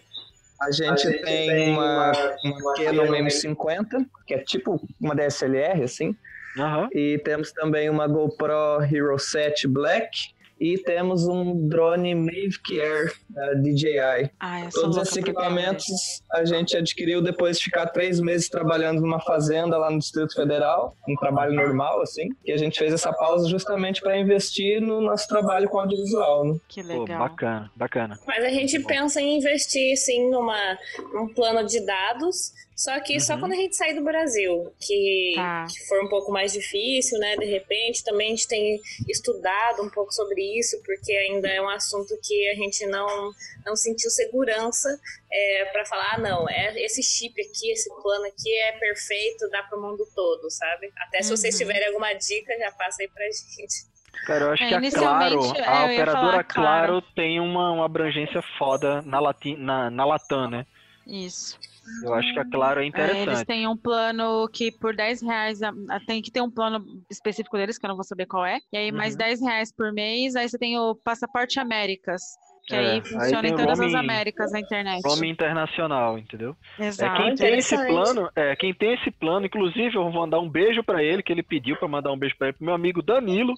a 0.61 0.71
gente 0.71 1.11
tem 1.23 1.71
uma, 1.71 2.11
uma 2.43 2.73
Canon 2.75 3.05
M50, 3.05 4.05
que 4.25 4.33
é 4.33 4.39
tipo 4.39 4.81
uma 4.99 5.15
DSLR, 5.15 5.83
assim. 5.83 6.15
Aham. 6.57 6.89
E 6.93 7.17
temos 7.19 7.51
também 7.51 7.89
uma 7.89 8.07
GoPro 8.07 8.83
Hero 8.83 9.17
7 9.17 9.67
Black. 9.67 10.33
E 10.59 10.77
temos 10.77 11.27
um 11.27 11.67
drone 11.67 12.13
Mavic 12.13 12.79
Air 12.79 13.13
da 13.29 13.53
DJI. 13.53 14.29
Todos 14.73 14.97
esses 14.97 15.17
equipamentos 15.17 15.85
a 16.31 16.43
gente 16.43 16.75
adquiriu 16.75 17.21
depois 17.21 17.57
de 17.57 17.65
ficar 17.65 17.87
três 17.87 18.19
meses 18.19 18.49
trabalhando 18.49 19.01
numa 19.01 19.21
fazenda 19.21 19.77
lá 19.77 19.89
no 19.89 19.99
Distrito 19.99 20.33
Federal, 20.33 20.97
um 21.07 21.15
trabalho 21.15 21.53
normal, 21.53 22.01
assim. 22.01 22.29
E 22.45 22.51
a 22.51 22.57
gente 22.57 22.77
fez 22.77 22.93
essa 22.93 23.13
pausa 23.13 23.47
justamente 23.47 24.01
para 24.01 24.17
investir 24.17 24.81
no 24.81 25.01
nosso 25.01 25.27
trabalho 25.27 25.69
com 25.69 25.79
audiovisual, 25.79 26.45
né? 26.45 26.59
Que 26.67 26.83
Pô, 26.83 27.01
legal. 27.01 27.19
bacana, 27.19 27.71
bacana. 27.75 28.19
Mas 28.27 28.43
a 28.43 28.49
gente 28.49 28.79
pensa 28.79 29.21
em 29.21 29.37
investir, 29.37 29.95
sim, 29.97 30.29
numa, 30.29 30.77
num 31.13 31.27
plano 31.33 31.65
de 31.65 31.79
dados, 31.85 32.53
só 32.79 32.97
que 33.01 33.19
só 33.19 33.33
Uhum. 33.33 33.39
quando 33.41 33.51
a 33.51 33.55
gente 33.55 33.75
sair 33.75 33.93
do 33.93 34.01
Brasil, 34.01 34.73
que, 34.79 35.33
Tá. 35.35 35.65
que 35.69 35.85
for 35.87 36.01
um 36.01 36.07
pouco 36.07 36.31
mais 36.31 36.53
difícil, 36.53 37.19
né, 37.19 37.35
de 37.35 37.45
repente. 37.45 38.03
Também 38.05 38.27
a 38.27 38.29
gente 38.29 38.47
tem 38.47 38.79
estudado 39.09 39.83
um 39.83 39.89
pouco 39.89 40.13
sobre 40.13 40.41
isso, 40.57 40.81
porque 40.85 41.11
ainda 41.11 41.49
é 41.49 41.61
um 41.61 41.67
assunto 41.69 42.17
que 42.23 42.47
a 42.49 42.55
gente 42.55 42.85
não, 42.87 43.31
não 43.65 43.75
sentiu 43.75 44.09
segurança 44.09 44.87
é, 45.31 45.65
para 45.73 45.85
falar, 45.85 46.13
ah, 46.13 46.17
não, 46.19 46.47
é, 46.49 46.73
esse 46.81 47.03
chip 47.03 47.33
aqui, 47.41 47.69
esse 47.71 47.89
plano 48.01 48.25
aqui 48.25 48.49
é 48.61 48.71
perfeito, 48.79 49.49
dá 49.49 49.61
pro 49.63 49.81
mundo 49.81 50.07
todo, 50.15 50.49
sabe? 50.49 50.89
Até 50.97 51.21
se 51.21 51.31
vocês 51.31 51.53
Uhum. 51.55 51.59
tiverem 51.59 51.87
alguma 51.87 52.13
dica, 52.13 52.57
já 52.57 52.71
passa 52.71 53.01
aí 53.03 53.09
pra 53.09 53.25
gente. 53.25 53.89
Cara, 54.25 54.45
eu 54.45 54.51
acho 54.51 54.63
É, 54.63 54.67
que 54.69 54.75
a 54.75 54.91
Claro, 54.91 55.41
a 55.41 55.57
é, 55.57 55.87
ia 55.87 55.93
operadora 55.93 56.31
falar 56.31 56.43
Claro, 56.45 56.87
Claro. 57.01 57.01
tem 57.15 57.39
uma, 57.41 57.71
uma 57.73 57.85
abrangência 57.85 58.41
foda 58.57 59.01
na, 59.01 59.19
Latin, 59.19 59.55
na, 59.57 59.89
na 59.89 60.05
Latam, 60.05 60.49
né? 60.49 60.65
Isso. 61.05 61.57
Eu 62.03 62.13
acho 62.13 62.33
que 62.33 62.39
a 62.39 62.45
Claro 62.45 62.79
é 62.79 62.83
É, 62.83 62.85
eles 62.85 62.89
interessante. 62.89 63.45
têm 63.45 63.67
um 63.67 63.77
plano 63.77 64.47
que 64.51 64.71
por 64.71 64.95
10 64.95 65.21
reais, 65.21 65.59
tem 66.05 66.21
que 66.21 66.31
ter 66.31 66.41
um 66.41 66.51
plano 66.51 66.83
específico 67.09 67.57
deles, 67.57 67.77
que 67.77 67.85
eu 67.85 67.89
não 67.89 67.95
vou 67.95 68.03
saber 68.03 68.25
qual 68.25 68.45
é. 68.45 68.59
E 68.71 68.77
aí, 68.77 68.91
mais 68.91 69.13
Uhum. 69.13 69.17
10 69.19 69.41
reais 69.41 69.73
por 69.75 69.91
mês, 69.93 70.35
aí 70.35 70.47
você 70.47 70.57
tem 70.57 70.77
o 70.77 70.95
Passaporte 70.95 71.59
Américas, 71.59 72.21
que 72.67 72.75
É, 72.75 72.79
aí 72.79 72.85
aí 72.87 73.01
funciona 73.03 73.41
tem 73.43 73.51
em 73.51 73.55
todas 73.55 73.79
as 73.79 73.93
Américas 73.93 74.51
na 74.51 74.59
internet. 74.59 75.01
Roaming 75.05 75.29
internacional, 75.29 76.17
entendeu? 76.17 76.55
É, 76.79 76.85
Exato. 76.85 77.23
quem 77.23 77.35
tem 77.35 77.57
esse 77.57 77.75
plano, 77.87 78.29
é, 78.35 78.55
quem 78.55 78.73
tem 78.73 78.93
esse 78.93 79.11
plano, 79.11 79.45
inclusive 79.45 79.95
eu 79.95 80.03
vou 80.03 80.11
mandar 80.13 80.39
um 80.39 80.49
beijo 80.49 80.83
pra 80.83 81.03
ele, 81.03 81.23
que 81.23 81.31
ele 81.31 81.43
pediu 81.43 81.75
pra 81.77 81.87
mandar 81.87 82.11
um 82.11 82.17
beijo 82.17 82.35
pra 82.37 82.47
ele, 82.47 82.57
pro 82.57 82.65
meu 82.65 82.75
amigo 82.75 83.01
Danilo. 83.01 83.53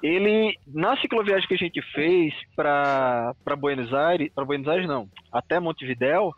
Ele, 0.00 0.56
na 0.66 0.96
cicloviagem 1.00 1.48
que 1.48 1.54
a 1.54 1.58
gente 1.58 1.82
fez 1.92 2.32
pra 2.54 3.34
para 3.44 3.56
Buenos 3.56 3.92
Aires, 3.92 4.30
para 4.32 4.44
Buenos 4.44 4.68
Aires 4.68 4.86
não, 4.86 5.08
até 5.32 5.58
Montevidéu, 5.58 6.32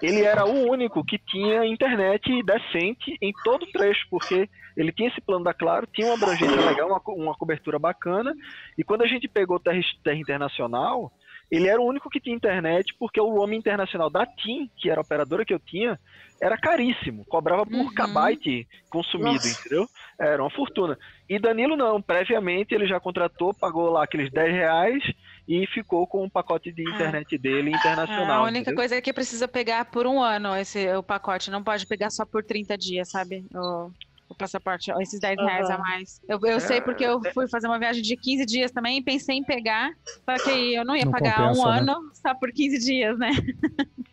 ele 0.00 0.22
era 0.24 0.44
o 0.44 0.68
único 0.68 1.04
que 1.04 1.18
tinha 1.18 1.64
internet 1.64 2.42
decente 2.42 3.16
em 3.22 3.32
todo 3.42 3.62
o 3.62 3.70
trecho, 3.70 4.04
porque 4.10 4.48
ele 4.76 4.92
tinha 4.92 5.08
esse 5.08 5.20
plano 5.20 5.44
da 5.44 5.54
Claro, 5.54 5.86
tinha 5.94 6.06
uma 6.06 6.14
abrangência 6.14 6.60
legal, 6.60 6.88
uma, 6.88 7.00
co- 7.00 7.14
uma 7.14 7.34
cobertura 7.36 7.78
bacana, 7.78 8.34
e 8.76 8.82
quando 8.82 9.02
a 9.02 9.06
gente 9.06 9.28
pegou 9.28 9.60
Terra, 9.60 9.80
Terra 10.02 10.16
Internacional, 10.18 11.12
ele 11.50 11.68
era 11.68 11.80
o 11.80 11.86
único 11.86 12.08
que 12.08 12.20
tinha 12.20 12.34
internet, 12.34 12.94
porque 12.98 13.20
o 13.20 13.28
roaming 13.30 13.58
internacional 13.58 14.10
da 14.10 14.26
TIM, 14.26 14.68
que 14.76 14.90
era 14.90 15.00
a 15.00 15.02
operadora 15.02 15.44
que 15.44 15.52
eu 15.54 15.60
tinha, 15.60 16.00
era 16.40 16.56
caríssimo. 16.56 17.24
Cobrava 17.28 17.64
por 17.66 17.74
Uhum. 17.86 17.94
kbyte 17.94 18.66
consumido, 18.90 19.46
Nossa. 19.46 19.60
entendeu? 19.60 19.88
Era 20.18 20.42
uma 20.42 20.50
fortuna. 20.50 20.96
E 21.34 21.38
Danilo 21.38 21.76
não, 21.76 22.02
previamente 22.02 22.74
ele 22.74 22.86
já 22.86 23.00
contratou, 23.00 23.54
pagou 23.54 23.88
lá 23.90 24.04
aqueles 24.04 24.30
10 24.30 24.52
reais 24.52 25.02
e 25.48 25.66
ficou 25.66 26.06
com 26.06 26.24
o 26.24 26.30
pacote 26.30 26.70
de 26.70 26.82
internet 26.82 27.38
dele 27.38 27.70
É, 27.70 27.74
internacional. 27.74 28.42
a 28.42 28.42
única 28.42 28.58
entendeu? 28.60 28.76
coisa 28.76 28.96
é 28.96 29.00
que 29.00 29.14
precisa 29.14 29.48
pegar 29.48 29.86
por 29.86 30.06
um 30.06 30.20
ano 30.22 30.54
esse, 30.56 30.94
o 30.94 31.02
pacote, 31.02 31.50
não 31.50 31.64
pode 31.64 31.86
pegar 31.86 32.10
só 32.10 32.26
por 32.26 32.44
30 32.44 32.76
dias, 32.76 33.08
sabe? 33.10 33.46
O, 33.54 33.90
o 34.32 34.36
passaporte, 34.36 34.90
esses 35.00 35.20
10 35.20 35.36
reais 35.38 35.70
a 35.70 35.78
mais. 35.78 36.20
Eu, 36.28 36.38
eu 36.44 36.58
sei 36.60 36.80
porque 36.80 37.04
eu 37.04 37.20
fui 37.32 37.48
fazer 37.48 37.66
uma 37.68 37.78
viagem 37.78 38.02
de 38.02 38.16
15 38.16 38.44
dias 38.46 38.70
também 38.72 38.98
e 38.98 39.02
pensei 39.02 39.36
em 39.36 39.44
pegar, 39.44 39.90
só 40.28 40.34
que 40.42 40.74
eu 40.74 40.84
não 40.84 40.96
ia 40.96 41.04
Não 41.04 41.12
pagar 41.12 41.36
compensa, 41.48 41.60
um 41.62 41.70
né? 41.70 41.78
ano 41.80 41.96
só 42.14 42.34
por 42.34 42.50
15 42.52 42.78
dias, 42.78 43.18
né? 43.18 43.30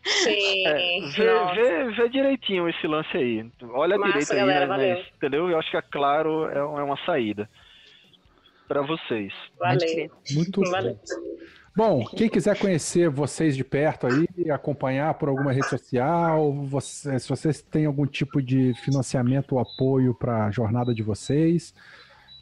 Sim. 0.06 0.66
É, 0.66 1.00
vê, 1.14 1.54
vê- 1.54 1.90
vê 1.92 2.08
direitinho 2.08 2.68
esse 2.68 2.86
lance 2.86 3.16
aí. 3.16 3.44
Olha 3.72 3.98
Massa, 3.98 4.12
direito 4.12 4.32
aí, 4.32 4.38
galera, 4.38 4.66
mas- 4.66 4.78
valeu. 4.78 5.04
entendeu? 5.16 5.50
Eu 5.50 5.58
acho 5.58 5.70
que 5.70 5.76
a 5.76 5.82
Claro 5.82 6.46
é, 6.50 6.64
um- 6.64 6.78
é 6.78 6.82
uma 6.82 6.96
saída 7.04 7.48
para 8.68 8.82
vocês. 8.82 9.32
Valeu. 9.58 10.10
Muito 10.32 10.60
Valeu. 10.62 10.94
Bom, 10.94 11.00
quem 12.16 12.28
quiser 12.28 12.58
conhecer 12.58 13.08
vocês 13.08 13.56
de 13.56 13.64
perto 13.64 14.06
aí, 14.06 14.50
acompanhar 14.50 15.14
por 15.14 15.28
alguma 15.28 15.52
rede 15.52 15.68
social, 15.68 16.52
você- 16.52 17.18
se 17.18 17.28
vocês 17.28 17.62
têm 17.62 17.86
algum 17.86 18.06
tipo 18.06 18.42
de 18.42 18.74
financiamento 18.84 19.52
ou 19.54 19.58
apoio 19.60 20.14
para 20.14 20.46
a 20.46 20.50
jornada 20.50 20.94
de 20.94 21.02
vocês, 21.02 21.72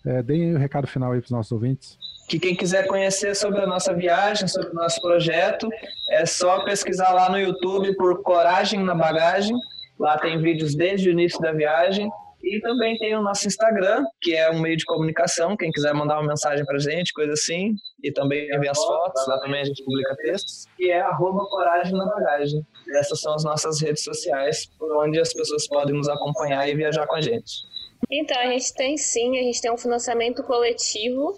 é, 0.07 0.23
deem 0.23 0.55
o 0.55 0.59
recado 0.59 0.87
final 0.87 1.13
aí 1.13 1.21
para 1.21 1.27
os 1.27 1.31
nossos 1.31 1.53
ouvintes. 1.53 1.99
Que 2.29 2.39
quem 2.39 2.55
quiser 2.55 2.87
conhecer 2.87 3.35
sobre 3.35 3.61
a 3.61 3.67
nossa 3.67 3.95
viagem, 3.95 4.47
sobre 4.49 4.69
o 4.69 4.75
nosso 4.75 5.01
projeto, 5.01 5.69
é 6.11 6.27
só 6.27 6.63
pesquisar 6.65 7.13
lá 7.13 7.31
no 7.31 7.39
YouTube 7.39 7.95
por 7.97 8.23
Coragem 8.23 8.81
na 8.85 8.95
Bagagem. 8.95 9.57
Lá 9.99 10.19
tem 10.19 10.41
vídeos 10.41 10.75
desde 10.75 11.09
o 11.09 11.13
início 11.13 11.41
da 11.41 11.53
viagem. 11.53 12.11
E 12.43 12.61
também 12.61 12.97
tem 12.99 13.17
o 13.17 13.23
nosso 13.23 13.47
Instagram, 13.47 14.05
que 14.21 14.35
é 14.35 14.51
um 14.51 14.61
meio 14.61 14.77
de 14.77 14.85
comunicação. 14.85 15.57
Quem 15.57 15.71
quiser 15.71 15.93
mandar 15.93 16.21
uma 16.21 16.29
mensagem 16.29 16.65
pra 16.65 16.79
gente, 16.79 17.13
coisa 17.13 17.33
assim. 17.33 17.75
E 18.03 18.13
também 18.13 18.47
ver 18.47 18.69
as 18.69 18.79
fotos, 18.79 19.27
lá 19.27 19.41
também 19.41 19.61
a 19.61 19.65
gente 19.65 19.85
publica 19.85 20.15
textos. 20.17 20.65
E 20.79 20.89
é 20.91 21.01
arroba 21.01 21.45
Coragem 21.47 21.93
na 21.93 22.07
Bagagem. 22.07 22.65
Essas 22.95 23.21
são 23.21 23.35
as 23.35 23.45
nossas 23.45 23.81
redes 23.83 24.05
sociais, 24.05 24.67
por 24.79 25.05
onde 25.05 25.19
as 25.19 25.33
pessoas 25.35 25.67
podem 25.67 25.95
nos 25.95 26.09
acompanhar 26.09 26.69
e 26.69 26.77
viajar 26.77 27.07
com 27.07 27.17
a 27.17 27.21
gente. 27.21 27.67
Então, 28.11 28.39
a 28.39 28.47
gente 28.47 28.73
tem 28.75 28.97
sim, 28.97 29.39
a 29.39 29.43
gente 29.43 29.61
tem 29.61 29.73
um 29.73 29.77
financiamento 29.77 30.43
coletivo 30.45 31.35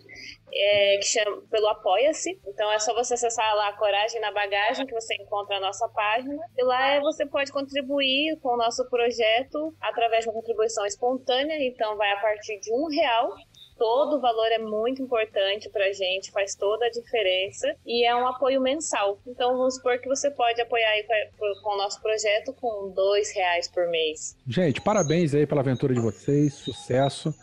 é, 0.52 0.96
que 0.98 1.06
chama 1.06 1.42
pelo 1.50 1.68
Apoia-se. 1.68 2.40
Então 2.46 2.70
é 2.72 2.78
só 2.78 2.94
você 2.94 3.14
acessar 3.14 3.54
lá 3.54 3.68
a 3.68 3.76
Coragem 3.76 4.20
na 4.20 4.32
Bagagem, 4.32 4.86
que 4.86 4.94
você 4.94 5.14
encontra 5.14 5.56
a 5.56 5.60
nossa 5.60 5.88
página. 5.88 6.38
E 6.56 6.64
lá 6.64 6.88
é, 6.90 7.00
você 7.00 7.26
pode 7.26 7.52
contribuir 7.52 8.38
com 8.40 8.50
o 8.50 8.56
nosso 8.56 8.88
projeto 8.88 9.74
através 9.80 10.24
de 10.24 10.30
uma 10.30 10.34
contribuição 10.34 10.84
espontânea. 10.86 11.56
Então 11.60 11.96
vai 11.96 12.10
a 12.12 12.20
partir 12.20 12.58
de 12.60 12.72
um 12.72 12.88
real. 12.88 13.34
Todo 13.80 14.18
o 14.18 14.20
valor 14.20 14.52
é 14.52 14.58
muito 14.58 15.00
importante 15.00 15.70
pra 15.70 15.90
gente, 15.90 16.30
faz 16.30 16.54
toda 16.54 16.84
a 16.84 16.90
diferença. 16.90 17.74
E 17.86 18.06
é 18.06 18.14
um 18.14 18.28
apoio 18.28 18.60
mensal. 18.60 19.18
Então 19.26 19.56
vamos 19.56 19.76
supor 19.76 19.98
que 19.98 20.06
você 20.06 20.30
pode 20.30 20.60
apoiar 20.60 20.90
aí 20.90 21.06
com, 21.38 21.70
o 21.70 21.76
nosso 21.78 21.98
projeto 22.02 22.52
com 22.60 22.92
dois 22.94 23.34
reais 23.34 23.68
por 23.68 23.88
mês. 23.88 24.36
Gente, 24.46 24.82
parabéns 24.82 25.34
aí 25.34 25.46
pela 25.46 25.62
aventura 25.62 25.94
de 25.94 26.00
vocês, 26.00 26.52
sucesso. 26.52 27.34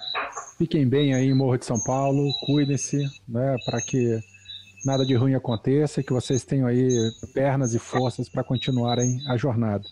Fiquem 0.60 0.88
bem 0.88 1.16
aí 1.16 1.26
em 1.26 1.36
Morro 1.36 1.58
de 1.58 1.66
São 1.66 1.82
Paulo, 1.84 2.30
cuidem-se, 2.46 3.04
né, 3.28 3.56
para 3.66 3.82
que 3.82 4.20
nada 4.86 5.04
de 5.04 5.16
ruim 5.16 5.34
aconteça, 5.34 6.04
que 6.04 6.14
vocês 6.14 6.46
tenham 6.46 6.68
aí 6.68 6.88
pernas 7.34 7.74
e 7.74 7.80
forças 7.80 8.30
para 8.30 8.44
continuarem 8.44 9.18
a 9.28 9.38
jornada. 9.38 9.84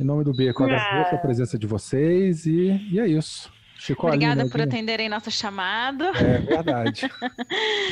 Em 0.00 0.04
nome 0.04 0.22
do 0.22 0.32
Beco, 0.32 0.62
agradeço 0.62 1.16
a 1.16 1.18
presença 1.18 1.58
de 1.58 1.66
vocês 1.66 2.46
e, 2.46 2.70
e 2.92 3.00
é 3.00 3.06
isso. 3.08 3.50
Chico 3.84 4.06
Obrigada 4.06 4.42
Aline, 4.42 4.50
por 4.50 4.60
atenderem 4.60 5.08
nosso 5.08 5.28
chamado. 5.28 6.04
É 6.04 6.38
verdade. 6.38 7.10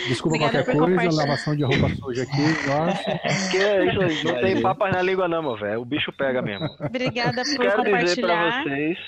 Desculpa 0.06 0.36
Obrigada 0.36 0.64
qualquer 0.64 0.64
por 0.64 0.78
coisa, 0.78 0.86
compartilhar. 0.96 1.22
lavação 1.24 1.56
de 1.56 1.64
roupa 1.64 1.88
suja 1.96 2.22
aqui. 2.22 2.66
Nossa. 2.68 3.20
Que 3.50 3.56
é 3.58 3.86
isso 3.86 4.24
não 4.28 4.40
tem 4.40 4.60
papas 4.62 4.92
na 4.92 5.02
língua 5.02 5.26
não, 5.26 5.42
meu 5.42 5.56
velho. 5.56 5.80
O 5.80 5.84
bicho 5.84 6.12
pega 6.12 6.40
mesmo. 6.40 6.64
Obrigada 6.78 7.42
por 7.42 7.56
Quero 7.56 7.56
dizer 7.56 7.66
pra 7.72 7.84
compartilhar. 7.84 8.62
vocês. 8.62 8.98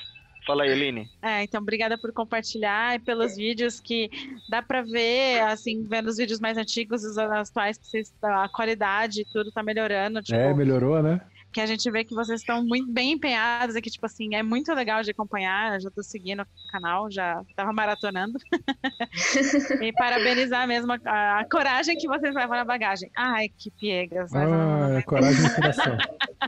Fala 0.45 0.65
aí, 0.65 0.71
Eline. 0.71 1.09
É, 1.23 1.45
então, 1.45 1.61
obrigada 1.63 1.97
por 1.97 2.13
compartilhar 2.13 2.97
e 2.97 2.99
pelos 2.99 3.37
vídeos 3.37 3.79
que 3.79 4.11
dá 4.51 4.61
pra 4.61 4.83
ver, 4.83 5.41
assim, 5.43 5.87
vendo 5.89 6.09
os 6.09 6.17
vídeos 6.17 6.41
mais 6.41 6.59
antigos, 6.59 7.05
os 7.05 7.17
atuais, 7.17 7.79
que 7.79 7.87
vocês, 7.87 8.13
a 8.21 8.49
qualidade 8.49 9.21
e 9.21 9.25
tudo 9.33 9.53
tá 9.53 9.63
melhorando. 9.63 10.21
Tipo, 10.21 10.37
É, 10.37 10.53
melhorou, 10.53 11.01
né? 11.01 11.21
Que 11.53 11.61
a 11.61 11.67
gente 11.67 11.89
vê 11.91 12.05
que 12.05 12.15
vocês 12.15 12.41
estão 12.41 12.65
muito 12.65 12.91
bem 12.91 13.13
empenhados 13.13 13.77
aqui, 13.77 13.91
tipo 13.91 14.07
assim, 14.07 14.35
é 14.35 14.43
muito 14.43 14.73
legal 14.73 15.03
de 15.03 15.11
acompanhar, 15.11 15.81
já 15.81 15.91
tô 15.91 16.03
seguindo 16.03 16.43
o 16.43 16.47
canal, 16.71 17.11
já 17.11 17.43
tava 17.55 17.73
maratonando. 17.73 18.39
e 19.83 19.93
parabenizar 19.93 20.67
mesmo 20.67 20.93
a, 21.05 21.41
a, 21.41 21.45
coragem 21.49 21.97
que 21.97 22.09
vocês 22.09 22.35
levam 22.35 22.57
na 22.57 22.65
bagagem. 22.65 23.11
Ai, 23.17 23.49
que 23.51 23.71
piegas. 23.71 24.35
Ah, 24.35 24.99
é 24.99 25.03
coragem 25.03 25.43
e 25.43 25.45
inspiração. 25.47 25.97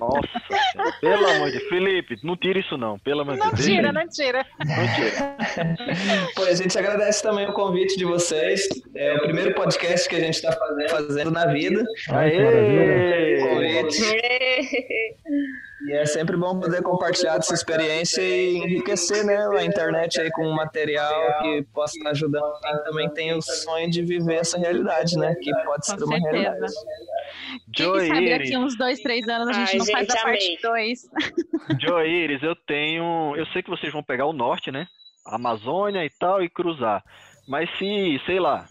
Nossa, 0.00 0.98
pelo 1.00 1.26
amor 1.28 1.50
de 1.50 1.58
Deus. 1.58 1.68
Felipe, 1.68 2.16
não 2.22 2.36
tira 2.36 2.58
isso 2.58 2.76
não, 2.76 2.98
pelo 2.98 3.22
amor 3.22 3.34
de 3.34 3.40
Deus. 3.40 3.52
Não 3.52 3.66
tira, 3.66 3.92
não 3.92 4.08
tira. 4.08 4.46
Não 4.58 4.94
tira. 4.94 5.36
Pô, 6.34 6.42
a 6.44 6.54
gente 6.54 6.78
agradece 6.78 7.22
também 7.22 7.46
o 7.48 7.52
convite 7.52 7.96
de 7.96 8.04
vocês. 8.04 8.66
É 8.94 9.14
o 9.16 9.20
primeiro 9.20 9.54
podcast 9.54 10.08
que 10.08 10.16
a 10.16 10.20
gente 10.20 10.34
está 10.34 10.52
fazendo, 10.52 10.90
fazendo 10.90 11.30
na 11.30 11.46
vida. 11.46 11.84
Aê! 12.10 13.38
Convite. 13.40 14.02
E 15.86 15.92
é 15.92 16.06
sempre 16.06 16.36
bom 16.36 16.58
poder 16.58 16.82
compartilhar 16.82 17.36
essa 17.36 17.52
experiência 17.52 18.22
e 18.22 18.56
enriquecer 18.56 19.24
né, 19.24 19.36
a 19.58 19.64
internet 19.64 20.18
aí 20.18 20.30
com 20.30 20.46
um 20.46 20.54
material 20.54 21.42
que 21.42 21.62
possa 21.74 21.96
estar 21.98 22.10
ajudando 22.10 22.58
quem 22.62 22.84
também 22.84 23.10
tem 23.10 23.34
o 23.34 23.42
sonho 23.42 23.90
de 23.90 24.02
viver 24.02 24.36
essa 24.36 24.58
realidade, 24.58 25.18
né? 25.18 25.34
Que 25.34 25.52
pode 25.64 25.86
ser 25.86 26.02
uma 26.02 26.18
realidade. 26.18 26.72
Quem 27.72 27.86
Joe 27.86 28.08
sabe 28.08 28.20
Iris. 28.22 28.38
daqui 28.38 28.56
uns 28.56 28.78
dois, 28.78 29.00
três 29.00 29.28
anos 29.28 29.48
a 29.48 29.52
gente 29.52 29.72
Ai, 29.72 29.78
não 29.78 29.84
gente, 29.84 29.92
faz 29.92 30.10
a 30.10 30.22
parte 30.22 30.58
2. 30.62 31.00
Joe 31.80 32.08
Iris, 32.08 32.42
eu 32.42 32.56
tenho. 32.56 33.34
Eu 33.36 33.46
sei 33.46 33.62
que 33.62 33.70
vocês 33.70 33.92
vão 33.92 34.02
pegar 34.02 34.26
o 34.26 34.32
norte, 34.32 34.70
né? 34.70 34.86
Amazônia 35.26 36.04
e 36.04 36.10
tal, 36.18 36.42
e 36.42 36.48
cruzar. 36.48 37.02
Mas 37.46 37.68
se, 37.78 38.20
sei 38.24 38.40
lá, 38.40 38.66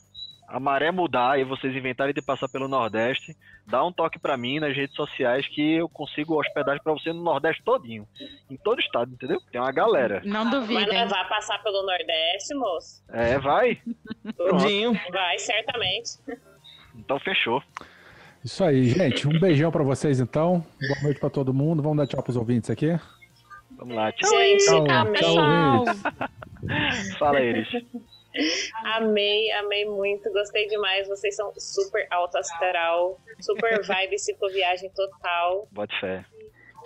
a 0.54 0.60
maré 0.60 0.92
mudar 0.92 1.40
e 1.40 1.44
vocês 1.44 1.76
inventarem 1.76 2.14
de 2.14 2.22
passar 2.22 2.48
pelo 2.48 2.68
Nordeste, 2.68 3.36
dá 3.66 3.84
um 3.84 3.92
toque 3.92 4.20
para 4.20 4.38
mim 4.38 4.60
nas 4.60 4.76
redes 4.76 4.96
sociais 4.96 5.48
que 5.48 5.78
eu 5.78 5.90
consigo 5.90 6.40
hospedagem 6.40 6.80
para 6.84 6.94
você 6.94 7.12
no 7.12 7.24
Nordeste 7.24 7.64
todinho. 7.64 8.08
Em 8.52 8.56
todo 8.58 8.80
estado, 8.80 9.12
entendeu? 9.12 9.42
Tem 9.52 9.60
uma 9.60 9.72
galera. 9.72 10.22
Não 10.24 10.48
duvido. 10.48 10.92
Vai 10.92 11.28
passar 11.28 11.58
pelo 11.64 11.84
Nordeste, 11.84 12.54
moço? 12.54 13.04
É, 13.10 13.40
vai. 13.40 13.82
Todinho. 14.38 14.94
Vai, 15.12 15.40
certamente. 15.40 16.20
Então 16.96 17.20
fechou. 17.20 17.60
Isso 18.46 18.64
aí, 18.64 18.90
gente. 18.90 19.28
Um 19.28 19.40
beijão 19.40 19.72
para 19.72 19.84
vocês 19.84 20.20
então. 20.20 20.64
Boa 20.88 21.02
noite 21.02 21.20
para 21.20 21.32
todo 21.32 21.52
mundo. 21.52 21.82
Vamos 21.82 21.98
dar 21.98 22.06
tchau 22.06 22.22
pros 22.22 22.38
ouvintes 22.38 22.70
aqui. 22.70 22.96
Vamos 23.72 23.96
lá, 23.96 24.12
tchau. 24.12 24.30
Gente, 24.30 24.66
tchau, 24.66 24.86
tchau, 24.86 25.14
tchau 25.14 26.30
Fala, 27.18 27.42
Iris. 27.42 27.70
Amei, 28.96 29.52
amei 29.52 29.86
muito, 29.86 30.32
gostei 30.32 30.68
demais. 30.68 31.08
Vocês 31.08 31.36
são 31.36 31.52
super 31.58 32.08
alto 32.12 32.38
astral, 32.38 33.20
super 33.42 33.82
vibe 33.86 34.20
cicloviagem 34.20 34.90
total. 34.92 35.68
Bote 35.72 36.00
fé. 36.00 36.26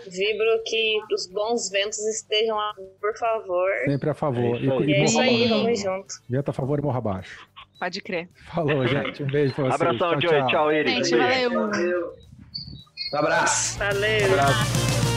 Vibro 0.05 0.61
que 0.65 0.99
os 1.11 1.27
bons 1.27 1.69
ventos 1.71 1.97
estejam 1.99 2.55
lá, 2.55 2.73
por 3.01 3.17
favor. 3.17 3.69
Sempre 3.85 4.09
a 4.09 4.13
favor. 4.13 4.55
É 4.55 4.59
aí, 4.59 4.65
e, 4.65 4.85
e 4.85 4.93
é 4.93 5.03
isso 5.03 5.19
aí 5.19 5.47
vamos 5.47 5.81
junto. 5.81 6.13
Vento 6.29 6.49
a 6.49 6.53
favor 6.53 6.77
e 6.77 6.81
morra 6.81 6.99
abaixo. 6.99 7.47
Pode 7.79 8.01
crer. 8.01 8.29
Falou, 8.53 8.85
gente. 8.87 9.23
Um 9.23 9.27
beijo 9.27 9.53
pra 9.53 9.65
vocês. 9.65 9.81
Abração, 9.81 10.21
Joey. 10.21 10.39
Tchau, 10.41 10.47
tchau 10.47 10.71
Iris. 10.71 11.09
Gente, 11.09 11.17
valeu. 11.17 12.13
Um 13.13 13.17
abraço. 13.17 13.79
Valeu. 13.79 14.29
Um 14.29 14.33
abraço. 14.33 15.16